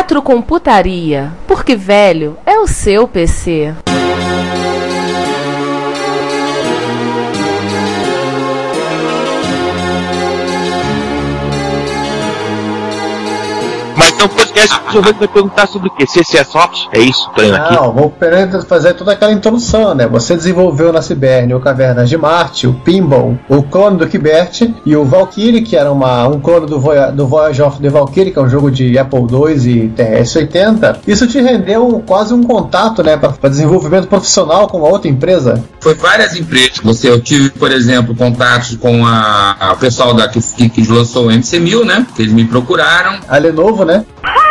Retrocomputaria, 0.00 1.30
porque 1.46 1.76
velho 1.76 2.38
é 2.46 2.58
o 2.58 2.66
seu 2.66 3.06
PC. 3.06 3.74
Mas 13.94 14.08
então 14.08 14.26
o 14.26 14.30
podcast 14.30 14.80
o 14.98 15.02
vai 15.02 15.12
perguntar 15.12 15.66
sobre 15.66 15.88
o 15.88 15.90
que? 15.92 16.06
CCS 16.06 16.48
Soft? 16.48 16.86
É 16.92 17.00
isso? 17.00 17.30
Indo 17.38 17.54
aqui. 17.54 17.74
Não, 17.74 17.92
vou 17.92 18.12
fazer 18.66 18.94
toda 18.94 19.12
aquela 19.12 19.32
introdução, 19.32 19.94
né? 19.94 20.06
Você 20.06 20.34
desenvolveu 20.34 20.92
na 20.92 21.02
Ciberne 21.02 21.54
o 21.54 21.60
Cavernas 21.60 22.08
de 22.08 22.16
Marte, 22.16 22.66
o 22.66 22.74
Pinball, 22.74 23.38
o 23.48 23.62
clone 23.62 23.98
do 23.98 24.06
Kibert 24.06 24.70
e 24.84 24.96
o 24.96 25.04
Valkyrie, 25.04 25.62
que 25.62 25.76
era 25.76 25.90
uma, 25.90 26.28
um 26.28 26.40
clone 26.40 26.66
do, 26.66 26.80
Voy 26.80 26.96
do 27.12 27.26
Voyage 27.26 27.62
of 27.62 27.80
the 27.80 27.88
Valkyrie, 27.88 28.32
que 28.32 28.38
é 28.38 28.42
um 28.42 28.48
jogo 28.48 28.70
de 28.70 28.98
Apple 28.98 29.20
II 29.20 29.84
e 29.84 29.88
TRS-80. 29.90 30.98
Isso 31.06 31.26
te 31.26 31.40
rendeu 31.40 32.02
quase 32.06 32.34
um 32.34 32.42
contato, 32.42 33.02
né, 33.02 33.16
para 33.16 33.48
desenvolvimento 33.48 34.08
profissional 34.08 34.68
com 34.68 34.80
outra 34.80 35.08
empresa? 35.08 35.62
Foi 35.80 35.94
várias 35.94 36.36
empresas. 36.36 36.78
Você, 36.82 37.08
eu 37.08 37.20
tive, 37.20 37.50
por 37.50 37.70
exemplo, 37.70 38.14
contatos 38.14 38.76
com 38.76 39.06
a, 39.06 39.56
a 39.58 39.72
o 39.72 39.76
pessoal 39.76 40.14
da 40.14 40.28
que, 40.28 40.40
que 40.68 40.86
lançou 40.92 41.26
o 41.26 41.30
MC1000, 41.30 41.84
né? 41.84 42.06
Que 42.14 42.22
eles 42.22 42.32
me 42.32 42.44
procuraram. 42.44 43.20
A 43.28 43.38
Lenovo, 43.38 43.84
né? 43.84 44.04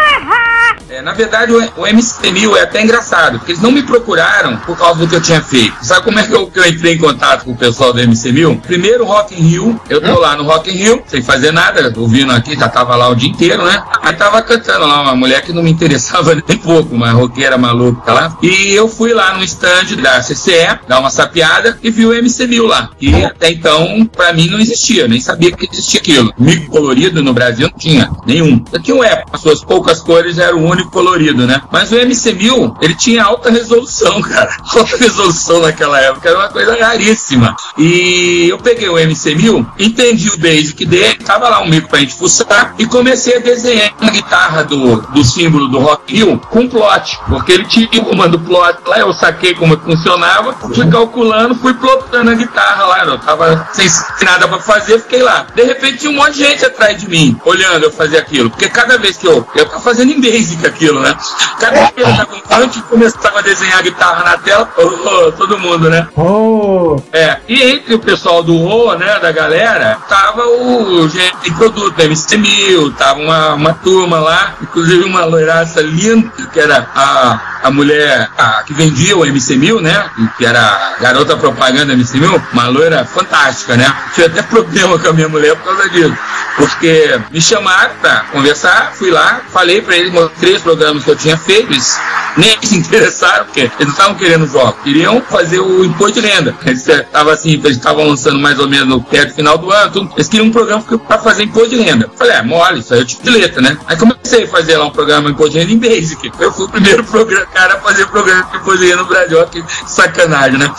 É, 0.90 1.04
na 1.04 1.14
verdade, 1.14 1.54
o, 1.54 1.58
o 1.58 1.84
MC1000 1.84 2.58
é 2.58 2.62
até 2.62 2.82
engraçado, 2.82 3.38
porque 3.38 3.52
eles 3.52 3.62
não 3.62 3.72
me 3.72 3.84
procuraram 3.84 4.58
por 4.58 4.76
causa 4.76 5.00
do 5.00 5.08
que 5.08 5.16
eu 5.16 5.22
tinha 5.22 5.42
feito. 5.42 5.76
Sabe 5.84 6.04
como 6.04 6.18
é 6.18 6.24
que 6.24 6.34
eu, 6.34 6.48
que 6.48 6.60
eu 6.60 6.66
entrei 6.66 6.96
em 6.96 6.98
contato 6.98 7.46
com 7.46 7.52
o 7.52 7.56
pessoal 7.56 7.94
do 7.94 8.00
MC1000? 8.00 8.62
Primeiro, 8.62 9.06
Rock 9.06 9.40
in 9.40 9.48
Rio. 9.48 9.80
Eu 9.88 10.02
tô 10.02 10.20
lá 10.20 10.36
no 10.36 10.44
Rock 10.44 10.72
in 10.72 10.74
Rio, 10.74 11.04
sem 11.06 11.22
fazer 11.22 11.52
nada, 11.52 11.94
ouvindo 11.96 12.32
aqui, 12.32 12.56
já 12.58 12.68
tava 12.68 12.96
lá 12.96 13.08
o 13.08 13.16
dia 13.16 13.30
inteiro, 13.30 13.64
né? 13.64 13.84
Aí 14.02 14.16
tava 14.16 14.42
cantando 14.42 14.88
lá 14.88 15.02
uma 15.02 15.16
mulher 15.16 15.44
que 15.44 15.54
não 15.54 15.62
me 15.62 15.70
interessava 15.70 16.34
nem 16.48 16.58
pouco, 16.58 16.96
uma 16.96 17.12
roqueira 17.12 17.56
maluca 17.58 18.12
lá. 18.12 18.38
E 18.42 18.74
eu 18.74 18.88
fui 18.88 19.14
lá 19.14 19.38
no 19.38 19.44
stand 19.44 19.96
da 20.02 20.20
CCE, 20.22 20.80
dar 20.88 21.00
uma 21.00 21.12
sapiada, 21.12 21.78
e 21.84 21.92
vi 21.92 22.08
o 22.08 22.12
MC1000 22.12 22.68
lá. 22.68 22.90
E 23.00 23.24
até 23.24 23.52
então, 23.52 24.06
pra 24.06 24.34
mim, 24.34 24.48
não 24.48 24.60
existia, 24.60 25.08
nem 25.08 25.22
sabia 25.22 25.52
que 25.52 25.70
existia 25.72 26.00
aquilo. 26.00 26.34
Mico 26.38 26.72
colorido 26.72 27.22
no 27.22 27.34
Brasil 27.34 27.70
não 27.72 27.78
tinha 27.78 28.10
nenhum. 28.26 28.64
Tinha 28.82 28.98
um 28.98 29.04
Apple, 29.04 29.26
as 29.32 29.42
suas 29.42 29.64
poucas 29.64 30.02
cores 30.02 30.40
era 30.40 30.56
o 30.56 30.79
colorido, 30.86 31.46
né? 31.46 31.62
Mas 31.72 31.92
o 31.92 31.96
MC1000, 31.96 32.76
ele 32.82 32.96
tinha 32.96 33.24
alta 33.24 33.50
resolução, 33.50 34.22
cara. 34.24 34.56
Alta 34.76 34.98
resolução 34.98 35.62
naquela 35.62 36.00
época, 36.00 36.30
era 36.30 36.38
uma 36.38 36.50
coisa 36.50 36.76
raríssima. 36.80 37.56
E 37.78 38.48
eu 38.50 38.58
peguei 38.58 38.90
o 38.90 38.96
MC1000, 38.96 39.66
entendi 39.80 40.30
o 40.30 40.38
basic 40.38 40.86
dele, 40.86 41.16
tava 41.16 41.50
lá 41.50 41.62
um 41.62 41.68
mico 41.68 41.90
pra 41.90 42.00
gente 42.00 42.16
fuçar, 42.16 42.76
e 42.78 42.86
comecei 42.86 43.38
a 43.38 43.40
desenhar 43.40 43.94
a 44.00 44.10
guitarra 44.10 44.64
do, 44.64 45.02
do 45.02 45.24
símbolo 45.24 45.68
do 45.68 45.80
Rock 45.80 46.18
Hill 46.18 46.40
com 46.50 46.68
plot, 46.68 47.20
porque 47.28 47.52
ele 47.52 47.66
tinha 47.66 47.88
o 47.98 48.06
comando 48.06 48.40
plot 48.40 48.80
lá, 48.86 49.00
eu 49.00 49.14
saquei 49.14 49.54
como 49.54 49.78
funcionava, 49.78 50.54
fui 50.54 50.88
calculando, 50.90 51.56
fui 51.56 51.74
plotando 51.74 52.32
a 52.32 52.36
guitarra 52.36 52.86
lá, 52.86 53.06
eu 53.06 53.18
tava 53.20 53.68
sem 53.74 53.88
nada 54.22 54.48
pra 54.48 54.60
fazer, 54.60 55.00
fiquei 55.02 55.22
lá. 55.22 55.48
De 55.56 55.64
repente 55.64 56.00
tinha 56.00 56.12
um 56.12 56.16
monte 56.16 56.34
de 56.34 56.44
gente 56.44 56.66
atrás 56.66 57.00
de 57.00 57.10
mim, 57.10 57.40
olhando 57.46 57.84
eu 57.84 57.92
fazer 57.92 58.18
aquilo, 58.18 58.50
porque 58.50 58.70
cada 58.70 58.98
vez 58.98 59.18
que 59.18 59.28
eu, 59.28 59.48
eu 59.56 59.66
tava 59.66 59.82
fazendo 59.82 60.12
em 60.12 60.22
basic 60.22 60.66
aquilo, 60.70 61.00
né? 61.02 61.16
Vez 61.60 61.92
que 61.92 62.02
eu 62.02 62.06
tava, 62.06 62.64
antes 62.64 62.78
de 62.78 62.82
começar 62.84 63.32
a 63.36 63.42
desenhar 63.42 63.80
a 63.80 63.82
guitarra 63.82 64.24
na 64.24 64.38
tela, 64.38 64.70
oh, 64.78 64.82
oh, 64.82 65.32
todo 65.34 65.60
mundo, 65.60 65.90
né? 65.90 66.08
Oh! 66.16 67.02
É, 67.12 67.38
e 67.48 67.62
entre 67.62 67.94
o 67.94 68.00
pessoal 68.00 68.42
do 68.42 68.56
O, 68.56 68.96
né, 68.96 69.20
da 69.20 69.32
galera, 69.32 69.98
tava 70.08 70.44
o 70.48 71.08
gente 71.08 71.36
de 71.44 71.52
produto, 71.52 71.96
da 71.96 72.06
MC1000, 72.06 72.96
tava 72.96 73.20
uma, 73.20 73.54
uma 73.54 73.74
turma 73.74 74.20
lá, 74.20 74.56
inclusive 74.62 75.04
uma 75.04 75.26
loiraça 75.26 75.82
linda, 75.82 76.30
que 76.52 76.60
era 76.60 76.88
a, 76.96 77.40
a 77.64 77.72
mulher 77.72 78.30
a, 78.38 78.64
que 78.64 78.74
vendia 78.74 79.18
o 79.18 79.22
MC1000, 79.22 79.82
né, 79.82 80.10
que 80.38 80.46
era 80.46 80.60
a 80.60 81.02
garota 81.02 81.36
propaganda 81.36 81.94
MC1000, 81.94 82.42
uma 82.54 82.68
loira 82.68 83.06
fantástica, 83.06 83.76
né. 83.76 83.94
Tive 84.14 84.28
até 84.28 84.42
problema 84.42 84.98
com 84.98 85.10
a 85.10 85.14
minha 85.14 85.30
mulher 85.30 85.56
por 85.56 85.66
causa 85.76 85.90
disso, 85.90 86.18
porque 86.56 87.20
me 87.32 87.42
chamaram 87.42 87.92
pra 88.02 88.26
conversar, 88.32 88.92
fui 88.94 89.12
lá, 89.12 89.42
falei 89.52 89.82
pra 89.82 89.96
eles, 89.96 90.12
mostrei 90.12 90.56
os 90.56 90.62
programas 90.62 91.04
que 91.04 91.12
eu 91.12 91.16
tinha 91.16 91.38
feito, 91.38 91.72
eles 91.72 92.00
nem 92.38 92.58
se 92.62 92.76
interessaram, 92.76 93.46
porque 93.46 93.62
eles 93.62 93.74
não 93.80 93.90
estavam 93.90 94.16
querendo 94.16 94.48
jogos, 94.48 94.82
queriam 94.84 95.22
fazer 95.22 95.60
o 95.60 95.84
imposto 95.84 96.22
de 96.22 96.28
renda. 96.28 96.56
Eles 96.66 96.88
estavam 96.88 97.34
assim, 97.34 97.54
eles 97.54 97.78
estavam 97.78 98.08
lançando 98.08 98.40
mais 98.40 98.60
ou 98.60 98.68
menos 98.68 98.88
no 98.88 99.02
perto 99.02 99.30
do 99.30 99.36
final 99.36 99.58
do 99.58 99.72
ano, 99.72 99.92
tudo. 99.92 100.14
eles 100.16 100.28
queriam 100.28 100.48
um 100.48 100.52
programa 100.52 100.82
para 100.82 101.18
fazer 101.20 101.44
imposto 101.44 101.70
de 101.70 101.82
renda. 101.82 102.10
Falei, 102.16 102.36
é 102.36 102.42
mole, 102.42 102.80
isso 102.80 102.94
aí 102.94 103.02
é 103.02 103.06
tipo 103.06 103.24
de 103.24 103.30
letra, 103.30 103.62
né? 103.62 103.78
Aí 103.88 103.98
comecei 103.98 104.44
a 104.44 104.48
fazer 104.48 104.78
lá 104.78 104.86
um 104.86 104.92
programa 104.92 105.30
imposto 105.30 105.54
de 105.54 105.60
renda 105.60 105.72
em 105.72 105.80
Basic. 105.80 106.32
Eu 106.40 106.52
fui 106.52 106.66
o 106.66 106.70
primeiro 106.70 107.04
programa, 107.06 107.46
cara 107.48 107.76
a 107.76 107.80
fazer 107.80 108.06
programa 108.08 108.44
de 108.52 108.58
imposto 108.58 108.80
de 108.80 108.86
renda 108.88 108.98
no 108.98 109.06
Brasil, 109.06 109.48
que 109.48 109.64
sacanagem, 109.88 110.58
né? 110.58 110.72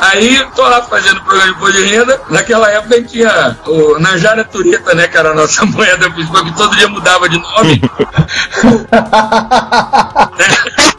Aí 0.00 0.46
tô 0.54 0.62
lá 0.62 0.82
fazendo 0.82 1.20
programa 1.22 1.52
de 1.52 1.58
imposto 1.58 1.76
de 1.76 1.84
renda, 1.84 2.20
naquela 2.28 2.70
época 2.70 2.94
a 2.94 2.98
gente 2.98 3.10
tinha 3.10 3.56
o 3.66 3.98
Najara 3.98 4.44
Tureta, 4.44 4.94
né, 4.94 5.08
que 5.08 5.16
era 5.28 5.32
a 5.32 5.34
nossa 5.34 5.64
moeda 5.66 6.10
principal, 6.10 6.44
que 6.44 6.56
todo 6.56 6.76
dia 6.76 6.88
mudava 6.88 7.28
de 7.28 7.38
nome. 7.38 7.80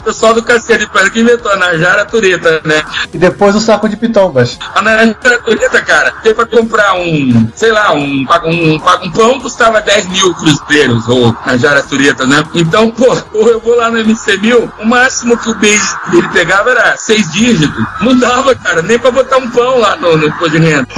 o 0.00 0.04
pessoal 0.04 0.34
do 0.34 0.42
Cacete 0.42 0.80
de 0.80 0.86
Pedra 0.90 1.10
que 1.10 1.20
inventou 1.20 1.50
a 1.52 1.56
Najara 1.56 2.04
Tureta, 2.04 2.60
né? 2.64 2.82
E 3.12 3.18
depois 3.18 3.54
o 3.54 3.60
saco 3.60 3.88
de 3.88 3.96
pitombas. 3.96 4.58
A 4.74 4.82
Najara 4.82 5.38
Tureta, 5.38 5.80
cara, 5.82 6.12
tem 6.22 6.34
pra 6.34 6.46
comprar 6.46 6.94
um, 6.94 7.48
sei 7.54 7.72
lá, 7.72 7.92
um, 7.92 8.26
um, 8.44 8.74
um 9.02 9.10
pão 9.10 9.40
custava 9.40 9.80
10 9.80 10.08
mil 10.08 10.34
cruzeiros, 10.34 11.08
ou 11.08 11.36
Najara 11.46 11.82
Tureta, 11.82 12.26
né? 12.26 12.44
Então, 12.54 12.90
pô, 12.90 13.16
eu 13.34 13.60
vou 13.60 13.76
lá 13.76 13.90
no 13.90 13.98
MC1000, 13.98 14.70
o 14.80 14.86
máximo 14.86 15.36
que 15.36 15.50
o 15.50 15.54
base 15.54 15.96
dele 16.10 16.28
pegava 16.28 16.70
era 16.70 16.96
seis 16.96 17.30
dígitos. 17.32 17.84
Não 18.00 18.16
dava, 18.16 18.54
cara, 18.54 18.82
nem 18.82 18.98
pra 18.98 19.10
botar 19.10 19.38
um 19.38 19.50
pão 19.50 19.78
lá 19.78 19.96
no, 19.96 20.16
no 20.16 20.26
imposto 20.26 20.50
de 20.50 20.58
renda. 20.58 20.88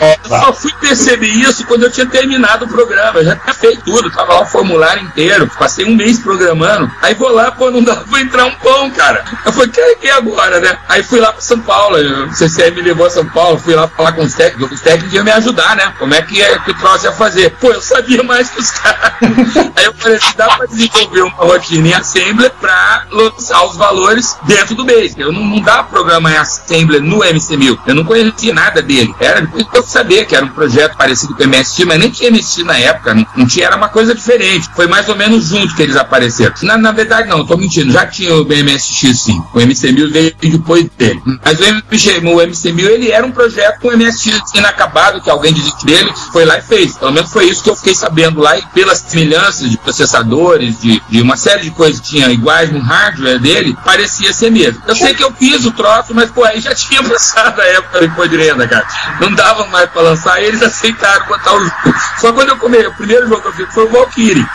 Eu 0.00 0.28
só 0.28 0.52
fui 0.52 0.72
perceber 0.80 1.28
isso 1.28 1.66
quando 1.66 1.84
eu 1.84 1.90
tinha 1.90 2.06
terminado 2.06 2.64
o 2.64 2.68
programa. 2.68 3.18
Eu 3.18 3.24
já 3.24 3.36
tinha 3.36 3.54
feito 3.54 3.84
tudo, 3.84 4.10
tava 4.10 4.34
lá 4.34 4.42
o 4.42 4.46
formulário 4.46 5.02
inteiro. 5.02 5.50
Passei 5.58 5.84
um 5.84 5.94
mês 5.94 6.18
programando. 6.18 6.90
Aí 7.02 7.14
vou 7.14 7.32
lá, 7.32 7.50
pô, 7.50 7.70
não 7.70 7.82
dá 7.82 7.96
pra 7.96 8.20
entrar 8.20 8.44
um 8.46 8.52
pão, 8.52 8.90
cara. 8.90 9.24
Eu 9.44 9.52
falei, 9.52 9.70
que 9.70 10.08
é 10.08 10.12
agora, 10.12 10.60
né? 10.60 10.78
Aí 10.88 11.02
fui 11.02 11.20
lá 11.20 11.32
pra 11.32 11.40
São 11.40 11.60
Paulo. 11.60 11.96
O 11.98 12.32
CCM 12.32 12.70
me 12.76 12.82
levou 12.82 13.06
a 13.06 13.10
São 13.10 13.26
Paulo, 13.26 13.58
fui 13.58 13.74
lá 13.74 13.88
falar 13.88 14.12
com 14.12 14.22
os 14.22 14.34
técnicos. 14.34 14.72
Os 14.72 14.80
técnicos 14.80 15.12
iam 15.12 15.24
me 15.24 15.30
ajudar, 15.32 15.76
né? 15.76 15.92
Como 15.98 16.14
é 16.14 16.22
que, 16.22 16.40
é, 16.40 16.58
que 16.60 16.70
o 16.70 16.74
troço 16.74 17.04
ia 17.04 17.12
fazer? 17.12 17.50
Pô, 17.60 17.72
eu 17.72 17.82
sabia 17.82 18.22
mais 18.22 18.48
que 18.50 18.60
os 18.60 18.70
caras. 18.70 19.12
Aí 19.76 19.84
eu 19.84 19.94
falei 19.94 20.16
assim, 20.16 20.32
dá 20.36 20.56
pra 20.56 20.66
desenvolver 20.66 21.22
uma 21.22 21.36
rotina 21.36 21.88
em 21.88 21.94
Assembler 21.94 22.52
pra 22.60 23.04
lançar 23.10 23.64
os 23.64 23.76
valores 23.76 24.36
dentro 24.44 24.74
do 24.74 24.84
Basic. 24.84 25.20
Eu 25.20 25.32
não, 25.32 25.44
não 25.44 25.60
dava 25.60 25.84
programa 25.84 26.30
em 26.30 26.36
Assembler 26.36 27.02
no 27.02 27.18
MC1000. 27.18 27.78
Eu 27.86 27.94
não 27.94 28.04
conhecia 28.04 28.54
nada 28.54 28.80
dele. 28.80 29.14
Era 29.18 29.40
depois 29.40 29.66
que 29.68 29.78
eu 29.78 29.82
sabia 29.82 30.24
que 30.24 30.36
era 30.36 30.44
um 30.44 30.50
projeto 30.50 30.96
parecido 30.96 31.34
com 31.34 31.42
o 31.42 31.44
MST, 31.44 31.84
mas 31.84 31.98
nem 31.98 32.10
tinha 32.10 32.28
MST 32.28 32.62
na 32.62 32.78
época. 32.78 33.12
Não, 33.12 33.26
não 33.36 33.46
tinha, 33.46 33.66
era 33.66 33.76
uma 33.76 33.88
coisa 33.88 34.14
diferente. 34.14 34.70
Foi 34.74 34.86
mais 34.86 35.08
ou 35.08 35.16
menos 35.16 35.46
junto 35.46 35.74
que 35.74 35.82
eles 35.82 35.96
apareceram 35.96 36.22
apareceram. 36.22 36.54
Na, 36.62 36.91
na 36.92 36.96
verdade, 36.96 37.28
não, 37.28 37.44
tô 37.44 37.56
mentindo. 37.56 37.90
Já 37.90 38.06
tinha 38.06 38.34
o 38.34 38.44
MSX 38.44 39.18
sim. 39.18 39.42
O 39.54 39.58
MC1000 39.58 40.12
veio 40.12 40.34
depois 40.42 40.86
dele. 40.98 41.22
Mas 41.42 41.58
o, 41.58 41.64
MC, 41.64 42.18
o 42.18 42.36
MC1000 42.36 42.84
ele 42.84 43.10
era 43.10 43.26
um 43.26 43.32
projeto 43.32 43.80
com 43.80 43.88
o 43.88 43.96
MSX 43.96 44.52
inacabado, 44.54 45.22
que 45.22 45.30
alguém 45.30 45.54
dele, 45.84 46.12
foi 46.32 46.44
lá 46.44 46.58
e 46.58 46.62
fez. 46.62 46.98
Pelo 46.98 47.12
menos 47.12 47.32
foi 47.32 47.46
isso 47.46 47.62
que 47.62 47.70
eu 47.70 47.76
fiquei 47.76 47.94
sabendo 47.94 48.40
lá, 48.40 48.58
e 48.58 48.62
pelas 48.74 48.98
semelhanças 48.98 49.70
de 49.70 49.78
processadores, 49.78 50.80
de, 50.80 51.02
de 51.08 51.22
uma 51.22 51.36
série 51.36 51.62
de 51.62 51.70
coisas 51.70 51.98
que 52.00 52.10
tinha 52.10 52.28
iguais 52.28 52.70
no 52.70 52.80
hardware 52.80 53.40
dele, 53.40 53.76
parecia 53.84 54.32
ser 54.32 54.50
mesmo. 54.50 54.82
Eu 54.86 54.94
sei 54.94 55.14
que 55.14 55.24
eu 55.24 55.32
fiz 55.32 55.64
o 55.64 55.70
troço, 55.70 56.14
mas 56.14 56.30
pô, 56.30 56.44
aí 56.44 56.60
já 56.60 56.74
tinha 56.76 57.02
passado 57.02 57.58
a 57.58 57.64
época 57.64 58.00
do 58.00 58.04
imposto 58.04 58.28
de 58.28 58.36
renda, 58.36 58.68
cara. 58.68 58.86
Não 59.18 59.32
dava 59.32 59.66
mais 59.68 59.88
pra 59.88 60.02
lançar, 60.02 60.42
e 60.42 60.46
eles 60.46 60.62
aceitaram 60.62 61.26
botar 61.26 61.54
o 61.54 61.64
jogo. 61.64 61.94
Só 62.20 62.32
quando 62.32 62.50
eu 62.50 62.58
comecei, 62.58 62.86
o 62.86 62.94
primeiro 62.94 63.26
jogo 63.26 63.40
que 63.40 63.48
eu 63.48 63.52
fiz 63.52 63.72
foi 63.72 63.86
o 63.86 63.88
Valkyrie. 63.88 64.46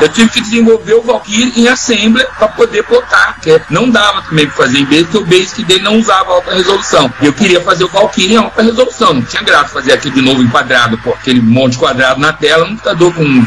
Eu 0.00 0.08
tive 0.08 0.28
que 0.30 0.40
desenvolver 0.40 0.94
o 0.94 1.02
Valkyrie 1.02 1.52
em 1.56 1.68
Assembler 1.76 2.26
para 2.38 2.48
poder 2.48 2.82
plotar, 2.84 3.34
porque 3.34 3.60
não 3.68 3.90
dava 3.90 4.22
também 4.22 4.46
para 4.46 4.56
fazer 4.56 4.78
em 4.78 4.84
Basic, 4.84 5.04
porque 5.04 5.18
o 5.18 5.26
Basic 5.26 5.64
dele 5.64 5.82
não 5.82 5.98
usava 5.98 6.32
alta 6.32 6.54
resolução. 6.54 7.12
Eu 7.20 7.32
queria 7.32 7.60
fazer 7.60 7.84
o 7.84 7.88
Valkyrie 7.88 8.32
em 8.32 8.36
alta 8.36 8.62
resolução, 8.62 9.14
não 9.14 9.22
tinha 9.22 9.42
graça 9.42 9.68
fazer 9.68 9.92
aqui 9.92 10.10
de 10.10 10.22
novo 10.22 10.42
enquadrado, 10.42 10.96
pô, 10.98 11.10
aquele 11.10 11.40
monte 11.40 11.76
quadrado 11.76 12.18
na 12.18 12.32
tela, 12.32 12.64
um 12.64 12.70
computador 12.70 13.12
com, 13.14 13.46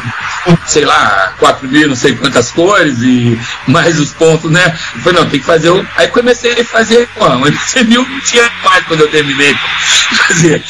sei 0.66 0.84
lá, 0.84 1.34
4 1.38 1.68
mil, 1.68 1.88
não 1.88 1.96
sei 1.96 2.14
quantas 2.14 2.50
cores 2.52 3.02
e 3.02 3.38
mais 3.66 3.98
os 3.98 4.12
pontos, 4.12 4.50
né? 4.50 4.78
Eu 4.94 5.00
falei, 5.00 5.20
não, 5.20 5.28
tem 5.28 5.40
que 5.40 5.46
fazer 5.46 5.70
o. 5.70 5.86
Aí 5.96 6.06
comecei 6.08 6.60
a 6.60 6.64
fazer, 6.64 7.08
pô, 7.16 7.26
o 7.26 7.42
MC1000 7.42 8.08
não 8.08 8.20
tinha 8.20 8.50
mais 8.64 8.84
quando 8.84 9.00
eu 9.00 9.10
terminei. 9.10 9.54
Fazer. 10.10 10.62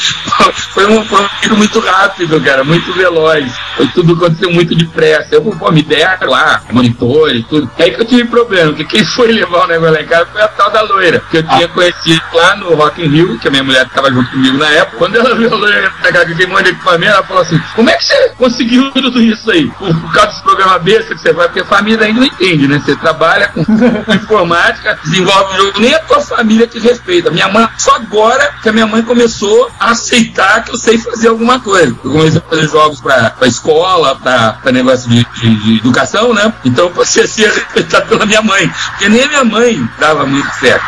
Foi 0.73 0.87
um, 0.87 1.05
foi 1.05 1.27
tiro 1.41 1.56
muito 1.56 1.81
rápido, 1.81 2.41
cara, 2.41 2.63
muito 2.63 2.93
veloz. 2.93 3.51
Foi 3.77 3.87
tudo 3.89 4.13
aconteceu 4.13 4.51
muito 4.51 4.75
depressa. 4.75 5.35
Eu, 5.35 5.43
pô, 5.43 5.71
me 5.71 5.83
deram 5.83 6.31
lá, 6.31 6.63
monitor 6.71 7.35
e 7.35 7.43
tudo. 7.50 7.70
Aí 7.79 7.91
que 7.91 8.00
eu 8.00 8.06
tive 8.06 8.25
problema, 8.25 8.69
porque 8.69 8.85
quem 8.85 9.05
foi 9.05 9.32
levar 9.32 9.64
o 9.64 9.67
negócio 9.67 9.94
lá 9.94 10.00
em 10.00 10.06
casa 10.06 10.26
foi 10.32 10.41
a 10.41 10.49
tal 10.49 10.70
da 10.70 10.82
loira, 10.82 11.23
que 11.31 11.38
eu 11.38 11.43
tinha 11.43 11.69
conhecido 11.69 12.23
lá 12.32 12.56
no 12.56 12.75
Rock 12.75 13.02
in 13.02 13.08
Rio, 13.08 13.38
que 13.38 13.49
a 13.49 13.50
minha 13.50 13.64
mulher 13.64 13.85
estava 13.85 14.11
junto 14.11 14.31
comigo 14.31 14.56
na 14.56 14.70
época. 14.70 14.97
Quando 14.99 15.17
ela 15.17 15.35
viu 15.35 15.52
a 15.52 15.56
loira 15.56 15.93
pegar 16.02 16.23
aquele 16.23 16.47
monte 16.47 16.64
de 16.64 16.70
equipamento, 16.70 17.12
ela 17.12 17.23
falou 17.25 17.43
assim: 17.43 17.61
Como 17.75 17.91
é 17.91 17.94
que 17.94 18.05
você 18.05 18.32
conseguiu 18.38 18.91
tudo 18.93 19.20
isso 19.20 19.50
aí? 19.50 19.69
Por, 19.73 19.94
por 19.94 20.12
causa 20.12 20.29
desse 20.29 20.43
programa 20.43 20.79
besta 20.79 21.14
que 21.14 21.20
você 21.20 21.32
vai, 21.32 21.49
porque 21.49 21.61
a 21.61 21.64
família 21.64 22.06
ainda 22.06 22.20
não 22.20 22.26
entende, 22.26 22.69
né? 22.69 22.81
Você 22.85 22.94
trabalha 22.97 23.49
com, 23.49 23.62
informática, 24.14 24.99
desenvolve 25.03 25.55
um 25.55 25.56
jogo, 25.56 25.81
nem 25.81 25.94
a 25.94 25.99
tua 26.00 26.20
família 26.20 26.67
te 26.67 26.79
respeita. 26.79 27.31
Minha 27.31 27.49
mãe, 27.49 27.69
só 27.76 27.96
agora 27.96 28.55
que 28.62 28.69
a 28.69 28.73
minha 28.73 28.87
mãe 28.87 29.03
começou 29.03 29.70
a 29.79 29.91
aceitar 29.91 30.64
que 30.64 30.73
eu 30.73 30.76
sei 30.76 30.99
fazer 30.99 31.29
alguma 31.29 31.58
coisa. 31.61 31.96
Eu 32.05 32.11
comecei 32.11 32.38
a 32.38 32.49
fazer 32.49 32.69
jogos 32.69 33.00
para 33.00 33.35
escola, 33.46 34.17
para 34.17 34.73
negócio 34.73 35.08
de, 35.08 35.26
de, 35.41 35.56
de, 35.56 35.76
educação, 35.79 36.32
né? 36.32 36.53
Então 36.64 36.87
eu 36.87 36.91
ser 37.31 37.50
respeitado 37.50 38.06
pela 38.11 38.27
minha 38.27 38.43
mãe, 38.43 38.69
porque 38.91 39.09
nem 39.09 39.23
a 39.23 39.29
minha 39.29 39.44
mãe 39.44 39.88
dava 39.99 40.27
muito 40.27 40.50
certo. 40.56 40.85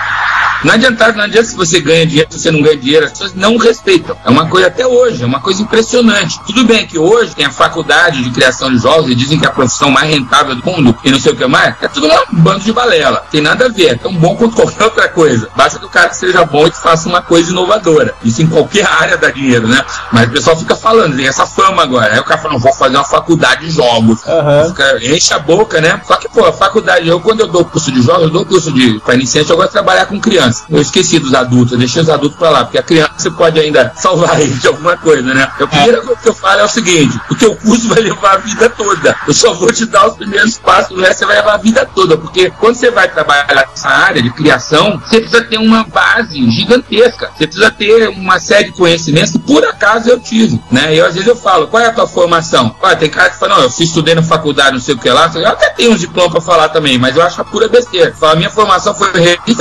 Não 0.64 0.74
adianta, 0.74 1.12
não 1.12 1.24
adianta 1.24 1.48
se 1.48 1.56
você 1.56 1.80
ganha 1.80 2.06
dinheiro, 2.06 2.28
se 2.30 2.38
você 2.38 2.50
não 2.50 2.62
ganha 2.62 2.76
dinheiro, 2.76 3.06
as 3.06 3.12
pessoas 3.12 3.34
não 3.34 3.56
respeitam. 3.56 4.16
É 4.24 4.30
uma 4.30 4.46
coisa 4.48 4.68
até 4.68 4.86
hoje, 4.86 5.22
é 5.22 5.26
uma 5.26 5.40
coisa 5.40 5.62
impressionante. 5.62 6.38
Tudo 6.46 6.64
bem 6.64 6.86
que 6.86 6.98
hoje 6.98 7.34
tem 7.34 7.44
a 7.44 7.50
faculdade 7.50 8.22
de 8.22 8.30
criação 8.30 8.70
de 8.70 8.78
jogos 8.78 9.10
e 9.10 9.14
dizem 9.14 9.38
que 9.38 9.44
é 9.44 9.48
a 9.48 9.52
profissão 9.52 9.90
mais 9.90 10.08
rentável 10.08 10.54
do 10.54 10.64
mundo 10.64 10.96
e 11.04 11.10
não 11.10 11.18
sei 11.18 11.32
o 11.32 11.36
que 11.36 11.46
mais. 11.46 11.74
É 11.80 11.88
tudo 11.88 12.06
um 12.06 12.36
bando 12.38 12.60
de 12.60 12.72
balela. 12.72 13.24
Tem 13.30 13.40
nada 13.40 13.66
a 13.66 13.68
ver. 13.68 13.86
É 13.92 13.94
tão 13.96 14.14
bom 14.14 14.36
quanto 14.36 14.54
qualquer 14.56 14.84
outra 14.84 15.08
coisa. 15.08 15.48
Basta 15.56 15.78
que 15.78 15.84
o 15.86 15.88
cara 15.88 16.12
seja 16.12 16.44
bom 16.44 16.66
e 16.66 16.70
que 16.70 16.80
faça 16.80 17.08
uma 17.08 17.22
coisa 17.22 17.50
inovadora. 17.50 18.14
Isso 18.24 18.42
em 18.42 18.46
qualquer 18.46 18.86
área 19.00 19.16
dá 19.16 19.30
dinheiro, 19.30 19.66
né? 19.66 19.84
Mas 20.12 20.28
o 20.28 20.30
pessoal 20.32 20.56
fica 20.56 20.76
falando, 20.76 21.16
tem 21.16 21.26
essa 21.26 21.46
fama 21.46 21.82
agora. 21.82 22.12
Aí 22.14 22.20
o 22.20 22.24
cara 22.24 22.40
fala, 22.40 22.54
não, 22.54 22.60
vou 22.60 22.72
fazer 22.72 22.96
uma 22.96 23.04
faculdade 23.04 23.66
de 23.66 23.72
jogos. 23.72 24.20
Aham. 24.26 24.68
Fica- 24.68 24.98
enche 25.04 25.34
a 25.34 25.38
boca, 25.38 25.80
né? 25.80 26.00
Só 26.06 26.16
que, 26.16 26.28
pô, 26.28 26.44
a 26.44 26.52
faculdade, 26.52 27.08
eu 27.08 27.20
quando 27.20 27.40
eu 27.40 27.48
dou 27.48 27.64
curso 27.64 27.90
de 27.90 28.00
jogos, 28.02 28.22
eu 28.24 28.30
dou 28.30 28.44
curso 28.46 28.70
de 28.72 29.00
para 29.00 29.14
iniciante, 29.14 29.50
eu 29.50 29.56
gosto 29.56 29.68
de 29.68 29.72
trabalhar 29.74 30.06
com 30.06 30.20
criança. 30.20 30.51
Eu 30.68 30.80
esqueci 30.80 31.18
dos 31.18 31.34
adultos, 31.34 31.72
eu 31.72 31.78
deixei 31.78 32.02
os 32.02 32.08
adultos 32.08 32.38
pra 32.38 32.50
lá, 32.50 32.64
porque 32.64 32.78
a 32.78 32.82
criança 32.82 33.12
você 33.16 33.30
pode 33.30 33.58
ainda 33.58 33.92
salvar 33.96 34.40
ele 34.40 34.54
de 34.54 34.66
alguma 34.66 34.96
coisa, 34.96 35.34
né? 35.34 35.50
A 35.58 35.66
primeira 35.66 36.00
coisa 36.02 36.20
que 36.20 36.28
eu 36.28 36.34
falo 36.34 36.60
é 36.60 36.64
o 36.64 36.68
seguinte: 36.68 37.18
o 37.30 37.34
teu 37.34 37.54
curso 37.56 37.88
vai 37.88 38.00
levar 38.00 38.34
a 38.34 38.38
vida 38.38 38.68
toda. 38.70 39.16
Eu 39.26 39.34
só 39.34 39.52
vou 39.54 39.72
te 39.72 39.86
dar 39.86 40.08
os 40.08 40.16
primeiros 40.16 40.58
passos, 40.58 40.98
resto 41.00 41.20
você 41.20 41.26
vai 41.26 41.36
levar 41.36 41.54
a 41.54 41.58
vida 41.58 41.88
toda, 41.94 42.16
porque 42.16 42.50
quando 42.58 42.74
você 42.74 42.90
vai 42.90 43.08
trabalhar 43.08 43.46
nessa 43.54 43.88
área 43.88 44.22
de 44.22 44.30
criação, 44.30 45.00
você 45.00 45.20
precisa 45.20 45.44
ter 45.44 45.58
uma 45.58 45.84
base 45.84 46.50
gigantesca. 46.50 47.30
Você 47.36 47.46
precisa 47.46 47.70
ter 47.70 48.08
uma 48.08 48.40
série 48.40 48.66
de 48.66 48.72
conhecimentos 48.72 49.32
que 49.32 49.38
por 49.38 49.64
acaso 49.64 50.08
eu 50.08 50.20
tive, 50.20 50.60
né? 50.70 50.94
E 50.94 50.98
eu, 50.98 51.06
às 51.06 51.14
vezes 51.14 51.28
eu 51.28 51.36
falo, 51.36 51.68
qual 51.68 51.82
é 51.82 51.86
a 51.86 51.92
tua 51.92 52.06
formação? 52.06 52.74
Olha, 52.80 52.96
tem 52.96 53.10
cara 53.10 53.30
que 53.30 53.38
fala, 53.38 53.56
não, 53.56 53.62
eu 53.62 53.72
estudei 53.80 54.14
na 54.14 54.22
faculdade, 54.22 54.72
não 54.72 54.80
sei 54.80 54.94
o 54.94 54.98
que 54.98 55.10
lá. 55.10 55.30
Eu 55.34 55.48
até 55.48 55.70
tenho 55.70 55.92
uns 55.92 56.00
diplomas 56.00 56.32
pra 56.32 56.40
falar 56.40 56.68
também, 56.68 56.98
mas 56.98 57.16
eu 57.16 57.22
acho 57.22 57.40
a 57.40 57.44
pura 57.44 57.68
besteira. 57.68 58.14
Fala, 58.18 58.36
minha 58.36 58.50
formação 58.50 58.94
foi 58.94 59.12
e 59.46 59.54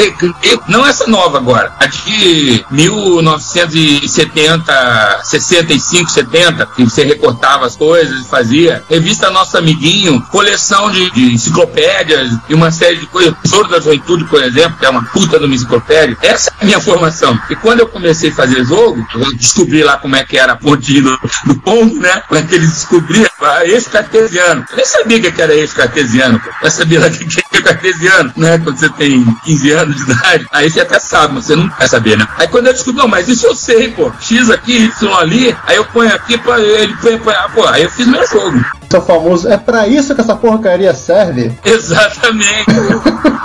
não 0.81 0.87
essa 0.87 1.05
nova 1.05 1.37
agora, 1.37 1.75
a 1.79 1.85
de 1.85 2.65
1970, 2.71 5.21
65, 5.23 6.09
70, 6.09 6.65
que 6.75 6.83
você 6.83 7.03
recortava 7.03 7.67
as 7.67 7.75
coisas 7.75 8.21
e 8.21 8.25
fazia. 8.27 8.83
Revista 8.89 9.29
Nosso 9.29 9.55
Amiguinho, 9.57 10.19
coleção 10.31 10.89
de, 10.89 11.11
de 11.11 11.35
enciclopédias 11.35 12.31
e 12.49 12.55
uma 12.55 12.71
série 12.71 12.97
de 12.97 13.05
coisas. 13.05 13.35
Tesouro 13.43 13.69
da 13.69 13.79
Juventude, 13.79 14.25
por 14.25 14.41
exemplo, 14.41 14.79
que 14.79 14.85
é 14.85 14.89
uma 14.89 15.03
puta 15.03 15.37
de 15.37 15.45
uma 15.45 15.53
enciclopédia. 15.53 16.17
Essa 16.23 16.49
é 16.49 16.53
a 16.61 16.65
minha 16.65 16.79
formação. 16.79 17.39
E 17.49 17.55
quando 17.55 17.81
eu 17.81 17.87
comecei 17.87 18.31
a 18.31 18.35
fazer 18.35 18.65
jogo, 18.65 19.05
eu 19.13 19.35
descobri 19.35 19.83
lá 19.83 19.97
como 19.97 20.15
é 20.15 20.23
que 20.23 20.35
era 20.37 20.53
a 20.53 20.55
pontinha 20.55 21.03
do, 21.03 21.19
do 21.45 21.53
pombo, 21.55 21.99
né? 21.99 22.23
Como 22.27 22.39
é 22.39 22.43
que 22.43 22.55
eles 22.55 22.71
descobriam 22.71 23.29
ah, 23.41 23.65
eixo 23.65 23.89
cartesiano. 23.89 24.65
Eu 24.69 24.77
nem 24.77 24.85
sabia 24.85 25.19
que 25.19 25.41
era 25.41 25.53
eixo 25.53 25.75
cartesiano. 25.75 26.41
Eu 26.61 26.71
sabia 26.71 26.99
lá 26.99 27.09
que 27.09 27.23
é 27.23 27.61
cartesiano, 27.61 28.31
né? 28.37 28.57
Quando 28.59 28.77
você 28.77 28.89
tem 28.89 29.25
15 29.43 29.71
anos 29.71 29.95
de 29.95 30.11
idade. 30.11 30.47
Aí 30.51 30.69
você 30.71 30.81
até 30.81 30.99
sabe, 30.99 31.35
mas 31.35 31.45
você 31.45 31.55
não 31.55 31.69
quer 31.69 31.87
saber, 31.87 32.17
né? 32.17 32.27
Aí 32.37 32.47
quando 32.47 32.67
eu 32.67 32.73
descobri, 32.73 33.01
não, 33.01 33.07
mas 33.07 33.27
isso 33.27 33.45
eu 33.45 33.55
sei, 33.55 33.89
pô. 33.89 34.11
X 34.19 34.49
aqui, 34.49 34.85
Y 34.85 35.13
ali. 35.13 35.55
Aí 35.65 35.75
eu 35.75 35.85
ponho 35.85 36.13
aqui, 36.13 36.37
pô, 36.37 36.55
ele 36.55 36.95
põe, 36.97 37.17
põe, 37.17 37.33
ah, 37.33 37.49
pô, 37.53 37.65
aí 37.67 37.83
eu 37.83 37.89
fiz 37.89 38.07
meu 38.07 38.25
jogo. 38.27 38.80
Seu 38.91 39.01
famoso. 39.01 39.47
É 39.47 39.55
pra 39.55 39.87
isso 39.87 40.13
que 40.13 40.19
essa 40.19 40.35
porcaria 40.35 40.93
serve? 40.93 41.57
Exatamente. 41.63 42.65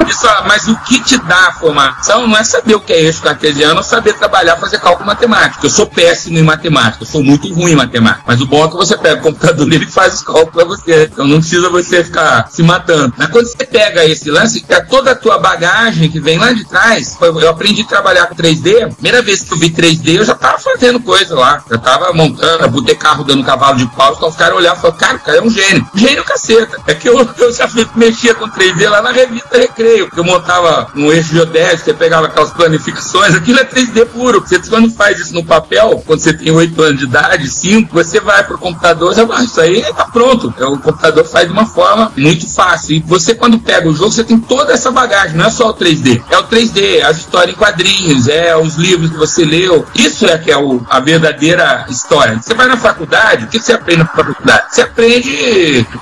Isso, 0.08 0.26
ó, 0.26 0.44
mas 0.46 0.66
o 0.66 0.76
que 0.80 1.00
te 1.00 1.18
dá 1.18 1.48
a 1.48 1.52
formação 1.52 2.26
não 2.26 2.36
é 2.36 2.42
saber 2.42 2.74
o 2.74 2.80
que 2.80 2.92
é 2.92 3.00
eixo 3.02 3.22
cartesiano 3.22 3.76
ou 3.76 3.82
saber 3.82 4.14
trabalhar, 4.14 4.56
fazer 4.56 4.80
cálculo 4.80 5.06
matemático. 5.06 5.66
Eu 5.66 5.70
sou 5.70 5.86
péssimo 5.86 6.38
em 6.38 6.42
matemática, 6.42 7.02
eu 7.02 7.06
sou 7.06 7.22
muito 7.22 7.52
ruim 7.52 7.72
em 7.72 7.76
matemática. 7.76 8.24
Mas 8.26 8.40
o 8.40 8.46
bom 8.46 8.64
é 8.64 8.68
que 8.68 8.76
você 8.76 8.96
pega 8.96 9.20
o 9.20 9.22
computador 9.22 9.70
e 9.72 9.86
faz 9.86 10.14
os 10.14 10.22
cálculos 10.22 10.50
pra 10.50 10.64
você. 10.64 11.10
Então 11.12 11.26
não 11.26 11.38
precisa 11.38 11.68
você 11.70 12.02
ficar 12.02 12.48
se 12.50 12.62
matando. 12.62 13.14
Mas 13.16 13.28
quando 13.28 13.46
você 13.46 13.64
pega 13.64 14.04
esse 14.04 14.28
lance, 14.30 14.64
é 14.68 14.80
toda 14.80 15.12
a 15.12 15.14
tua 15.14 15.38
bagagem 15.38 16.10
que 16.10 16.18
vem 16.18 16.38
lá 16.38 16.52
de 16.52 16.64
trás, 16.64 17.16
eu 17.20 17.48
aprendi 17.48 17.82
a 17.82 17.86
trabalhar 17.86 18.26
com 18.26 18.34
3D. 18.34 18.94
Primeira 18.94 19.22
vez 19.22 19.42
que 19.42 19.52
eu 19.52 19.58
vi 19.58 19.70
3D, 19.70 20.16
eu 20.16 20.24
já 20.24 20.34
tava 20.34 20.58
fazendo 20.58 20.98
coisa 20.98 21.36
lá. 21.36 21.62
Eu 21.70 21.78
tava 21.78 22.12
montando, 22.12 22.68
botei 22.68 22.96
carro 22.96 23.22
dando 23.22 23.44
cavalo 23.44 23.76
de 23.76 23.86
pau, 23.86 24.14
então 24.16 24.28
os 24.28 24.36
caras 24.36 24.56
olhavam 24.56 24.78
e 24.78 24.82
falaram, 24.82 24.98
cara, 24.98 25.18
cara 25.18 25.35
é 25.36 25.42
um 25.42 25.50
gênio. 25.50 25.86
Gênio 25.94 26.24
caceta. 26.24 26.78
É 26.86 26.94
que 26.94 27.08
eu, 27.08 27.28
eu 27.38 27.52
já 27.52 27.68
mexia 27.94 28.34
com 28.34 28.48
3D 28.48 28.88
lá 28.88 29.02
na 29.02 29.12
revista 29.12 29.56
Recreio, 29.58 30.10
que 30.10 30.18
eu 30.18 30.24
montava 30.24 30.88
um 30.94 31.12
eixo 31.12 31.32
geodésico, 31.32 31.84
você 31.84 31.94
pegava 31.94 32.26
aquelas 32.26 32.50
planificações, 32.52 33.34
aquilo 33.34 33.58
é 33.60 33.64
3D 33.64 34.06
puro. 34.06 34.40
Você 34.40 34.58
quando 34.68 34.90
faz 34.90 35.18
isso 35.18 35.34
no 35.34 35.44
papel, 35.44 36.02
quando 36.06 36.20
você 36.20 36.32
tem 36.32 36.50
8 36.50 36.80
anos 36.82 36.98
de 36.98 37.04
idade, 37.04 37.48
5, 37.48 37.92
você 37.92 38.20
vai 38.20 38.42
pro 38.44 38.58
computador, 38.58 39.14
já 39.14 39.24
vai, 39.24 39.44
isso 39.44 39.60
aí 39.60 39.82
tá 39.94 40.04
pronto. 40.06 40.52
É, 40.58 40.64
O 40.64 40.78
computador 40.78 41.24
faz 41.24 41.46
de 41.46 41.52
uma 41.52 41.66
forma 41.66 42.12
muito 42.16 42.48
fácil. 42.48 42.96
E 42.96 43.00
você 43.00 43.34
quando 43.34 43.58
pega 43.58 43.88
o 43.88 43.94
jogo, 43.94 44.10
você 44.12 44.24
tem 44.24 44.38
toda 44.38 44.72
essa 44.72 44.90
bagagem, 44.90 45.36
não 45.36 45.46
é 45.46 45.50
só 45.50 45.68
o 45.70 45.74
3D. 45.74 46.22
É 46.30 46.38
o 46.38 46.44
3D, 46.44 47.02
as 47.02 47.18
histórias 47.18 47.54
em 47.54 47.58
quadrinhos, 47.58 48.28
é 48.28 48.56
os 48.56 48.76
livros 48.76 49.10
que 49.10 49.16
você 49.16 49.44
leu. 49.44 49.86
Isso 49.94 50.26
é 50.26 50.36
que 50.38 50.50
é 50.50 50.56
o- 50.56 50.84
a 50.88 51.00
verdadeira 51.00 51.86
história. 51.88 52.40
Você 52.42 52.54
vai 52.54 52.66
na 52.66 52.76
faculdade, 52.76 53.44
o 53.44 53.48
que 53.48 53.58
você 53.58 53.72
aprende 53.72 54.00
na 54.00 54.06
faculdade? 54.06 54.66
Você 54.74 54.82
aprende, 54.82 55.25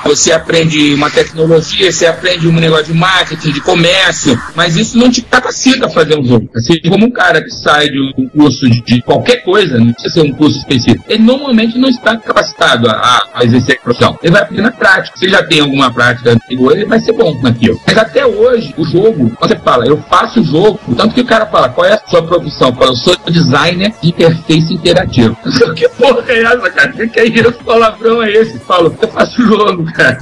você 0.04 0.32
aprende 0.32 0.94
uma 0.94 1.10
tecnologia, 1.10 1.90
você 1.90 2.06
aprende 2.06 2.48
um 2.48 2.52
negócio 2.52 2.86
de 2.86 2.94
marketing, 2.94 3.52
de 3.52 3.60
comércio, 3.60 4.40
mas 4.54 4.76
isso 4.76 4.96
não 4.98 5.10
te 5.10 5.22
capacita 5.22 5.86
a 5.86 5.90
fazer 5.90 6.18
um 6.18 6.24
jogo. 6.24 6.48
Assim 6.54 6.80
como 6.88 7.06
um 7.06 7.10
cara 7.10 7.42
que 7.42 7.50
sai 7.50 7.88
de 7.88 8.00
um 8.16 8.28
curso 8.28 8.68
de, 8.68 9.02
qualquer 9.02 9.38
coisa, 9.38 9.78
não 9.78 9.92
precisa 9.92 10.14
ser 10.14 10.22
um 10.22 10.32
curso 10.32 10.58
específico, 10.58 11.04
ele 11.08 11.22
normalmente 11.22 11.78
não 11.78 11.88
está 11.88 12.16
capacitado 12.16 12.88
a, 12.88 13.28
a 13.34 13.44
exercer 13.44 13.78
a 13.80 13.84
profissão. 13.84 14.18
Ele 14.22 14.32
vai 14.32 14.42
aprender 14.42 14.62
na 14.62 14.72
prática. 14.72 15.16
Se 15.16 15.24
ele 15.24 15.32
já 15.32 15.42
tem 15.42 15.60
alguma 15.60 15.92
prática 15.92 16.32
anterior, 16.32 16.72
ele 16.72 16.86
vai 16.86 17.00
ser 17.00 17.12
bom 17.12 17.38
naquilo. 17.42 17.80
Mas 17.86 17.96
até 17.98 18.26
hoje, 18.26 18.74
o 18.76 18.84
jogo, 18.84 19.32
você 19.40 19.56
fala, 19.56 19.86
eu 19.86 19.96
faço 20.08 20.40
o 20.40 20.44
jogo, 20.44 20.80
tanto 20.96 21.14
que 21.14 21.20
o 21.20 21.26
cara 21.26 21.46
fala, 21.46 21.68
qual 21.68 21.86
é 21.86 21.94
a 21.94 22.02
sua 22.08 22.22
profissão? 22.22 22.72
Fala, 22.74 22.90
eu 22.90 22.96
sou 22.96 23.16
designer 23.28 23.92
de 24.00 24.08
interface 24.08 24.72
interativo. 24.72 25.36
que 25.74 25.88
porra 25.90 26.24
é 26.28 26.42
essa, 26.42 26.70
cara? 26.70 26.90
O 26.90 27.08
que, 27.08 27.20
é 27.20 27.26
isso? 27.26 27.52
Palavrão 27.64 28.22
é 28.22 28.32
esse? 28.32 28.58
Falo, 28.58 28.94
eu 29.00 29.08
faço 29.14 29.42
jogo, 29.42 29.84
cara. 29.92 30.18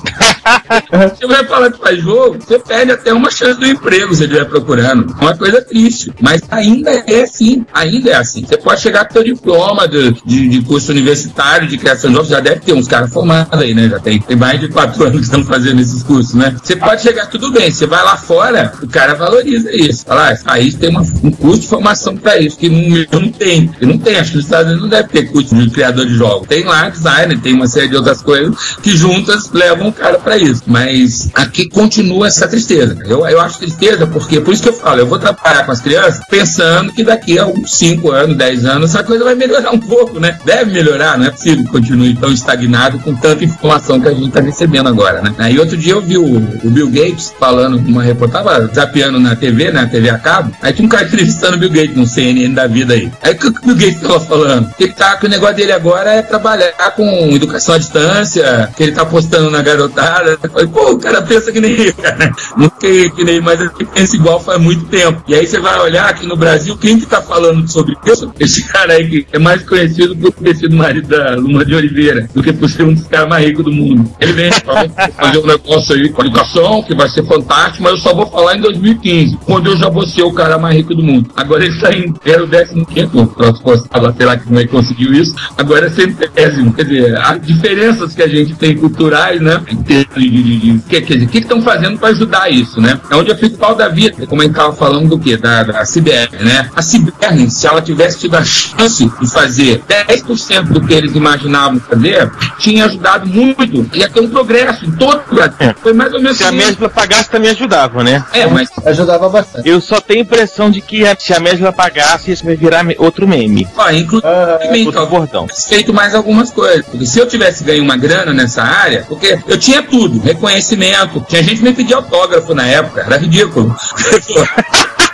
você 1.17 1.27
vai 1.27 1.45
falar 1.45 1.73
que 1.73 1.79
faz 1.79 2.01
jogo, 2.01 2.39
você 2.39 2.59
perde 2.59 2.93
até 2.93 3.13
uma 3.13 3.31
chance 3.31 3.59
do 3.59 3.67
emprego 3.67 4.15
se 4.15 4.25
estiver 4.25 4.45
procurando. 4.45 5.15
É 5.19 5.25
uma 5.25 5.37
coisa 5.37 5.63
triste. 5.63 6.13
Mas 6.21 6.43
ainda 6.51 6.91
é 6.91 7.23
assim. 7.23 7.65
Ainda 7.73 8.11
é 8.11 8.15
assim. 8.15 8.45
Você 8.45 8.57
pode 8.57 8.81
chegar 8.81 9.07
com 9.07 9.15
seu 9.15 9.25
diploma 9.25 9.89
de, 9.89 10.13
de, 10.25 10.49
de 10.49 10.63
curso 10.63 10.93
universitário 10.93 11.67
de 11.67 11.79
criação 11.79 12.11
de 12.11 12.17
jogos, 12.17 12.31
já 12.31 12.41
deve 12.41 12.61
ter 12.61 12.73
uns 12.75 12.87
caras 12.87 13.13
formados 13.13 13.59
aí, 13.59 13.75
né? 13.75 13.89
Já 13.89 13.99
tem, 13.99 14.21
tem 14.21 14.37
mais 14.37 14.61
de 14.61 14.69
quatro 14.69 15.03
anos 15.05 15.17
que 15.17 15.25
estão 15.25 15.45
fazendo 15.45 15.81
esses 15.81 16.03
cursos, 16.03 16.35
né? 16.35 16.55
Você 16.63 16.77
pode 16.77 17.03
chegar 17.03 17.27
tudo 17.27 17.51
bem. 17.51 17.71
Você 17.71 17.87
vai 17.87 18.05
lá 18.05 18.17
fora, 18.17 18.73
o 18.83 18.89
cara 18.89 19.15
valoriza 19.15 19.75
isso. 19.75 20.05
Fala, 20.05 20.33
ah, 20.33 20.53
aí 20.53 20.73
tem 20.73 20.91
uma, 20.91 21.03
um 21.23 21.31
curso 21.31 21.63
de 21.63 21.69
formação 21.69 22.17
para 22.17 22.39
isso, 22.39 22.59
que 22.59 22.69
não, 22.69 23.21
não 23.21 23.31
tem. 23.31 23.71
Não 23.81 23.99
tem. 23.99 24.17
Acho 24.17 24.33
que 24.33 24.39
os 24.39 24.45
Estados 24.45 24.67
Unidos 24.67 24.83
não 24.83 24.91
deve 24.91 25.09
ter 25.09 25.31
curso 25.31 25.55
de 25.55 25.71
criador 25.71 26.07
de 26.07 26.15
jogos. 26.15 26.47
Tem 26.47 26.65
lá 26.65 26.89
designer, 26.89 27.41
tem 27.41 27.55
uma 27.55 27.67
série 27.67 27.89
de 27.89 27.97
outras 27.97 28.21
coisas 28.21 28.72
que 28.83 28.97
juntas 28.97 29.51
levam 29.53 29.89
o 29.89 29.93
cara 29.93 30.19
para 30.19 30.37
isso. 30.37 30.63
Mas 30.67 31.31
aqui 31.35 31.69
continua 31.69 32.29
essa 32.29 32.49
tristeza. 32.49 32.97
Eu, 33.05 33.27
eu 33.27 33.41
acho 33.41 33.59
tristeza 33.59 34.07
porque, 34.07 34.41
por 34.41 34.53
isso 34.53 34.63
que 34.63 34.69
eu 34.69 34.73
falo, 34.73 35.01
eu 35.01 35.07
vou 35.07 35.19
trabalhar 35.19 35.65
com 35.65 35.73
as 35.73 35.81
crianças 35.81 36.25
pensando 36.29 36.93
que 36.93 37.03
daqui 37.03 37.39
a 37.39 37.47
uns 37.47 37.75
5 37.77 38.11
anos, 38.11 38.37
10 38.37 38.65
anos, 38.65 38.91
essa 38.91 39.05
coisa 39.05 39.25
vai 39.25 39.35
melhorar 39.35 39.71
um 39.71 39.79
pouco, 39.79 40.19
né? 40.19 40.39
Deve 40.45 40.73
melhorar, 40.73 41.19
não 41.19 41.27
é 41.27 41.31
possível 41.31 41.65
que 41.65 41.71
continue 41.71 42.15
tão 42.15 42.33
estagnado 42.33 42.99
com 42.99 43.15
tanta 43.15 43.45
informação 43.45 44.01
que 44.01 44.09
a 44.09 44.15
gente 44.15 44.29
está 44.29 44.41
recebendo 44.41 44.89
agora, 44.89 45.21
né? 45.23 45.35
Aí 45.39 45.59
outro 45.59 45.77
dia 45.77 45.93
eu 45.93 46.03
vi 46.03 46.19
o, 46.19 46.25
o 46.25 46.71
Bill 46.71 46.89
Gates 46.89 47.33
falando 47.39 47.81
numa 47.81 48.03
reportagem, 48.03 48.33
tava 48.33 48.67
zapeando 48.75 49.21
na 49.21 49.37
TV, 49.37 49.71
né? 49.71 49.87
TV 49.91 50.11
a 50.11 50.19
cabo, 50.19 50.53
aí 50.63 50.73
tinha 50.73 50.87
um 50.87 50.89
cara 50.89 51.05
entrevistando 51.05 51.57
o 51.57 51.59
Bill 51.59 51.71
Gates 51.71 51.97
no 51.97 52.07
CNN 52.07 52.55
da 52.55 52.67
vida 52.67 52.95
aí. 52.95 53.11
Aí 53.23 53.35
o 53.35 53.39
que 53.39 53.47
o 53.47 53.53
Bill 53.53 53.77
Gates 53.77 54.01
tava 54.01 54.21
falando? 54.21 54.75
Que, 54.75 54.89
tá, 54.89 55.17
que 55.17 55.27
o 55.27 55.29
negócio 55.29 55.57
dele 55.57 55.73
agora 55.73 56.13
é 56.13 56.23
trabalhar 56.23 56.73
com 56.97 57.31
educação 57.35 57.75
à 57.75 57.79
distância, 57.79 58.62
que 58.69 58.83
ele 58.83 58.93
tá 58.93 59.05
postando 59.05 59.51
na 59.51 59.63
garotada. 59.63 60.39
Eu 60.43 60.51
falei, 60.51 60.67
pô, 60.67 60.93
o 60.93 60.99
cara 60.99 61.23
pensa 61.23 61.53
que 61.53 61.61
nem 61.61 61.73
eu, 61.81 61.95
cara. 61.95 62.33
Não 62.57 62.69
que, 62.69 63.11
que 63.11 63.25
nem, 63.25 63.41
mas 63.41 63.61
ele 63.61 63.71
pensa 63.95 64.17
igual 64.17 64.41
faz 64.41 64.61
muito 64.61 64.85
tempo. 64.87 65.23
E 65.29 65.35
aí 65.35 65.47
você 65.47 65.59
vai 65.59 65.79
olhar 65.81 66.09
aqui 66.09 66.27
no 66.27 66.37
Brasil, 66.37 66.77
quem 66.77 66.99
que 66.99 67.07
tá 67.07 67.23
falando 67.23 67.69
sobre 67.71 67.97
isso? 68.07 68.33
Esse 68.39 68.65
cara 68.69 68.95
aí 68.95 69.09
que 69.09 69.27
é 69.33 69.39
mais 69.39 69.63
conhecido 69.63 70.17
por 70.17 70.33
ter 70.33 70.57
sido 70.57 70.77
marido 70.77 71.09
da 71.09 71.35
Luma 71.35 71.65
de 71.65 71.75
Oliveira, 71.75 72.29
do 72.35 72.43
que 72.43 72.53
por 72.53 72.69
ser 72.69 72.85
um 72.85 72.95
dos 72.95 73.07
caras 73.07 73.29
mais 73.29 73.45
ricos 73.47 73.65
do 73.65 73.73
mundo. 73.73 74.11
Ele 74.21 74.33
vem 74.33 74.51
fazer 75.17 75.39
um 75.39 75.47
negócio 75.47 75.95
aí 75.95 76.09
com 76.09 76.23
educação, 76.23 76.83
que 76.83 76.95
vai 76.95 77.09
ser 77.09 77.25
fantástico, 77.25 77.83
mas 77.83 77.93
eu 77.93 77.99
só 77.99 78.15
vou 78.15 78.27
falar 78.27 78.57
em 78.57 78.61
2015, 78.61 79.39
quando 79.45 79.69
eu 79.69 79.77
já 79.77 79.89
vou 79.89 80.07
ser 80.07 80.23
o 80.23 80.33
cara 80.33 80.59
mais 80.59 80.77
rico 80.77 80.95
do 80.95 81.03
mundo. 81.03 81.31
Agora 81.37 81.65
ele 81.65 81.75
está 81.75 81.93
em 81.93 82.13
era 82.25 82.45
o 82.45 82.49
15 82.87 83.63
postado, 83.63 84.15
sei 84.17 84.27
lá 84.27 84.33
é 84.33 84.37
que 84.37 84.69
conseguiu 84.69 85.13
isso, 85.13 85.35
agora 85.57 85.87
é 85.87 85.91
centésimo. 85.91 86.73
Quer 86.73 86.85
dizer, 86.85 87.17
as 87.17 87.41
diferenças 87.41 88.15
que 88.15 88.23
a 88.23 88.29
gente 88.29 88.52
tem 88.57 88.77
culturais, 88.77 89.41
né? 89.41 89.57
O 89.57 91.29
que 91.29 91.39
estão 91.39 91.63
fazendo 91.63 91.99
para 91.99 92.09
ajudar 92.11 92.51
isso, 92.51 92.81
né? 92.81 92.99
É 93.11 93.17
onde 93.17 93.31
eu 93.31 93.37
fico 93.37 93.57
pau 93.57 93.75
da 93.75 93.89
vida, 93.89 94.27
como 94.27 94.41
a 94.43 94.45
gente 94.45 94.53
estava 94.55 94.73
falando 94.75 95.09
do 95.09 95.19
quê? 95.19 95.37
Da, 95.37 95.63
da 95.63 95.83
CBR, 95.85 96.43
né? 96.45 96.71
A 96.75 96.83
CBR, 96.83 97.51
se 97.51 97.67
ela 97.67 97.81
tivesse 97.81 98.19
tido 98.21 98.37
a 98.37 98.45
chance 98.45 99.05
de 99.21 99.31
fazer 99.31 99.83
10% 99.89 100.63
do 100.65 100.81
que 100.81 100.93
eles 100.95 101.15
imaginavam 101.15 101.81
fazer, 101.81 102.31
tinha 102.59 102.85
ajudado 102.87 103.27
muito. 103.29 103.89
Ia 103.97 104.09
ter 104.09 104.21
um 104.21 104.29
progresso 104.29 104.85
em 104.85 104.91
todo 104.93 105.21
o 105.31 105.35
Brasil. 105.35 105.57
É. 105.61 105.75
Foi 105.83 105.93
mais 105.93 106.13
ou 106.13 106.21
menos 106.21 106.37
Se 106.39 106.45
a 106.45 106.49
assim. 106.49 106.57
mesma 106.57 106.89
pagasse, 106.89 107.31
também 107.31 107.51
ajudava, 107.51 108.03
né? 108.03 108.25
É, 108.33 108.47
mas 108.47 108.69
Ajudava 108.85 109.29
bastante. 109.29 109.69
Eu 109.69 109.81
só 109.81 110.01
tenho 110.01 110.21
a 110.21 110.23
impressão 110.23 110.71
de 110.71 110.81
que 110.81 111.03
se 111.19 111.33
a 111.33 111.41
mesma 111.41 111.73
pagasse, 111.73 112.31
isso 112.33 112.45
vai 112.45 112.57
virar 112.57 112.85
outro 112.99 113.27
meme. 113.29 113.67
ó, 113.77 113.91
inclusive, 113.91 114.27
Ah, 114.27 114.59
Outro 114.87 115.07
bordão. 115.07 115.47
feito 115.69 115.93
mais 115.93 116.15
algumas 116.15 116.51
coisas. 116.51 116.85
Porque 116.87 117.07
se 117.07 117.19
eu 117.19 117.27
tivesse 117.27 117.63
ganho 117.65 117.83
uma 117.83 117.97
grana 117.97 118.33
nessa 118.43 118.63
área, 118.63 119.05
porque 119.09 119.39
eu 119.47 119.59
tinha 119.59 119.83
tudo, 119.83 120.21
reconhecimento, 120.21 121.25
tinha 121.29 121.43
gente 121.43 121.63
me 121.63 121.73
pedia 121.73 121.97
autógrafo 121.97 122.55
na 122.55 122.67
época, 122.67 123.03
era 123.03 123.17
ridículo. 123.17 123.75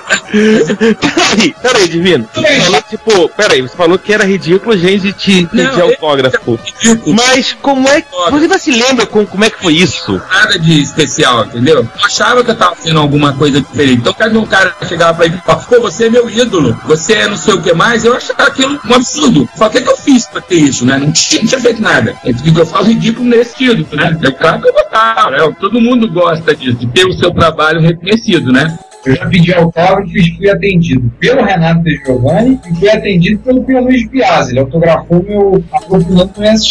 Peraí, 0.32 1.54
peraí, 1.60 1.88
Divino. 1.88 2.28
Você 2.32 2.60
falou, 2.60 2.82
tipo, 2.82 3.28
peraí, 3.30 3.62
você 3.62 3.76
falou 3.76 3.98
que 3.98 4.12
era 4.12 4.24
ridículo 4.24 4.76
gente 4.76 5.12
te 5.12 5.42
Não, 5.42 5.48
pedir 5.48 5.80
autógrafo. 5.82 6.58
ridículo. 6.82 7.14
Mas 7.16 7.52
como 7.60 7.88
é 7.88 8.00
que. 8.00 8.08
Você 8.10 8.36
ainda 8.44 8.58
se 8.58 8.70
lembra 8.70 9.06
com, 9.06 9.26
como 9.26 9.44
é 9.44 9.50
que 9.50 9.60
foi 9.60 9.74
isso? 9.74 10.20
Nada 10.30 10.58
de 10.58 10.80
especial, 10.80 11.44
entendeu? 11.46 11.78
Eu 11.80 11.88
achava 12.04 12.42
que 12.42 12.50
eu 12.50 12.54
tava 12.54 12.74
fazendo 12.76 13.00
alguma 13.00 13.32
coisa 13.34 13.60
diferente. 13.60 14.00
Então, 14.00 14.14
quando 14.14 14.40
um 14.40 14.46
cara 14.46 14.74
chegava 14.88 15.18
pra 15.18 15.28
mim 15.28 15.36
e 15.36 15.40
falava, 15.40 15.64
pô, 15.66 15.80
você 15.80 16.06
é 16.06 16.10
meu 16.10 16.28
ídolo, 16.30 16.78
você 16.86 17.14
é 17.14 17.28
não 17.28 17.36
sei 17.36 17.54
o 17.54 17.62
que 17.62 17.72
mais, 17.74 18.04
eu 18.04 18.14
achava 18.14 18.44
aquilo 18.44 18.80
um 18.84 18.94
absurdo. 18.94 19.48
Só 19.56 19.66
o 19.66 19.70
que, 19.70 19.80
que 19.80 19.88
eu 19.88 19.96
fiz 19.96 20.26
pra 20.26 20.40
ter 20.40 20.56
isso, 20.56 20.84
né? 20.86 20.98
Não 20.98 21.12
tinha, 21.12 21.42
não 21.42 21.48
tinha 21.48 21.60
feito 21.60 21.82
nada. 21.82 22.16
Eu 22.24 22.32
digo, 22.32 22.60
eu 22.60 22.66
falo 22.66 22.86
ridículo 22.86 23.28
nesse 23.28 23.50
sentido, 23.50 23.86
né? 23.94 24.18
É 24.22 24.30
claro 24.30 24.60
que 24.62 24.68
eu 24.68 24.72
gostava, 24.72 25.30
né? 25.30 25.54
Todo 25.60 25.80
mundo 25.80 26.10
gosta 26.10 26.54
disso, 26.54 26.78
de 26.78 26.86
ter 26.86 27.06
o 27.06 27.12
seu 27.12 27.32
trabalho 27.32 27.80
reconhecido, 27.80 28.50
né? 28.52 28.78
Eu 29.04 29.16
já 29.16 29.26
pedi 29.26 29.52
autógrafo 29.52 30.16
e 30.16 30.36
fui 30.36 30.48
atendido 30.48 31.10
pelo 31.18 31.42
Renato 31.42 31.82
De 31.82 31.96
Giovanni 31.96 32.60
e 32.70 32.74
fui 32.76 32.88
atendido 32.88 33.40
pelo 33.40 33.64
Pio 33.64 33.82
Luiz 33.82 34.06
Piazza. 34.08 34.50
Ele 34.50 34.60
autografou 34.60 35.22
meu 35.22 35.64
aprofundamento 35.72 36.40
no 36.40 36.46
SX. 36.46 36.66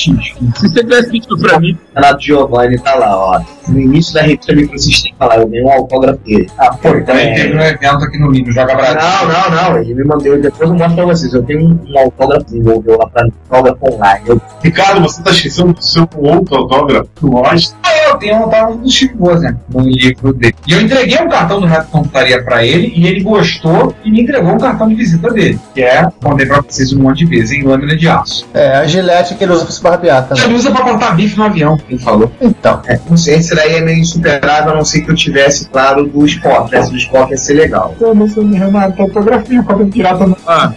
Se 0.55 0.69
você 0.69 0.83
tivesse 0.83 1.11
pedido 1.11 1.37
pra 1.37 1.59
mim, 1.59 1.77
Renato 1.93 2.23
Giovanni 2.23 2.79
tá 2.79 2.95
lá, 2.95 3.17
ó. 3.17 3.41
No 3.67 3.79
início 3.79 4.13
da 4.13 4.21
revista 4.21 4.55
Microsystem 4.55 5.13
falar, 5.19 5.39
eu 5.39 5.47
ganhei 5.47 5.63
um 5.63 5.71
autógrafo 5.71 6.19
dele. 6.23 6.49
Ah, 6.57 6.73
pô, 6.73 6.95
então 6.95 7.15
ele 7.17 7.35
teve 7.35 7.55
um 7.55 7.61
evento 7.61 8.03
aqui 8.05 8.17
no 8.17 8.31
Rio, 8.31 8.51
Joga 8.51 8.75
Brasil. 8.75 9.01
Não, 9.01 9.27
não, 9.27 9.71
não. 9.71 9.77
Ele 9.77 9.93
me 9.93 10.03
mandou, 10.03 10.41
depois 10.41 10.69
eu 10.69 10.75
mostro 10.75 10.95
pra 10.95 11.05
vocês. 11.05 11.33
Eu 11.33 11.43
tenho 11.43 11.67
um, 11.67 11.99
autógrafo 11.99 12.45
que 12.45 12.51
desenvolveu 12.51 12.97
lá 12.97 13.07
pra 13.07 13.23
mim, 13.25 13.33
autógrafo 13.49 13.93
online. 13.93 14.23
Eu, 14.25 14.41
Ricardo, 14.63 15.01
você 15.01 15.21
tá 15.21 15.31
esquecendo 15.31 15.73
do 15.73 15.83
seu 15.83 16.07
outro 16.17 16.55
autógrafo? 16.55 17.09
Tu 17.15 17.29
gosta? 17.29 17.75
Ah, 17.83 18.09
eu 18.09 18.17
tenho 18.17 18.35
um 18.35 18.43
autógrafo 18.43 18.77
do 18.77 18.91
Chico 18.91 19.17
Bozer 19.17 19.55
no 19.69 19.81
livro 19.81 20.33
dele. 20.33 20.55
E 20.67 20.71
eu 20.71 20.81
entreguei 20.81 21.19
um 21.21 21.29
cartão 21.29 21.59
do 21.59 21.67
Reto 21.67 21.91
Computaria 22.21 22.43
pra 22.43 22.65
ele 22.65 22.93
e 22.95 23.07
ele 23.07 23.21
gostou 23.21 23.95
e 24.03 24.11
me 24.11 24.21
entregou 24.21 24.53
um 24.53 24.57
cartão 24.57 24.87
de 24.87 24.95
visita 24.95 25.29
dele, 25.31 25.59
que 25.73 25.81
é, 25.81 26.07
contei 26.21 26.45
pra 26.45 26.61
vocês 26.61 26.93
um 26.93 27.01
monte 27.01 27.19
de 27.19 27.25
vezes, 27.25 27.51
em 27.51 27.63
lâmina 27.63 27.95
de 27.95 28.07
aço. 28.07 28.47
É, 28.53 28.77
a 28.77 28.85
gilete 28.85 29.35
que 29.35 29.43
ele 29.43 29.53
usa 29.53 29.63
pra 29.63 29.73
se 29.73 29.81
barbear 29.81 30.27
também. 30.27 30.43
Ele 30.43 30.55
usa 30.55 30.71
pra 30.71 30.83
cortar 30.83 31.15
bife 31.15 31.37
no 31.37 31.45
avião, 31.45 31.79
ele 31.89 31.99
falou. 31.99 32.31
Então, 32.39 32.81
é, 32.85 32.99
não 33.09 33.17
sei, 33.17 33.35
esse 33.35 33.55
daí 33.55 33.75
é 33.75 33.81
meio 33.81 33.99
insuperável, 33.99 34.73
a 34.73 34.75
não 34.75 34.85
ser 34.85 35.01
que 35.01 35.11
eu 35.11 35.15
tivesse, 35.15 35.67
claro, 35.69 36.05
do 36.05 36.25
Spock. 36.25 36.73
Esse 36.75 36.91
do 36.91 36.97
Spock 36.97 37.31
ia 37.31 37.37
ser 37.37 37.53
legal. 37.53 37.95
Eu 37.99 38.13
não 38.13 38.27
sou 38.27 38.45
Renato, 38.45 39.01
autografia, 39.01 39.63
quando 39.63 39.85
pirata 39.87 40.27
não. 40.27 40.37
Ah. 40.45 40.73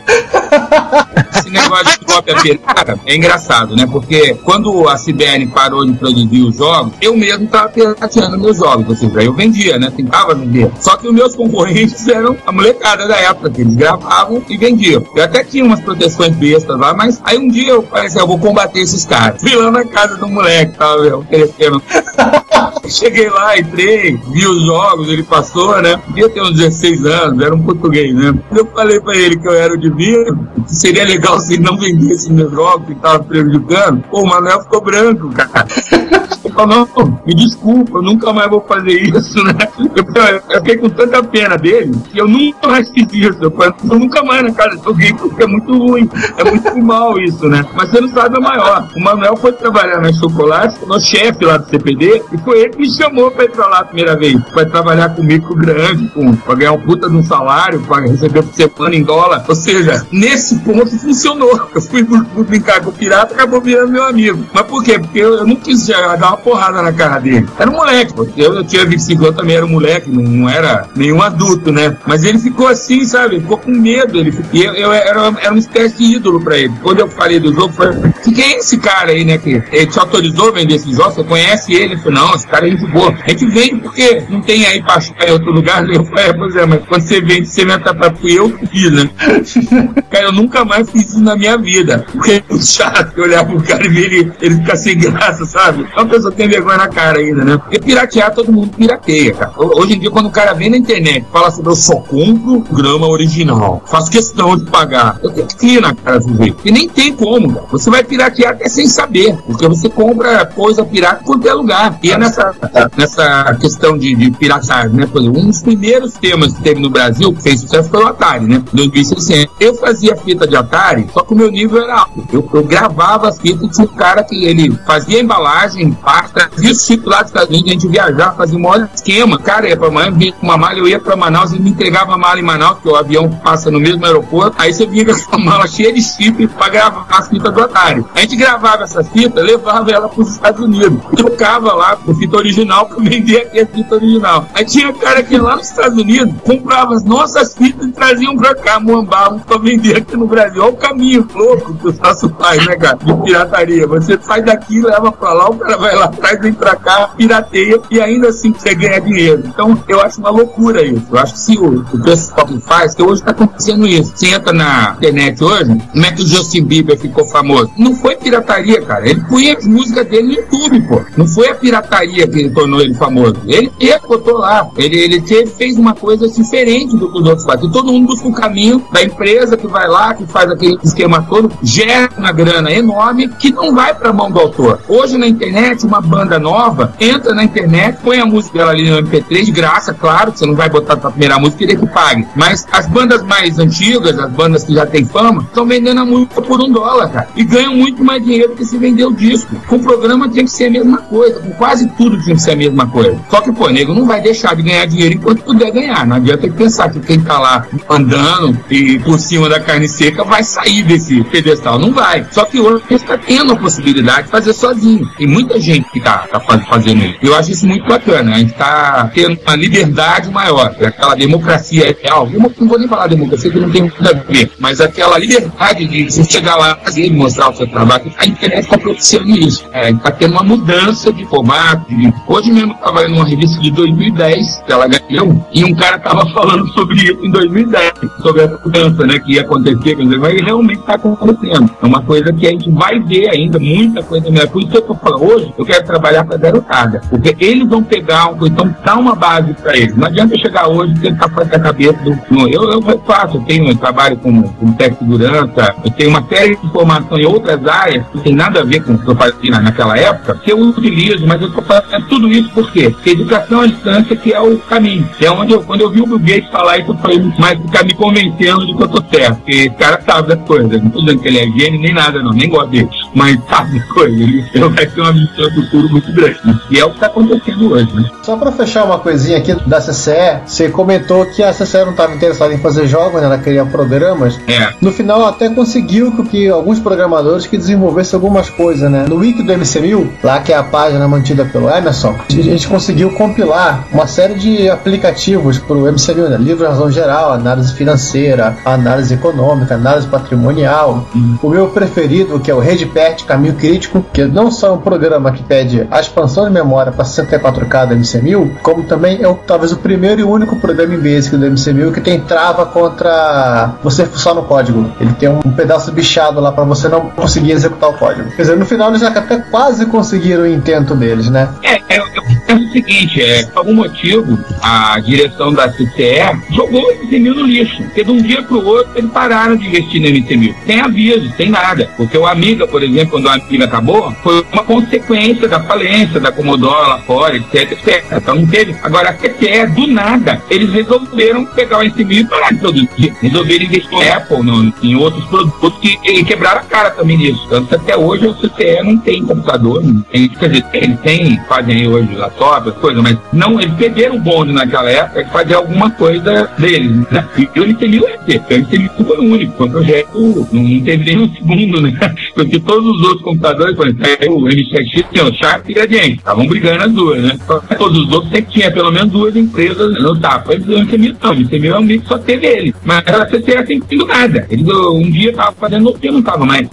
Esse 1.34 1.50
negócio 1.50 1.98
de 1.98 2.06
cópia 2.06 2.36
pirata 2.36 2.98
é 3.06 3.16
engraçado, 3.16 3.74
né? 3.76 3.86
Porque 3.90 4.34
quando 4.44 4.88
a 4.88 4.96
CBN 4.96 5.48
parou 5.48 5.84
de 5.84 5.92
produzir 5.92 6.42
os 6.42 6.56
jogos, 6.56 6.92
eu 7.00 7.16
mesmo 7.16 7.44
estava 7.44 7.68
pirateando 7.68 8.38
meus 8.38 8.56
jogos. 8.56 8.88
Ou 8.88 8.96
seja, 8.96 9.22
eu 9.22 9.32
vendia, 9.32 9.78
né? 9.78 9.92
Tentava 9.94 10.34
vender. 10.34 10.70
Só 10.80 10.96
que 10.96 11.08
os 11.08 11.14
meus 11.14 11.33
concorrentes 11.34 12.06
eram 12.08 12.36
a 12.46 12.52
molecada 12.52 13.06
da 13.06 13.16
época, 13.16 13.50
que 13.50 13.60
eles 13.60 13.74
gravavam 13.74 14.42
e 14.48 14.56
vendiam. 14.56 15.04
Eu 15.14 15.24
até 15.24 15.44
tinha 15.44 15.64
umas 15.64 15.80
proteções 15.80 16.34
bestas 16.36 16.78
lá, 16.78 16.94
mas 16.94 17.20
aí 17.24 17.38
um 17.38 17.48
dia 17.48 17.70
eu 17.70 17.82
falei 17.82 18.06
assim, 18.06 18.18
eu 18.18 18.26
vou 18.26 18.38
combater 18.38 18.80
esses 18.80 19.04
caras. 19.04 19.40
Fui 19.40 19.54
lá 19.54 19.70
na 19.70 19.84
casa 19.84 20.16
do 20.16 20.28
moleque, 20.28 20.76
tava 20.76 21.02
meu, 21.02 21.18
oferecendo. 21.18 21.82
Cheguei 22.88 23.28
lá, 23.30 23.58
entrei, 23.58 24.20
vi 24.28 24.46
os 24.46 24.62
jogos, 24.62 25.08
ele 25.08 25.22
passou, 25.22 25.80
né? 25.80 26.00
Devia 26.08 26.28
ter 26.28 26.42
uns 26.42 26.56
16 26.56 27.06
anos, 27.06 27.44
era 27.44 27.54
um 27.54 27.62
português, 27.62 28.14
né? 28.14 28.34
Eu 28.54 28.66
falei 28.66 29.00
pra 29.00 29.16
ele 29.16 29.38
que 29.38 29.48
eu 29.48 29.54
era 29.54 29.72
o 29.72 29.78
divino, 29.78 30.48
que 30.66 30.74
seria 30.74 31.04
legal 31.04 31.40
se 31.40 31.54
ele 31.54 31.62
não 31.62 31.78
vendesse 31.78 32.30
meus 32.30 32.52
jogos, 32.52 32.86
que 32.86 32.94
tava 32.96 33.24
prejudicando. 33.24 34.02
Pô, 34.10 34.22
o 34.22 34.26
Manuel 34.26 34.62
ficou 34.62 34.82
branco, 34.82 35.30
cara. 35.30 35.66
Falou, 36.54 36.88
não, 36.96 37.20
me 37.26 37.34
desculpa, 37.34 37.98
eu 37.98 38.02
nunca 38.02 38.32
mais 38.32 38.48
vou 38.48 38.60
fazer 38.60 39.02
isso, 39.02 39.42
né? 39.44 39.54
Eu, 39.78 40.40
eu 40.50 40.60
fiquei 40.60 40.76
com 40.78 40.88
tanta 40.88 41.22
pena 41.22 41.56
dele 41.56 41.94
que 42.10 42.18
eu 42.18 42.28
nunca 42.28 42.68
mais 42.68 42.88
fiz 42.90 43.06
isso. 43.12 43.38
Eu, 43.40 43.50
falei, 43.50 43.74
eu 43.90 43.98
nunca 43.98 44.22
mais 44.22 44.42
na 44.42 44.52
casa 44.52 44.76
do 44.76 44.94
alguém 44.94 45.14
porque 45.14 45.42
é 45.42 45.46
muito 45.46 45.76
ruim, 45.76 46.08
é 46.36 46.44
muito 46.44 46.78
mal 46.78 47.18
isso, 47.18 47.48
né? 47.48 47.64
Mas 47.74 47.90
você 47.90 48.00
não 48.00 48.08
sabe 48.08 48.36
a 48.36 48.40
maior. 48.40 48.88
O 48.96 49.00
Manuel 49.00 49.36
foi 49.36 49.52
trabalhar 49.52 50.00
na 50.00 50.12
Chocolate, 50.12 50.78
no 50.86 51.00
chefe 51.00 51.44
lá 51.44 51.56
do 51.56 51.68
CPD, 51.68 52.22
e 52.32 52.38
foi 52.38 52.60
ele 52.60 52.70
que 52.70 52.78
me 52.78 52.90
chamou 52.90 53.30
pra 53.30 53.44
pra 53.48 53.66
lá 53.66 53.78
a 53.80 53.84
primeira 53.84 54.16
vez. 54.16 54.40
Pra 54.52 54.64
trabalhar 54.64 55.14
com 55.14 55.22
micro 55.22 55.54
grande, 55.54 56.08
com, 56.08 56.34
pra 56.34 56.54
ganhar 56.54 56.72
um 56.72 56.80
puta 56.80 57.08
de 57.08 57.16
um 57.16 57.22
salário, 57.22 57.80
pra 57.82 58.00
receber 58.00 58.42
por 58.42 58.54
semana 58.54 58.94
em 58.94 59.02
dólar. 59.02 59.44
Ou 59.48 59.54
seja, 59.54 60.06
nesse 60.10 60.56
ponto 60.60 60.98
funcionou. 60.98 61.68
Eu 61.74 61.80
fui, 61.80 62.02
brincar 62.44 62.80
com 62.82 62.90
o 62.90 62.92
pirata, 62.92 63.34
acabou 63.34 63.60
virando 63.60 63.92
meu 63.92 64.04
amigo. 64.04 64.44
Mas 64.52 64.66
por 64.66 64.82
quê? 64.82 64.98
Porque 64.98 65.18
eu, 65.18 65.34
eu 65.34 65.46
não 65.46 65.56
quis 65.56 65.86
dar 65.86 66.16
uma 66.16 66.36
porrada 66.44 66.82
na 66.82 66.92
cara 66.92 67.18
dele. 67.18 67.48
Era 67.58 67.70
um 67.70 67.74
moleque, 67.74 68.12
eu, 68.36 68.54
eu 68.54 68.64
tinha 68.64 68.84
25 68.84 69.24
anos, 69.24 69.36
também 69.36 69.56
era 69.56 69.64
um 69.66 69.70
moleque, 69.70 70.10
não, 70.10 70.22
não 70.22 70.48
era 70.48 70.86
nenhum 70.94 71.22
adulto, 71.22 71.72
né? 71.72 71.96
Mas 72.06 72.22
ele 72.24 72.38
ficou 72.38 72.68
assim, 72.68 73.04
sabe? 73.04 73.40
Ficou 73.40 73.58
com 73.58 73.70
medo. 73.70 74.18
Ele, 74.18 74.30
ficou- 74.30 74.50
eu, 74.52 74.74
eu 74.74 74.92
era, 74.92 75.20
era 75.40 75.50
uma 75.50 75.58
espécie 75.58 75.96
de 75.96 76.16
ídolo 76.16 76.40
pra 76.40 76.56
ele. 76.58 76.72
Quando 76.82 77.00
eu 77.00 77.08
falei 77.08 77.40
do 77.40 77.52
jogo, 77.52 77.72
foi. 77.72 77.88
Quem 78.34 78.54
é 78.54 78.58
esse 78.58 78.78
cara 78.78 79.10
aí, 79.12 79.24
né? 79.24 79.38
Que 79.38 79.62
ele 79.72 79.86
te 79.86 79.98
autorizou 79.98 80.48
a 80.50 80.52
vender 80.52 80.74
esse 80.74 80.92
jogo? 80.92 81.10
Você 81.12 81.24
conhece 81.24 81.72
ele? 81.72 81.98
Não, 82.06 82.34
esse 82.34 82.46
cara 82.46 82.66
é 82.66 82.70
gente 82.70 82.86
boa. 82.86 83.14
A 83.24 83.30
gente 83.30 83.46
vende 83.46 83.76
porque 83.80 84.22
não 84.28 84.40
tem 84.42 84.66
aí 84.66 84.82
achar 84.86 85.14
em 85.28 85.32
outro 85.32 85.50
lugar. 85.50 85.88
Eu 85.88 86.04
falei, 86.04 86.26
é, 86.26 86.32
pois 86.32 86.54
é, 86.56 86.66
mas 86.66 86.82
quando 86.86 87.00
você 87.02 87.20
vende 87.20 87.48
semente 87.48 87.82
pra 87.82 88.14
fui 88.14 88.38
eu 88.38 88.50
que 88.50 88.66
fiz, 88.66 88.92
né? 88.92 89.08
Cara, 90.10 90.24
eu 90.26 90.32
nunca 90.32 90.64
mais 90.64 90.88
fiz 90.90 91.10
isso 91.10 91.20
na 91.20 91.36
minha 91.36 91.56
vida. 91.56 92.04
Porque 92.12 92.42
é 92.50 92.58
chato 92.60 93.20
olhar 93.20 93.44
pro 93.44 93.60
cara 93.62 93.84
e 93.86 93.88
ver 93.88 94.12
ele, 94.12 94.32
ele 94.40 94.56
ficar 94.56 94.76
sem 94.76 94.98
graça, 94.98 95.44
sabe? 95.44 95.86
Uma 95.96 96.06
pessoa 96.06 96.32
tem 96.34 96.48
vergonha 96.48 96.78
na 96.78 96.88
cara 96.88 97.18
ainda, 97.18 97.44
né? 97.44 97.56
Porque 97.58 97.78
piratear 97.78 98.34
todo 98.34 98.52
mundo 98.52 98.70
pirateia, 98.76 99.32
cara. 99.34 99.52
Ho- 99.56 99.80
Hoje 99.80 99.94
em 99.94 99.98
dia, 100.00 100.10
quando 100.10 100.26
o 100.26 100.30
cara 100.30 100.52
vem 100.54 100.70
na 100.70 100.76
internet 100.76 101.26
fala 101.32 101.50
sobre 101.50 101.70
eu 101.70 101.76
só 101.76 101.96
compro 101.96 102.60
grama 102.72 103.06
original, 103.08 103.82
faço 103.86 104.10
questão 104.10 104.56
de 104.56 104.64
pagar, 104.70 105.18
eu 105.22 105.30
tenho 105.30 105.46
que 105.46 105.66
ir 105.66 105.80
na 105.80 105.94
cara 105.94 106.20
do. 106.20 106.56
E 106.64 106.70
nem 106.70 106.88
tem 106.88 107.12
como, 107.12 107.52
cara. 107.54 107.66
Você 107.70 107.90
vai 107.90 108.02
piratear 108.04 108.52
até 108.52 108.68
sem 108.68 108.86
saber, 108.86 109.36
porque 109.46 109.66
você 109.68 109.88
compra 109.88 110.44
coisa 110.46 110.84
pirata 110.84 111.22
em 111.22 111.26
qualquer 111.26 111.54
lugar. 111.54 111.98
E 112.02 112.10
é 112.12 112.18
nessa, 112.18 112.54
nessa 112.96 113.54
questão 113.60 113.96
de, 113.98 114.14
de 114.14 114.30
piratagem, 114.30 114.90
né? 114.96 115.06
Por 115.06 115.20
exemplo, 115.20 115.40
um 115.40 115.46
dos 115.46 115.60
primeiros 115.62 116.12
temas 116.14 116.52
que 116.52 116.62
teve 116.62 116.80
no 116.80 116.90
Brasil, 116.90 117.32
que 117.32 117.42
fez 117.42 117.60
sucesso, 117.60 117.88
foi 117.88 118.02
o 118.02 118.06
Atari, 118.08 118.44
né? 118.46 118.62
2600. 118.72 119.54
Eu 119.60 119.74
fazia 119.74 120.16
fita 120.16 120.46
de 120.46 120.56
Atari, 120.56 121.06
só 121.12 121.22
que 121.22 121.32
o 121.32 121.36
meu 121.36 121.50
nível 121.50 121.82
era 121.82 122.00
alto. 122.00 122.24
Eu, 122.32 122.48
eu 122.52 122.62
gravava 122.64 123.28
as 123.28 123.38
fitas, 123.38 123.74
tinha 123.74 123.86
um 123.86 123.94
cara 123.94 124.22
que 124.22 124.44
ele 124.44 124.76
fazia 124.86 125.18
a 125.18 125.22
embalagem, 125.22 125.92
pasta, 125.92 126.23
trazia 126.32 126.74
chips 126.74 127.04
lá 127.04 127.22
dos 127.22 127.30
Estados 127.30 127.48
Unidos, 127.48 127.70
a 127.70 127.72
gente 127.72 127.88
viajava, 127.88 128.36
fazia 128.36 128.58
um 128.58 128.62
maior 128.62 128.88
esquema. 128.94 129.38
Cara, 129.38 129.68
ia 129.68 129.76
pra 129.76 129.90
Miami, 129.90 130.18
vinha 130.18 130.32
com 130.32 130.46
uma 130.46 130.56
mala, 130.56 130.78
eu 130.78 130.88
ia 130.88 130.98
pra 130.98 131.16
Manaus 131.16 131.52
e 131.52 131.58
me 131.58 131.70
entregava 131.70 132.14
a 132.14 132.18
mala 132.18 132.38
em 132.38 132.42
Manaus, 132.42 132.74
porque 132.74 132.88
o 132.88 132.96
avião 132.96 133.28
passa 133.28 133.70
no 133.70 133.80
mesmo 133.80 134.04
aeroporto. 134.04 134.56
Aí 134.58 134.72
você 134.72 134.86
vinha 134.86 135.04
com 135.04 135.10
essa 135.12 135.38
mala 135.38 135.66
cheia 135.66 135.92
de 135.92 136.02
chip 136.02 136.46
pra 136.48 136.68
gravar 136.68 137.06
as 137.10 137.28
fitas 137.28 137.52
do 137.52 137.62
Atari. 137.62 138.04
A 138.14 138.20
gente 138.20 138.36
gravava 138.36 138.84
essas 138.84 139.08
fitas, 139.08 139.44
levava 139.44 139.90
ela 139.90 140.08
pros 140.08 140.30
Estados 140.30 140.64
Unidos. 140.64 140.98
Trocava 141.16 141.72
lá 141.72 141.96
com 141.96 142.14
fita 142.14 142.36
original 142.36 142.86
pra 142.86 142.96
vender 142.98 143.38
aqui 143.38 143.60
a 143.60 143.66
fita 143.66 143.94
original. 143.94 144.46
Aí 144.54 144.64
tinha 144.64 144.92
cara 144.92 145.22
que 145.22 145.36
lá 145.36 145.56
nos 145.56 145.68
Estados 145.68 145.98
Unidos, 145.98 146.34
comprava 146.42 146.94
as 146.94 147.04
nossas 147.04 147.54
fitas 147.54 147.86
e 147.86 147.92
traziam 147.92 148.36
pra 148.36 148.54
cá, 148.54 148.80
moambavam 148.80 149.38
pra 149.40 149.58
vender 149.58 149.96
aqui 149.96 150.16
no 150.16 150.26
Brasil. 150.26 150.62
Olha 150.62 150.72
o 150.72 150.76
caminho 150.76 151.26
louco 151.34 151.74
que 151.74 151.88
o 151.88 151.94
Sasso 151.94 152.28
faz, 152.38 152.64
né, 152.66 152.76
cara? 152.76 152.96
De 152.96 153.14
pirataria. 153.14 153.86
Você 153.86 154.18
sai 154.20 154.42
daqui, 154.42 154.80
leva 154.80 155.12
pra 155.12 155.32
lá, 155.32 155.50
o 155.50 155.56
cara 155.56 155.76
vai 155.76 155.94
lá 155.94 156.08
atrás, 156.14 156.40
vem 156.40 156.52
pra 156.52 156.76
cá, 156.76 157.08
pirateia 157.16 157.80
e 157.90 158.00
ainda 158.00 158.28
assim 158.28 158.52
você 158.52 158.74
ganha 158.74 159.00
dinheiro. 159.00 159.42
Então, 159.46 159.82
eu 159.88 160.00
acho 160.00 160.18
uma 160.18 160.30
loucura 160.30 160.84
isso. 160.84 161.06
Eu 161.10 161.18
acho 161.18 161.34
que 161.34 161.40
se 161.40 161.58
o, 161.58 161.80
o 161.80 162.02
pessoal 162.02 162.48
faz, 162.60 162.94
que 162.94 163.02
hoje 163.02 163.22
tá 163.22 163.30
acontecendo 163.30 163.86
isso. 163.86 164.12
Você 164.14 164.28
entra 164.28 164.52
na 164.52 164.94
internet 164.96 165.42
hoje, 165.42 165.76
como 165.92 166.06
é 166.06 166.12
que 166.12 166.22
o 166.22 166.26
Justin 166.26 166.64
Bieber 166.64 166.98
ficou 166.98 167.24
famoso? 167.26 167.70
Não 167.76 167.94
foi 167.94 168.16
pirataria, 168.16 168.80
cara. 168.82 169.08
Ele 169.08 169.20
punha 169.28 169.56
as 169.56 169.66
músicas 169.66 170.06
dele 170.06 170.28
no 170.28 170.32
YouTube, 170.34 170.80
pô. 170.82 171.00
Não 171.16 171.26
foi 171.26 171.48
a 171.48 171.54
pirataria 171.54 172.26
que 172.26 172.50
tornou 172.50 172.80
ele 172.80 172.94
famoso. 172.94 173.36
Ele 173.46 173.72
mesmo 173.80 174.08
botou 174.08 174.38
lá. 174.38 174.68
Ele, 174.76 174.96
ele 174.96 175.46
fez 175.46 175.78
uma 175.78 175.94
coisa 175.94 176.28
diferente 176.28 176.96
do 176.96 177.10
que 177.10 177.18
os 177.18 177.26
outros 177.26 177.44
fazem. 177.44 177.70
Todo 177.70 177.92
mundo 177.92 178.08
busca 178.08 178.28
o 178.28 178.32
caminho 178.32 178.84
da 178.92 179.02
empresa 179.02 179.56
que 179.56 179.66
vai 179.66 179.88
lá, 179.88 180.14
que 180.14 180.26
faz 180.26 180.50
aquele 180.50 180.78
esquema 180.82 181.22
todo, 181.22 181.50
gera 181.62 182.08
uma 182.16 182.32
grana 182.32 182.70
enorme 182.70 183.28
que 183.28 183.52
não 183.52 183.74
vai 183.74 183.94
pra 183.94 184.12
mão 184.12 184.30
do 184.30 184.40
autor. 184.40 184.80
Hoje 184.88 185.16
na 185.16 185.26
internet, 185.26 185.84
uma 185.84 186.00
banda 186.04 186.38
nova 186.38 186.94
entra 187.00 187.34
na 187.34 187.44
internet, 187.44 187.98
põe 188.02 188.18
a 188.18 188.26
música 188.26 188.58
dela 188.58 188.70
ali 188.70 188.88
no 188.88 188.96
MP3, 189.02 189.44
de 189.44 189.52
graça, 189.52 189.94
claro, 189.94 190.32
você 190.34 190.46
não 190.46 190.54
vai 190.54 190.68
botar 190.68 190.94
a 190.94 191.10
primeira 191.10 191.38
música 191.38 191.64
e 191.64 191.66
querer 191.66 191.80
que 191.80 191.86
pague. 191.86 192.26
Mas 192.34 192.66
as 192.70 192.86
bandas 192.86 193.22
mais 193.22 193.58
antigas, 193.58 194.18
as 194.18 194.30
bandas 194.30 194.64
que 194.64 194.74
já 194.74 194.86
têm 194.86 195.04
fama, 195.04 195.42
estão 195.42 195.66
vendendo 195.66 196.00
a 196.00 196.04
música 196.04 196.40
por 196.42 196.60
um 196.60 196.70
dólar, 196.70 197.08
cara. 197.08 197.28
E 197.36 197.44
ganham 197.44 197.74
muito 197.74 198.04
mais 198.04 198.22
dinheiro 198.22 198.48
do 198.48 198.56
que 198.56 198.64
se 198.64 198.76
vender 198.76 199.04
o 199.04 199.12
disco. 199.12 199.54
Com 199.66 199.76
o 199.76 199.82
programa 199.82 200.28
tinha 200.28 200.44
que 200.44 200.50
ser 200.50 200.66
a 200.66 200.70
mesma 200.70 200.98
coisa, 200.98 201.40
com 201.40 201.50
quase 201.52 201.88
tudo 201.96 202.20
tinha 202.22 202.36
que 202.36 202.42
ser 202.42 202.52
a 202.52 202.56
mesma 202.56 202.86
coisa. 202.86 203.18
Só 203.30 203.40
que, 203.40 203.52
pô, 203.52 203.68
nego 203.68 203.94
não 203.94 204.06
vai 204.06 204.20
deixar 204.20 204.54
de 204.54 204.62
ganhar 204.62 204.86
dinheiro 204.86 205.14
enquanto 205.14 205.42
puder 205.42 205.70
ganhar. 205.70 206.06
Não 206.06 206.16
adianta 206.16 206.48
pensar 206.48 206.90
que 206.90 207.00
quem 207.00 207.20
tá 207.20 207.38
lá 207.38 207.66
andando 207.88 208.58
e 208.70 208.98
por 209.00 209.18
cima 209.18 209.48
da 209.48 209.60
carne 209.60 209.88
seca 209.88 210.24
vai 210.24 210.42
sair 210.42 210.82
desse 210.82 211.22
pedestal. 211.24 211.78
Não 211.78 211.92
vai. 211.92 212.26
Só 212.30 212.44
que 212.44 212.60
hoje 212.60 212.82
está 212.90 213.16
tendo 213.18 213.52
a 213.52 213.56
possibilidade 213.56 214.24
de 214.24 214.30
fazer 214.30 214.52
sozinho. 214.52 215.08
Tem 215.16 215.26
muita 215.26 215.58
gente 215.60 215.88
que 215.94 216.00
tá, 216.00 216.26
tá 216.30 216.40
faz- 216.40 216.66
fazendo 216.66 217.04
isso. 217.04 217.16
Eu 217.22 217.34
acho 217.36 217.52
isso 217.52 217.66
muito 217.66 217.86
bacana. 217.86 218.34
A 218.34 218.38
gente 218.38 218.52
tá 218.54 219.10
tendo 219.14 219.38
uma 219.46 219.54
liberdade 219.56 220.28
maior. 220.30 220.74
Aquela 220.84 221.14
democracia 221.14 221.96
real. 222.02 222.28
Eu 222.32 222.40
não 222.40 222.68
vou 222.68 222.78
nem 222.78 222.88
falar 222.88 223.06
democracia, 223.06 223.50
que 223.50 223.60
não 223.60 223.70
tem 223.70 223.82
muito 223.82 223.96
a 224.08 224.12
ver. 224.12 224.50
Mas 224.58 224.80
aquela 224.80 225.16
liberdade 225.18 225.86
de 225.86 226.10
você 226.10 226.24
chegar 226.24 226.56
lá, 226.56 226.76
fazer, 226.82 227.10
mostrar 227.12 227.50
o 227.50 227.54
seu 227.56 227.66
trabalho. 227.68 228.12
A 228.18 228.26
internet 228.26 228.64
está 228.64 228.76
propiciando 228.76 229.30
isso. 229.30 229.64
É, 229.72 229.82
a 229.82 229.84
gente 229.86 230.00
tá 230.02 230.10
tendo 230.10 230.32
uma 230.32 230.42
mudança 230.42 231.12
de 231.12 231.24
formato. 231.26 231.88
de- 231.94 232.12
Hoje 232.26 232.50
mesmo 232.50 232.72
eu 232.72 232.76
tava 232.78 233.06
numa 233.08 233.24
revista 233.24 233.60
de 233.60 233.70
2010, 233.70 234.62
que 234.66 234.72
ela 234.72 234.88
ganhou, 234.88 235.46
e 235.52 235.64
um 235.64 235.74
cara 235.74 235.98
tava 235.98 236.26
falando 236.34 236.66
sobre 236.72 236.96
isso 236.96 237.24
em 237.24 237.30
2010, 237.30 237.92
sobre 238.20 238.42
essa 238.42 238.58
mudança, 238.64 239.06
né, 239.06 239.18
que 239.20 239.34
ia 239.34 239.42
acontecer, 239.42 239.94
dizer, 239.94 240.18
mas 240.18 240.40
realmente 240.40 240.80
está 240.80 240.94
acontecendo. 240.94 241.70
É 241.82 241.86
uma 241.86 242.02
coisa 242.02 242.32
que 242.32 242.46
a 242.46 242.50
gente 242.50 242.68
vai 242.70 242.98
ver 243.00 243.28
ainda, 243.30 243.58
muita 243.58 244.02
coisa 244.02 244.28
melhor. 244.30 244.48
Por 244.48 244.62
isso 244.62 244.70
que 244.70 244.76
eu 244.78 244.94
falando, 244.96 245.22
hoje 245.24 245.54
eu 245.56 245.64
quero 245.64 245.83
trabalhar 245.84 246.24
com 246.24 246.34
a 246.34 246.36
garotada, 246.36 247.00
porque 247.10 247.36
eles 247.38 247.68
vão 247.68 247.82
pegar, 247.82 248.30
um- 248.30 248.46
então 248.46 248.74
dá 248.84 248.96
uma 248.96 249.14
base 249.14 249.52
para 249.54 249.76
eles. 249.76 249.94
Não 249.96 250.06
adianta 250.06 250.36
chegar 250.38 250.68
hoje 250.68 250.92
e 250.94 250.98
tentar 251.00 251.28
fazer 251.30 251.56
a 251.56 251.60
cabeça 251.60 251.98
do. 252.02 252.48
Eu, 252.48 252.70
eu 252.70 253.02
faço, 253.06 253.36
eu 253.36 253.40
tenho, 253.42 253.68
eu 253.68 253.76
trabalho 253.76 254.16
com, 254.16 254.42
com 254.42 254.72
de 254.72 254.84
segurança, 254.98 255.74
eu 255.84 255.90
tenho 255.92 256.10
uma 256.10 256.22
série 256.28 256.56
de 256.56 256.66
informação 256.66 257.18
em 257.18 257.26
outras 257.26 257.64
áreas 257.66 258.04
que 258.12 258.18
tem 258.20 258.34
nada 258.34 258.60
a 258.60 258.64
ver 258.64 258.80
com 258.82 258.94
o 258.94 258.98
que 258.98 259.08
eu 259.08 259.16
fazia 259.16 259.50
na- 259.50 259.60
naquela 259.60 259.96
época, 259.98 260.34
que 260.42 260.52
eu 260.52 260.58
utilizo, 260.58 261.26
mas 261.26 261.40
eu 261.40 261.48
estou 261.48 261.62
fazendo 261.62 262.06
tudo 262.08 262.28
isso 262.28 262.50
por 262.50 262.70
quê? 262.72 262.90
Porque 262.90 263.10
educação 263.10 263.60
à 263.60 263.66
distância 263.66 264.16
que 264.16 264.32
é 264.32 264.40
o 264.40 264.58
caminho. 264.58 265.08
É 265.20 265.30
onde 265.30 265.52
eu, 265.52 265.62
quando 265.62 265.80
eu 265.82 265.90
vi 265.90 266.00
o 266.00 266.06
Bill 266.06 266.18
Gates 266.18 266.50
falar 266.50 266.78
isso, 266.78 266.90
eu 266.90 266.96
falei, 266.98 267.32
mas 267.38 267.58
ficar 267.60 267.84
me 267.84 267.94
convencendo 267.94 268.66
de 268.66 268.74
que 268.74 268.82
eu 268.82 268.88
tô 268.88 269.02
certo. 269.14 269.36
Porque 269.36 269.52
esse 269.52 269.70
cara 269.70 270.00
sabe 270.06 270.28
das 270.28 270.40
coisas. 270.46 270.82
Não 270.82 270.90
tô 270.90 271.00
dizendo 271.00 271.20
que 271.20 271.28
ele 271.28 271.38
é 271.38 271.46
gênio 271.58 271.80
nem 271.80 271.92
nada, 271.94 272.22
não, 272.22 272.32
nem 272.32 272.48
gosto 272.48 272.70
dele. 272.70 272.88
Mas 273.14 273.38
sabe 273.48 273.78
das 273.78 273.88
coisas. 273.88 274.20
Ele 274.54 274.68
vai 274.68 274.86
ter 274.86 275.00
uma 275.00 275.12
visão 275.12 275.50
do 275.50 275.62
futuro 275.74 275.90
muito 275.90 276.12
grande. 276.12 276.38
né? 276.44 276.58
E 276.70 276.78
é 276.78 276.84
o 276.84 276.90
que 276.90 276.96
está 276.96 277.06
acontecendo 277.06 277.72
hoje, 277.72 277.92
né? 277.94 278.08
Só 278.22 278.36
pra 278.36 278.52
fechar 278.52 278.84
uma 278.84 278.98
coisinha 278.98 279.38
aqui 279.38 279.54
da 279.66 279.80
CCE, 279.80 280.40
você 280.46 280.68
comentou 280.68 281.26
que 281.26 281.42
a 281.42 281.52
CCE 281.52 281.84
não 281.84 281.90
estava 281.90 282.14
interessada 282.14 282.54
em 282.54 282.58
fazer 282.58 282.86
jogos, 282.86 283.20
né, 283.20 283.26
ela 283.26 283.38
queria 283.38 283.64
programas. 283.66 284.38
É. 284.46 284.72
No 284.80 284.92
final, 284.92 285.20
ela 285.20 285.30
até 285.30 285.48
conseguiu 285.48 286.12
que, 286.12 286.22
que 286.24 286.48
alguns 286.48 286.78
programadores 286.78 287.46
que 287.46 287.56
desenvolvessem 287.58 288.16
algumas 288.16 288.48
coisas, 288.50 288.90
né? 288.90 289.06
No 289.08 289.16
wiki 289.16 289.42
do 289.42 289.52
MC1000, 289.52 290.08
lá 290.22 290.40
que 290.40 290.52
é 290.52 290.56
a 290.56 290.62
página 290.62 291.06
mantida 291.08 291.44
pelo 291.44 291.68
Emerson, 291.68 292.14
a 292.30 292.32
gente 292.32 292.68
conseguiu 292.68 293.10
compilar 293.12 293.86
uma 293.92 294.06
série 294.06 294.34
de 294.34 294.70
aplicativos 294.70 295.58
para 295.58 295.76
o 295.76 295.84
MC1000, 295.84 296.28
né? 296.28 296.36
Livro 296.38 296.64
de 296.64 296.70
razão 296.70 296.90
geral, 296.90 297.32
análise 297.32 297.72
financeira, 297.72 298.56
análise 298.64 299.14
econômica, 299.14 299.74
análise 299.74 300.06
patrimonial. 300.06 301.06
O 301.42 301.48
meu 301.48 301.68
preferido, 301.68 302.38
que 302.38 302.50
é 302.50 302.54
o 302.54 302.58
RedPert 302.60 303.24
Caminho 303.24 303.54
Crítico, 303.54 304.04
que 304.12 304.24
não 304.24 304.50
só 304.50 304.68
é 304.68 304.72
um 304.72 304.78
programa 304.78 305.32
que 305.32 305.42
pede 305.54 305.86
a 305.88 306.00
expansão 306.00 306.44
de 306.46 306.50
memória 306.50 306.90
para 306.90 307.04
64K 307.04 307.86
do 307.86 307.94
MC1000, 307.94 308.58
como 308.60 308.82
também 308.82 309.22
é 309.22 309.28
o, 309.28 309.36
talvez 309.36 309.70
o 309.70 309.76
primeiro 309.76 310.20
e 310.20 310.24
único 310.24 310.56
programa 310.56 310.94
em 310.94 310.98
Basic 310.98 311.36
do 311.36 311.46
MC1000 311.46 311.92
que 311.94 312.00
tem 312.00 312.20
trava 312.20 312.66
contra 312.66 313.74
você 313.80 314.04
fuçar 314.04 314.34
no 314.34 314.42
código. 314.42 314.92
Ele 314.98 315.12
tem 315.14 315.28
um 315.28 315.52
pedaço 315.52 315.92
bichado 315.92 316.40
lá 316.40 316.50
para 316.50 316.64
você 316.64 316.88
não 316.88 317.08
conseguir 317.10 317.52
executar 317.52 317.90
o 317.90 317.94
código. 317.94 318.30
Quer 318.30 318.42
dizer, 318.42 318.56
no 318.56 318.66
final 318.66 318.90
eles 318.90 319.04
até 319.04 319.36
quase 319.36 319.86
conseguiram 319.86 320.42
o 320.42 320.46
intento 320.46 320.96
deles, 320.96 321.30
né? 321.30 321.48
É, 321.62 321.74
é, 321.74 321.98
eu 321.98 322.13
penso 322.46 322.64
o 322.64 322.72
seguinte, 322.72 323.22
é, 323.22 323.44
por 323.44 323.58
algum 323.58 323.74
motivo, 323.74 324.38
a 324.62 324.98
direção 325.00 325.52
da 325.52 325.68
CCE 325.68 326.40
jogou 326.50 326.82
o 326.82 327.06
MC1000 327.06 327.34
no 327.34 327.46
lixo. 327.46 327.82
Porque 327.84 328.04
de 328.04 328.10
um 328.10 328.22
dia 328.22 328.42
pro 328.42 328.64
outro, 328.64 328.92
eles 328.96 329.10
pararam 329.10 329.56
de 329.56 329.66
investir 329.66 330.00
no 330.00 330.08
MC1000. 330.08 330.54
Sem 330.66 330.80
aviso, 330.80 331.32
sem 331.36 331.48
nada. 331.48 331.90
Porque 331.96 332.16
o 332.16 332.26
Amiga, 332.26 332.66
por 332.66 332.82
exemplo, 332.82 333.12
quando 333.12 333.26
o 333.26 333.30
Amiga 333.30 333.64
acabou, 333.64 334.12
foi 334.22 334.44
uma 334.52 334.64
consequência 334.64 335.48
da 335.48 335.60
falência 335.60 336.20
da 336.20 336.32
Commodore 336.32 336.88
lá 336.88 336.98
fora, 337.00 337.36
etc, 337.36 337.72
etc. 337.72 338.04
Então 338.12 338.34
não 338.36 338.46
teve. 338.46 338.74
Agora, 338.82 339.10
a 339.10 339.14
CCE, 339.14 339.66
do 339.74 339.86
nada, 339.86 340.42
eles 340.50 340.72
resolveram 340.72 341.44
pegar 341.46 341.78
o 341.78 341.82
MC1000 341.82 342.20
e 342.20 342.24
parar 342.24 342.50
de 342.50 342.58
produzir. 342.58 343.14
Resolveram 343.20 343.64
investir 343.64 343.98
em 343.98 344.08
Apple, 344.08 344.42
no, 344.42 344.72
em 344.82 344.96
outros 344.96 345.24
produtos 345.26 345.78
que 345.80 345.98
e 346.04 346.24
quebraram 346.24 346.60
a 346.60 346.64
cara 346.64 346.90
também 346.90 347.16
nisso. 347.16 347.46
Tanto 347.48 347.74
até 347.74 347.96
hoje 347.96 348.26
o 348.26 348.34
CCE 348.34 348.82
não 348.82 348.98
tem 348.98 349.24
computador, 349.24 349.82
não 349.82 350.00
tem, 350.02 350.28
quer 350.28 350.48
dizer, 350.48 350.66
eles 350.72 351.00
têm, 351.00 351.40
fazem 351.48 351.76
aí 351.76 351.88
hoje 352.14 352.20
laptop, 352.20 352.68
as 352.68 352.76
coisas, 352.76 353.02
mas 353.02 353.18
não, 353.32 353.60
eles 353.60 353.74
perderam 353.74 354.16
o 354.16 354.20
bonde 354.20 354.52
naquela 354.52 354.90
época 354.90 355.24
de 355.24 355.30
fazer 355.30 355.54
alguma 355.54 355.90
coisa 355.90 356.48
deles. 356.58 356.92
né? 357.10 357.26
E 357.36 357.60
o 357.60 357.66
MCMil 357.66 358.06
é 358.08 358.16
ter, 358.18 358.40
o 358.40 358.58
MCMil 358.60 358.90
foi 359.06 359.18
o 359.18 359.22
único, 359.22 359.56
foi 359.56 359.66
um 359.66 359.70
projeto, 359.70 360.48
não 360.52 360.80
teve 360.80 361.04
nem 361.04 361.18
um 361.18 361.34
segundo, 361.34 361.80
né? 361.80 361.92
Porque 362.34 362.58
todos 362.60 362.86
os 362.96 363.02
outros 363.02 363.22
computadores, 363.22 363.76
por 363.76 363.88
exemplo, 363.88 364.36
o 364.36 364.48
M7X 364.48 365.04
tinha 365.12 365.24
o 365.24 365.34
Sharp 365.34 365.68
e 365.68 365.72
o 365.72 365.74
Gradiente, 365.74 366.16
estavam 366.16 366.46
brigando 366.46 366.84
as 366.84 366.92
duas, 366.92 367.22
né? 367.22 367.38
Todos 367.78 367.98
os 367.98 368.12
outros 368.12 368.32
sempre 368.32 368.52
tinha 368.52 368.70
pelo 368.70 368.90
menos 368.90 369.10
duas 369.10 369.36
empresas 369.36 369.94
no 370.02 370.18
tapa. 370.18 370.52
O 370.52 370.56
MCMil 370.56 371.16
não, 371.22 371.30
o 371.30 371.34
é 371.34 371.80
micro 371.80 372.02
que 372.02 372.08
só 372.08 372.18
teve 372.18 372.46
ele. 372.46 372.74
Mas 372.84 373.02
era 373.06 373.26
CCA 373.26 373.66
sem 373.66 373.78
do 373.80 374.06
nada. 374.06 374.46
Ele 374.50 374.64
um 374.72 375.10
dia 375.10 375.32
tava 375.32 375.52
fazendo, 375.52 375.86
outro 375.86 376.00
dia 376.00 376.12
não 376.12 376.22
tava 376.22 376.44
mais. 376.44 376.68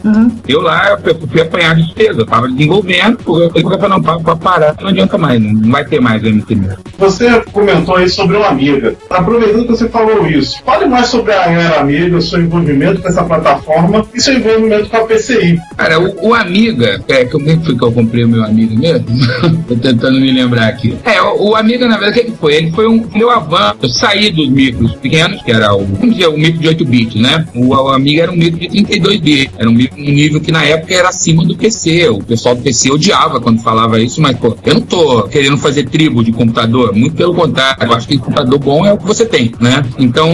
Eu 0.48 0.62
lá, 0.62 0.98
eu 1.06 1.28
fui 1.28 1.42
apanhar 1.42 1.76
de 1.76 1.84
despesa, 1.84 2.22
eu 2.22 2.26
tava 2.26 2.48
desenvolvendo, 2.48 3.18
eu 3.28 3.52
falei, 3.52 3.90
não, 3.90 4.02
para 4.02 4.36
parar, 4.36 4.76
não 4.82 4.90
adianta 4.90 5.18
mais, 5.18 5.31
não 5.40 5.72
vai 5.72 5.86
ter 5.86 6.00
mais 6.00 6.22
o 6.24 6.28
MCMil. 6.28 6.78
Você 6.98 7.42
comentou 7.52 7.96
aí 7.96 8.10
sobre 8.10 8.38
o 8.38 8.44
Amiga. 8.44 8.96
Aproveitando 9.10 9.64
que 9.64 9.72
você 9.72 9.90
falou 9.90 10.28
isso, 10.28 10.62
fale 10.64 10.86
mais 10.86 11.08
sobre 11.08 11.34
a 11.34 11.46
Era 11.46 11.80
Amiga, 11.82 12.22
seu 12.22 12.42
envolvimento 12.42 13.02
com 13.02 13.08
essa 13.08 13.24
plataforma 13.24 14.06
e 14.14 14.22
seu 14.22 14.36
envolvimento 14.36 14.90
com 14.90 14.98
a 14.98 15.06
PCI. 15.06 15.60
Cara, 15.78 16.00
o, 16.00 16.30
o 16.30 16.34
Amiga, 16.34 17.04
é, 17.08 17.26
como 17.26 17.50
é 17.50 17.56
que 17.56 17.66
foi 17.66 17.78
que 17.78 17.84
eu 17.84 17.92
comprei 17.92 18.24
o 18.24 18.30
meu 18.30 18.44
Amiga 18.44 18.76
mesmo? 18.76 19.06
Tô 19.68 19.76
tentando 19.76 20.20
me 20.20 20.32
lembrar 20.32 20.68
aqui. 20.68 20.98
É, 21.04 21.22
o, 21.22 21.50
o 21.50 21.56
Amiga, 21.56 21.88
na 21.88 21.98
verdade, 21.98 22.20
o 22.20 22.24
que, 22.24 22.32
que 22.32 22.38
foi? 22.38 22.56
Ele 22.56 22.72
foi 22.72 22.88
um 22.88 23.06
meu 23.14 23.30
avanço. 23.30 23.78
Eu 23.82 23.90
saí 23.90 24.32
dos 24.32 24.50
micros 24.50 24.94
pequenos, 24.96 25.42
que 25.42 25.52
era 25.52 25.74
o, 25.74 25.86
vamos 25.86 26.16
dizer, 26.16 26.28
o 26.28 26.38
micro 26.38 26.60
de 26.60 26.68
8 26.68 26.86
bits, 26.86 27.22
né? 27.22 27.46
O, 27.56 27.68
o 27.70 27.90
Amiga 27.90 28.24
era 28.24 28.32
um 28.32 28.36
micro 28.36 28.60
de 28.60 28.68
32 28.70 29.20
bits. 29.20 29.54
Era 29.58 29.70
um, 29.70 29.74
micro, 29.74 30.00
um 30.00 30.12
nível 30.12 30.42
que 30.42 30.52
na 30.52 30.64
época 30.64 30.94
era 30.94 31.10
acima 31.10 31.44
do 31.44 31.56
PC. 31.56 32.10
O 32.10 32.24
pessoal 32.24 32.56
do 32.56 32.62
PC 32.62 32.92
odiava 32.92 33.40
quando 33.40 33.62
falava 33.62 34.00
isso, 34.00 34.22
mas, 34.22 34.38
pô, 34.38 34.56
eu 34.66 34.74
não 34.76 34.82
tô 34.82 35.21
querendo 35.30 35.58
fazer 35.58 35.84
tribo 35.84 36.24
de 36.24 36.32
computador. 36.32 36.94
Muito 36.94 37.16
pelo 37.16 37.34
contrário. 37.34 37.84
Eu 37.84 37.94
acho 37.94 38.08
que 38.08 38.18
computador 38.18 38.60
bom 38.60 38.86
é 38.86 38.94
o 38.94 38.98
que 38.98 39.06
você 39.06 39.26
tem, 39.26 39.54
né? 39.60 39.84
Então, 39.98 40.34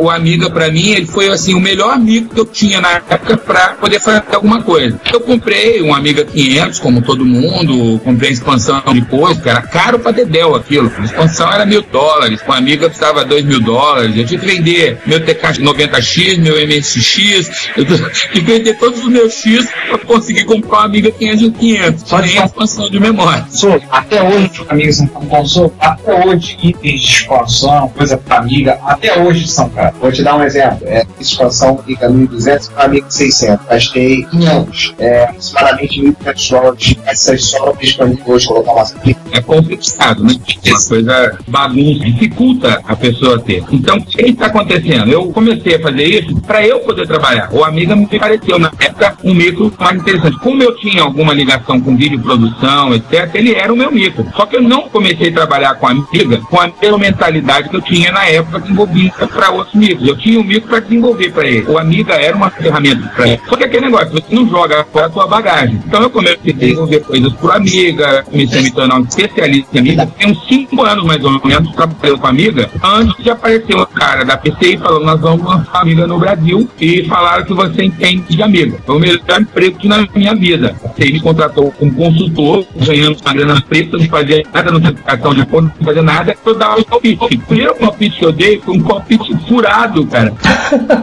o 0.00 0.10
Amiga, 0.10 0.50
pra 0.50 0.70
mim, 0.70 0.90
ele 0.90 1.06
foi, 1.06 1.28
assim, 1.28 1.54
o 1.54 1.60
melhor 1.60 1.94
amigo 1.94 2.34
que 2.34 2.40
eu 2.40 2.44
tinha 2.44 2.80
na 2.80 2.92
época 2.92 3.36
pra 3.36 3.68
poder 3.74 4.00
fazer 4.00 4.22
alguma 4.32 4.62
coisa. 4.62 5.00
Eu 5.12 5.20
comprei 5.20 5.82
um 5.82 5.94
Amiga 5.94 6.24
500, 6.24 6.78
como 6.78 7.02
todo 7.02 7.24
mundo, 7.24 8.00
comprei 8.04 8.30
a 8.30 8.32
expansão 8.32 8.82
depois, 8.92 9.38
que 9.38 9.48
era 9.48 9.62
caro 9.62 9.98
pra 9.98 10.12
Dedel 10.12 10.54
aquilo. 10.54 10.92
A 10.98 11.04
expansão 11.04 11.50
era 11.52 11.64
mil 11.64 11.82
dólares, 11.82 12.42
com 12.42 12.52
a 12.52 12.56
Amiga 12.56 12.88
custava 12.88 13.24
dois 13.24 13.44
mil 13.44 13.60
dólares. 13.60 14.16
Eu 14.16 14.26
tinha 14.26 14.38
que 14.38 14.46
vender 14.46 14.98
meu 15.06 15.20
TK 15.20 15.60
90X, 15.60 16.38
meu 16.38 16.54
MSX, 16.66 17.70
eu 17.76 17.84
tinha 17.84 18.08
que 18.32 18.40
vender 18.40 18.78
todos 18.78 19.00
os 19.00 19.08
meus 19.08 19.32
X 19.34 19.68
pra 19.88 19.98
conseguir 19.98 20.44
comprar 20.44 20.78
uma 20.78 20.84
Amiga 20.86 21.10
500 21.10 21.52
500. 21.52 22.08
Só 22.08 22.20
de 22.20 22.36
expansão 22.36 22.90
de 22.90 23.00
memória. 23.00 23.46
Até 23.90 24.21
hoje, 24.24 24.62
os 24.62 24.70
amigos 24.70 24.96
são 24.96 25.06
console, 25.06 25.72
até 25.78 26.26
hoje, 26.26 26.56
itens 26.62 27.00
de 27.00 27.06
expansão, 27.06 27.88
coisa 27.88 28.16
pra 28.16 28.38
amiga, 28.38 28.78
até 28.84 29.20
hoje 29.20 29.46
são 29.48 29.68
caros. 29.70 29.98
Vou 30.00 30.12
te 30.12 30.22
dar 30.22 30.36
um 30.36 30.42
exemplo. 30.42 30.78
É, 30.86 31.06
expansão 31.20 31.78
Amiga 31.82 32.08
1200 32.08 32.68
para 32.68 32.84
Amiga 32.84 33.06
600. 33.08 33.66
Gastei 33.66 34.24
500, 34.24 34.94
é, 34.98 35.24
aproximadamente 35.24 36.00
1.500 36.00 36.50
dólares. 36.50 36.94
Essas 37.06 37.44
sobras 37.44 37.78
disponíveis 37.78 38.26
hoje, 38.26 38.46
colocar 38.46 38.72
uma 38.72 38.84
É 39.32 39.40
complicado, 39.40 40.24
né? 40.24 40.34
Uma 40.66 40.84
coisa 40.88 41.38
bagunça, 41.48 42.04
dificulta 42.04 42.82
a 42.86 42.96
pessoa 42.96 43.40
ter. 43.40 43.64
Então, 43.70 43.98
o 43.98 44.04
que 44.04 44.22
está 44.22 44.46
acontecendo? 44.46 45.10
Eu 45.10 45.26
comecei 45.32 45.76
a 45.76 45.80
fazer 45.80 46.04
isso 46.04 46.40
para 46.42 46.66
eu 46.66 46.80
poder 46.80 47.06
trabalhar. 47.06 47.48
O 47.52 47.64
Amiga 47.64 47.96
me 47.96 48.06
pareceu, 48.06 48.58
na 48.58 48.72
época, 48.78 49.16
um 49.24 49.34
micro 49.34 49.72
mais 49.78 49.98
interessante. 49.98 50.38
Como 50.38 50.62
eu 50.62 50.76
tinha 50.76 51.02
alguma 51.02 51.32
ligação 51.32 51.80
com 51.80 51.96
vídeo 51.96 52.20
produção, 52.20 52.94
etc., 52.94 53.30
ele 53.34 53.54
era 53.54 53.72
o 53.72 53.76
meu 53.76 53.90
micro. 53.90 54.11
Só 54.34 54.46
que 54.46 54.56
eu 54.56 54.62
não 54.62 54.88
comecei 54.88 55.28
a 55.28 55.32
trabalhar 55.32 55.74
com 55.74 55.86
a 55.86 55.90
Amiga 55.90 56.38
com 56.48 56.60
a 56.60 56.70
mesma 56.80 56.98
mentalidade 56.98 57.68
que 57.68 57.76
eu 57.76 57.80
tinha 57.82 58.10
na 58.12 58.26
época 58.26 58.60
desenvolvida 58.60 59.26
para 59.28 59.50
outros 59.50 59.74
micros. 59.74 60.08
Eu 60.08 60.16
tinha 60.16 60.40
um 60.40 60.44
micro 60.44 60.68
para 60.68 60.80
desenvolver 60.80 61.30
para 61.32 61.46
ele. 61.46 61.70
O 61.70 61.78
Amiga 61.78 62.14
era 62.14 62.36
uma 62.36 62.50
ferramenta 62.50 63.08
para 63.14 63.28
ele. 63.28 63.40
Só 63.48 63.56
que 63.56 63.64
aquele 63.64 63.86
negócio, 63.86 64.10
você 64.10 64.34
não 64.34 64.48
joga 64.48 64.84
fora 64.92 65.06
a 65.06 65.10
sua 65.10 65.26
bagagem. 65.26 65.80
Então 65.86 66.02
eu 66.02 66.10
comecei 66.10 66.52
a 66.52 66.56
desenvolver 66.56 67.00
coisas 67.00 67.32
por 67.34 67.52
Amiga, 67.52 68.24
comecei 68.24 68.60
a 68.60 68.62
me 68.62 68.70
tornar 68.70 68.96
um 68.96 69.02
especialista 69.02 69.76
em 69.76 69.80
Amiga. 69.80 70.06
Tem 70.06 70.30
uns 70.30 70.46
5 70.46 70.82
anos 70.82 71.04
mais 71.04 71.24
ou 71.24 71.30
menos 71.44 71.72
trabalhando 71.72 72.18
com 72.18 72.26
Amiga, 72.26 72.70
antes 72.82 73.22
de 73.22 73.30
aparecer 73.30 73.76
um 73.76 73.84
cara 73.84 74.24
da 74.24 74.36
PCI 74.36 74.78
falando, 74.78 75.04
nós 75.04 75.20
vamos 75.20 75.44
lançar 75.44 75.82
Amiga 75.82 76.06
no 76.06 76.18
Brasil 76.18 76.68
e 76.80 77.04
falaram 77.04 77.44
que 77.44 77.54
você 77.54 77.84
entende 77.84 78.24
de 78.28 78.42
Amiga. 78.42 78.78
Foi 78.84 78.96
o 78.96 78.98
melhor 78.98 79.40
emprego 79.40 79.78
que 79.78 79.88
na 79.88 80.06
minha 80.14 80.34
vida. 80.34 80.74
PCI 80.96 81.12
me 81.12 81.20
contratou 81.20 81.70
como 81.72 81.94
consultor, 81.94 82.64
ganhando 82.76 83.18
uma 83.24 83.34
grana 83.34 83.60
preta, 83.60 83.98
não 84.02 84.18
fazia 84.18 84.42
nada, 84.52 84.70
não 84.70 84.80
tinha 84.80 84.92
de 84.92 85.46
conta, 85.46 85.74
não 85.78 85.86
fazia 85.86 86.02
nada, 86.02 86.36
eu 86.44 86.54
dava 86.54 86.80
um 86.80 86.82
palpite. 86.82 87.24
O 87.24 87.38
primeiro 87.40 87.74
palpite 87.74 88.18
que 88.18 88.24
eu 88.24 88.32
dei 88.32 88.60
foi 88.60 88.76
um 88.76 88.82
palpite 88.82 89.36
furado, 89.48 90.06
cara. 90.06 90.32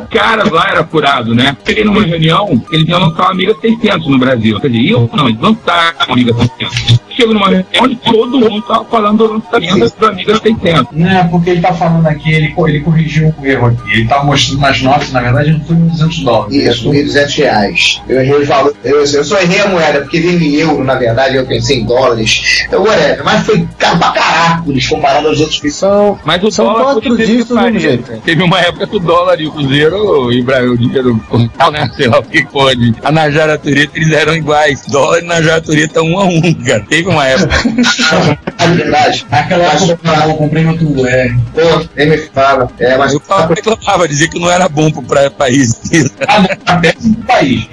Cara, 0.10 0.50
lá 0.52 0.70
era 0.70 0.84
furado, 0.84 1.36
né? 1.36 1.56
Cheguei 1.66 1.84
numa 1.84 2.02
reunião, 2.02 2.64
eles 2.72 2.88
iam 2.88 3.00
lançar 3.00 3.24
uma 3.24 3.32
Amiga 3.32 3.56
600 3.62 4.08
no 4.08 4.18
Brasil. 4.18 4.60
Quer 4.60 4.70
dizer, 4.70 4.92
eu 4.92 5.10
não, 5.14 5.28
eles 5.30 5.40
lançaram 5.40 5.98
a 6.00 6.12
Amiga 6.12 6.34
600. 6.34 7.09
Chego 7.20 7.34
numa 7.34 7.48
reunião 7.48 7.66
onde 7.82 7.96
todo 7.98 8.40
mundo 8.40 8.62
tava 8.62 8.86
falando 8.86 9.18
do 9.18 9.34
lançamento 9.34 10.00
da 10.00 10.08
Amiga 10.10 10.40
600. 10.40 10.88
Não, 10.92 11.10
é 11.10 11.24
porque 11.26 11.50
ele 11.50 11.62
tá 11.62 11.74
falando 11.74 12.08
aqui, 12.08 12.32
ele, 12.32 12.54
ele 12.68 12.80
corrigiu 12.82 13.34
um 13.38 13.46
erro 13.46 13.68
aqui. 13.68 13.92
Ele 13.92 14.08
tá 14.08 14.24
mostrando 14.24 14.62
nas 14.62 14.82
notas, 14.82 15.12
na 15.12 15.22
verdade, 15.22 15.52
não 15.52 15.62
foi 15.62 15.76
200 15.76 16.20
dólares. 16.20 16.56
Isso, 16.56 16.90
1.200 16.90 17.38
reais. 17.38 18.02
Eu 18.08 18.22
errei 18.22 18.36
os 18.36 18.48
valores. 18.48 18.78
Eu, 18.84 19.00
eu 19.00 19.26
só 19.26 19.40
errei 19.40 19.60
a 19.60 19.68
moeda, 19.68 20.02
porque 20.02 20.20
veio 20.20 20.42
em 20.42 20.56
euro, 20.56 20.84
na 20.84 20.96
verdade, 20.96 21.36
eu 21.36 21.46
pensei 21.46 21.80
em 21.80 21.86
dólares. 21.86 22.64
Então, 22.68 22.84
whatever. 22.84 23.24
Mas 23.24 23.46
foi 23.46 23.68
caro 23.78 23.98
pra 23.98 24.12
caracoles 24.12 24.88
comparado 24.88 25.28
aos 25.28 25.40
outros 25.40 25.60
que 25.60 25.70
São, 25.70 26.18
Mas 26.24 26.44
o 26.44 26.52
são 26.52 26.66
dólar 26.66 26.94
quatro 26.94 27.18
dígitos 27.18 27.48
do 27.50 27.80
jeito. 27.80 28.22
Teve 28.22 28.44
uma 28.44 28.60
época 28.60 28.88
que 28.88 28.96
o 28.96 29.00
dólar 29.00 29.40
e 29.40 29.48
o 29.48 29.52
cruzeiro, 29.52 30.32
e 30.32 30.42
o 30.42 30.74
o 30.74 30.78
dinheiro 30.78 31.20
contal, 31.30 31.72
né? 31.72 31.90
Sei 31.96 32.08
lá 32.08 32.20
o 32.20 32.24
que 32.24 32.46
pode. 32.46 32.94
A 33.04 33.12
Najara 33.12 33.58
Tureta, 33.58 33.98
eles 33.98 34.12
eram 34.12 34.36
iguais. 34.36 34.84
Dólar 34.88 35.20
e 35.20 35.26
Najara 35.26 35.62
Tureta 35.62 36.02
um 36.02 36.20
a 36.20 36.26
um, 36.26 36.54
cara. 36.66 36.86
Teve 36.90 37.09
uma 37.10 37.26
época. 37.28 37.56
É 38.58 38.68
verdade. 38.68 39.26
Aquela 39.32 39.64
época 39.66 40.10
eu 40.28 40.34
comprei 40.36 40.64
no 40.64 40.78
tubo, 40.78 41.06
é. 41.08 41.30
Pô, 41.54 41.86
nem 41.96 42.10
me 42.10 42.18
fala. 42.18 42.70
É, 42.80 42.98
mas 42.98 43.14
Eu 43.14 43.20
falava, 43.20 43.54
reclamava, 43.54 44.08
dizia 44.08 44.28
que 44.30 44.40
não 44.40 44.50
era 44.50 44.68
bom 44.70 44.92
pro 44.92 45.02
pra- 45.04 45.30
país. 45.30 45.80
Ah, 46.28 46.40
não, 46.42 46.50
até 46.66 46.94
no 47.02 47.16
país. 47.26 47.68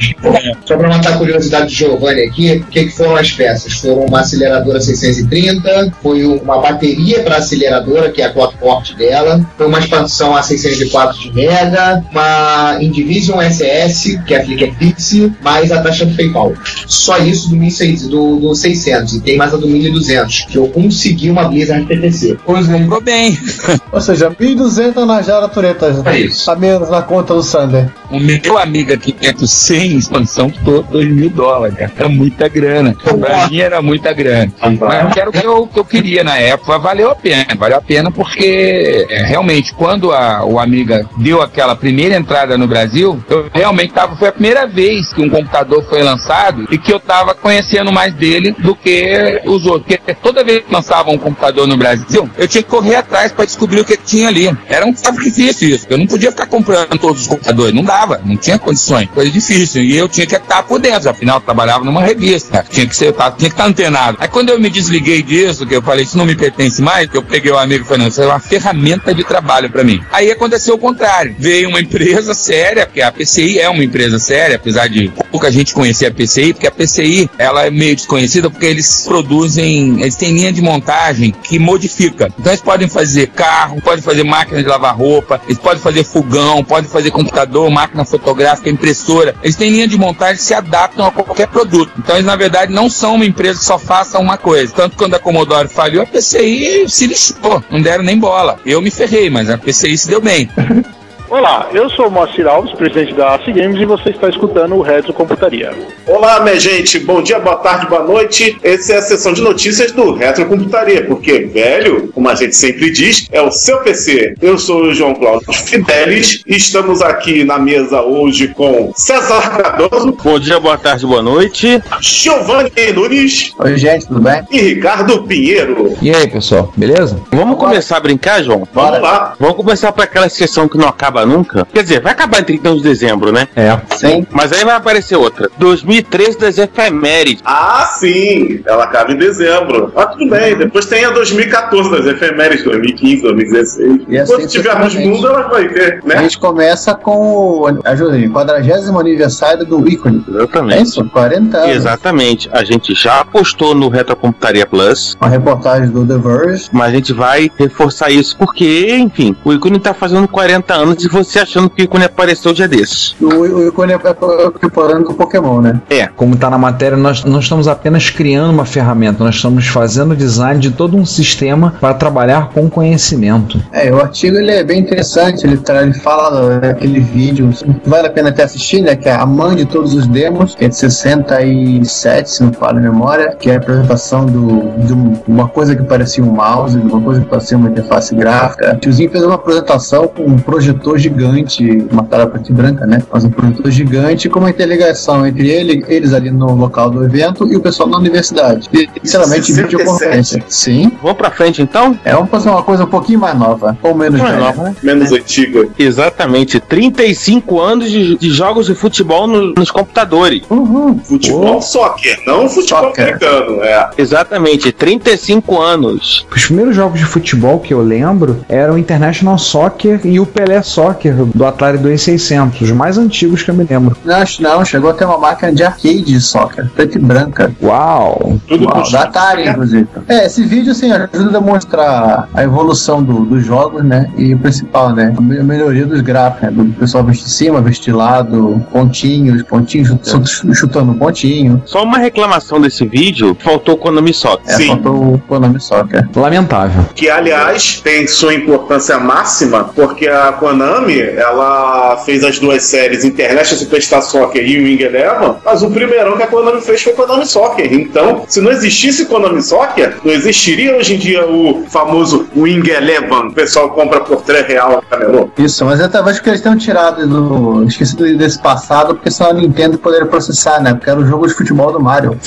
Só 0.64 0.76
para 0.76 0.88
matar 0.88 1.14
a 1.14 1.18
curiosidade 1.18 1.66
do 1.66 1.72
Giovanni 1.72 2.22
aqui, 2.22 2.52
o 2.56 2.64
que, 2.66 2.84
que 2.86 2.90
foram 2.96 3.16
as 3.16 3.30
peças? 3.32 3.72
Foram 3.74 4.04
uma 4.06 4.20
aceleradora 4.20 4.80
630, 4.80 5.92
foi 6.02 6.24
uma 6.24 6.60
bateria 6.60 7.22
para 7.22 7.36
aceleradora, 7.36 8.10
que 8.10 8.22
é 8.22 8.26
a 8.26 8.32
clock 8.32 8.56
port 8.58 8.94
dela, 8.94 9.44
foi 9.56 9.66
uma 9.66 9.78
expansão 9.78 10.36
a 10.36 10.42
604 10.42 11.18
de 11.20 11.32
mega, 11.32 12.04
uma 12.10 12.78
Indivision 12.80 13.40
SS, 13.40 14.18
que 14.26 14.34
é 14.34 14.40
a 14.40 14.44
Flickr 14.44 14.74
Pix, 14.78 15.12
mais 15.42 15.70
a 15.72 15.82
taxa 15.82 16.06
do 16.06 16.14
PayPal. 16.16 16.52
Só 16.86 17.18
isso 17.18 17.48
do, 17.50 17.56
1600, 17.56 18.08
do, 18.08 18.36
do 18.36 18.54
600, 18.54 19.14
e 19.14 19.20
tem 19.26 19.36
mais 19.36 19.52
a 19.52 19.56
do 19.56 19.66
1200, 19.66 20.42
que 20.44 20.56
eu 20.56 20.68
consegui 20.68 21.30
uma 21.30 21.48
Blizzard 21.48 21.84
PTC. 21.84 22.38
Pois 22.44 22.68
é, 22.70 22.78
Comprou 22.78 23.00
bem. 23.00 23.36
Ou 23.90 24.00
seja, 24.00 24.30
1.200 24.30 25.04
na 25.04 25.20
Jara 25.20 25.48
Tureta. 25.48 26.02
É 26.06 26.20
isso. 26.20 26.48
A 26.48 26.54
menos 26.54 26.88
na 26.88 27.02
conta 27.02 27.34
do 27.34 27.42
Sander. 27.42 27.90
O 28.08 28.20
meu 28.20 28.56
amigo 28.56 28.92
aqui 28.92 29.12
dentro 29.12 29.48
sem 29.48 29.96
expansão 29.96 30.48
custou 30.48 30.84
2 30.84 31.08
mil 31.08 31.28
dólares, 31.28 31.76
cara. 31.76 31.92
Era 31.98 32.08
muita 32.08 32.48
grana. 32.48 32.94
Pra 33.02 33.48
mim 33.48 33.58
era 33.58 33.82
muita 33.82 34.12
grana. 34.12 34.52
Mas 34.62 35.16
era 35.16 35.28
o 35.28 35.32
que 35.32 35.44
eu, 35.44 35.66
que 35.66 35.80
eu 35.80 35.84
queria 35.84 36.22
na 36.22 36.38
época. 36.38 36.78
Valeu 36.78 37.10
a 37.10 37.16
pena. 37.16 37.46
Valeu 37.58 37.78
a 37.78 37.80
pena 37.80 38.12
porque 38.12 39.06
é, 39.10 39.24
realmente, 39.24 39.74
quando 39.74 40.12
a, 40.12 40.44
o 40.44 40.60
Amiga 40.60 41.04
deu 41.18 41.42
aquela 41.42 41.74
primeira 41.74 42.14
entrada 42.14 42.56
no 42.56 42.68
Brasil, 42.68 43.20
eu 43.28 43.46
realmente 43.52 43.92
tava. 43.92 44.14
Foi 44.14 44.28
a 44.28 44.32
primeira 44.32 44.68
vez 44.68 45.12
que 45.12 45.20
um 45.20 45.28
computador 45.28 45.84
foi 45.88 46.02
lançado 46.04 46.68
e 46.70 46.78
que 46.78 46.92
eu 46.92 47.00
tava 47.00 47.34
conhecendo 47.34 47.90
mais 47.90 48.14
dele 48.14 48.54
do 48.60 48.76
que 48.76 49.05
os 49.46 49.66
outros. 49.66 49.96
Porque 49.96 50.14
toda 50.14 50.44
vez 50.44 50.64
que 50.64 50.72
lançava 50.72 51.10
um 51.10 51.18
computador 51.18 51.66
no 51.66 51.76
Brasil, 51.76 52.28
eu 52.36 52.48
tinha 52.48 52.62
que 52.62 52.68
correr 52.68 52.96
atrás 52.96 53.32
para 53.32 53.44
descobrir 53.44 53.80
o 53.80 53.84
que 53.84 53.96
tinha 53.96 54.28
ali. 54.28 54.56
Era 54.68 54.86
um 54.86 54.94
sacrifício 54.96 55.68
isso. 55.68 55.86
Eu 55.88 55.98
não 55.98 56.06
podia 56.06 56.30
ficar 56.30 56.46
comprando 56.46 56.98
todos 56.98 57.22
os 57.22 57.26
computadores. 57.28 57.74
Não 57.74 57.82
dava, 57.84 58.20
não 58.24 58.36
tinha 58.36 58.58
condições. 58.58 59.08
Coisa 59.14 59.30
difícil. 59.30 59.82
E 59.82 59.96
eu 59.96 60.08
tinha 60.08 60.26
que 60.26 60.34
estar 60.36 60.62
por 60.62 60.78
dentro. 60.78 61.08
Afinal, 61.10 61.36
eu 61.36 61.40
trabalhava 61.40 61.84
numa 61.84 62.02
revista. 62.02 62.64
Tinha 62.68 62.86
que 62.86 62.96
ser, 62.96 63.12
tava- 63.12 63.36
tinha 63.36 63.48
que 63.50 63.54
estar 63.54 63.66
antenado. 63.66 64.16
Aí 64.20 64.28
quando 64.28 64.50
eu 64.50 64.60
me 64.60 64.70
desliguei 64.70 65.22
disso, 65.22 65.66
que 65.66 65.74
eu 65.74 65.82
falei, 65.82 66.04
isso 66.04 66.16
não 66.18 66.24
me 66.26 66.34
pertence 66.34 66.80
mais, 66.82 67.08
que 67.08 67.16
eu 67.16 67.22
peguei 67.22 67.50
o 67.52 67.58
amigo 67.58 67.84
e 67.84 67.88
falei, 67.88 68.06
isso 68.08 68.22
é 68.22 68.26
uma 68.26 68.40
ferramenta 68.40 69.14
de 69.14 69.24
trabalho 69.24 69.70
para 69.70 69.84
mim. 69.84 70.00
Aí 70.12 70.30
aconteceu 70.30 70.74
o 70.74 70.78
contrário. 70.78 71.34
Veio 71.38 71.68
uma 71.68 71.80
empresa 71.80 72.34
séria, 72.34 72.86
porque 72.86 73.02
a 73.02 73.10
PCI 73.12 73.58
é 73.58 73.68
uma 73.68 73.82
empresa 73.84 74.18
séria, 74.18 74.56
apesar 74.56 74.88
de 74.88 75.10
pouca 75.30 75.50
gente 75.50 75.74
conhecer 75.74 76.06
a 76.06 76.10
PCI, 76.10 76.52
porque 76.52 76.66
a 76.66 76.70
PCI, 76.70 77.28
ela 77.38 77.66
é 77.66 77.70
meio 77.70 77.94
desconhecida, 77.96 78.50
porque 78.50 78.66
eles 78.66 78.86
produzem, 79.02 80.00
eles 80.00 80.16
têm 80.16 80.32
linha 80.32 80.52
de 80.52 80.62
montagem 80.62 81.32
que 81.42 81.58
modifica. 81.58 82.32
Então 82.38 82.52
eles 82.52 82.62
podem 82.62 82.88
fazer 82.88 83.28
carro, 83.28 83.80
podem 83.80 84.02
fazer 84.02 84.24
máquina 84.24 84.62
de 84.62 84.68
lavar 84.68 84.96
roupa, 84.96 85.40
eles 85.46 85.58
podem 85.58 85.80
fazer 85.80 86.04
fogão, 86.04 86.64
podem 86.64 86.88
fazer 86.88 87.10
computador, 87.10 87.70
máquina 87.70 88.04
fotográfica, 88.04 88.70
impressora. 88.70 89.34
Eles 89.42 89.56
têm 89.56 89.70
linha 89.70 89.88
de 89.88 89.96
montagem 89.96 90.36
que 90.36 90.42
se 90.42 90.54
adaptam 90.54 91.06
a 91.06 91.10
qualquer 91.10 91.48
produto. 91.48 91.92
Então 91.98 92.16
eles 92.16 92.26
na 92.26 92.36
verdade 92.36 92.72
não 92.72 92.88
são 92.88 93.14
uma 93.14 93.24
empresa 93.24 93.58
que 93.58 93.64
só 93.64 93.78
faça 93.78 94.18
uma 94.18 94.36
coisa. 94.36 94.72
Tanto 94.72 94.96
quando 94.96 95.14
a 95.14 95.18
Commodore 95.18 95.68
faliu, 95.68 96.02
a 96.02 96.06
PCI 96.06 96.88
se 96.88 97.06
lixou, 97.06 97.62
não 97.70 97.80
deram 97.80 98.04
nem 98.04 98.18
bola. 98.18 98.58
Eu 98.64 98.80
me 98.80 98.90
ferrei, 98.90 99.30
mas 99.30 99.50
a 99.50 99.58
PCI 99.58 99.96
se 99.96 100.08
deu 100.08 100.20
bem. 100.20 100.48
Olá, 101.28 101.68
eu 101.72 101.90
sou 101.90 102.06
o 102.06 102.10
Moacir 102.10 102.46
Alves, 102.46 102.72
presidente 102.72 103.12
da 103.14 103.34
AC 103.34 103.46
Games, 103.46 103.80
e 103.80 103.84
você 103.84 104.10
está 104.10 104.28
escutando 104.28 104.76
o 104.76 104.80
Retro 104.80 105.12
Computaria. 105.12 105.72
Olá, 106.06 106.38
minha 106.38 106.58
gente. 106.60 107.00
Bom 107.00 107.20
dia, 107.20 107.40
boa 107.40 107.56
tarde, 107.56 107.86
boa 107.86 108.04
noite. 108.04 108.56
Essa 108.62 108.92
é 108.92 108.96
a 108.98 109.02
sessão 109.02 109.32
de 109.32 109.42
notícias 109.42 109.90
do 109.90 110.14
Retro 110.14 110.46
Computaria, 110.46 111.04
porque 111.04 111.40
velho, 111.40 112.12
como 112.14 112.28
a 112.28 112.34
gente 112.36 112.54
sempre 112.54 112.92
diz, 112.92 113.26
é 113.32 113.42
o 113.42 113.50
seu 113.50 113.78
PC. 113.78 114.36
Eu 114.40 114.56
sou 114.56 114.82
o 114.84 114.94
João 114.94 115.14
Cláudio 115.16 115.52
Fidelis 115.52 116.44
e 116.46 116.54
estamos 116.54 117.02
aqui 117.02 117.42
na 117.42 117.58
mesa 117.58 118.02
hoje 118.02 118.46
com 118.48 118.92
César 118.94 119.50
Cardoso. 119.50 120.12
Bom 120.22 120.38
dia, 120.38 120.60
boa 120.60 120.78
tarde, 120.78 121.04
boa 121.04 121.22
noite. 121.22 121.82
Giovanni 122.00 122.70
Nunes. 122.94 123.52
Oi, 123.58 123.76
gente, 123.76 124.06
tudo 124.06 124.20
bem? 124.20 124.44
E 124.48 124.60
Ricardo 124.60 125.24
Pinheiro. 125.24 125.96
E 126.00 126.14
aí, 126.14 126.28
pessoal, 126.28 126.72
beleza? 126.76 127.20
Vamos 127.32 127.58
começar 127.58 127.96
a 127.96 128.00
brincar, 128.00 128.44
João? 128.44 128.66
Vamos 128.72 129.00
lá. 129.00 129.34
Vamos 129.40 129.56
começar 129.56 129.90
por 129.90 130.04
aquela 130.04 130.28
sessão 130.28 130.68
que 130.68 130.78
não 130.78 130.86
acaba 130.86 131.15
nunca. 131.24 131.66
Quer 131.72 131.82
dizer, 131.82 132.00
vai 132.00 132.12
acabar 132.12 132.40
em 132.40 132.44
31 132.44 132.76
de 132.76 132.82
dezembro, 132.82 133.32
né? 133.32 133.48
É. 133.56 133.78
Sim. 133.96 134.26
Mas 134.30 134.52
aí 134.52 134.64
vai 134.64 134.74
aparecer 134.74 135.16
outra. 135.16 135.48
2013 135.58 136.38
das 136.38 136.58
efemérides. 136.58 137.42
Ah, 137.44 137.88
sim. 137.98 138.60
Ela 138.66 138.84
acaba 138.84 139.12
em 139.12 139.16
dezembro. 139.16 139.92
Mas 139.94 140.06
tudo 140.10 140.28
bem. 140.30 140.56
Depois 140.56 140.86
tem 140.86 141.04
a 141.04 141.10
2014 141.10 141.90
das 141.90 142.06
efemérides, 142.06 142.64
2015, 142.64 143.22
2016. 143.22 144.00
E 144.08 144.18
assim 144.18 144.32
Quando 144.32 144.48
tivermos 144.48 144.92
sucessivamente. 144.92 145.22
mundo, 145.22 145.28
ela 145.28 145.48
vai 145.48 145.68
ter, 145.68 146.00
A 146.04 146.06
né? 146.08 146.18
gente 146.22 146.38
começa 146.38 146.94
com 146.94 147.16
o 147.60 147.66
ajuda 147.84 148.14
aí, 148.16 148.28
40 148.28 148.56
aniversário 148.98 149.64
do 149.64 149.88
ícone. 149.88 150.24
É 150.28 150.32
Exatamente. 150.36 150.82
isso? 150.82 151.04
40 151.10 151.56
anos. 151.58 151.76
Exatamente. 151.76 152.48
A 152.52 152.64
gente 152.64 152.94
já 152.94 153.24
postou 153.24 153.74
no 153.74 153.88
Retrocomputaria 153.88 154.66
Plus. 154.66 155.16
Uma 155.20 155.30
reportagem 155.30 155.90
do 155.90 156.06
The 156.06 156.18
Verge. 156.18 156.68
Mas 156.72 156.88
a 156.88 156.96
gente 156.96 157.12
vai 157.12 157.50
reforçar 157.58 158.10
isso 158.10 158.36
porque, 158.36 158.96
enfim, 158.96 159.36
o 159.44 159.52
ícone 159.52 159.78
tá 159.78 159.94
fazendo 159.94 160.26
40 160.28 160.74
anos 160.74 161.05
e 161.06 161.08
você 161.08 161.38
achando 161.38 161.70
que 161.70 161.82
o 161.82 161.84
ícone 161.84 162.04
apareceu 162.04 162.52
dia 162.52 162.68
desses. 162.68 163.14
O, 163.20 163.26
o 163.26 163.68
ícone 163.68 163.92
é 163.94 163.98
preparando 163.98 165.04
do 165.08 165.14
Pokémon, 165.14 165.60
né? 165.60 165.80
É. 165.90 166.06
Como 166.08 166.34
está 166.34 166.50
na 166.50 166.58
matéria, 166.58 166.96
nós 166.96 167.24
não 167.24 167.40
estamos 167.40 167.68
apenas 167.68 168.10
criando 168.10 168.50
uma 168.52 168.64
ferramenta, 168.64 169.22
nós 169.24 169.36
estamos 169.36 169.66
fazendo 169.66 170.12
o 170.12 170.16
design 170.16 170.60
de 170.60 170.70
todo 170.70 170.96
um 170.96 171.04
sistema 171.06 171.74
para 171.80 171.94
trabalhar 171.94 172.50
com 172.50 172.68
conhecimento. 172.68 173.60
É, 173.72 173.92
o 173.92 174.00
artigo 174.00 174.36
ele 174.36 174.50
é 174.50 174.64
bem 174.64 174.80
interessante, 174.80 175.46
ele, 175.46 175.56
tra- 175.58 175.82
ele 175.82 175.94
fala 175.94 176.58
daquele 176.60 177.00
vídeo, 177.00 177.50
vale 177.84 178.08
a 178.08 178.10
pena 178.10 178.28
até 178.30 178.42
assistir, 178.44 178.80
né? 178.82 178.96
Que 178.96 179.08
é 179.08 179.14
a 179.14 179.26
mãe 179.26 179.56
de 179.56 179.64
todos 179.66 179.94
os 179.94 180.06
demos, 180.06 180.54
que 180.54 180.64
é 180.64 180.68
de 180.68 180.76
67, 180.76 182.30
se 182.30 182.42
não 182.42 182.52
falo 182.52 182.78
a 182.78 182.80
memória, 182.80 183.34
que 183.38 183.50
é 183.50 183.54
a 183.54 183.58
apresentação 183.58 184.26
do, 184.26 184.62
de 184.84 184.92
um- 184.92 185.14
uma 185.26 185.48
coisa 185.48 185.74
que 185.74 185.82
parecia 185.82 186.22
um 186.24 186.30
mouse, 186.30 186.78
de 186.78 186.86
uma 186.86 187.00
coisa 187.00 187.20
que 187.20 187.26
parecia 187.28 187.56
uma 187.56 187.68
interface 187.68 188.14
gráfica. 188.14 188.74
O 188.74 188.78
tiozinho 188.78 189.10
fez 189.10 189.24
uma 189.24 189.34
apresentação 189.34 190.08
com 190.08 190.22
um 190.24 190.38
projetor 190.38 190.95
gigante, 190.98 191.86
uma 191.90 192.04
tela 192.04 192.26
preta 192.26 192.50
e 192.50 192.54
branca, 192.54 192.86
né? 192.86 193.02
Mas 193.12 193.24
um 193.24 193.30
projetor 193.30 193.70
gigante 193.70 194.28
com 194.28 194.38
uma 194.40 194.50
interligação 194.50 195.26
entre 195.26 195.48
ele, 195.48 195.84
eles 195.88 196.12
ali 196.12 196.30
no 196.30 196.54
local 196.54 196.90
do 196.90 197.04
evento 197.04 197.46
e 197.52 197.56
o 197.56 197.60
pessoal 197.60 197.88
na 197.88 197.98
universidade. 197.98 198.68
E, 198.72 198.88
sinceramente, 199.02 199.46
67. 199.52 199.62
videoconferência. 199.76 200.44
Sim. 200.48 200.92
Vamos 201.02 201.16
pra 201.18 201.30
frente 201.30 201.62
então? 201.62 201.98
É, 202.04 202.12
vamos 202.14 202.30
fazer 202.30 202.48
uma 202.48 202.62
coisa 202.62 202.84
um 202.84 202.88
pouquinho 202.88 203.18
mais 203.18 203.36
nova, 203.38 203.76
ou 203.82 203.94
menos 203.94 204.20
Mais 204.20 204.32
velha. 204.34 204.44
nova, 204.46 204.62
né? 204.64 204.76
Menos 204.82 205.12
antiga. 205.12 205.68
Exatamente. 205.78 206.60
35 206.60 207.60
anos 207.60 207.90
de, 207.90 208.16
de 208.16 208.30
jogos 208.30 208.66
de 208.66 208.74
futebol 208.74 209.26
no- 209.26 209.52
nos 209.54 209.70
computadores. 209.70 210.42
Uhum. 210.50 210.98
Futebol 210.98 211.60
soccer, 211.62 212.18
não 212.26 212.48
futebol 212.48 212.84
Soccer. 212.84 213.04
americano. 213.04 213.62
É. 213.62 213.90
Exatamente. 213.98 214.72
35 214.72 215.58
anos. 215.60 216.26
Os 216.34 216.44
primeiros 216.46 216.74
jogos 216.76 216.98
de 216.98 217.06
futebol 217.06 217.60
que 217.60 217.72
eu 217.74 217.82
lembro 217.82 218.44
eram 218.48 218.74
o 218.74 218.78
International 218.78 219.38
Soccer 219.38 220.00
e 220.04 220.18
o 220.20 220.26
Pelé 220.26 220.62
Soccer 220.62 220.85
do 221.34 221.44
Atari 221.44 221.78
2600, 221.78 222.60
os 222.62 222.70
mais 222.70 222.98
antigos 222.98 223.42
que 223.42 223.50
eu 223.50 223.54
me 223.54 223.64
lembro. 223.64 223.96
Não, 224.04 224.16
acho 224.16 224.42
não, 224.42 224.64
chegou 224.64 224.90
a 224.90 224.94
ter 224.94 225.04
uma 225.04 225.18
máquina 225.18 225.52
de 225.52 225.62
arcade 225.62 226.02
de 226.02 226.20
soccer, 226.20 226.68
preta 226.74 226.98
e 226.98 227.00
branca. 227.00 227.52
Uau! 227.62 228.38
Tudo 228.46 228.64
Uau, 228.66 228.90
da 228.90 229.02
Atari, 229.02 229.48
inclusive. 229.48 229.86
É, 230.08 230.26
esse 230.26 230.44
vídeo 230.44 230.72
assim 230.72 230.92
ajuda 230.92 231.38
a 231.38 231.40
demonstrar 231.40 232.28
a 232.34 232.42
evolução 232.42 233.02
do- 233.02 233.24
dos 233.24 233.44
jogos, 233.44 233.82
né? 233.84 234.10
E 234.16 234.34
o 234.34 234.38
principal, 234.38 234.92
né? 234.94 235.14
A 235.16 235.20
me- 235.20 235.38
a 235.38 235.42
melhoria 235.44 235.86
dos 235.86 236.00
gráficos, 236.00 236.42
né? 236.42 236.50
Do 236.50 236.64
pessoal 236.74 237.04
vestir 237.04 237.28
cima, 237.30 237.60
vestir 237.60 237.92
lado, 237.94 238.62
pontinhos, 238.72 239.42
pontinhos 239.42 239.88
chut- 240.04 240.54
chutando 240.54 240.94
pontinho. 240.94 241.62
Só 241.66 241.82
uma 241.82 241.98
reclamação 241.98 242.60
desse 242.60 242.86
vídeo, 242.86 243.36
faltou 243.40 243.74
o 243.74 243.78
Konami 243.78 244.12
Soccer. 244.12 244.52
É, 244.54 244.56
Sim. 244.56 244.66
faltou 244.68 245.14
o 245.14 245.18
Konami 245.26 245.60
Soccer. 245.60 246.08
Lamentável. 246.14 246.84
Que, 246.94 247.08
aliás, 247.08 247.80
tem 247.82 248.06
sua 248.06 248.34
importância 248.34 248.98
máxima, 248.98 249.64
porque 249.64 250.06
a 250.08 250.32
Konami, 250.32 250.75
ela 251.16 251.96
fez 252.04 252.22
as 252.24 252.38
duas 252.38 252.62
séries 252.64 253.04
International 253.04 253.58
Superstar 253.58 254.02
Soccer 254.02 254.46
e 254.46 254.58
Wing 254.58 254.82
Eleven, 254.82 255.36
mas 255.44 255.62
o 255.62 255.70
primeirão 255.70 256.16
que 256.16 256.22
a 256.22 256.26
Konami 256.26 256.60
fez 256.60 256.82
foi 256.82 256.92
Konami 256.92 257.26
Soccer. 257.26 257.72
Então, 257.72 258.24
se 258.28 258.40
não 258.40 258.50
existisse 258.50 259.06
Konami 259.06 259.42
Soccer, 259.42 259.96
não 260.04 260.12
existiria 260.12 260.76
hoje 260.76 260.94
em 260.94 260.98
dia 260.98 261.26
o 261.26 261.64
famoso 261.68 262.28
Wing 262.36 262.68
Eleven. 262.68 263.28
O 263.28 263.32
pessoal 263.32 263.70
compra 263.70 264.00
por 264.00 264.22
3 264.22 264.46
reais 264.46 264.76
no 264.76 264.82
camelô. 264.82 265.30
Isso, 265.38 265.64
mas 265.64 265.80
eu 265.80 265.90
talvez 265.90 266.20
que 266.20 266.28
eles 266.28 266.40
tenham 266.40 266.56
tirado 266.56 267.06
do. 267.06 267.64
Esquecido 267.66 268.16
desse 268.16 268.40
passado, 268.40 268.94
porque 268.94 269.10
só 269.10 269.30
a 269.30 269.32
Nintendo 269.32 269.78
poderia 269.78 270.06
processar, 270.06 270.60
né? 270.60 270.74
Porque 270.74 270.90
era 270.90 270.98
o 270.98 271.06
jogo 271.06 271.26
de 271.26 271.34
futebol 271.34 271.72
do 271.72 271.80
Mario. 271.80 272.18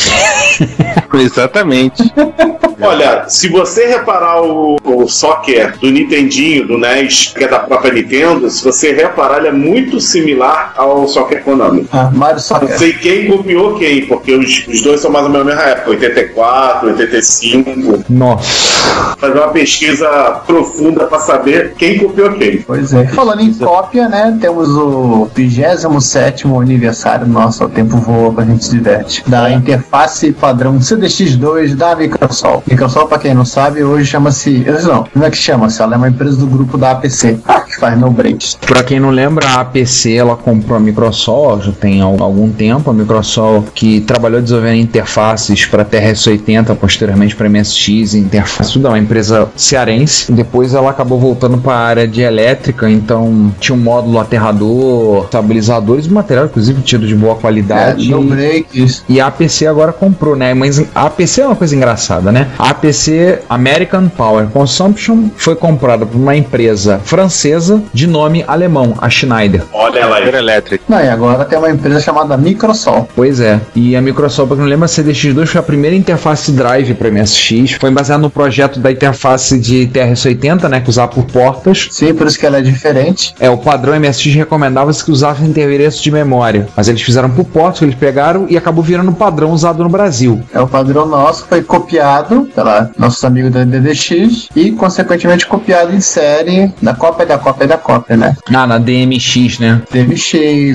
Exatamente. 1.14 2.04
Olha, 2.82 3.28
se 3.28 3.50
você 3.50 3.88
reparar 3.88 4.42
o, 4.42 4.78
o 4.84 5.08
Soccer 5.08 5.78
do 5.80 5.92
Nintendinho, 5.92 6.66
do 6.66 6.78
NES, 6.78 7.34
que 7.36 7.44
é 7.44 7.48
da 7.48 7.60
própria 7.60 7.92
Nintendo, 7.92 8.39
se 8.50 8.64
você 8.64 8.92
reparar, 8.92 9.38
ele 9.40 9.48
é 9.48 9.52
muito 9.52 10.00
similar 10.00 10.74
ao 10.78 11.08
Soccer 11.08 11.44
Konami. 11.44 11.88
Ah, 11.92 12.12
Mario 12.14 12.36
Não 12.36 12.40
Soccer. 12.44 12.78
sei 12.78 12.94
quem 12.94 13.28
copiou 13.28 13.78
quem, 13.78 14.06
porque 14.06 14.34
os, 14.34 14.68
os 14.68 14.82
dois 14.82 15.02
são 15.02 15.12
mais 15.12 15.26
ou 15.26 15.32
menos 15.32 15.48
da 15.48 15.56
mesma 15.56 15.70
época, 15.72 15.90
84, 15.92 16.88
85. 16.90 18.04
Nossa. 18.10 18.70
Fazer 19.18 19.38
uma 19.40 19.50
pesquisa 19.50 20.08
profunda 20.46 21.06
pra 21.06 21.20
saber 21.20 21.74
quem 21.78 21.98
copiou 21.98 22.34
quem. 22.34 22.62
Pois 22.62 22.94
é. 22.94 23.06
Falando 23.08 23.42
em 23.42 23.54
cópia, 23.54 24.08
né? 24.08 24.38
Temos 24.40 24.70
o 24.70 25.30
27 25.34 26.48
aniversário 26.48 27.28
nosso, 27.28 27.64
o 27.64 27.70
tempo 27.70 27.98
voa 27.98 28.34
pra 28.34 28.46
gente 28.46 28.66
se 28.66 28.72
diverte. 28.72 29.24
Da 29.28 29.52
interface 29.52 30.32
padrão 30.32 30.78
CDX2 30.80 31.76
da 31.76 31.96
Microsoft. 31.96 32.68
Microsoft, 32.68 33.08
pra 33.08 33.20
quem 33.20 33.34
não 33.34 33.46
sabe, 33.46 33.84
hoje 33.84 34.06
chama-se. 34.06 34.66
Não, 34.84 35.04
como 35.04 35.26
é 35.26 35.30
que 35.30 35.38
chama-se? 35.38 35.82
Ela 35.82 35.96
é 35.96 35.98
uma 35.98 36.10
empresa 36.10 36.38
do 36.38 36.48
grupo 36.48 36.78
da 36.78 36.92
APC, 36.92 37.40
que 37.68 37.78
faz 37.80 37.98
no 38.00 38.12
breaks. 38.30 38.58
Pra 38.62 38.84
quem 38.84 39.00
não 39.00 39.10
lembra, 39.10 39.46
a 39.48 39.62
APC 39.62 40.14
ela 40.16 40.36
comprou 40.36 40.78
a 40.78 40.80
Microsoft 40.80 41.66
já 41.66 41.72
tem 41.72 42.02
al- 42.02 42.22
algum 42.22 42.50
tempo. 42.50 42.90
A 42.90 42.94
Microsoft 42.94 43.70
que 43.74 44.02
trabalhou 44.02 44.42
desenvolvendo 44.42 44.78
interfaces 44.80 45.66
para 45.66 45.84
TRS-80, 45.86 46.76
posteriormente 46.76 47.36
para 47.36 47.50
MSX, 47.50 48.14
interface, 48.14 48.74
tudo 48.74 48.88
é 48.88 48.92
uma 48.92 49.00
empresa 49.00 49.48
cearense. 49.56 50.32
Depois 50.32 50.74
ela 50.74 50.90
acabou 50.92 51.20
voltando 51.20 51.58
para 51.58 51.74
a 51.74 51.80
área 51.80 52.08
de 52.08 52.22
elétrica, 52.22 52.90
então 52.90 53.52
tinha 53.60 53.76
um 53.76 53.80
módulo 53.80 54.20
aterrador, 54.20 55.26
estabilizadores, 55.26 56.08
material 56.08 56.46
inclusive 56.46 56.82
tido 56.82 57.08
de 57.08 57.16
boa 57.16 57.34
É, 57.34 57.36
qualidade. 57.36 58.10
no 58.10 58.24
breaks. 58.24 59.04
E 59.10 59.20
a 59.20 59.28
APC 59.28 59.66
agora 59.68 59.92
comprou, 59.94 60.36
né? 60.36 60.54
Mas 60.54 60.84
a 60.94 61.06
APC 61.06 61.42
é 61.42 61.46
uma 61.46 61.56
coisa 61.56 61.76
engraçada, 61.76 62.32
né? 62.32 62.48
A 62.58 62.70
APC 62.70 63.40
American 63.50 64.08
Power 64.10 64.48
Consumption 64.48 65.30
foi 65.38 65.56
comprada 65.56 66.06
por 66.06 66.18
uma 66.18 66.36
empresa 66.36 67.00
francesa 67.04 67.82
de 67.94 68.08
nome 68.10 68.44
alemão, 68.48 68.96
a 69.00 69.10
Schneider. 69.10 69.64
Olha 69.74 70.00
ela 70.00 70.18
aí. 70.18 70.24
Power 70.24 70.36
Electric. 70.36 70.84
Não, 70.88 71.00
e 71.00 71.10
agora 71.10 71.46
tem 71.46 71.58
uma 71.58 71.70
empresa 71.70 72.00
chamada 72.00 72.38
Microsoft. 72.38 73.10
Pois 73.16 73.40
é. 73.40 73.60
E 73.76 73.96
a 73.96 74.02
Microsoft, 74.02 74.48
pra 74.48 74.58
quem 74.58 74.64
não 74.64 74.70
lembra, 74.70 74.86
a 74.86 74.90
CDX2 74.90 75.46
foi 75.48 75.60
a 75.60 75.64
primeira 75.64 75.96
interface 75.96 76.52
drive 76.52 76.94
para 76.94 77.10
MSX. 77.12 77.74
Foi 77.80 77.92
baseada 77.92 78.22
no 78.22 78.30
projeto 78.30 78.80
da 78.80 78.92
interface 78.92 79.60
de 79.60 79.88
TRS-80, 79.88 80.68
né? 80.70 80.82
Que 80.82 80.90
usava 80.90 81.10
por 81.10 81.26
portas. 81.26 81.88
Sim, 81.92 82.14
por 82.14 82.28
isso 82.28 82.40
que 82.40 82.46
ela 82.46 82.58
é 82.58 82.62
diferente. 82.62 83.34
É, 83.40 83.50
o 83.50 83.58
padrão 83.58 84.00
MSX 84.00 84.36
recomendava-se 84.36 85.04
que 85.04 85.12
usasse 85.12 85.44
endereço 85.44 86.04
de 86.04 86.12
memória. 86.12 86.68
Mas 86.76 86.88
eles 86.88 87.02
fizeram 87.02 87.30
por 87.30 87.46
portas, 87.46 87.80
que 87.80 87.86
eles 87.86 87.96
pegaram 87.96 88.46
e 88.50 88.58
acabou 88.58 88.84
virando 88.84 89.12
o 89.12 89.16
padrão 89.16 89.52
usado 89.52 89.84
no 89.84 89.90
Brasil. 89.90 90.42
É 90.54 90.60
o 90.60 90.68
padrão 90.68 91.06
nosso, 91.06 91.46
foi 91.48 91.62
copiado 91.62 92.50
pela 92.54 92.92
nossos 92.98 93.24
amigos 93.24 93.52
da 93.52 93.64
DDX 93.64 94.50
e, 94.56 94.72
consequentemente, 94.72 95.46
copiado 95.46 95.94
em 95.94 96.02
série 96.02 96.72
da 96.82 96.94
cópia 96.94 97.26
da 97.26 97.38
cópia 97.38 97.68
da 97.68 97.78
cópia, 97.78 97.99
né? 98.10 98.36
Ah, 98.54 98.68
na 98.68 98.78
DMX, 98.78 99.60
né? 99.60 99.82
DMX, 99.92 100.34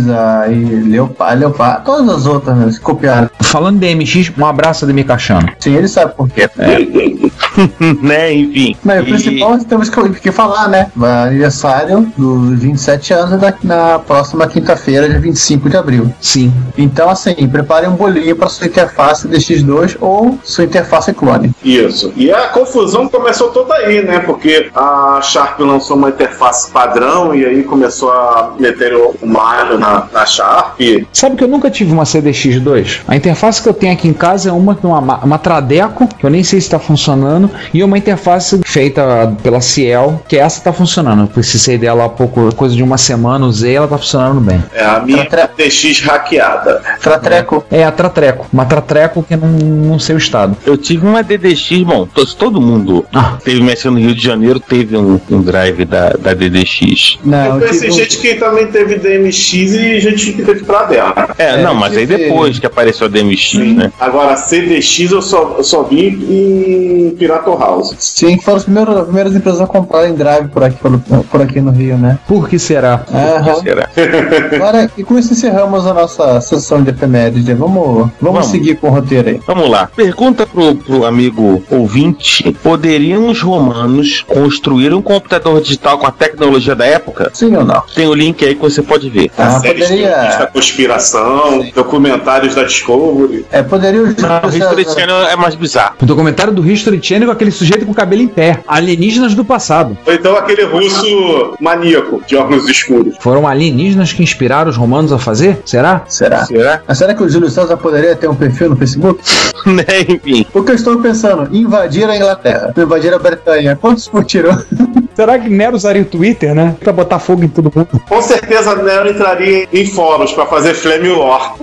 aí 0.08 0.82
Leopard, 0.88 1.38
Leopard, 1.40 1.84
todas 1.84 2.08
as 2.16 2.26
outras 2.26 2.56
né, 2.56 2.70
se 2.70 2.80
copiaram. 2.80 3.28
Falando 3.42 3.78
de 3.78 3.94
DMX, 3.94 4.32
um 4.38 4.46
abraço 4.46 4.84
a 4.84 4.86
Demi 4.88 5.04
Cachano. 5.04 5.48
Sim, 5.58 5.74
ele 5.76 5.88
sabe 5.88 6.14
por 6.14 6.28
quê. 6.28 6.48
né, 8.02 8.32
enfim. 8.34 8.76
Mas 8.82 9.00
o 9.00 9.02
E- 9.02 9.10
principal 9.10 9.58
temos 9.58 9.88
que, 9.88 10.08
que 10.20 10.32
falar, 10.32 10.68
né? 10.68 10.90
Aniversário 11.24 12.12
dos 12.16 12.58
27 12.60 13.12
anos 13.14 13.40
da, 13.40 13.54
na 13.62 13.98
próxima 13.98 14.46
quinta-feira, 14.46 15.08
dia 15.08 15.20
25 15.20 15.68
de 15.68 15.76
abril. 15.76 16.12
Sim. 16.20 16.52
Então, 16.76 17.08
assim, 17.08 17.34
prepare 17.48 17.86
um 17.86 17.94
bolinho 17.94 18.34
para 18.36 18.48
sua 18.48 18.66
interface 18.66 19.28
DX2 19.28 19.96
ou 20.00 20.38
sua 20.42 20.64
interface 20.64 21.12
clone. 21.12 21.52
Isso. 21.62 22.12
E 22.16 22.30
a 22.32 22.48
confusão 22.48 23.08
começou 23.08 23.50
toda 23.50 23.74
aí, 23.74 24.02
né? 24.04 24.18
Porque 24.20 24.70
a 24.74 25.20
Sharp 25.22 25.60
lançou 25.60 25.96
uma 25.96 26.08
interface 26.08 26.70
padrão 26.70 27.13
e 27.34 27.44
aí 27.44 27.62
começou 27.62 28.10
a 28.10 28.54
meter 28.58 28.94
o 28.94 29.14
Mario 29.24 29.78
na, 29.78 30.06
na 30.12 30.26
Sharp. 30.26 30.80
Sabe 31.12 31.36
que 31.36 31.44
eu 31.44 31.48
nunca 31.48 31.70
tive 31.70 31.92
uma 31.92 32.04
CDX2? 32.04 33.00
A 33.06 33.14
interface 33.16 33.62
que 33.62 33.68
eu 33.68 33.74
tenho 33.74 33.92
aqui 33.92 34.08
em 34.08 34.12
casa 34.12 34.48
é 34.50 34.52
uma, 34.52 34.76
uma, 34.82 35.16
uma 35.24 35.38
Tradeco, 35.38 36.06
que 36.18 36.24
eu 36.26 36.30
nem 36.30 36.42
sei 36.42 36.60
se 36.60 36.66
está 36.66 36.78
funcionando, 36.78 37.50
e 37.72 37.82
uma 37.84 37.96
interface 37.98 38.60
feita 38.64 39.32
pela 39.42 39.60
Ciel, 39.60 40.22
que 40.28 40.36
essa 40.36 40.58
está 40.58 40.72
funcionando. 40.72 41.22
Eu 41.22 41.26
precisei 41.28 41.78
dela 41.78 42.04
há 42.06 42.08
pouco, 42.08 42.54
coisa 42.54 42.74
de 42.74 42.82
uma 42.82 42.98
semana, 42.98 43.46
usei, 43.46 43.76
ela 43.76 43.86
tá 43.88 43.98
funcionando 43.98 44.40
bem. 44.40 44.62
É 44.74 44.84
a 44.84 45.00
minha 45.00 45.24
TX 45.26 46.00
hackeada. 46.00 46.82
Tratreco. 47.00 47.64
É 47.70 47.84
a 47.84 47.92
Tratreco, 47.92 48.46
uma 48.52 48.64
Tratreco 48.64 49.22
que 49.22 49.36
não, 49.36 49.48
não 49.48 49.98
sei 49.98 50.14
o 50.14 50.18
estado. 50.18 50.56
Eu 50.66 50.76
tive 50.76 51.06
uma 51.06 51.22
DDX, 51.22 51.82
bom, 51.82 52.06
to- 52.06 52.34
todo 52.34 52.60
mundo 52.60 53.04
Ah. 53.14 53.36
teve 53.44 53.62
mexe 53.62 53.88
no 53.88 53.98
Rio 53.98 54.14
de 54.14 54.22
Janeiro, 54.22 54.58
teve 54.58 54.96
um, 54.96 55.20
um 55.30 55.40
drive 55.40 55.84
da, 55.84 56.10
da 56.10 56.34
DDX. 56.34 57.03
Não, 57.24 57.54
Eu 57.54 57.60
conheci 57.60 57.90
gente 57.90 58.18
que 58.18 58.34
também 58.34 58.66
teve 58.68 58.96
DMX 58.96 59.52
e 59.52 60.00
gente 60.00 60.32
que 60.32 60.42
teve 60.42 60.64
pra 60.64 60.84
dela. 60.84 61.34
É, 61.38 61.44
É, 61.54 61.62
não, 61.62 61.74
mas 61.74 61.96
aí 61.96 62.06
depois 62.06 62.58
que 62.58 62.66
apareceu 62.66 63.06
a 63.06 63.10
DMX, 63.10 63.54
né? 63.54 63.92
Agora, 64.00 64.36
CDX 64.36 65.10
eu 65.12 65.22
só, 65.22 65.54
eu 65.58 65.64
só 65.64 65.82
vi 65.82 66.08
em 66.08 67.10
Pirato 67.16 67.50
House. 67.56 67.94
Sim, 67.98 68.38
foram 68.40 68.56
as 68.56 68.64
primeiras, 68.64 68.96
as 68.96 69.04
primeiras 69.04 69.34
empresas 69.34 69.60
a 69.60 69.66
comprarem 69.66 70.14
drive 70.14 70.48
por 70.48 70.62
aqui, 70.64 70.76
por, 70.78 70.98
por 71.30 71.42
aqui 71.42 71.60
no 71.60 71.70
Rio, 71.70 71.96
né? 71.96 72.18
Por 72.26 72.48
que 72.48 72.58
será? 72.58 73.04
Aham. 73.12 73.54
Será? 73.60 73.88
Agora, 74.54 74.90
e 74.96 75.04
com 75.04 75.18
isso 75.18 75.32
encerramos 75.32 75.86
a 75.86 75.94
nossa 75.94 76.40
sessão 76.40 76.82
de 76.82 76.90
efemérides. 76.90 77.44
né? 77.46 77.54
Vamos, 77.54 77.84
vamos, 77.94 78.10
Vamos. 78.20 78.46
seguir 78.46 78.76
com 78.76 78.88
o 78.88 78.90
roteiro 78.90 79.28
aí. 79.28 79.40
Vamos 79.46 79.68
lá. 79.68 79.88
Pergunta 79.94 80.46
pro, 80.46 80.74
pro 80.76 81.04
amigo 81.04 81.62
ouvinte: 81.70 82.52
poderiam 82.62 83.28
os 83.28 83.40
romanos 83.40 84.24
construir 84.26 84.92
um 84.92 85.02
computador 85.02 85.60
digital 85.60 85.98
com 85.98 86.06
a 86.06 86.10
tecnologia 86.10 86.74
da 86.74 86.86
época? 86.94 87.30
Sim 87.34 87.54
ou 87.56 87.64
não? 87.64 87.82
Tem 87.94 88.06
o 88.06 88.14
link 88.14 88.44
aí 88.44 88.54
que 88.54 88.60
você 88.60 88.82
pode 88.82 89.08
ver. 89.10 89.30
Ah, 89.36 89.58
Séries 89.60 89.88
poderia- 89.88 90.10
da 90.38 90.46
conspiração, 90.46 91.66
documentários 91.74 92.54
da 92.54 92.62
Discovery. 92.64 93.44
É, 93.50 93.62
poderia 93.62 94.00
Não, 94.02 94.48
o 94.50 94.56
History 94.56 94.84
Channel 94.84 95.22
é 95.28 95.36
mais 95.36 95.54
bizarro. 95.54 95.96
O 96.02 96.06
documentário 96.06 96.52
do 96.52 96.68
History 96.68 97.00
Channel 97.02 97.26
com 97.28 97.32
aquele 97.32 97.50
sujeito 97.50 97.84
com 97.84 97.92
o 97.92 97.94
cabelo 97.94 98.22
em 98.22 98.28
pé. 98.28 98.60
Alienígenas 98.66 99.34
do 99.34 99.44
passado. 99.44 99.96
Ou 100.06 100.12
então 100.12 100.36
aquele 100.36 100.64
russo 100.64 101.54
maníaco 101.60 102.22
de 102.26 102.36
óculos 102.36 102.68
escuros. 102.68 103.16
Foram 103.20 103.46
alienígenas 103.46 104.12
que 104.12 104.22
inspiraram 104.22 104.70
os 104.70 104.76
romanos 104.76 105.12
a 105.12 105.18
fazer? 105.18 105.60
Será? 105.64 106.02
Será? 106.08 106.44
Será? 106.44 106.82
Mas 106.86 106.98
será 106.98 107.14
que 107.14 107.22
o 107.22 107.28
Júlio 107.28 107.50
César 107.50 107.76
poderia 107.76 108.14
ter 108.16 108.28
um 108.28 108.34
perfil 108.34 108.70
no 108.70 108.76
Facebook? 108.76 109.20
né? 109.66 109.84
Enfim. 110.08 110.46
O 110.52 110.62
que 110.62 110.70
eu 110.70 110.74
estou 110.74 110.98
pensando? 111.00 111.48
Invadir 111.54 112.08
a 112.08 112.16
Inglaterra. 112.16 112.72
Invadir 112.76 113.12
a 113.14 113.18
Bretanha. 113.18 113.76
Quantos 113.80 114.08
curtiram? 114.08 114.58
Será 115.14 115.38
que 115.38 115.48
Nero 115.48 115.76
usaria 115.76 116.02
o 116.02 116.04
Twitter, 116.04 116.54
né? 116.54 116.76
Pra 116.80 116.92
botar 116.92 117.18
fogo 117.18 117.44
em 117.44 117.48
todo 117.48 117.72
mundo. 117.74 118.00
Com 118.08 118.22
certeza 118.22 118.74
Nero 118.76 119.10
entraria 119.10 119.68
em 119.72 119.86
fóruns 119.86 120.32
pra 120.32 120.46
fazer 120.46 120.74
Flame 120.74 121.10
War. 121.10 121.54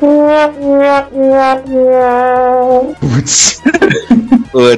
Putz. 2.99 3.61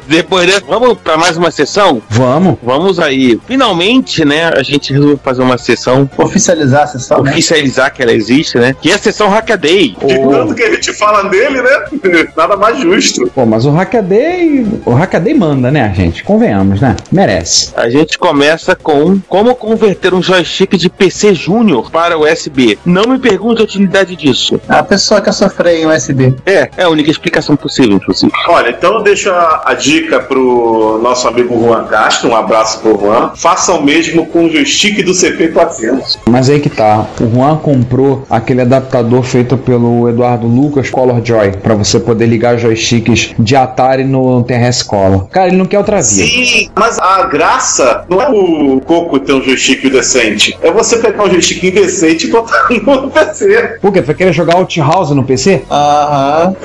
Depois 0.07 0.45
dessa, 0.45 0.65
vamos 0.67 0.99
pra 0.99 1.17
mais 1.17 1.35
uma 1.35 1.49
sessão? 1.49 2.01
Vamos. 2.07 2.57
Vamos 2.61 2.99
aí. 2.99 3.39
Finalmente, 3.47 4.23
né? 4.23 4.51
A 4.55 4.61
gente 4.61 4.93
resolveu 4.93 5.17
fazer 5.17 5.41
uma 5.41 5.57
sessão, 5.57 6.07
Oficializar 6.17 6.83
a 6.83 6.87
sessão, 6.87 7.23
né? 7.23 7.31
oficializar 7.31 7.91
que 7.91 8.01
ela 8.03 8.13
existe, 8.13 8.57
né? 8.59 8.75
Que 8.79 8.91
é 8.91 8.93
a 8.93 8.99
sessão 8.99 9.29
Hackaday. 9.29 9.95
De 10.05 10.19
tanto 10.19 10.53
que 10.53 10.63
a 10.63 10.71
gente 10.71 10.93
fala 10.93 11.23
dele, 11.27 11.61
né? 11.61 11.85
Nada 12.37 12.55
mais 12.55 12.79
justo. 12.79 13.29
Pô, 13.33 13.45
mas 13.45 13.65
o 13.65 13.71
Hackaday. 13.71 14.65
O 14.85 14.91
Hackaday 14.91 15.33
manda, 15.33 15.71
né, 15.71 15.91
gente? 15.95 16.23
Convenhamos, 16.23 16.79
né? 16.79 16.95
Merece. 17.11 17.71
A 17.75 17.89
gente 17.89 18.17
começa 18.19 18.62
com 18.75 19.19
como 19.27 19.55
converter 19.55 20.13
um 20.13 20.21
joystick 20.21 20.77
de 20.77 20.89
PC 20.89 21.33
Júnior 21.33 21.91
para 21.91 22.17
USB. 22.17 22.77
Não 22.85 23.03
me 23.03 23.19
pergunte 23.19 23.61
a 23.61 23.63
utilidade 23.65 24.15
disso. 24.15 24.59
A 24.69 24.83
pessoa 24.83 25.19
que 25.21 25.31
sofreu 25.31 25.75
em 25.75 25.85
USB. 25.85 26.35
É, 26.45 26.69
é 26.77 26.83
a 26.83 26.89
única 26.89 27.11
explicação 27.11 27.55
possível, 27.55 27.95
inclusive. 27.95 28.31
Olha, 28.47 28.69
então 28.69 28.93
eu 28.95 29.03
deixo 29.03 29.29
a, 29.29 29.63
a 29.65 29.73
dica 29.73 30.19
pro 30.19 30.99
nosso 31.01 31.27
amigo 31.27 31.59
Juan 31.59 31.85
Castro, 31.85 32.29
um 32.29 32.35
abraço 32.35 32.79
pro 32.79 32.99
Juan. 32.99 33.31
Faça 33.35 33.73
o 33.73 33.83
mesmo 33.83 34.25
com 34.27 34.45
o 34.45 34.49
joystick 34.49 35.03
do 35.03 35.11
CP400. 35.11 36.19
Mas 36.29 36.49
aí 36.49 36.59
que 36.59 36.69
tá. 36.69 37.05
O 37.19 37.29
Juan 37.29 37.57
comprou 37.57 38.25
aquele 38.29 38.61
adaptador 38.61 39.23
feito 39.23 39.57
pelo 39.57 40.09
Eduardo 40.09 40.47
Lucas 40.47 40.89
Color 40.89 41.21
Joy 41.23 41.51
pra 41.51 41.75
você 41.75 41.99
poder 41.99 42.25
ligar 42.25 42.57
joysticks 42.57 43.33
de 43.37 43.55
Atari 43.55 44.03
no 44.03 44.43
TRS 44.43 44.83
Color. 44.83 45.27
Cara, 45.29 45.47
ele 45.47 45.57
não 45.57 45.65
quer 45.65 45.77
outra 45.77 45.97
vida. 45.97 46.27
Sim, 46.27 46.69
mas 46.75 46.99
a 46.99 47.23
graça 47.23 48.05
não 48.09 48.21
é 48.21 48.29
o 48.29 48.52
Coco 48.81 49.19
ter 49.19 49.33
um 49.33 49.41
joystick 49.41 49.89
decente. 49.89 50.57
É 50.61 50.71
você 50.71 50.97
pegar 50.97 51.23
um 51.23 51.29
joystick 51.29 51.63
indecente 51.63 52.27
e 52.27 52.31
botar 52.31 52.67
no 52.85 53.09
PC. 53.11 53.77
Por 53.81 53.91
quê? 53.91 54.01
Vai 54.01 54.15
querer 54.15 54.33
jogar 54.33 54.55
Outhouse 54.57 55.13
no 55.13 55.23
PC? 55.23 55.63
Aham. 55.69 56.55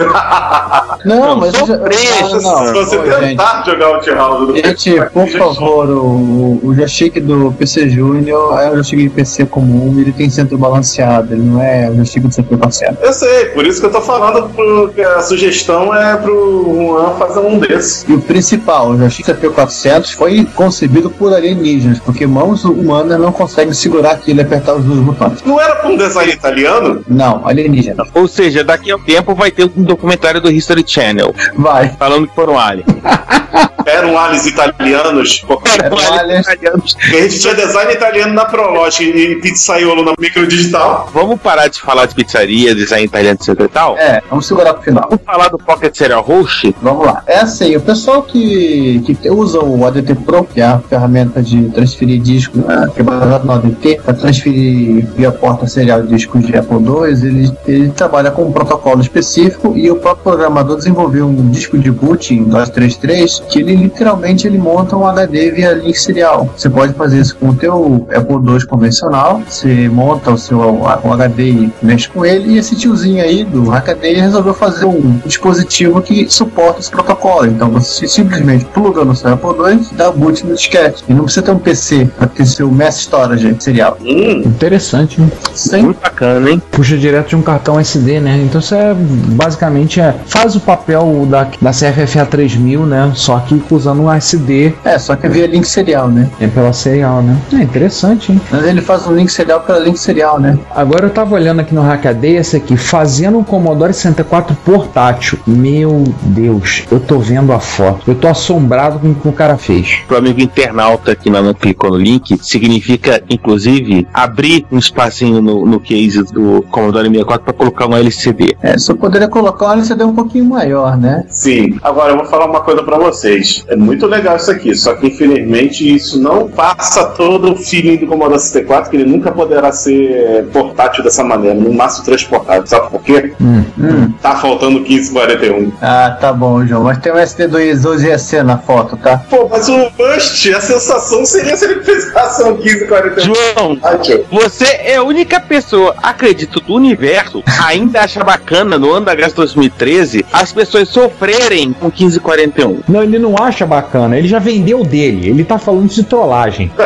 Não, 1.04 1.36
mas. 1.36 1.56
sou 1.56 1.66
já- 1.66 1.78
preso, 1.78 2.40
não, 2.42 2.64
não. 2.64 2.66
Se 2.66 2.72
você 2.72 2.96
Ô, 2.98 3.04
gente. 3.06 3.20
tentar 3.20 3.62
jogar 3.64 3.96
o 3.96 4.00
T-House 4.00 4.48
no 4.48 4.56
Gente, 4.56 5.00
por 5.12 5.28
favor, 5.28 5.88
o, 5.90 6.60
o 6.62 6.74
joystick 6.74 7.20
do 7.20 7.52
PC 7.52 7.88
Júnior 7.88 8.58
é 8.60 8.68
um 8.70 8.74
joystick 8.74 8.98
de 9.00 9.08
PC 9.10 9.46
comum, 9.46 9.94
ele 9.98 10.12
tem 10.12 10.28
centro 10.28 10.58
balanceado, 10.58 11.34
ele 11.34 11.42
não 11.42 11.62
é 11.62 11.88
um 11.90 11.96
joystick 11.96 12.26
de 12.26 12.34
centro 12.34 12.56
balanceado. 12.56 12.98
Eu 13.00 13.12
sei, 13.12 13.46
por 13.46 13.66
isso 13.66 13.80
que 13.80 13.86
eu 13.86 13.92
tô 13.92 14.00
falando 14.00 14.48
pro, 14.50 14.88
que 14.94 15.00
a 15.02 15.20
sugestão 15.20 15.94
é 15.94 16.16
pro 16.16 16.64
Juan 16.64 17.10
fazer 17.18 17.40
um 17.40 17.58
desses. 17.58 18.04
E 18.08 18.12
o 18.14 18.20
principal, 18.20 18.90
o 18.90 18.98
joystick 18.98 19.26
CP400 19.28 20.14
foi 20.14 20.44
concebido 20.54 21.10
por 21.10 21.32
alienígenas, 21.78 21.98
porque 22.00 22.26
mãos 22.26 22.64
humanas 22.64 23.18
não 23.20 23.32
conseguem 23.32 23.72
segurar 23.72 24.12
aquilo 24.12 24.40
e 24.40 24.42
apertar 24.42 24.74
os 24.74 24.84
dois 24.84 25.00
botões. 25.00 25.42
Não 25.44 25.60
era 25.60 25.76
pra 25.76 25.88
um 25.88 25.96
design 25.96 26.32
italiano? 26.32 27.04
Não, 27.08 27.46
alienígena. 27.46 28.04
Ou 28.14 28.26
seja, 28.26 28.64
daqui 28.64 28.90
a 28.90 28.96
um 28.96 29.00
tempo 29.00 29.34
vai 29.34 29.50
ter 29.50 29.70
um 29.76 29.82
documentário 29.82 30.40
do 30.40 30.50
History 30.50 30.84
Channel 30.86 31.34
Vai. 31.56 31.90
falando 31.98 32.26
que 32.26 32.34
foram 32.34 32.58
aliens. 32.58 32.86
Eram 33.88 34.18
aliens 34.18 34.46
italianos? 34.46 35.44
Eram 35.82 35.98
aliens. 36.18 36.46
italianos. 36.46 36.96
A 37.00 37.16
gente 37.22 37.40
tinha 37.40 37.54
design 37.54 37.92
italiano 37.92 38.34
na 38.34 38.44
Prolog 38.44 39.02
e 39.02 39.36
pizzaiolo 39.36 40.04
na 40.04 40.14
microdigital. 40.18 41.08
Vamos 41.12 41.40
parar 41.40 41.68
de 41.68 41.80
falar 41.80 42.06
de 42.06 42.14
pizzaria, 42.14 42.74
design 42.74 43.06
italiano, 43.06 43.38
etc 43.40 43.60
e 43.60 43.68
tal? 43.68 43.96
É, 43.96 44.22
vamos 44.28 44.46
segurar 44.46 44.74
pro 44.74 44.82
final. 44.82 45.06
Vamos 45.08 45.24
falar 45.24 45.48
do 45.48 45.58
Pocket 45.58 45.94
Serial 45.96 46.22
Host? 46.22 46.74
Vamos 46.82 47.06
lá. 47.06 47.22
É 47.26 47.38
assim, 47.38 47.74
o 47.76 47.80
pessoal 47.80 48.22
que, 48.22 49.00
que 49.00 49.30
usa 49.30 49.60
o 49.60 49.86
ADT 49.86 50.14
Pro, 50.16 50.44
que 50.44 50.60
é 50.60 50.64
a 50.64 50.78
ferramenta 50.78 51.42
de 51.42 51.68
transferir 51.70 52.20
disco, 52.20 52.58
né, 52.58 52.88
que 52.94 53.00
é 53.00 53.02
baseado 53.02 53.44
no 53.44 53.52
ADT, 53.52 54.00
para 54.04 54.14
transferir 54.14 55.06
via 55.16 55.30
porta 55.30 55.66
serial 55.66 56.02
discos 56.02 56.46
de 56.46 56.56
Apple 56.56 56.78
II, 56.78 57.28
ele, 57.28 57.52
ele 57.66 57.90
trabalha 57.90 58.30
com 58.30 58.44
um 58.44 58.52
protocolo 58.52 59.00
específico 59.00 59.76
e 59.76 59.90
o 59.90 59.96
próprio 59.96 60.24
programador 60.24 60.76
desenvolveu 60.76 61.26
um 61.26 61.50
disco 61.50 61.78
de 61.78 61.90
boot 61.90 62.34
em 62.34 62.44
233 62.44 63.42
que 63.48 63.60
ele 63.60 63.77
literalmente 63.78 64.46
ele 64.46 64.58
monta 64.58 64.96
um 64.96 65.06
HD 65.06 65.50
via 65.52 65.72
link 65.72 65.98
serial. 65.98 66.48
Você 66.56 66.68
pode 66.68 66.92
fazer 66.94 67.20
isso 67.20 67.36
com 67.36 67.48
o 67.50 67.54
teu 67.54 68.06
Apple 68.14 68.36
II 68.36 68.66
convencional, 68.66 69.42
você 69.48 69.88
monta 69.88 70.30
o 70.32 70.38
seu 70.38 70.58
o 70.58 71.12
HD 71.12 71.50
e 71.50 71.72
mexe 71.82 72.08
com 72.08 72.24
ele, 72.24 72.54
e 72.54 72.58
esse 72.58 72.76
tiozinho 72.76 73.22
aí 73.22 73.44
do 73.44 73.68
Hackaday 73.68 74.14
resolveu 74.14 74.54
fazer 74.54 74.84
um 74.86 75.20
dispositivo 75.24 76.00
que 76.02 76.28
suporta 76.28 76.80
esse 76.80 76.90
protocolo. 76.90 77.46
Então 77.46 77.70
você 77.70 78.06
simplesmente 78.06 78.64
pluga 78.66 79.04
no 79.04 79.14
seu 79.14 79.32
Apple 79.32 79.50
II 79.50 79.88
e 79.92 79.94
dá 79.94 80.10
boot 80.10 80.44
no 80.46 80.54
disquete. 80.54 81.04
E 81.08 81.14
não 81.14 81.24
precisa 81.24 81.42
ter 81.46 81.50
um 81.52 81.58
PC 81.58 82.08
para 82.16 82.26
ter 82.26 82.46
seu 82.46 82.70
mass 82.70 82.96
storage 82.96 83.56
serial. 83.60 83.96
Hum, 84.00 84.42
Interessante, 84.44 85.20
né? 85.20 85.28
Sim. 85.54 85.82
Muito 85.82 86.00
bacana, 86.00 86.50
hein? 86.50 86.62
Puxa 86.70 86.96
direto 86.96 87.28
de 87.28 87.36
um 87.36 87.42
cartão 87.42 87.78
SD, 87.78 88.20
né? 88.20 88.40
Então 88.44 88.60
isso 88.60 88.74
é 88.74 88.94
basicamente 88.94 90.00
é, 90.00 90.14
faz 90.26 90.56
o 90.56 90.60
papel 90.60 91.26
da, 91.28 91.46
da 91.60 91.70
CFFA 91.70 92.26
3000, 92.26 92.86
né? 92.86 93.12
Só 93.14 93.38
que 93.40 93.58
usando 93.74 94.02
um 94.02 94.12
SD. 94.12 94.74
É, 94.84 94.98
só 94.98 95.16
que 95.16 95.28
via 95.28 95.46
link 95.46 95.64
serial, 95.64 96.08
né? 96.08 96.28
É 96.40 96.46
pela 96.46 96.72
serial, 96.72 97.22
né? 97.22 97.36
É 97.52 97.56
interessante, 97.56 98.32
hein? 98.32 98.40
Mas 98.50 98.64
ele 98.64 98.80
faz 98.80 99.06
um 99.06 99.14
link 99.14 99.30
serial 99.30 99.60
pela 99.60 99.78
link 99.78 99.98
serial, 99.98 100.38
né? 100.40 100.58
Agora 100.74 101.06
eu 101.06 101.10
tava 101.10 101.34
olhando 101.34 101.60
aqui 101.60 101.74
no 101.74 101.82
Hackaday 101.82 102.36
esse 102.36 102.56
aqui, 102.56 102.76
fazendo 102.76 103.38
um 103.38 103.44
Commodore 103.44 103.92
64 103.92 104.56
portátil. 104.64 105.38
Meu 105.46 106.04
Deus, 106.22 106.84
eu 106.90 107.00
tô 107.00 107.18
vendo 107.18 107.52
a 107.52 107.60
foto. 107.60 108.10
Eu 108.10 108.14
tô 108.14 108.28
assombrado 108.28 108.98
com 108.98 109.10
o 109.10 109.14
que 109.14 109.28
o 109.28 109.32
cara 109.32 109.56
fez. 109.56 110.00
Pro 110.06 110.16
amigo 110.16 110.40
internauta 110.40 111.14
que 111.14 111.30
não 111.30 111.52
clicou 111.54 111.90
no 111.90 111.96
link, 111.96 112.38
significa, 112.42 113.22
inclusive, 113.28 114.06
abrir 114.12 114.66
um 114.70 114.78
espacinho 114.78 115.40
no, 115.40 115.64
no 115.64 115.80
case 115.80 116.22
do 116.24 116.62
Commodore 116.70 117.08
64 117.08 117.44
para 117.44 117.52
colocar 117.52 117.86
um 117.86 117.96
LCD. 117.96 118.56
É, 118.62 118.76
só 118.78 118.94
poderia 118.94 119.28
colocar 119.28 119.68
um 119.68 119.72
LCD 119.72 120.04
um 120.04 120.14
pouquinho 120.14 120.44
maior, 120.44 120.96
né? 120.96 121.24
Sim. 121.28 121.78
Agora 121.82 122.12
eu 122.12 122.16
vou 122.16 122.26
falar 122.26 122.46
uma 122.46 122.60
coisa 122.60 122.82
pra 122.82 122.98
vocês. 122.98 123.47
É 123.68 123.76
muito 123.76 124.06
legal 124.06 124.36
isso 124.36 124.50
aqui, 124.50 124.74
só 124.74 124.94
que 124.94 125.08
infelizmente 125.08 125.94
isso 125.94 126.20
não 126.20 126.48
passa 126.48 127.04
todo 127.06 127.52
o 127.52 127.56
feeling 127.56 127.96
do 127.96 128.06
Commodore 128.06 128.40
64, 128.40 128.90
que 128.90 128.96
ele 128.96 129.10
nunca 129.10 129.30
poderá 129.30 129.72
ser 129.72 130.46
portátil 130.52 131.04
dessa 131.04 131.24
maneira, 131.24 131.54
no 131.54 131.72
máximo 131.72 132.04
transportável. 132.04 132.66
Sabe 132.66 132.90
por 132.90 133.02
quê? 133.02 133.32
Hum. 133.40 133.64
Hum. 133.78 134.12
Tá 134.20 134.36
faltando 134.36 134.80
1541. 134.80 135.72
Ah, 135.80 136.16
tá 136.20 136.32
bom, 136.32 136.66
João. 136.66 136.84
Mas 136.84 136.98
tem 136.98 137.12
um 137.12 137.18
SD 137.18 137.48
do 137.48 137.58
12EC 137.58 138.42
na 138.42 138.58
foto, 138.58 138.96
tá? 138.96 139.18
Pô, 139.30 139.48
mas 139.48 139.68
o 139.68 139.90
Bust, 139.96 140.54
a 140.54 140.60
sensação 140.60 141.24
seria 141.24 141.56
se 141.56 141.64
ele 141.64 141.82
fizesse 141.82 142.42
um 142.44 142.56
1541. 142.56 143.24
João, 143.24 143.76
portátil. 143.76 144.26
você 144.30 144.64
é 144.64 144.96
a 144.96 145.02
única 145.02 145.40
pessoa, 145.40 145.94
acredito, 146.02 146.60
do 146.60 146.74
universo, 146.74 147.42
ainda 147.64 148.00
acha 148.00 148.22
bacana 148.22 148.78
no 148.78 148.92
ano 148.92 149.06
da 149.06 149.14
graça 149.14 149.34
2013 149.36 150.24
as 150.32 150.52
pessoas 150.52 150.88
sofrerem 150.88 151.72
com 151.72 151.86
1541. 151.86 152.80
Não, 152.88 153.02
ele 153.02 153.18
não 153.18 153.37
acha 153.42 153.66
bacana, 153.66 154.16
ele 154.16 154.28
já 154.28 154.38
vendeu 154.38 154.84
dele. 154.84 155.28
Ele 155.28 155.44
tá 155.44 155.58
falando 155.58 155.88
de 155.88 156.02
trollagem. 156.02 156.70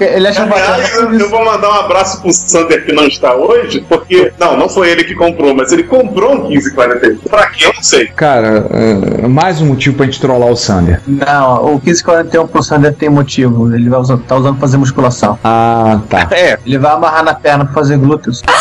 Ele 0.00 0.26
acha 0.28 0.42
Aliás, 0.42 0.94
eu, 0.94 1.02
bacana. 1.02 1.20
eu 1.20 1.30
vou 1.30 1.44
mandar 1.44 1.68
um 1.70 1.74
abraço 1.80 2.20
pro 2.20 2.32
Sander 2.32 2.84
que 2.84 2.92
não 2.92 3.04
está 3.06 3.34
hoje, 3.34 3.84
porque. 3.88 4.32
Não, 4.38 4.56
não 4.56 4.68
foi 4.68 4.90
ele 4.90 5.04
que 5.04 5.14
comprou, 5.14 5.54
mas 5.54 5.72
ele 5.72 5.84
comprou 5.84 6.34
um 6.34 6.48
1541. 6.48 7.16
Pra 7.28 7.46
quê? 7.48 7.64
Eu 7.66 7.72
não 7.74 7.82
sei. 7.82 8.06
Cara, 8.08 8.66
é, 8.70 9.26
mais 9.26 9.60
um 9.60 9.66
motivo 9.66 9.96
pra 9.96 10.06
gente 10.06 10.20
trollar 10.20 10.50
o 10.50 10.56
Sander. 10.56 11.00
Não, 11.06 11.64
o 11.64 11.70
1541 11.82 12.46
pro 12.46 12.62
Sander 12.62 12.94
tem 12.94 13.08
motivo. 13.08 13.74
Ele 13.74 13.88
vai 13.88 14.00
usar, 14.00 14.18
tá 14.18 14.36
usando 14.36 14.54
pra 14.54 14.60
fazer 14.62 14.76
musculação. 14.76 15.38
Ah, 15.42 16.00
tá. 16.08 16.28
É, 16.30 16.58
Ele 16.66 16.78
vai 16.78 16.92
amarrar 16.92 17.24
na 17.24 17.34
perna 17.34 17.64
pra 17.64 17.74
fazer 17.74 17.96
glúteos. 17.98 18.42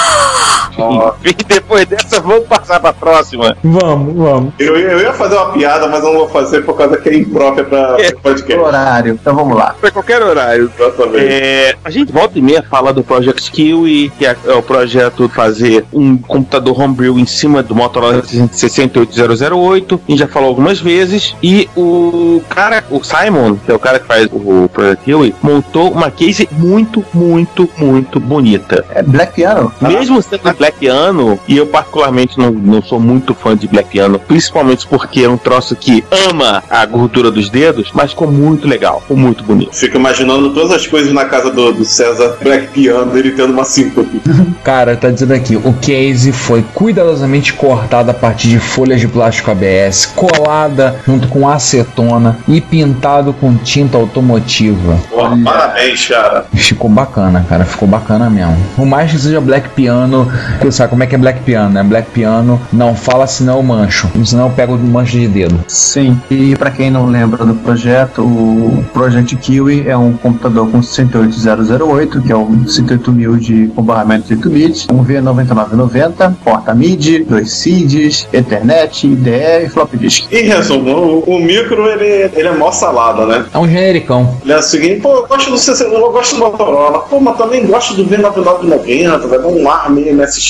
e 1.23 1.33
depois 1.33 1.85
dessa, 1.85 2.19
vamos 2.19 2.47
passar 2.47 2.79
pra 2.79 2.93
próxima. 2.93 3.55
Vamos, 3.63 4.15
vamos. 4.15 4.53
Eu, 4.59 4.77
eu 4.77 4.99
ia 4.99 5.13
fazer 5.13 5.35
uma 5.35 5.51
piada, 5.51 5.87
mas 5.87 6.03
eu 6.03 6.11
não 6.11 6.19
vou 6.19 6.29
fazer 6.29 6.61
por 6.61 6.75
causa 6.77 6.97
que 6.97 7.09
é 7.09 7.15
imprópria 7.17 7.63
pra 7.65 7.95
É. 7.99 8.11
pra 8.11 8.21
podcast. 8.21 8.61
Horário. 8.61 9.13
Então 9.21 9.35
vamos 9.35 9.57
lá. 9.57 9.75
Pra 9.79 9.91
qualquer 9.91 10.21
horário. 10.21 10.71
Exatamente. 10.77 11.25
É, 11.25 11.75
a 11.83 11.89
gente 11.89 12.11
volta 12.11 12.37
e 12.39 12.41
meia 12.41 12.63
fala 12.63 12.93
do 12.93 13.03
Project 13.03 13.51
Kiwi, 13.51 14.09
que 14.17 14.25
é, 14.25 14.35
é 14.45 14.53
o 14.53 14.61
projeto 14.63 15.27
de 15.27 15.33
fazer 15.33 15.85
um 15.93 16.17
computador 16.17 16.79
homebrew 16.79 17.17
em 17.19 17.25
cima 17.25 17.61
do 17.63 17.75
Motorola 17.75 18.21
68008. 18.23 20.01
A 20.07 20.11
gente 20.11 20.19
já 20.19 20.27
falou 20.27 20.49
algumas 20.49 20.79
vezes. 20.79 21.35
E 21.41 21.69
o 21.75 22.41
cara, 22.49 22.83
o 22.89 23.03
Simon, 23.03 23.55
que 23.55 23.71
é 23.71 23.75
o 23.75 23.79
cara 23.79 23.99
que 23.99 24.05
faz 24.07 24.27
o 24.31 24.69
Project 24.71 25.03
Kiwi, 25.05 25.35
montou 25.41 25.91
uma 25.91 26.09
case 26.11 26.47
muito, 26.51 27.03
muito, 27.13 27.69
muito 27.77 28.19
bonita. 28.19 28.85
É 28.89 29.01
Black 29.03 29.33
Piano? 29.33 29.71
Mesmo 29.81 30.21
sendo 30.21 30.41
Black 30.57 30.64
Piano, 30.73 31.39
e 31.47 31.57
eu 31.57 31.67
particularmente 31.67 32.37
não, 32.37 32.51
não 32.51 32.81
sou 32.81 32.99
muito 32.99 33.33
fã 33.33 33.55
de 33.55 33.67
Black 33.67 33.89
Piano, 33.89 34.19
principalmente 34.19 34.87
porque 34.87 35.21
é 35.21 35.29
um 35.29 35.37
troço 35.37 35.75
que 35.75 36.03
ama 36.29 36.63
a 36.69 36.85
gordura 36.85 37.31
dos 37.31 37.49
dedos, 37.49 37.91
mas 37.93 38.11
ficou 38.11 38.31
muito 38.31 38.67
legal, 38.67 39.01
ficou 39.01 39.17
muito 39.17 39.43
bonito. 39.43 39.75
Fico 39.75 39.97
imaginando 39.97 40.53
todas 40.53 40.71
as 40.71 40.87
coisas 40.87 41.11
na 41.13 41.25
casa 41.25 41.51
do, 41.51 41.71
do 41.71 41.85
César 41.85 42.37
Black 42.41 42.67
Piano, 42.67 43.17
ele 43.17 43.31
tendo 43.31 43.53
uma 43.53 43.63
síncope. 43.63 44.21
Cara, 44.63 44.95
tá 44.95 45.09
dizendo 45.09 45.33
aqui, 45.33 45.55
o 45.55 45.73
case 45.73 46.31
foi 46.31 46.63
cuidadosamente 46.73 47.53
cortado 47.53 48.11
a 48.11 48.13
partir 48.13 48.49
de 48.49 48.59
folhas 48.59 48.99
de 48.99 49.07
plástico 49.07 49.51
ABS, 49.51 50.05
colada 50.05 50.99
junto 51.05 51.27
com 51.27 51.47
acetona 51.47 52.37
e 52.47 52.59
pintado 52.61 53.33
com 53.33 53.55
tinta 53.55 53.97
automotiva. 53.97 54.97
Porra, 55.09 55.37
parabéns, 55.43 56.07
cara. 56.07 56.45
Ficou 56.53 56.89
bacana, 56.89 57.45
cara, 57.47 57.65
ficou 57.65 57.87
bacana 57.87 58.29
mesmo. 58.29 58.57
Por 58.75 58.85
mais 58.85 59.11
que 59.11 59.17
seja 59.17 59.39
Black 59.41 59.69
Piano, 59.69 60.31
sabe 60.71 60.89
como 60.89 61.03
é 61.03 61.07
que 61.07 61.15
é 61.15 61.17
Black 61.17 61.41
Piano, 61.41 61.69
né? 61.69 61.83
Black 61.83 62.11
Piano 62.11 62.59
não 62.71 62.95
fala 62.95 63.27
senão 63.27 63.57
eu 63.57 63.63
mancho, 63.63 64.09
senão 64.23 64.47
eu 64.47 64.51
pego 64.51 64.75
o 64.75 64.79
mancho 64.79 65.17
de 65.17 65.27
dedo. 65.27 65.63
Sim. 65.67 66.19
E 66.29 66.55
pra 66.55 66.71
quem 66.71 66.89
não 66.89 67.07
lembra 67.07 67.45
do 67.45 67.55
projeto, 67.55 68.21
o 68.21 68.83
Project 68.93 69.35
Kiwi 69.37 69.87
é 69.87 69.95
um 69.95 70.13
computador 70.13 70.69
com 70.69 70.81
68008, 70.81 72.21
que 72.21 72.31
é 72.31 72.35
um 72.35 72.67
68000 72.67 73.37
de 73.37 73.71
barramento 73.77 74.27
de 74.27 74.33
8 74.35 74.49
bits, 74.49 74.87
um 74.91 75.03
V9990, 75.05 76.35
porta 76.43 76.73
MIDI, 76.73 77.23
dois 77.23 77.51
CIDs, 77.53 78.27
Ethernet, 78.33 79.05
IDE 79.05 79.65
e 79.65 79.69
floppy 79.69 79.97
disk. 79.97 80.31
Em 80.31 80.43
resumo, 80.45 81.23
o, 81.25 81.35
o 81.35 81.39
micro 81.39 81.87
ele, 81.87 82.31
ele 82.33 82.47
é 82.47 82.51
mó 82.51 82.71
salada, 82.71 83.25
né? 83.25 83.45
É 83.53 83.57
um 83.57 83.67
genericão. 83.67 84.37
Ele 84.43 84.53
é 84.53 84.57
o 84.57 84.63
seguinte, 84.63 85.01
pô, 85.01 85.15
eu 85.15 85.27
gosto 85.27 85.51
do 85.51 85.57
CC, 85.57 85.85
eu 85.85 86.11
gosto 86.11 86.35
do 86.35 86.41
Motorola, 86.41 86.99
pô, 86.99 87.19
mas 87.19 87.37
também 87.37 87.65
gosto 87.65 87.93
do 87.93 88.05
V9990, 88.05 89.27
vai 89.27 89.39
dar 89.39 89.47
um 89.47 89.69
ar 89.69 89.89
meio 89.89 90.15
MSX. 90.15 90.44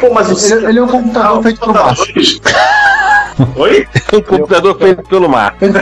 Pô, 0.00 0.12
mas 0.12 0.30
o 0.30 0.54
Ele, 0.54 0.66
ele 0.66 0.78
é 0.78 0.82
um 0.82 0.88
computador 0.88 1.42
feito 1.42 1.60
por 1.60 1.74
maço. 1.74 2.06
Oi? 3.56 3.86
Um 4.12 4.22
computador 4.22 4.78
feito 4.78 5.02
pelo 5.04 5.28
mar. 5.28 5.56
Feito 5.58 5.74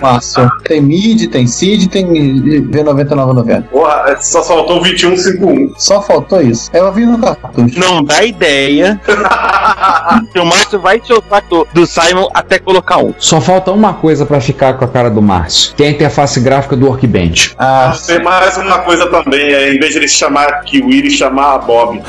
maço. 0.00 0.48
Tem 0.64 0.80
MIDI, 0.80 1.28
tem 1.28 1.46
CID, 1.46 1.88
tem 1.88 2.06
V9990. 2.06 3.64
Porra, 3.64 4.04
é, 4.08 4.16
só 4.16 4.42
faltou 4.42 4.78
o 4.78 4.82
2151. 4.82 5.74
Só 5.78 6.02
faltou 6.02 6.40
isso. 6.40 6.70
Eu 6.72 6.92
vi 6.92 7.04
no 7.04 7.18
cartucho. 7.18 7.78
Não 7.78 8.02
dá 8.02 8.24
ideia. 8.24 9.00
o 10.40 10.44
Márcio 10.44 10.78
vai 10.78 11.00
te 11.00 11.08
soltar 11.08 11.42
do, 11.48 11.66
do 11.72 11.86
Simon 11.86 12.28
até 12.34 12.58
colocar 12.58 12.98
um. 12.98 13.12
Só 13.18 13.40
falta 13.40 13.70
uma 13.70 13.94
coisa 13.94 14.24
pra 14.26 14.40
ficar 14.40 14.74
com 14.74 14.84
a 14.84 14.88
cara 14.88 15.10
do 15.10 15.20
Márcio, 15.22 15.74
que 15.76 15.82
é 15.82 15.86
a 15.88 15.90
interface 15.90 16.40
gráfica 16.40 16.76
do 16.76 16.86
Workbench. 16.86 17.54
Ah, 17.58 17.96
Tem 18.06 18.22
mais 18.22 18.56
uma 18.56 18.78
coisa 18.80 19.06
também, 19.08 19.40
é, 19.52 19.74
em 19.74 19.78
vez 19.78 19.92
de 19.92 19.98
ele 19.98 20.08
chamar 20.08 20.60
Kiwi, 20.64 20.98
ele 20.98 21.10
chamar 21.10 21.58
Bob. 21.58 22.00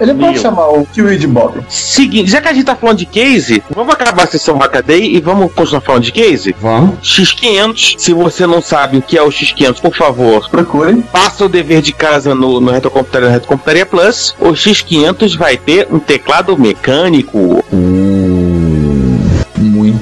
ele 0.00 0.14
pode 0.14 0.32
Meu. 0.32 0.40
chamar 0.42 0.68
o 0.68 0.86
Kiwi 0.86 1.18
de 1.18 1.26
Bob. 1.26 1.60
Seguinte, 1.68 2.30
já 2.30 2.40
que 2.40 2.48
a 2.48 2.52
gente 2.52 2.64
tá 2.64 2.76
falando 2.76 2.98
de 2.98 3.06
case, 3.06 3.62
vamos 3.70 3.92
acabar 3.94 4.24
a 4.24 4.26
sessão 4.26 4.56
Hackaday 4.58 5.14
e 5.14 5.20
vamos 5.20 5.52
continuar 5.52 5.80
falando 5.80 6.02
de 6.04 6.12
case? 6.12 6.54
Vamos? 6.60 6.98
X500, 7.02 7.94
se 7.98 8.12
você 8.12 8.46
não 8.46 8.60
sabe 8.62 8.98
o 8.98 9.02
que 9.02 9.16
é 9.18 9.22
o 9.22 9.28
X500, 9.28 9.80
por 9.80 9.94
favor, 9.94 10.48
Procure. 10.48 11.02
faça 11.12 11.44
o 11.44 11.48
dever 11.48 11.82
de 11.82 11.92
casa 11.92 12.34
no, 12.34 12.60
no 12.60 12.70
Retrocomputaria, 12.70 13.28
no 13.28 13.34
Retrocomputaria 13.34 13.86
Plus. 13.86 14.34
O 14.40 14.50
X500 14.52 15.36
vai 15.36 15.56
ter 15.68 15.86
um 15.90 15.98
teclado 15.98 16.56
mecânico, 16.56 17.62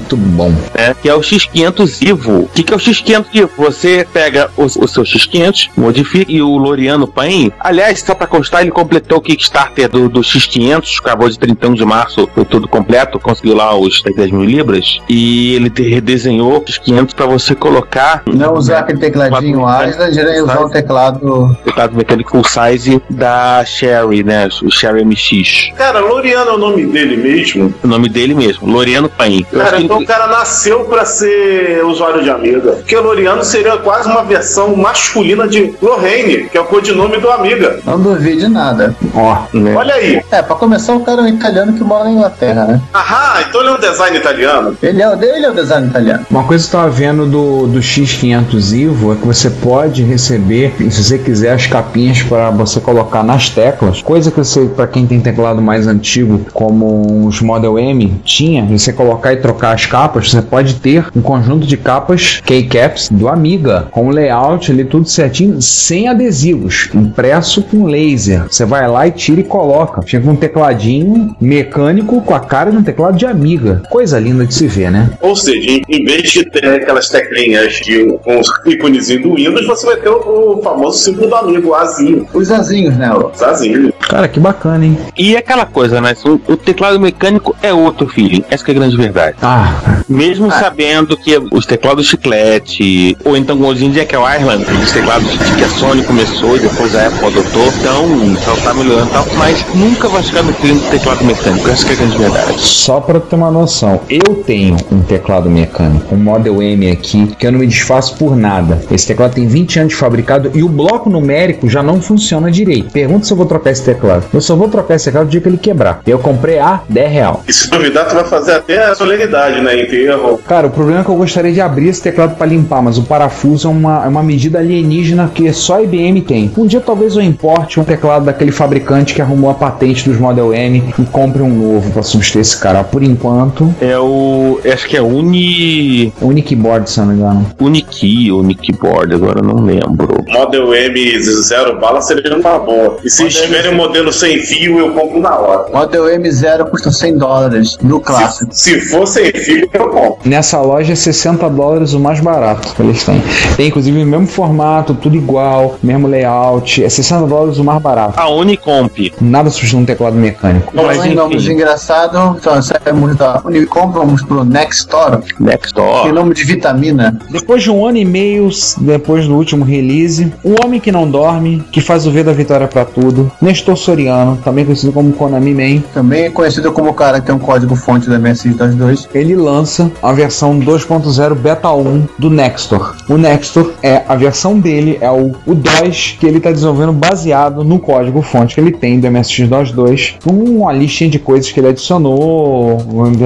Muito 0.07 0.17
bom. 0.17 0.49
né? 0.73 0.95
Que 1.01 1.09
é 1.09 1.13
o 1.13 1.19
X500 1.19 2.07
Evo. 2.07 2.43
O 2.43 2.49
que, 2.53 2.63
que 2.63 2.73
é 2.73 2.75
o 2.75 2.79
X500 2.79 3.25
Evo? 3.33 3.51
Você 3.57 4.07
pega 4.13 4.49
o, 4.55 4.63
o 4.63 4.87
seu 4.87 5.03
X500, 5.03 5.69
modifica 5.75 6.31
e 6.31 6.41
o 6.41 6.55
Loriano 6.57 7.07
Paim. 7.07 7.51
Aliás, 7.59 7.99
só 8.01 8.15
pra 8.15 8.25
constar, 8.27 8.61
ele 8.61 8.71
completou 8.71 9.17
o 9.17 9.21
Kickstarter 9.21 9.89
do, 9.89 10.07
do 10.07 10.21
X500, 10.21 10.99
acabou 10.99 11.29
de 11.29 11.37
31 11.37 11.73
de 11.73 11.85
março, 11.85 12.29
foi 12.33 12.45
tudo 12.45 12.67
completo, 12.67 13.19
conseguiu 13.19 13.55
lá 13.55 13.75
os 13.75 14.01
10 14.01 14.31
mil 14.31 14.43
libras. 14.45 14.99
E 15.09 15.55
ele 15.55 15.71
redesenhou 15.89 16.57
o 16.57 16.61
X500 16.61 17.13
pra 17.13 17.25
você 17.25 17.53
colocar 17.53 18.23
Não 18.25 18.53
usar 18.53 18.79
aquele 18.79 18.99
tecladinho 18.99 19.59
Island, 19.61 20.19
ele 20.19 20.41
usar 20.41 20.61
o 20.61 20.69
teclado. 20.69 21.57
teclado 21.65 21.95
mecânico 21.97 22.31
full 22.31 22.43
size 22.43 23.01
da 23.09 23.63
Sherry, 23.65 24.23
né? 24.23 24.47
O 24.63 24.71
Sherry 24.71 25.03
MX. 25.03 25.71
Cara, 25.75 25.99
Loriano 25.99 26.51
é 26.51 26.53
o 26.53 26.57
nome 26.57 26.85
dele 26.85 27.17
mesmo. 27.17 27.73
O 27.83 27.87
nome 27.87 28.09
dele 28.09 28.33
mesmo, 28.33 28.69
Loriano 28.69 29.09
Paim. 29.09 29.45
Eu 29.51 29.59
Cara, 29.59 29.77
acho 29.77 29.87
que 29.87 29.96
então 30.01 30.01
o 30.01 30.05
cara 30.05 30.27
nasceu 30.27 30.81
pra 30.85 31.05
ser 31.05 31.83
usuário 31.85 32.23
de 32.23 32.29
Amiga. 32.29 32.71
Porque 32.73 32.95
Loriano 32.97 33.43
seria 33.43 33.77
quase 33.77 34.09
uma 34.09 34.23
versão 34.23 34.75
masculina 34.75 35.47
de 35.47 35.73
Lorraine, 35.81 36.49
que 36.49 36.57
é 36.57 36.61
o 36.61 36.65
codinome 36.65 37.17
do 37.17 37.29
Amiga. 37.29 37.79
Não 37.85 37.99
duvide 37.99 38.47
nada. 38.47 38.95
Ó, 39.15 39.37
né? 39.53 39.73
Olha 39.75 39.93
aí. 39.95 40.21
É, 40.31 40.41
pra 40.41 40.55
começar, 40.55 40.93
o 40.95 41.01
cara 41.01 41.21
é 41.21 41.23
um 41.25 41.27
italiano 41.29 41.73
que 41.73 41.83
mora 41.83 42.05
na 42.05 42.11
Inglaterra, 42.11 42.65
né? 42.65 42.81
Aham, 42.93 43.41
então 43.47 43.61
ele 43.61 43.69
é 43.69 43.73
um 43.73 43.79
design 43.79 44.17
italiano. 44.17 44.77
Ele 44.81 45.01
é, 45.01 45.09
o- 45.09 45.23
ele 45.23 45.45
é 45.45 45.49
o 45.49 45.53
design 45.53 45.87
italiano. 45.87 46.25
Uma 46.29 46.43
coisa 46.43 46.67
que 46.67 46.75
eu 46.75 46.79
tava 46.79 46.91
vendo 46.91 47.25
do, 47.25 47.67
do 47.67 47.79
X500 47.79 48.73
Evo 48.87 49.13
é 49.13 49.15
que 49.15 49.25
você 49.25 49.49
pode 49.49 50.03
receber, 50.03 50.73
se 50.89 51.03
você 51.03 51.17
quiser, 51.17 51.51
as 51.53 51.67
capinhas 51.67 52.21
para 52.23 52.49
você 52.51 52.79
colocar 52.79 53.23
nas 53.23 53.49
teclas. 53.49 54.01
Coisa 54.01 54.31
que 54.31 54.37
você, 54.37 54.65
para 54.65 54.87
quem 54.87 55.05
tem 55.07 55.19
teclado 55.19 55.61
mais 55.61 55.87
antigo, 55.87 56.41
como 56.53 57.25
os 57.27 57.41
Model 57.41 57.77
M, 57.79 58.19
tinha, 58.23 58.65
você 58.65 58.91
colocar 58.93 59.33
e 59.33 59.37
trocar 59.37 59.73
as 59.73 59.85
capas. 59.87 60.31
Você 60.31 60.41
pode 60.41 60.75
ter 60.75 61.05
um 61.15 61.21
conjunto 61.21 61.65
de 61.65 61.77
capas 61.77 62.41
keycaps 62.45 63.09
do 63.09 63.27
Amiga, 63.27 63.87
com 63.91 64.07
o 64.07 64.11
layout 64.11 64.71
ali 64.71 64.85
tudo 64.85 65.07
certinho, 65.07 65.61
sem 65.61 66.07
adesivos, 66.07 66.89
impresso 66.93 67.61
com 67.63 67.85
laser. 67.85 68.43
Você 68.49 68.65
vai 68.65 68.87
lá 68.87 69.07
e 69.07 69.11
tira 69.11 69.41
e 69.41 69.43
coloca. 69.43 70.01
Chega 70.05 70.29
um 70.29 70.35
tecladinho 70.35 71.35
mecânico 71.39 72.21
com 72.21 72.33
a 72.33 72.39
cara 72.39 72.71
de 72.71 72.77
um 72.77 72.83
teclado 72.83 73.17
de 73.17 73.25
Amiga. 73.25 73.81
Coisa 73.89 74.19
linda 74.19 74.45
de 74.45 74.53
se 74.53 74.67
ver, 74.67 74.91
né? 74.91 75.09
Ou 75.21 75.35
seja, 75.35 75.81
em, 75.87 76.03
vez 76.03 76.31
de 76.31 76.45
ter 76.45 76.65
aquelas 76.65 77.09
teclinhas 77.09 77.73
de, 77.75 78.13
com 78.23 78.39
os 78.39 78.47
íconezinhos 78.65 79.23
do 79.23 79.35
Windows, 79.35 79.65
você 79.65 79.85
vai 79.85 79.97
ter 79.97 80.09
o, 80.09 80.57
o 80.57 80.61
famoso 80.61 80.99
símbolo 80.99 81.27
do 81.27 81.35
amigo, 81.35 81.69
o 81.69 81.75
Azinho. 81.75 82.27
Os 82.33 82.51
azinhos, 82.51 82.95
né? 82.97 83.11
Os 83.13 83.41
Azinho. 83.41 83.93
Cara, 83.99 84.27
que 84.27 84.39
bacana, 84.39 84.85
hein? 84.85 84.97
E 85.17 85.35
aquela 85.35 85.65
coisa, 85.65 85.99
né? 85.99 86.13
O, 86.25 86.53
o 86.53 86.57
teclado 86.57 86.99
mecânico 86.99 87.55
é 87.61 87.73
outro 87.73 88.07
feeling. 88.07 88.43
Essa 88.49 88.63
que 88.63 88.71
é 88.71 88.73
a 88.73 88.77
grande 88.77 88.97
verdade. 88.97 89.37
Ah, 89.41 89.76
Mesmo 90.07 90.51
sabendo 90.51 91.17
que 91.17 91.37
os 91.51 91.65
teclados 91.65 92.05
chiclete, 92.05 93.17
ou 93.25 93.35
então 93.35 93.61
hoje 93.63 93.85
em 93.85 93.91
dia 93.91 94.05
que 94.05 94.15
é 94.15 94.19
o 94.19 94.27
Ireland, 94.27 94.65
os 94.83 94.91
teclados 94.91 95.27
que 95.57 95.63
a 95.63 95.69
Sony 95.69 96.03
começou 96.03 96.55
e 96.55 96.59
depois 96.59 96.95
a 96.95 97.07
Apple 97.07 97.27
adotou, 97.27 97.67
então 97.79 98.35
só 98.37 98.55
tá 98.63 98.73
melhorando 98.73 99.09
e 99.09 99.11
tal, 99.11 99.25
mas 99.35 99.65
nunca 99.75 100.07
vai 100.07 100.23
chegar 100.23 100.43
no 100.43 100.53
feeling 100.53 100.77
do 100.77 100.89
teclado 100.89 101.23
mecânico. 101.25 101.69
Essa 101.69 101.85
que 101.85 101.91
é 101.91 101.95
a 101.95 101.97
grande 101.97 102.17
verdade. 102.17 102.59
Só 102.59 102.99
pra 102.99 103.19
ter 103.19 103.35
uma 103.35 103.51
noção, 103.51 104.01
eu 104.09 104.35
tenho 104.45 104.77
um 104.91 105.01
teclado 105.01 105.49
mecânico, 105.49 106.15
um 106.15 106.17
Model 106.17 106.61
M 106.61 106.89
aqui, 106.89 107.35
que 107.37 107.45
eu 107.45 107.51
não 107.51 107.59
me 107.59 107.67
desfaço 107.67 108.15
por 108.17 108.35
nada. 108.35 108.81
Esse 108.91 109.07
teclado 109.07 109.33
tem 109.33 109.47
20 109.47 109.79
anos 109.79 109.93
de 109.93 109.99
fabricado 109.99 110.51
e 110.53 110.63
o 110.63 110.69
bloco 110.69 111.09
numérico 111.09 111.69
já 111.69 111.83
não 111.83 112.01
funciona 112.01 112.49
direito. 112.49 112.91
Pergunta 112.91 113.25
se 113.25 113.33
eu 113.33 113.37
vou 113.37 113.45
trocar 113.45 113.71
esse 113.71 113.83
teclado. 113.83 114.25
Eu 114.33 114.41
só 114.41 114.55
vou 114.55 114.69
trocar 114.69 114.95
esse 114.95 115.05
teclado 115.05 115.25
no 115.25 115.31
dia 115.31 115.41
que 115.41 115.49
ele 115.49 115.57
quebrar. 115.57 116.01
Eu 116.05 116.19
comprei 116.19 116.59
a 116.59 116.81
10 116.87 117.11
real. 117.11 117.43
E 117.47 117.53
se 117.53 117.69
duvidar, 117.69 118.07
tu 118.07 118.15
vai 118.15 118.25
fazer 118.25 118.53
até 118.53 118.85
a 118.85 118.95
solenidade, 118.95 119.61
né? 119.61 119.66
Enterro. 119.75 120.39
Cara, 120.47 120.67
o 120.67 120.69
problema 120.69 121.01
é 121.01 121.03
que 121.03 121.09
eu 121.09 121.15
gostaria 121.15 121.51
de 121.51 121.61
abrir 121.61 121.89
esse 121.89 122.01
teclado 122.01 122.35
para 122.35 122.45
limpar, 122.47 122.81
mas 122.81 122.97
o 122.97 123.03
parafuso 123.03 123.67
é 123.67 123.71
uma, 123.71 124.05
é 124.05 124.07
uma 124.07 124.23
medida 124.23 124.59
alienígena 124.59 125.31
que 125.33 125.51
só 125.53 125.75
a 125.75 125.83
IBM 125.83 126.21
tem. 126.21 126.51
Um 126.57 126.65
dia 126.65 126.79
talvez 126.79 127.15
eu 127.15 127.21
importe 127.21 127.79
um 127.79 127.83
teclado 127.83 128.25
daquele 128.25 128.51
fabricante 128.51 129.13
que 129.13 129.21
arrumou 129.21 129.49
a 129.49 129.53
patente 129.53 130.07
dos 130.07 130.17
Model 130.19 130.53
M 130.53 130.83
e 130.97 131.03
compre 131.05 131.41
um 131.41 131.49
novo 131.49 131.91
para 131.91 132.03
substituir 132.03 132.41
esse 132.41 132.57
cara. 132.57 132.83
Por 132.83 133.03
enquanto, 133.03 133.73
É 133.81 133.97
o. 133.97 134.59
Acho 134.71 134.87
que 134.87 134.97
é 134.97 135.01
Uni. 135.01 136.13
Unikeyboard, 136.21 136.89
se 136.89 136.99
eu 136.99 137.05
não 137.05 137.13
me 137.13 137.19
engano. 137.19 137.45
Unikey 137.59 138.31
Unikeyboard, 138.31 139.13
agora 139.13 139.39
eu 139.39 139.43
não 139.43 139.63
lembro. 139.63 140.23
Model 140.27 140.73
M 140.73 141.19
zero 141.19 141.79
bala 141.79 142.01
seria 142.01 142.35
uma 142.35 142.59
boa. 142.59 142.97
E 143.03 143.09
se 143.09 143.23
Model 143.23 143.37
estiverem 143.37 143.71
um 143.71 143.75
modelo 143.75 144.11
sem 144.11 144.39
fio, 144.39 144.79
eu 144.79 144.91
compro 144.91 145.19
na 145.19 145.37
hora. 145.37 145.69
Model 145.71 146.05
M0 146.05 146.69
custa 146.69 146.91
100 146.91 147.17
dólares 147.17 147.77
no 147.81 147.99
clássico. 147.99 148.49
Se 148.53 148.79
for 148.81 149.07
sem 149.07 149.31
fio, 149.31 149.56
eu 149.73 149.89
compro. 149.89 150.17
Nessa 150.25 150.59
loja 150.61 150.93
é 150.93 150.95
60 150.95 151.49
dólares 151.49 151.93
o 151.93 151.99
mais 151.99 152.19
barato 152.19 152.73
que 152.75 152.81
eles 152.81 153.03
têm. 153.03 153.21
Tem 153.55 153.67
inclusive 153.67 154.01
o 154.01 154.05
mesmo 154.05 154.27
formato, 154.27 154.93
tudo 154.93 155.15
igual, 155.15 155.77
mesmo 155.81 156.07
layout. 156.07 156.83
É 156.83 156.89
60 156.89 157.27
dólares 157.27 157.57
o 157.57 157.63
mais 157.63 157.81
barato. 157.81 158.19
A 158.19 158.29
Unicomp. 158.29 159.13
Nada 159.21 159.49
substitui 159.49 159.81
um 159.81 159.85
teclado 159.85 160.15
mecânico. 160.15 160.73
Mas 160.75 160.97
Mas 160.97 161.15
nomes 161.15 161.47
engraçados, 161.47 162.37
então 162.37 162.61
saímos 162.61 163.15
da 163.15 163.41
Unicom, 163.43 163.91
vamos 163.91 164.23
pro 164.23 164.43
Nextdoor, 164.43 165.21
Next 165.39 165.73
tem 165.73 165.83
Door. 165.83 166.13
nome 166.13 166.33
de 166.33 166.43
vitamina. 166.43 167.17
Depois 167.29 167.63
de 167.63 167.71
um 167.71 167.85
ano 167.85 167.97
e 167.97 168.05
meio 168.05 168.49
depois 168.79 169.27
do 169.27 169.35
último 169.35 169.63
release, 169.63 170.31
o 170.43 170.55
homem 170.63 170.79
que 170.79 170.91
não 170.91 171.09
dorme, 171.09 171.63
que 171.71 171.81
faz 171.81 172.05
o 172.05 172.11
V 172.11 172.23
da 172.23 172.33
vitória 172.33 172.67
pra 172.67 172.85
tudo, 172.85 173.31
Nestor 173.41 173.77
Soriano, 173.77 174.37
também 174.43 174.65
conhecido 174.65 174.91
como 174.91 175.11
Konami 175.13 175.53
Man, 175.53 175.81
Também 175.93 176.25
é 176.25 176.29
conhecido 176.29 176.71
como 176.71 176.89
o 176.89 176.93
cara 176.93 177.19
que 177.19 177.27
tem 177.27 177.35
um 177.35 177.39
código 177.39 177.75
fonte 177.75 178.09
da 178.09 178.19
MSX22. 178.19 179.07
ele 179.13 179.35
lança 179.47 179.89
a 180.03 180.11
versão 180.11 180.59
2.0 180.59 181.35
Beta 181.35 181.71
1 181.71 182.07
do 182.19 182.29
Nextor. 182.29 182.95
O 183.07 183.17
Nextor 183.17 183.71
é 183.81 184.03
a 184.07 184.15
versão 184.15 184.59
dele, 184.59 184.97
é 184.99 185.09
o, 185.09 185.31
o 185.45 185.55
DOS 185.55 186.17
que 186.19 186.25
ele 186.25 186.37
está 186.37 186.51
desenvolvendo 186.51 186.91
baseado 186.91 187.63
no 187.63 187.79
código 187.79 188.21
fonte 188.21 188.55
que 188.55 188.61
ele 188.61 188.71
tem 188.71 188.99
do 188.99 189.09
MSX-DOS 189.09 189.71
2, 189.71 190.15
com 190.23 190.31
uma 190.31 190.73
listinha 190.73 191.09
de 191.09 191.19
coisas 191.19 191.49
que 191.49 191.59
ele 191.59 191.69
adicionou, 191.69 192.77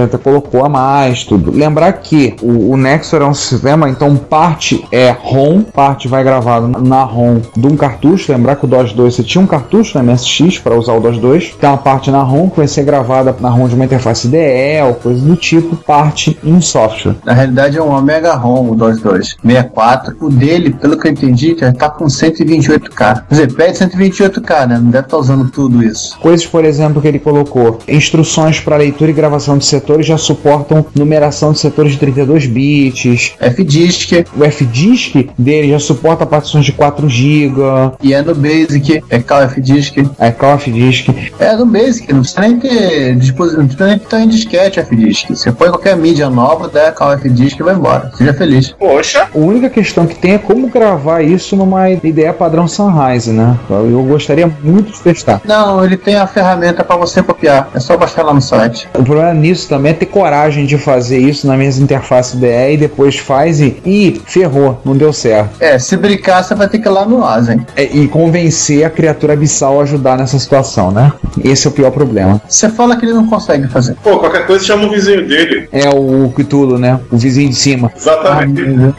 até 0.03 0.17
colocou 0.17 0.63
a 0.63 0.69
mais, 0.69 1.24
tudo. 1.24 1.51
Lembrar 1.51 1.93
que 1.93 2.36
o, 2.41 2.72
o 2.72 2.78
Nextor 2.78 3.22
é 3.22 3.26
um 3.26 3.34
sistema, 3.34 3.89
então 3.89 4.15
parte 4.15 4.86
é 4.91 5.09
ROM, 5.09 5.63
parte 5.63 6.07
vai 6.07 6.24
gravado 6.24 6.67
na 6.67 7.03
ROM 7.03 7.39
de 7.57 7.67
um 7.67 7.76
cartucho. 7.76 8.32
Lembrar 8.32 8.57
que 8.57 8.65
o 8.65 8.67
DOS 8.67 8.93
2 8.93 9.15
você 9.15 9.24
tinha 9.24 9.41
um 9.41 9.47
cartucho 9.47 9.97
no 9.97 10.03
MSX 10.03 10.59
para 10.59 10.76
usar 10.76 10.93
o 10.93 10.99
DOS 10.99 11.17
2, 11.17 11.55
tem 11.59 11.69
uma 11.69 11.78
parte 11.78 12.11
na 12.11 12.22
ROM 12.22 12.49
que 12.49 12.57
vai 12.57 12.67
ser 12.67 12.84
gravada 12.84 13.36
na 13.39 13.49
ROM 13.49 13.67
de 13.67 13.76
uma 13.76 13.86
interface 13.86 14.28
DE 14.28 14.82
ou 14.88 14.93
coisa 14.95 15.26
do 15.26 15.36
tipo, 15.36 15.76
parte 15.76 16.01
em 16.43 16.62
software. 16.62 17.16
Na 17.26 17.34
realidade 17.34 17.78
é 17.78 17.82
um 17.82 17.91
Omega 17.91 18.34
ROM, 18.34 18.72
o 18.72 18.76
22, 18.76 19.36
64. 19.41 20.16
O 20.20 20.30
dele, 20.30 20.74
pelo 20.74 20.97
que 20.97 21.08
eu 21.08 21.12
entendi, 21.12 21.56
já 21.60 21.72
tá 21.72 21.89
com 21.89 22.06
128K. 22.06 22.95
Quer 22.95 23.26
dizer, 23.30 23.54
pede 23.54 23.78
128K, 23.78 24.68
né? 24.68 24.80
Não 24.82 24.91
deve 24.91 25.06
estar 25.06 25.18
usando 25.18 25.49
tudo 25.49 25.84
isso. 25.84 26.18
Coisas, 26.20 26.45
por 26.45 26.66
exemplo, 26.66 27.02
que 27.02 27.08
ele 27.08 27.20
colocou: 27.20 27.80
instruções 27.88 28.60
para 28.60 28.78
leitura 28.78 29.12
e 29.12 29.14
gravação 29.14 29.58
de 29.58 29.66
setores 29.66 30.06
já 30.06 30.18
suportam 30.18 30.86
numeração 30.95 31.52
de 31.52 31.60
setores 31.60 31.93
de 31.93 31.99
32 31.99 32.47
bits. 32.47 33.34
F-Disk 33.39 34.26
O 34.38 34.43
F-Disk 34.43 35.30
dele 35.38 35.70
já 35.70 35.80
suporta 35.80 36.26
partições 36.26 36.66
de 36.66 36.72
4 36.72 37.08
GB. 37.10 37.62
e 38.02 38.14
é 38.14 38.22
no 38.22 38.34
Basic, 38.36 39.04
é 39.10 39.20
Call 39.20 39.43
F-Disk. 39.43 39.97
É 40.20 40.32
Call 40.32 40.56
of 40.56 40.72
Disk. 40.72 41.10
É 41.39 41.56
no 41.56 41.66
Basic, 41.66 42.12
não 42.12 42.22
precisa 42.22 42.41
nem 42.41 42.60
ter 42.60 43.16
dispositivo, 43.16 43.62
não 43.62 43.68
precisa 43.68 43.88
nem 43.88 43.97
estar 43.97 44.22
em 44.22 44.28
disquete 44.28 44.80
F-Disk. 44.80 45.30
Você 45.30 45.52
põe 45.52 45.70
qualquer 45.70 45.90
mídia 45.95 46.29
nova, 46.29 46.67
dá 46.67 46.91
Call 46.91 47.13
F-Disk 47.13 47.59
e 47.59 47.63
vai 47.63 47.75
embora. 47.75 48.11
Seja 48.17 48.33
feliz. 48.33 48.71
Poxa, 48.77 49.27
A 49.33 49.37
única 49.37 49.69
questão 49.69 50.05
que 50.05 50.15
tem 50.15 50.33
é 50.33 50.37
como 50.37 50.67
gravar 50.67 51.21
isso 51.21 51.55
numa 51.55 51.89
ideia 51.89 52.33
padrão 52.33 52.67
Sunrise, 52.67 53.31
né? 53.31 53.57
Eu 53.69 54.03
gostaria 54.03 54.51
muito 54.63 54.91
de 54.91 54.99
testar. 55.01 55.41
Não, 55.45 55.83
ele 55.83 55.97
tem 55.97 56.15
a 56.15 56.27
ferramenta 56.27 56.83
para 56.83 56.95
você 56.95 57.21
copiar. 57.21 57.69
É 57.73 57.79
só 57.79 57.97
baixar 57.97 58.23
lá 58.23 58.33
no 58.33 58.41
site. 58.41 58.87
O 58.93 59.03
problema 59.03 59.33
nisso 59.33 59.67
também 59.67 59.91
é 59.91 59.95
ter 59.95 60.05
coragem 60.05 60.65
de 60.65 60.77
fazer 60.77 61.19
isso 61.19 61.47
na 61.47 61.55
minha 61.57 61.69
interface 61.69 62.37
DE 62.37 62.73
e 62.73 62.77
depois 62.77 63.17
faz 63.17 63.59
e. 63.59 63.81
Ih, 63.85 64.21
ferrou, 64.25 64.79
não 64.85 64.95
deu 64.95 65.11
certo. 65.13 65.51
É, 65.59 65.77
se 65.79 65.97
brincar, 65.97 66.43
você 66.43 66.55
vai 66.55 66.67
ter 66.67 66.79
que 66.79 66.87
ir 66.87 66.91
lá 66.91 67.05
no 67.05 67.23
Asen. 67.25 67.65
É, 67.75 67.83
e 67.83 68.07
convencer 68.07 68.83
a 68.85 68.89
criatura 68.89 69.33
abissal 69.33 69.79
a 69.79 69.83
ajudar 69.83 70.17
nessa 70.17 70.37
situação, 70.39 70.91
né? 70.91 71.11
Esse 71.43 71.67
é 71.67 71.69
o 71.69 71.73
pior 71.73 71.91
problema. 71.91 72.41
Você 72.47 72.69
fala 72.69 72.95
que 72.95 73.05
ele 73.05 73.13
não 73.13 73.27
consegue 73.27 73.67
fazer. 73.67 73.95
pô, 74.03 74.17
qualquer 74.19 74.45
coisa 74.45 74.63
chama 74.65 74.85
o 74.85 74.89
vizinho 74.89 75.27
dele. 75.27 75.67
É 75.71 75.80
o 75.89 76.32
Cthulhu, 76.36 76.77
né? 76.77 76.99
O 77.11 77.17
vizinho 77.17 77.49
de 77.49 77.55
cima. 77.55 77.91
Exatamente. 77.95 78.61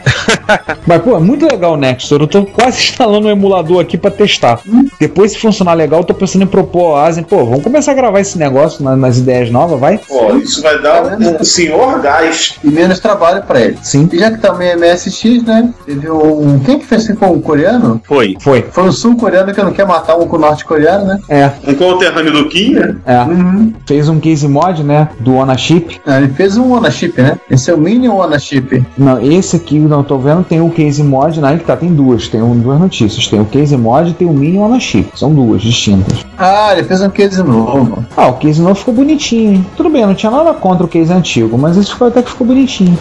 Mas, 0.85 1.01
pô, 1.01 1.15
é 1.15 1.19
muito 1.19 1.45
legal 1.45 1.73
o 1.73 1.77
Nextor. 1.77 2.21
Eu 2.21 2.27
tô 2.27 2.45
quase 2.45 2.77
instalando 2.83 3.27
um 3.27 3.31
emulador 3.31 3.79
aqui 3.81 3.97
pra 3.97 4.11
testar. 4.11 4.59
Depois, 4.99 5.31
se 5.31 5.37
funcionar 5.39 5.73
legal, 5.73 5.99
eu 6.01 6.03
tô 6.05 6.13
pensando 6.13 6.43
em 6.43 6.47
propor 6.47 6.95
a 6.97 7.05
Asen. 7.05 7.23
Pô, 7.23 7.45
vamos 7.45 7.63
começar 7.63 7.91
a 7.91 7.95
gravar 7.95 8.19
esse 8.19 8.37
negócio 8.37 8.83
na- 8.83 8.95
nas 8.95 9.17
ideias 9.17 9.49
novas, 9.49 9.79
vai? 9.79 9.97
Pô, 9.97 10.35
isso 10.35 10.61
vai 10.61 10.81
dar 10.81 11.03
um, 11.17 11.39
um 11.41 11.43
senhor 11.43 11.99
gás. 12.01 12.55
E 12.63 12.67
menos 12.69 12.99
trabalho 12.99 13.43
pra 13.43 13.61
ele. 13.61 13.77
Sim. 13.81 14.09
E 14.11 14.19
já 14.19 14.31
que 14.31 14.39
também 14.39 14.69
é 14.69 14.75
MSX, 14.75 15.43
né? 15.43 15.69
Teve 15.85 16.09
um. 16.09 16.59
Quem 16.59 16.79
que 16.79 16.85
fez 16.85 17.07
com 17.17 17.27
o 17.31 17.41
coreano? 17.41 18.01
Foi. 18.03 18.35
Foi. 18.39 18.61
Foi 18.71 18.83
um 18.85 18.91
sul-coreano 18.91 19.53
que 19.53 19.61
não 19.61 19.71
quer 19.71 19.85
matar 19.85 20.17
um 20.17 20.27
com 20.27 20.37
o 20.37 20.39
norte-coreano, 20.39 21.05
né? 21.05 21.19
É, 21.29 21.51
Um 21.67 21.73
conterrâneo 21.75 22.31
do 22.31 22.49
Kim, 22.49 22.73
né? 22.75 22.95
é. 23.05 23.21
Uhum. 23.23 23.73
Fez 23.87 24.09
um 24.09 24.19
case 24.19 24.47
mod, 24.47 24.83
né? 24.83 25.09
Do 25.19 25.35
Ownership. 25.35 25.99
Ah, 26.05 26.17
ele 26.19 26.29
fez 26.33 26.57
um 26.57 26.72
ownership, 26.73 27.13
né? 27.17 27.39
Esse 27.49 27.71
é 27.71 27.73
o 27.73 27.77
mini 27.77 28.09
ownership. 28.09 28.85
Não, 28.97 29.21
esse 29.21 29.55
aqui, 29.55 29.79
não 29.79 30.03
tô 30.03 30.17
vendo, 30.17 30.43
tem 30.43 30.61
o 30.61 30.69
case 30.69 31.03
mod, 31.03 31.39
né? 31.39 31.57
Que 31.57 31.63
tá, 31.63 31.75
tem 31.75 31.93
duas. 31.93 32.27
Tem 32.27 32.41
um, 32.41 32.57
duas 32.57 32.79
notícias. 32.79 33.27
Tem 33.27 33.39
o 33.39 33.45
case 33.45 33.75
mod 33.77 34.09
e 34.09 34.13
tem 34.13 34.27
o 34.27 34.33
mini 34.33 34.57
Ownership. 34.57 35.07
São 35.15 35.33
duas 35.33 35.61
distintas. 35.61 36.25
Ah, 36.37 36.73
ele 36.73 36.83
fez 36.83 37.01
um 37.01 37.09
case 37.09 37.41
novo. 37.43 38.03
Ah, 38.15 38.27
o 38.27 38.33
case 38.33 38.61
novo 38.61 38.75
ficou 38.75 38.93
bonitinho, 38.93 39.53
hein? 39.53 39.65
Tudo 39.75 39.89
bem, 39.89 40.01
eu 40.01 40.07
não 40.07 40.15
tinha 40.15 40.31
nada 40.31 40.53
contra 40.53 40.85
o 40.85 40.89
case 40.89 41.11
antigo, 41.11 41.57
mas 41.57 41.77
esse 41.77 41.91
ficou 41.91 42.07
até 42.07 42.21
que 42.21 42.31
ficou 42.31 42.47
bonitinho. 42.47 42.97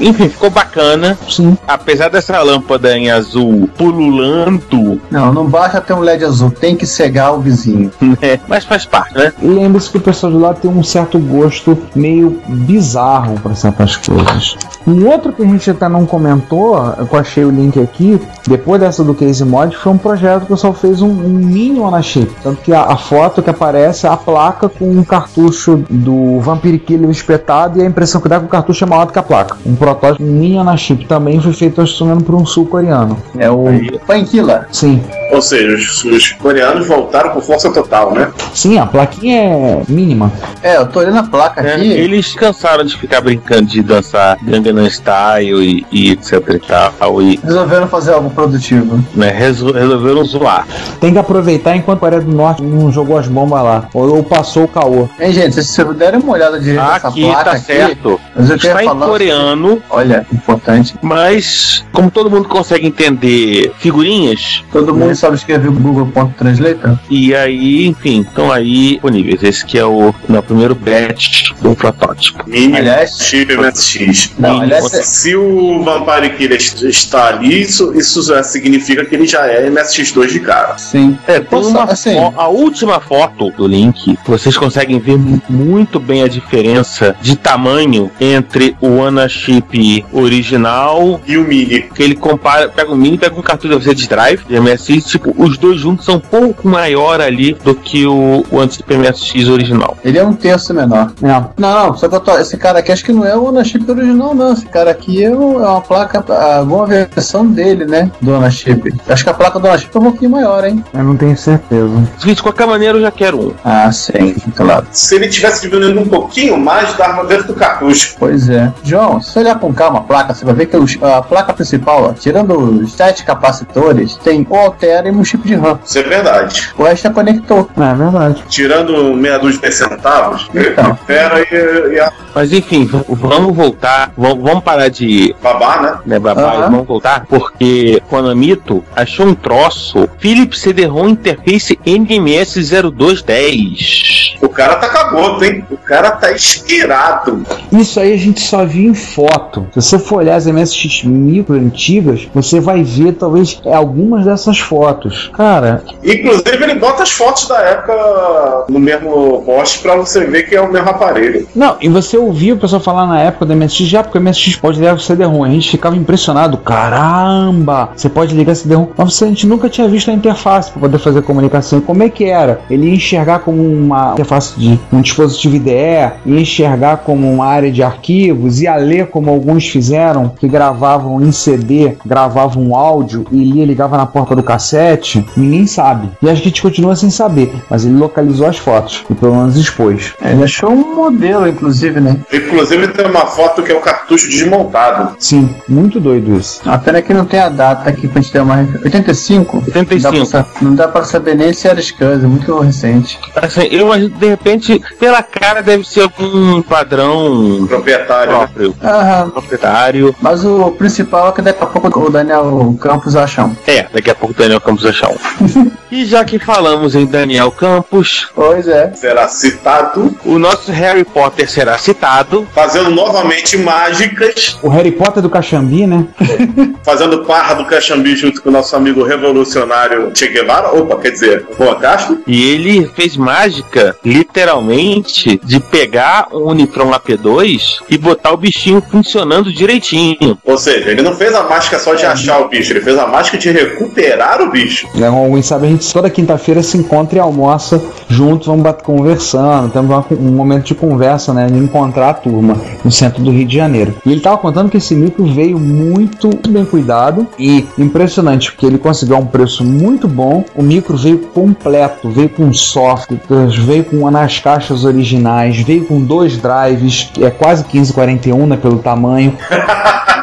Enfim, 0.00 0.28
ficou 0.28 0.50
bacana. 0.50 1.16
Sim. 1.28 1.56
Apesar 1.66 2.08
dessa 2.08 2.40
lâmpada 2.42 2.96
em 2.96 3.10
azul 3.10 3.68
pululando, 3.76 5.00
Não, 5.10 5.32
não 5.32 5.46
basta 5.46 5.80
ter 5.80 5.92
um 5.92 6.00
LED 6.00 6.24
azul, 6.24 6.50
tem 6.50 6.76
que 6.76 6.86
cegar 6.86 7.34
o 7.34 7.40
vizinho. 7.40 7.90
né? 8.00 8.40
Mas 8.48 8.64
faz 8.64 8.84
parte, 8.86 9.14
né? 9.16 9.32
E 9.40 9.46
lembre-se 9.46 9.90
que 9.90 9.98
o 9.98 10.00
pessoal 10.00 10.32
de 10.32 10.38
lá 10.38 10.54
tem 10.54 10.70
um 10.70 10.82
certo 10.82 11.18
gosto 11.18 11.76
meio 11.94 12.40
bizarro 12.48 13.38
para 13.40 13.54
certas 13.54 13.96
coisas. 13.96 14.56
Um 14.86 15.06
outro 15.06 15.32
que 15.32 15.42
a 15.42 15.46
gente 15.46 15.70
até 15.70 15.88
não 15.88 16.06
comentou, 16.06 16.76
eu 16.98 17.18
achei 17.18 17.44
o 17.44 17.50
link 17.50 17.78
aqui, 17.80 18.20
depois 18.46 18.80
dessa 18.80 19.04
do 19.04 19.14
Case 19.14 19.44
Mod, 19.44 19.76
foi 19.76 19.92
um 19.92 19.98
projeto 19.98 20.40
que 20.46 20.52
o 20.52 20.56
pessoal 20.56 20.72
fez 20.72 21.02
um, 21.02 21.08
um 21.08 21.28
mini 21.28 21.78
Ownership. 21.78 22.30
Tanto 22.42 22.60
que 22.62 22.72
a, 22.72 22.82
a 22.84 22.96
foto 22.96 23.42
que 23.42 23.50
aparece 23.50 24.06
é 24.06 24.10
a 24.10 24.16
placa 24.16 24.68
com 24.68 24.90
um 24.90 25.04
cartucho 25.04 25.84
do 25.90 26.40
Vampire 26.40 26.78
Killer 26.78 27.10
espetado 27.10 27.78
e 27.78 27.82
a 27.82 27.86
impressão 27.86 28.20
que 28.20 28.28
dá 28.28 28.38
que 28.38 28.46
o 28.46 28.48
cartucho 28.48 28.84
é 28.84 28.86
maior 28.86 29.06
do 29.06 29.12
que 29.12 29.18
a 29.18 29.22
placa. 29.22 29.56
Um 29.66 29.74
protótipo 29.94 30.24
Ownership 30.24 31.06
também 31.06 31.40
foi 31.40 31.52
feito, 31.52 31.80
acho 31.80 31.92
que 31.92 31.98
se 31.98 32.04
não 32.04 32.18
por 32.20 32.34
um 32.34 32.44
sul-coreano. 32.46 33.16
É 33.38 33.50
o 33.50 33.64
Painkiller. 34.06 34.66
Sim. 34.72 35.02
Ou 35.32 35.40
seja, 35.40 35.74
os, 35.76 36.04
os 36.04 36.32
coreanos 36.32 36.86
voltaram 36.88 37.30
com 37.30 37.40
força 37.40 37.70
total, 37.70 38.12
né? 38.12 38.30
Sim, 38.52 38.78
a 38.78 38.86
plaquinha 38.86 39.38
é 39.40 39.82
mínima. 39.88 40.30
É, 40.62 40.76
eu 40.76 40.86
tô 40.88 40.98
olhando 40.98 41.18
a 41.18 41.22
placa 41.22 41.60
É, 41.60 41.74
aqui. 41.74 41.86
eles 41.88 42.34
cansaram 42.34 42.84
de 42.84 42.96
ficar 42.96 43.20
brincando 43.20 43.62
de 43.66 43.80
dançar 43.82 44.36
Gangnam 44.42 44.86
Style 44.90 45.62
e, 45.62 45.86
e 45.92 46.10
etc 46.10 46.32
e 46.54 46.58
tal. 46.58 47.22
E 47.22 47.38
Resolveram 47.44 47.86
fazer 47.86 48.12
algo 48.12 48.28
produtivo. 48.30 49.02
né, 49.14 49.30
resol- 49.30 49.72
resolveram 49.72 50.24
zoar. 50.24 50.66
Tem 51.00 51.12
que 51.12 51.18
aproveitar 51.18 51.76
enquanto 51.76 51.98
a 51.98 52.00
Coreia 52.00 52.22
do 52.22 52.32
Norte 52.32 52.62
não 52.62 52.90
jogou 52.90 53.16
as 53.16 53.28
bombas 53.28 53.62
lá. 53.62 53.88
Ou, 53.94 54.16
ou 54.16 54.22
passou 54.24 54.64
o 54.64 54.68
caô. 54.68 55.08
Hein, 55.20 55.32
gente, 55.32 55.54
se 55.54 55.64
vocês 55.64 55.96
derem 55.96 56.18
uma 56.20 56.32
olhada 56.32 56.58
direito 56.58 56.82
nessa 56.84 57.08
Aqui 57.08 57.22
placa 57.24 57.44
tá 57.44 57.50
aqui, 57.52 57.64
certo. 57.66 58.20
mas 58.34 58.50
eu 58.50 58.56
Está 58.56 58.82
em 58.82 58.86
falar. 58.86 59.06
coreano, 59.06 59.79
Olha, 59.88 60.26
importante. 60.32 60.94
mas 61.02 61.84
como 61.92 62.10
todo 62.10 62.30
mundo 62.30 62.48
consegue 62.48 62.86
entender 62.86 63.72
figurinhas, 63.78 64.62
Todo 64.72 64.94
mundo 64.94 65.14
sabe 65.14 65.36
escrever 65.36 65.68
o 65.68 65.72
Google.translator? 65.72 66.98
e 67.08 67.34
aí, 67.34 67.86
enfim, 67.86 68.20
estão 68.22 68.50
aí 68.52 68.92
disponíveis. 68.92 69.42
Esse 69.42 69.64
que 69.64 69.78
é 69.78 69.84
o, 69.84 70.08
o 70.10 70.42
primeiro 70.42 70.74
batch 70.74 71.52
do 71.60 71.74
protótipo. 71.74 72.44
Mini 72.48 72.76
Aliás- 72.76 73.16
chip 73.18 73.52
MSX. 73.56 74.32
Não, 74.38 74.50
Mini- 74.54 74.64
aliás, 74.64 74.92
é- 74.94 75.02
Se 75.02 75.34
o 75.36 75.82
Vampire 75.82 76.30
Killer 76.36 76.56
est- 76.58 76.82
está 76.82 77.28
ali, 77.28 77.60
isso, 77.62 77.92
isso 77.94 78.22
significa 78.44 79.04
que 79.04 79.14
ele 79.14 79.26
já 79.26 79.46
é 79.46 79.68
MSX2 79.68 80.28
de 80.32 80.40
cara. 80.40 80.76
sim. 80.78 81.18
É, 81.26 81.34
tem 81.34 81.44
Posso- 81.44 81.70
uma 81.70 81.84
assim- 81.84 82.16
a 82.36 82.48
última 82.48 83.00
foto 83.00 83.50
do 83.50 83.66
link, 83.66 84.18
vocês 84.26 84.56
conseguem 84.56 84.98
ver 84.98 85.16
mu- 85.18 85.40
muito 85.48 85.98
bem 86.00 86.22
a 86.22 86.28
diferença 86.28 87.14
de 87.20 87.36
tamanho 87.36 88.10
entre 88.20 88.76
o 88.80 89.00
Ana 89.00 89.28
Chip 89.70 90.04
original 90.12 91.20
E 91.26 91.36
o 91.36 91.44
Mini. 91.46 91.82
que 91.82 92.02
ele 92.02 92.14
compara, 92.16 92.68
pega 92.68 92.90
um 92.90 92.96
mini, 92.96 93.18
pega 93.18 93.38
um 93.38 93.42
cartucho 93.42 93.78
de 93.78 93.90
de 93.94 94.08
drive 94.08 94.44
de 94.48 94.58
MSX, 94.60 95.04
tipo, 95.04 95.34
os 95.36 95.58
dois 95.58 95.80
juntos 95.80 96.04
são 96.04 96.16
um 96.16 96.20
pouco 96.20 96.66
maior 96.68 97.20
ali 97.20 97.54
do 97.64 97.74
que 97.74 98.06
o, 98.06 98.44
o 98.50 98.58
antes 98.60 98.78
do 98.78 98.84
MSX 98.98 99.48
original. 99.48 99.96
Ele 100.04 100.18
é 100.18 100.24
um 100.24 100.32
terço 100.32 100.72
menor. 100.72 101.12
É. 101.22 101.26
Não, 101.26 101.50
não, 101.88 101.96
só 101.96 102.08
que 102.08 102.14
eu 102.14 102.20
tô, 102.20 102.36
esse 102.38 102.56
cara 102.56 102.78
aqui 102.78 102.92
acho 102.92 103.04
que 103.04 103.12
não 103.12 103.24
é 103.26 103.36
o 103.36 103.44
Onaship 103.44 103.88
original, 103.90 104.34
não. 104.34 104.52
Esse 104.52 104.66
cara 104.66 104.90
aqui 104.90 105.22
é, 105.24 105.30
o- 105.30 105.62
é 105.62 105.66
uma 105.68 105.80
placa, 105.80 106.24
alguma 106.58 106.86
versão 106.86 107.46
dele, 107.46 107.84
né? 107.84 108.10
Do 108.20 108.32
Onaship. 108.32 108.94
Acho 109.08 109.24
que 109.24 109.30
a 109.30 109.34
placa 109.34 109.58
do 109.58 109.66
Onaship 109.68 109.94
é 109.94 109.98
um 109.98 110.02
pouquinho 110.04 110.30
maior, 110.30 110.64
hein? 110.64 110.84
Eu 110.94 111.04
não 111.04 111.16
tenho 111.16 111.36
certeza. 111.36 112.08
De 112.18 112.42
qualquer 112.42 112.66
maneira, 112.66 112.96
eu 112.98 113.02
já 113.02 113.10
quero 113.10 113.38
um. 113.48 113.52
Ah, 113.64 113.90
sim, 113.92 114.34
claro. 114.54 114.86
Se 114.92 115.16
ele 115.16 115.28
tivesse 115.28 115.68
diminuindo 115.68 116.00
um 116.00 116.06
pouquinho 116.08 116.56
mais, 116.58 116.94
dava 116.96 117.24
dentro 117.26 117.48
do 117.48 117.54
cartucho. 117.54 118.14
Pois 118.18 118.48
é. 118.48 118.72
João, 118.84 119.20
se 119.20 119.32
você 119.32 119.40
olhar 119.40 119.58
com 119.60 119.72
calma 119.72 119.98
a 120.00 120.02
placa, 120.02 120.34
você 120.34 120.44
vai 120.44 120.54
ver 120.54 120.66
que 120.66 120.76
os- 120.76 120.98
a 121.02 121.22
placa 121.22 121.52
principal, 121.52 122.04
ó, 122.04 122.12
tirando 122.12 122.56
os 122.58 122.92
sete 122.92 123.24
capacitores, 123.24 124.16
tem 124.16 124.46
o 124.48 124.56
Altera 124.56 125.08
e 125.08 125.12
um 125.12 125.24
chip 125.24 125.46
de 125.46 125.54
RAM. 125.54 125.78
Isso 125.84 125.98
é 125.98 126.02
verdade. 126.02 126.72
O 126.78 126.82
resto 126.84 127.06
é 127.06 127.10
conector. 127.10 127.68
É 127.76 127.94
verdade. 127.94 128.44
Tirando 128.48 129.14
meia 129.14 129.38
dúzia 129.38 129.68
de 129.68 129.74
centavos, 129.74 130.48
Então. 130.54 130.98
Fera 131.06 131.40
e, 131.40 131.94
e 131.94 132.00
a 132.00 132.12
Mas 132.34 132.52
enfim, 132.52 132.88
vamos 133.08 133.54
voltar, 133.54 134.12
vamos, 134.16 134.62
parar 134.62 134.88
de 134.88 135.34
babá, 135.42 135.80
né? 136.06 136.18
né, 136.18 136.30
Aham. 136.30 136.58
e 136.58 136.70
vamos 136.70 136.86
voltar, 136.86 137.24
porque 137.28 138.00
Konamito 138.08 138.84
achou 138.94 139.26
um 139.26 139.34
troço 139.34 140.08
Philips 140.18 140.60
CD-ROM 140.60 141.08
Interface 141.08 141.78
NMS 141.84 142.62
0210. 142.62 144.36
O 144.40 144.48
cara 144.48 144.76
tá 144.76 144.88
cagoto, 144.88 145.44
hein? 145.44 145.64
O 145.70 145.76
cara 145.76 146.12
tá 146.12 146.32
inspirado. 146.32 147.44
Isso 147.72 147.98
aí 148.00 148.12
a 148.12 148.16
gente 148.16 148.40
só 148.40 148.64
viu 148.64 148.90
em 148.90 148.94
foto. 148.94 149.39
Se 149.72 149.80
você 149.82 149.98
for 149.98 150.16
olhar 150.18 150.36
as 150.36 150.46
MSX 150.46 151.04
micro 151.04 151.54
antigas, 151.56 152.28
você 152.34 152.60
vai 152.60 152.82
ver 152.82 153.12
talvez 153.12 153.60
algumas 153.64 154.24
dessas 154.24 154.58
fotos. 154.58 155.30
Cara, 155.34 155.82
Inclusive, 156.04 156.62
ele 156.64 156.74
bota 156.74 157.02
as 157.02 157.10
fotos 157.10 157.46
da 157.48 157.58
época 157.60 158.64
no 158.68 158.78
mesmo 158.78 159.42
post 159.44 159.80
pra 159.80 159.96
você 159.96 160.24
ver 160.26 160.44
que 160.44 160.54
é 160.54 160.60
o 160.60 160.70
mesmo 160.72 160.88
aparelho. 160.88 161.46
não, 161.54 161.76
e 161.80 161.88
você 161.88 162.16
ouvia 162.16 162.54
o 162.54 162.56
pessoal 162.58 162.80
falar 162.80 163.06
na 163.06 163.20
época 163.20 163.46
do 163.46 163.54
MSX, 163.56 163.86
já 163.86 164.02
porque 164.02 164.18
o 164.18 164.20
MSX 164.20 164.56
pode 164.56 164.78
ligar 164.78 164.94
o 164.94 165.00
CD-ROM. 165.00 165.44
A 165.44 165.48
gente 165.48 165.70
ficava 165.70 165.96
impressionado. 165.96 166.58
Caramba! 166.58 167.90
Você 167.94 168.08
pode 168.08 168.34
ligar 168.34 168.54
CD-ROM. 168.54 168.88
Mas 168.96 169.22
a 169.22 169.26
gente 169.26 169.46
nunca 169.46 169.68
tinha 169.68 169.88
visto 169.88 170.10
a 170.10 170.14
interface 170.14 170.70
para 170.70 170.80
poder 170.80 170.98
fazer 170.98 171.22
comunicação. 171.22 171.78
E 171.78 171.82
como 171.82 172.02
é 172.02 172.08
que 172.08 172.24
era? 172.24 172.60
Ele 172.70 172.88
ia 172.88 172.94
enxergar 172.94 173.40
como 173.40 173.62
uma 173.62 174.12
interface 174.12 174.58
de 174.58 174.78
um 174.92 175.00
dispositivo 175.00 175.56
IDE, 175.56 175.70
ia 175.70 176.40
enxergar 176.40 176.98
como 176.98 177.30
uma 177.32 177.46
área 177.46 177.70
de 177.70 177.82
arquivos, 177.82 178.60
ia 178.60 178.76
ler 178.76 179.06
como 179.06 179.29
alguns 179.30 179.66
fizeram, 179.68 180.28
que 180.38 180.48
gravavam 180.48 181.20
em 181.22 181.32
CD, 181.32 181.96
gravavam 182.04 182.62
um 182.62 182.74
áudio 182.76 183.26
e 183.30 183.42
lia, 183.44 183.64
ligava 183.64 183.96
na 183.96 184.06
porta 184.06 184.34
do 184.36 184.42
cassete. 184.42 185.24
Ninguém 185.36 185.66
sabe. 185.66 186.08
E 186.22 186.28
a 186.28 186.34
gente 186.34 186.60
continua 186.62 186.94
sem 186.96 187.10
saber. 187.10 187.52
Mas 187.68 187.84
ele 187.84 187.96
localizou 187.96 188.46
as 188.46 188.58
fotos 188.58 189.04
e 189.10 189.14
pelo 189.14 189.34
menos 189.36 189.56
expôs. 189.56 190.14
Ele 190.22 190.44
achou 190.44 190.70
um 190.70 190.94
modelo, 190.94 191.48
inclusive, 191.48 192.00
né? 192.00 192.18
Inclusive, 192.32 192.88
tem 192.88 193.06
uma 193.06 193.26
foto 193.26 193.62
que 193.62 193.72
é 193.72 193.76
o 193.76 193.80
cartucho 193.80 194.28
desmontado. 194.28 195.14
Sim, 195.18 195.54
muito 195.68 196.00
doido 196.00 196.36
isso. 196.36 196.60
A 196.64 196.78
pena 196.78 197.00
que 197.02 197.12
não 197.14 197.24
tem 197.24 197.40
a 197.40 197.48
data 197.48 197.88
aqui 197.88 198.08
pra 198.08 198.20
gente 198.20 198.32
ter 198.32 198.40
uma. 198.40 198.56
refer- 198.56 198.80
85? 198.84 199.56
85. 199.66 200.10
Não 200.10 200.24
dá 200.24 200.42
pra, 200.44 200.46
não 200.62 200.74
dá 200.74 200.88
pra 200.88 201.04
saber 201.04 201.34
nem 201.36 201.52
se 201.52 201.68
era 201.68 201.80
SCSI, 201.80 202.26
muito 202.26 202.58
recente. 202.58 203.18
Assim, 203.36 203.62
eu 203.70 203.86
imagino, 203.86 204.10
de 204.10 204.26
repente, 204.28 204.82
pela 204.98 205.22
cara 205.22 205.62
deve 205.62 205.86
ser 205.86 206.02
algum 206.02 206.62
padrão 206.62 207.66
Proprietário. 207.68 208.32
né? 208.32 208.38
próprio, 208.38 208.74
Aham. 208.82 209.19
Proprietário. 209.28 210.14
Mas 210.20 210.44
o 210.44 210.70
principal 210.72 211.28
é 211.28 211.32
que 211.32 211.42
daqui 211.42 211.62
a 211.62 211.66
pouco 211.66 212.00
o 212.00 212.10
Daniel 212.10 212.76
Campos 212.80 213.16
acha 213.16 213.44
um. 213.44 213.54
É, 213.66 213.86
daqui 213.92 214.10
a 214.10 214.14
pouco 214.14 214.34
o 214.34 214.36
Daniel 214.36 214.60
Campos 214.60 214.86
achar 214.86 215.10
um. 215.10 215.70
e 215.90 216.04
já 216.04 216.24
que 216.24 216.38
falamos 216.38 216.94
em 216.94 217.04
Daniel 217.06 217.50
Campos, 217.50 218.28
Pois 218.34 218.66
é. 218.68 218.92
Será 218.94 219.28
citado, 219.28 220.16
o 220.24 220.38
nosso 220.38 220.70
Harry 220.72 221.04
Potter 221.04 221.50
será 221.50 221.76
citado. 221.78 222.46
fazendo 222.54 222.90
novamente 222.90 223.56
mágicas, 223.58 224.58
O 224.62 224.68
Harry 224.68 224.92
Potter 224.92 225.22
do 225.22 225.30
Caxambi, 225.30 225.86
né? 225.86 226.06
fazendo 226.84 227.24
parra 227.24 227.54
do 227.54 227.64
Caxambi 227.66 228.14
junto 228.16 228.42
com 228.42 228.48
o 228.48 228.52
nosso 228.52 228.74
amigo 228.76 229.02
revolucionário 229.02 230.12
Che 230.14 230.28
Guevara. 230.28 230.68
Opa, 230.74 230.96
quer 230.96 231.10
dizer, 231.10 231.46
Juan 231.58 231.74
Castro. 231.76 232.18
E 232.26 232.50
ele 232.50 232.86
fez 232.94 233.16
mágica, 233.16 233.96
literalmente, 234.04 235.40
de 235.44 235.60
pegar 235.60 236.28
um 236.32 236.50
Unitron 236.50 236.90
AP2 236.90 237.78
e 237.88 237.96
botar 237.98 238.32
o 238.32 238.36
bichinho 238.36 238.80
funcionando 238.82 239.09
direitinho. 239.52 240.38
Ou 240.44 240.58
seja, 240.58 240.90
ele 240.90 241.02
não 241.02 241.14
fez 241.14 241.34
a 241.34 241.42
mágica 241.44 241.78
só 241.78 241.94
de 241.94 242.04
achar 242.04 242.40
o 242.40 242.48
bicho, 242.48 242.72
ele 242.72 242.80
fez 242.80 242.98
a 242.98 243.06
mágica 243.06 243.38
de 243.38 243.50
recuperar 243.50 244.40
o 244.42 244.50
bicho. 244.50 244.88
É, 244.98 245.06
alguém 245.06 245.42
sabe, 245.42 245.66
a 245.66 245.70
gente 245.70 245.92
toda 245.92 246.10
quinta-feira 246.10 246.62
se 246.62 246.76
encontra 246.76 247.18
e 247.18 247.20
almoça 247.20 247.82
juntos, 248.08 248.46
vamos 248.46 248.70
conversando, 248.82 249.70
temos 249.72 249.90
uma- 249.90 250.04
um 250.12 250.32
momento 250.32 250.64
de 250.66 250.74
conversa, 250.74 251.32
né? 251.32 251.46
De 251.46 251.58
encontrar 251.58 252.10
a 252.10 252.14
turma 252.14 252.56
no 252.84 252.90
centro 252.90 253.22
do 253.22 253.30
Rio 253.30 253.46
de 253.46 253.56
Janeiro. 253.56 253.94
E 254.04 254.12
ele 254.12 254.20
tava 254.20 254.38
contando 254.38 254.70
que 254.70 254.76
esse 254.76 254.94
micro 254.94 255.24
veio 255.24 255.58
muito 255.58 256.30
bem 256.48 256.64
cuidado 256.64 257.26
e 257.38 257.66
impressionante, 257.78 258.52
porque 258.52 258.66
ele 258.66 258.78
conseguiu 258.78 259.16
um 259.16 259.26
preço 259.26 259.64
muito 259.64 260.06
bom. 260.08 260.44
O 260.54 260.62
micro 260.62 260.96
veio 260.96 261.18
completo, 261.18 262.08
veio 262.10 262.28
com 262.28 262.52
softwares, 262.52 263.56
veio 263.56 263.84
com 263.84 263.96
uma 263.96 264.10
nas 264.10 264.38
caixas 264.38 264.84
originais, 264.84 265.56
veio 265.58 265.84
com 265.84 266.00
dois 266.00 266.36
drives, 266.38 267.10
é 267.20 267.30
quase 267.30 267.64
1541, 267.64 268.46
né? 268.46 268.56
Pelo 268.56 268.78
tamanho 268.78 268.99
tamanho. 269.00 269.38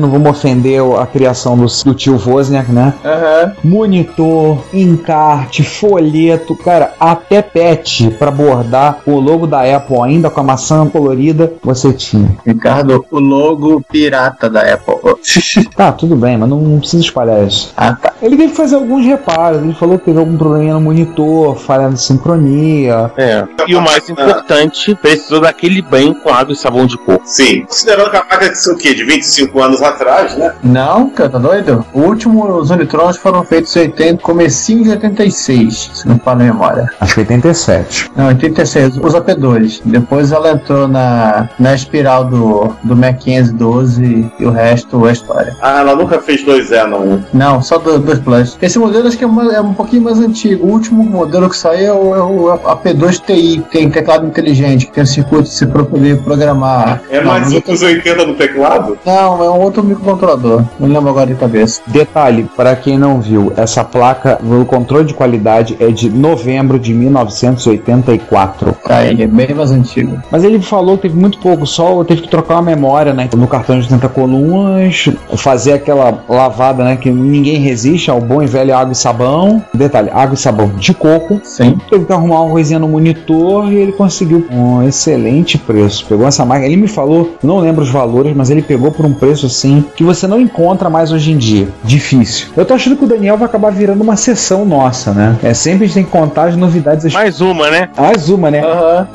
Não 0.00 0.10
vamos 0.10 0.30
ofender 0.30 0.80
a 0.98 1.06
criação 1.06 1.56
do, 1.56 1.66
do 1.84 1.94
tio 1.94 2.20
Wozniak, 2.24 2.70
né? 2.70 2.94
Aham. 3.04 3.52
monitor, 3.64 4.58
encarte, 4.72 5.62
folheto, 5.62 6.54
cara, 6.56 6.92
até 6.98 7.42
pet 7.42 8.10
pra 8.18 8.30
bordar 8.30 9.00
o 9.06 9.18
logo 9.18 9.46
da 9.46 9.62
Apple 9.76 10.00
ainda 10.02 10.30
com 10.30 10.40
a 10.40 10.42
maçã 10.42 10.86
colorida, 10.88 11.52
você 11.62 11.92
tinha. 11.92 12.36
Ricardo, 12.46 13.04
o 13.10 13.18
logo 13.18 13.80
pirata 13.90 14.48
da 14.48 14.60
Apple. 14.60 14.94
Tá, 15.76 15.92
tudo 15.92 16.16
bem, 16.16 16.36
mas 16.36 16.48
não, 16.48 16.60
não 16.60 16.80
precisa 16.80 17.02
espalhar 17.02 17.46
isso. 17.46 17.72
ah, 17.76 17.94
tá. 17.94 18.12
Ele 18.20 18.36
teve 18.36 18.50
que 18.50 18.56
fazer 18.56 18.74
alguns 18.74 19.04
reparos, 19.04 19.62
ele 19.62 19.74
falou 19.74 19.98
que 19.98 20.06
teve 20.06 20.18
algum 20.18 20.36
probleminha 20.36 20.74
no 20.74 20.80
monitor, 20.80 21.56
falha 21.56 21.88
de 21.88 22.00
sincronia. 22.00 23.12
É. 23.16 23.46
E 23.66 23.76
o 23.76 23.80
mais 23.80 24.08
importante, 24.08 24.94
precisou 24.96 25.40
daquele 25.40 25.80
banho 25.80 26.14
com 26.16 26.30
água 26.30 26.52
e 26.52 26.56
sabão 26.56 26.86
de 26.86 26.96
coco. 26.98 27.22
Sim, 27.24 27.64
considerando 27.64 28.10
que 28.10 28.16
a 28.16 28.24
máquina 28.24 28.52
é 28.52 28.70
o 28.70 28.76
quê? 28.76 28.94
De 28.94 29.04
25 29.04 29.60
anos 29.62 29.80
atrás, 29.88 30.36
né? 30.36 30.52
Não, 30.62 31.10
cara, 31.10 31.30
tá 31.30 31.38
doido? 31.38 31.84
O 31.92 32.00
último, 32.00 32.46
os 32.58 32.70
Unitrons 32.70 33.16
foram 33.16 33.44
feitos 33.44 33.74
em 33.76 33.80
80, 33.80 34.22
comecinho 34.22 34.84
de 34.84 34.90
86, 34.90 35.90
se 35.94 36.08
não 36.08 36.18
a 36.24 36.34
memória. 36.34 36.90
Acho 37.00 37.14
que 37.14 37.20
87. 37.20 38.10
Não, 38.14 38.26
86, 38.28 38.98
os 38.98 39.14
AP2. 39.14 39.80
Depois 39.84 40.30
ela 40.32 40.50
entrou 40.52 40.86
na, 40.86 41.48
na 41.58 41.74
espiral 41.74 42.24
do, 42.24 42.72
do 42.84 42.94
Mackenzie 42.96 43.54
12 43.54 44.30
e 44.38 44.44
o 44.44 44.50
resto 44.50 45.06
é 45.08 45.12
história. 45.12 45.56
Ah, 45.62 45.80
ela 45.80 45.96
nunca 45.96 46.18
fez 46.20 46.44
2E, 46.44 46.86
não. 46.86 47.24
Não, 47.32 47.62
só 47.62 47.78
do- 47.78 47.98
dois 47.98 48.18
Plus. 48.18 48.58
Esse 48.60 48.78
modelo 48.78 49.08
acho 49.08 49.16
que 49.16 49.24
é, 49.24 49.26
uma- 49.26 49.52
é 49.54 49.60
um 49.60 49.72
pouquinho 49.72 50.02
mais 50.02 50.18
antigo. 50.18 50.66
O 50.66 50.70
último 50.70 51.02
modelo 51.02 51.48
que 51.48 51.56
saiu 51.56 51.86
é 51.86 51.92
o, 51.92 52.14
é 52.14 52.22
o 52.22 52.58
AP2 52.58 53.20
TI, 53.24 53.64
que 53.70 53.78
tem 53.78 53.90
teclado 53.90 54.26
inteligente, 54.26 54.86
que 54.86 54.92
tem 54.92 55.02
um 55.04 55.06
circuito 55.06 55.44
de 55.44 55.50
se 55.50 55.66
pro- 55.66 55.86
poder 55.86 56.18
programar. 56.22 57.00
É 57.10 57.20
não, 57.20 57.26
mais 57.32 57.48
os 57.52 57.82
80 57.82 58.26
no 58.26 58.34
teclado? 58.34 58.98
não, 59.06 59.42
é 59.44 59.50
um 59.50 59.60
outro 59.60 59.77
outro 59.78 59.84
microcontrolador. 59.84 60.64
Não 60.78 60.88
lembro 60.88 61.08
agora 61.08 61.26
de 61.26 61.34
cabeça. 61.34 61.80
Detalhe, 61.86 62.48
para 62.56 62.74
quem 62.76 62.98
não 62.98 63.20
viu, 63.20 63.52
essa 63.56 63.84
placa, 63.84 64.38
o 64.42 64.64
controle 64.64 65.04
de 65.04 65.14
qualidade 65.14 65.76
é 65.80 65.88
de 65.88 66.10
novembro 66.10 66.78
de 66.78 66.92
1984. 66.92 68.76
Tá, 68.84 69.04
ele 69.04 69.22
é 69.22 69.26
bem 69.26 69.54
mais 69.54 69.70
antigo. 69.70 70.18
Mas 70.30 70.44
ele 70.44 70.60
falou 70.60 70.96
que 70.96 71.02
teve 71.02 71.18
muito 71.18 71.38
pouco, 71.38 71.66
só 71.66 72.02
teve 72.04 72.22
que 72.22 72.28
trocar 72.28 72.54
uma 72.54 72.62
memória, 72.62 73.14
né? 73.14 73.28
No 73.36 73.46
cartão 73.46 73.78
de 73.78 73.82
80 73.82 74.08
colunas, 74.08 75.08
fazer 75.36 75.74
aquela 75.74 76.22
lavada, 76.28 76.84
né? 76.84 76.96
Que 76.96 77.10
ninguém 77.10 77.58
resiste 77.58 78.10
ao 78.10 78.20
bom 78.20 78.42
e 78.42 78.46
velho 78.46 78.74
água 78.74 78.92
e 78.92 78.96
sabão. 78.96 79.62
Detalhe, 79.72 80.10
água 80.12 80.34
e 80.34 80.36
sabão 80.36 80.68
de 80.76 80.92
coco. 80.92 81.40
Sim. 81.44 81.78
Teve 81.88 82.04
que 82.04 82.12
arrumar 82.12 82.42
uma 82.42 82.50
coisinha 82.50 82.78
no 82.78 82.88
monitor 82.88 83.72
e 83.72 83.76
ele 83.76 83.92
conseguiu 83.92 84.46
um 84.50 84.82
excelente 84.82 85.56
preço. 85.56 86.04
Pegou 86.06 86.26
essa 86.26 86.44
máquina, 86.44 86.66
ele 86.66 86.76
me 86.76 86.88
falou, 86.88 87.36
não 87.42 87.58
lembro 87.58 87.82
os 87.82 87.90
valores, 87.90 88.34
mas 88.34 88.50
ele 88.50 88.62
pegou 88.62 88.90
por 88.90 89.06
um 89.06 89.12
preço 89.12 89.48
assim 89.58 89.84
que 89.96 90.04
você 90.04 90.26
não 90.26 90.40
encontra 90.40 90.88
mais 90.88 91.10
hoje 91.10 91.32
em 91.32 91.36
dia. 91.36 91.68
Difícil. 91.82 92.48
Eu 92.56 92.64
tô 92.64 92.74
achando 92.74 92.96
que 92.96 93.04
o 93.04 93.08
Daniel 93.08 93.36
vai 93.36 93.46
acabar 93.46 93.70
virando 93.70 94.02
uma 94.02 94.16
sessão 94.16 94.64
nossa, 94.64 95.12
né? 95.12 95.36
É 95.42 95.52
sempre 95.52 95.84
a 95.84 95.86
gente 95.86 95.94
tem 95.94 96.04
que 96.04 96.10
contar 96.10 96.44
as 96.44 96.56
novidades. 96.56 97.12
Mais 97.12 97.40
uma, 97.40 97.70
né? 97.70 97.88
Mais 97.96 98.28
uma, 98.28 98.50
né? 98.50 98.62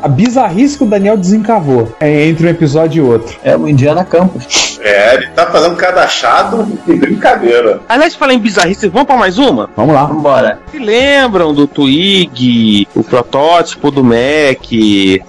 A 0.02 0.08
bizarrice 0.08 0.78
que 0.78 0.84
o 0.84 0.88
Daniel 0.88 1.18
desencavou 1.18 1.96
é, 2.00 2.28
entre 2.28 2.46
um 2.46 2.50
episódio 2.50 3.04
e 3.04 3.08
outro. 3.08 3.38
É 3.44 3.56
o 3.56 3.68
Indiana 3.68 4.04
Campos. 4.04 4.73
É, 4.84 5.16
ele 5.16 5.28
tá 5.30 5.46
fazendo 5.48 5.76
cada 5.76 6.04
achado 6.04 6.66
de 6.86 6.96
brincadeira. 6.96 7.80
Aliás, 7.88 8.16
falar 8.16 8.34
em 8.34 8.40
bizarrice, 8.40 8.88
vamos 8.90 9.08
pra 9.08 9.16
mais 9.16 9.38
uma? 9.38 9.70
Vamos 9.78 9.96
lá. 9.96 10.06
Vambora. 10.06 10.60
Se 10.72 10.78
lembram 10.80 11.54
do 11.54 11.66
Twig, 11.68 12.88
o 12.96 13.04
protótipo 13.04 13.90
do 13.92 14.04
Mac? 14.04 14.60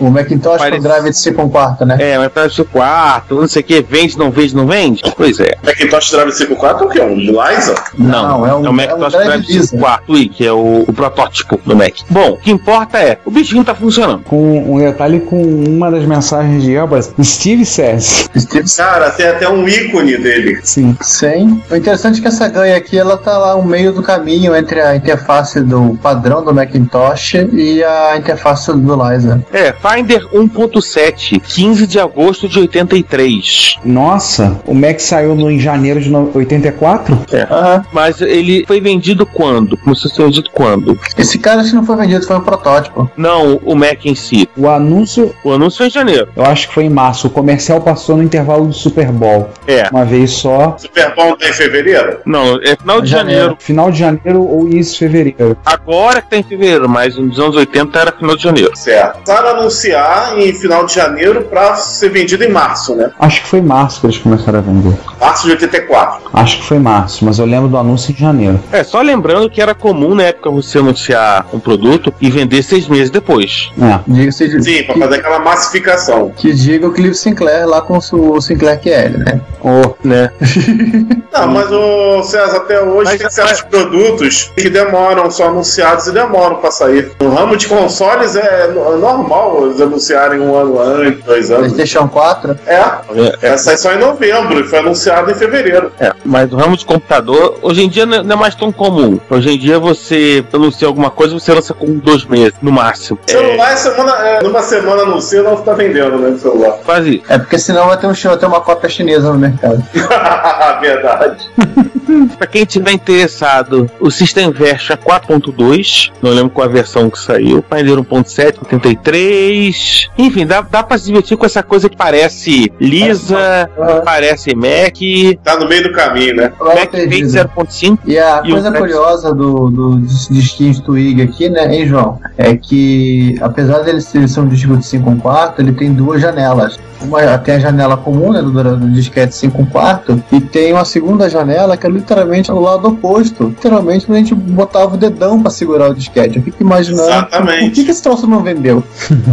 O 0.00 0.10
Macintosh 0.10 0.58
Parece- 0.58 0.76
com 0.78 0.82
drive 0.82 1.04
de 1.10 1.18
5 1.18 1.48
quarto, 1.50 1.84
né? 1.86 1.96
É, 2.00 2.18
mas 2.18 2.32
parece 2.32 2.60
o 2.60 2.64
quarto, 2.64 3.36
não 3.40 3.46
sei 3.48 3.62
o 3.62 3.64
que, 3.64 3.82
vende, 3.82 4.18
não 4.18 4.30
vende, 4.30 4.56
não 4.56 4.66
vende? 4.66 5.02
Pois 5.16 5.38
é. 5.40 5.54
Macintosh 5.62 6.10
Drive 6.10 6.32
54 6.32 6.84
é 6.84 6.86
o 6.86 6.90
quê? 6.90 7.00
Um 7.00 7.14
Liza? 7.16 7.74
Não, 7.96 8.46
é 8.46 8.54
um- 8.54 8.66
é 8.66 8.68
o 8.68 8.72
Macintosh 8.72 9.14
é 9.14 9.18
um 9.18 9.24
Drive 9.24 9.42
drive 9.42 9.46
Lisa. 9.58 9.78
4 9.78 10.06
Twig, 10.06 10.28
que 10.30 10.46
é 10.46 10.52
o, 10.52 10.84
o 10.86 10.92
protótipo 10.92 11.60
do 11.64 11.76
Mac. 11.76 11.94
Bom, 12.10 12.30
o 12.32 12.36
que 12.38 12.50
importa 12.50 12.98
é, 12.98 13.18
o 13.24 13.30
bichinho 13.30 13.64
tá 13.64 13.74
funcionando. 13.74 14.24
Com 14.24 14.74
um 14.74 14.78
detalhe 14.78 15.20
com 15.20 15.40
uma 15.42 15.90
das 15.90 16.04
mensagens 16.04 16.62
de 16.62 16.74
Elbas, 16.74 17.14
Steve 17.22 17.64
says. 17.64 18.28
Steve 18.36 18.64
Cara, 18.76 19.10
tem 19.10 19.26
até 19.26 19.43
um 19.48 19.66
ícone 19.68 20.16
dele. 20.16 20.58
Sim. 20.62 20.96
Sim. 21.00 21.62
O 21.70 21.76
interessante 21.76 22.18
é 22.18 22.22
que 22.22 22.28
essa 22.28 22.48
ganha 22.48 22.76
aqui, 22.76 22.98
ela 22.98 23.16
tá 23.16 23.36
lá 23.36 23.56
no 23.56 23.64
meio 23.64 23.92
do 23.92 24.02
caminho 24.02 24.54
entre 24.54 24.80
a 24.80 24.96
interface 24.96 25.60
do 25.60 25.98
padrão 26.02 26.44
do 26.44 26.52
Macintosh 26.54 27.34
e 27.52 27.82
a 27.82 28.16
interface 28.16 28.72
do 28.72 28.94
Liza. 29.10 29.42
É, 29.52 29.72
Finder 29.72 30.24
1.7, 30.32 31.40
15 31.40 31.86
de 31.86 31.98
agosto 31.98 32.48
de 32.48 32.58
83. 32.60 33.76
Nossa, 33.84 34.60
o 34.66 34.74
Mac 34.74 34.98
saiu 35.00 35.34
no, 35.34 35.50
em 35.50 35.58
janeiro 35.58 36.00
de 36.00 36.10
no- 36.10 36.30
84? 36.34 37.18
Aham. 37.50 37.84
Mas 37.92 38.20
ele 38.20 38.64
foi 38.66 38.80
vendido 38.80 39.26
quando? 39.26 39.76
Começou 39.76 40.10
a 40.10 40.14
ser 40.14 40.22
vendido 40.24 40.50
quando? 40.52 40.98
Esse 41.16 41.38
cara, 41.38 41.62
se 41.64 41.74
não 41.74 41.84
foi 41.84 41.96
vendido, 41.96 42.24
foi 42.26 42.36
um 42.36 42.40
protótipo. 42.40 43.10
Não, 43.16 43.56
o 43.64 43.74
Mac 43.74 44.04
em 44.06 44.14
si. 44.14 44.48
O 44.56 44.68
anúncio, 44.68 45.34
O 45.44 45.52
anúncio 45.52 45.78
foi 45.78 45.86
em 45.88 45.90
janeiro. 45.90 46.28
eu 46.36 46.44
acho 46.44 46.68
que 46.68 46.74
foi 46.74 46.84
em 46.84 46.90
março. 46.90 47.26
O 47.26 47.30
comercial 47.30 47.80
passou 47.80 48.16
no 48.16 48.22
intervalo 48.22 48.66
do 48.66 48.72
Super 48.72 49.10
Bowl. 49.10 49.33
É. 49.66 49.88
Uma 49.90 50.04
vez 50.04 50.30
só. 50.32 50.76
Super 50.78 51.14
Bowl 51.14 51.36
tá 51.36 51.48
em 51.48 51.52
fevereiro? 51.52 52.18
Não, 52.24 52.58
é 52.62 52.76
final 52.76 53.00
de 53.00 53.08
Janeiro. 53.10 53.40
janeiro. 53.40 53.56
Final 53.60 53.90
de 53.90 53.98
janeiro 53.98 54.42
ou 54.42 54.66
início 54.68 54.92
de 54.94 54.98
fevereiro. 55.00 55.56
Agora 55.64 56.20
que 56.22 56.30
tá 56.30 56.36
em 56.36 56.42
fevereiro, 56.42 56.88
mas 56.88 57.16
nos 57.16 57.38
anos 57.38 57.56
80 57.56 57.98
era 57.98 58.12
final 58.12 58.36
de 58.36 58.42
janeiro. 58.42 58.70
Certo. 58.76 59.14
Começaram 59.24 59.48
a 59.48 59.60
anunciar 59.60 60.38
em 60.38 60.52
final 60.54 60.86
de 60.86 60.94
janeiro 60.94 61.42
pra 61.42 61.74
ser 61.76 62.08
vendido 62.10 62.44
em 62.44 62.50
março, 62.50 62.94
né? 62.94 63.10
Acho 63.18 63.42
que 63.42 63.46
foi 63.48 63.60
março 63.60 64.00
que 64.00 64.06
eles 64.06 64.18
começaram 64.18 64.58
a 64.58 64.62
vender. 64.62 64.96
Março 65.20 65.44
de 65.46 65.52
84. 65.52 66.30
Acho 66.32 66.58
que 66.58 66.64
foi 66.64 66.78
março, 66.78 67.24
mas 67.24 67.38
eu 67.38 67.46
lembro 67.46 67.68
do 67.68 67.76
anúncio 67.78 68.12
em 68.12 68.16
janeiro. 68.16 68.60
É, 68.72 68.82
só 68.84 69.00
lembrando 69.00 69.48
que 69.50 69.60
era 69.60 69.74
comum 69.74 70.14
na 70.14 70.24
época 70.24 70.50
você 70.50 70.78
anunciar 70.78 71.46
um 71.52 71.58
produto 71.58 72.12
e 72.20 72.30
vender 72.30 72.62
seis 72.62 72.88
meses 72.88 73.10
depois. 73.10 73.70
É. 73.80 73.98
Diga-se 74.06 74.48
de 74.48 74.62
Sim, 74.62 74.82
pra 74.84 74.96
fazer 74.96 75.14
aquela 75.16 75.38
massificação. 75.38 76.30
que 76.36 76.52
diga 76.52 76.86
o 76.86 76.92
Clive 76.92 77.14
Sinclair 77.14 77.66
lá 77.66 77.80
com 77.80 77.98
o 77.98 78.40
Sinclair 78.40 78.80
QL, 78.80 79.18
né? 79.18 79.23
Oh, 79.62 79.94
né? 80.06 80.30
Não, 81.32 81.48
mas 81.48 81.70
o 81.72 82.22
César, 82.22 82.58
até 82.58 82.80
hoje 82.80 83.10
Mas- 83.10 83.18
tem 83.20 83.30
certos 83.30 83.62
produtos 83.62 84.52
que 84.56 84.68
demoram, 84.70 85.30
são 85.30 85.48
anunciados 85.48 86.06
e 86.06 86.12
demoram 86.12 86.56
pra 86.56 86.70
sair. 86.70 87.10
No 87.20 87.30
ramo 87.34 87.56
de 87.56 87.66
consoles 87.66 88.36
é 88.36 88.54
é 88.64 88.68
normal 88.68 89.66
eles 89.66 89.80
anunciarem 89.80 90.40
um 90.40 90.54
ano 90.56 90.78
antes, 90.80 91.24
dois 91.24 91.50
anos. 91.50 91.72
PlayStation 91.72 92.06
4. 92.08 92.58
É, 92.66 92.74
É, 92.74 93.38
essa 93.42 93.64
sai 93.64 93.76
só 93.76 93.92
em 93.92 93.98
novembro 93.98 94.60
e 94.60 94.64
foi 94.64 94.78
anunciado 94.78 95.30
em 95.30 95.34
fevereiro. 95.34 95.90
é, 95.98 96.12
mas 96.24 96.50
no 96.50 96.56
ramo 96.58 96.76
de 96.76 96.84
computador, 96.84 97.58
hoje 97.62 97.82
em 97.82 97.88
dia 97.88 98.06
não 98.06 98.18
é 98.18 98.22
não 98.22 98.36
é 98.36 98.38
mais 98.38 98.54
tão 98.54 98.70
comum. 98.70 99.18
Hoje 99.30 99.50
em 99.50 99.58
dia 99.58 99.78
você 99.78 100.44
anuncia 100.52 100.86
alguma 100.86 101.10
coisa, 101.10 101.34
você 101.34 101.52
lança 101.52 101.74
com 101.74 101.94
dois 101.98 102.24
meses, 102.24 102.54
no 102.62 102.70
máximo. 102.70 103.18
É, 103.26 103.32
Celular, 103.32 103.76
semana, 103.76 104.12
é, 104.28 104.42
numa 104.42 104.62
semana 104.62 105.02
anuncia, 105.02 105.42
não 105.42 105.56
tá 105.56 105.72
vendendo, 105.72 106.18
né, 106.18 106.36
celular. 106.38 106.78
quase. 106.84 107.22
É 107.28 107.38
porque 107.38 107.58
senão 107.58 107.86
vai 107.88 107.96
ter, 107.96 108.06
um, 108.06 108.12
vai 108.12 108.36
ter 108.36 108.46
uma 108.46 108.60
cópia 108.60 108.88
chinesa 108.88 109.13
no 109.22 109.34
mercado. 109.34 109.82
Verdade. 110.80 111.50
Pra 112.38 112.46
quem 112.46 112.64
tiver 112.64 112.92
interessado, 112.92 113.90
o 114.00 114.10
System 114.10 114.50
Versa 114.50 114.96
4.2, 114.96 116.10
não 116.22 116.30
lembro 116.30 116.50
qual 116.50 116.66
a 116.66 116.70
versão 116.70 117.10
que 117.10 117.18
saiu, 117.18 117.62
Pioneer 117.62 117.98
1.7, 117.98 118.58
83. 118.62 120.10
Enfim, 120.18 120.46
dá, 120.46 120.60
dá 120.60 120.82
pra 120.82 120.98
se 120.98 121.06
divertir 121.06 121.36
com 121.36 121.46
essa 121.46 121.62
coisa 121.62 121.88
que 121.88 121.96
parece 121.96 122.72
lisa, 122.80 123.68
parece 124.04 124.54
Mac, 124.54 124.94
Tá 125.42 125.58
no 125.58 125.68
meio 125.68 125.84
do 125.84 125.92
caminho, 125.92 126.36
né? 126.36 126.52
Mac 126.60 126.90
Paint 126.90 126.90
perdido. 126.90 127.28
0.5. 127.28 127.98
E 128.04 128.18
a 128.18 128.42
E 128.44 128.50
coisa 128.50 128.72
curiosa 128.72 129.34
do, 129.34 129.68
do 129.68 130.00
disquinho 130.00 130.80
Twig 130.82 131.22
aqui, 131.22 131.48
né, 131.48 131.74
hein, 131.74 131.86
João? 131.86 132.18
É 132.36 132.56
que, 132.56 133.36
apesar 133.40 133.80
dele 133.80 134.00
ser, 134.00 134.28
ser 134.28 134.40
um 134.40 134.48
disco 134.48 134.76
de 134.76 134.86
5 134.86 135.16
quarto, 135.16 135.60
ele 135.60 135.72
tem 135.72 135.92
duas 135.92 136.20
janelas. 136.20 136.78
Uma 137.02 137.36
tem 137.38 137.56
a 137.56 137.58
janela 137.58 137.96
comum, 137.96 138.32
né, 138.32 138.40
do, 138.40 138.50
do 138.50 138.90
disquete 138.90 139.34
5 139.34 139.66
quarto, 139.66 140.22
e 140.32 140.40
tem 140.40 140.72
uma 140.72 140.84
segunda 140.84 141.28
janela 141.28 141.76
que 141.76 141.86
é 141.86 141.90
literalmente 142.04 142.50
ao 142.50 142.60
lado 142.60 142.86
oposto. 142.88 143.44
Literalmente, 143.48 144.10
a 144.10 144.14
gente 144.14 144.34
botava 144.34 144.94
o 144.94 144.98
dedão 144.98 145.40
pra 145.42 145.50
segurar 145.50 145.90
o 145.90 145.94
disquete. 145.94 146.36
Eu 146.36 146.42
fico 146.42 146.62
imaginando 146.62 147.08
Exatamente. 147.08 147.64
por 147.64 147.72
que, 147.72 147.84
que 147.84 147.90
esse 147.90 148.02
troço 148.02 148.26
não 148.26 148.42
vendeu. 148.42 148.82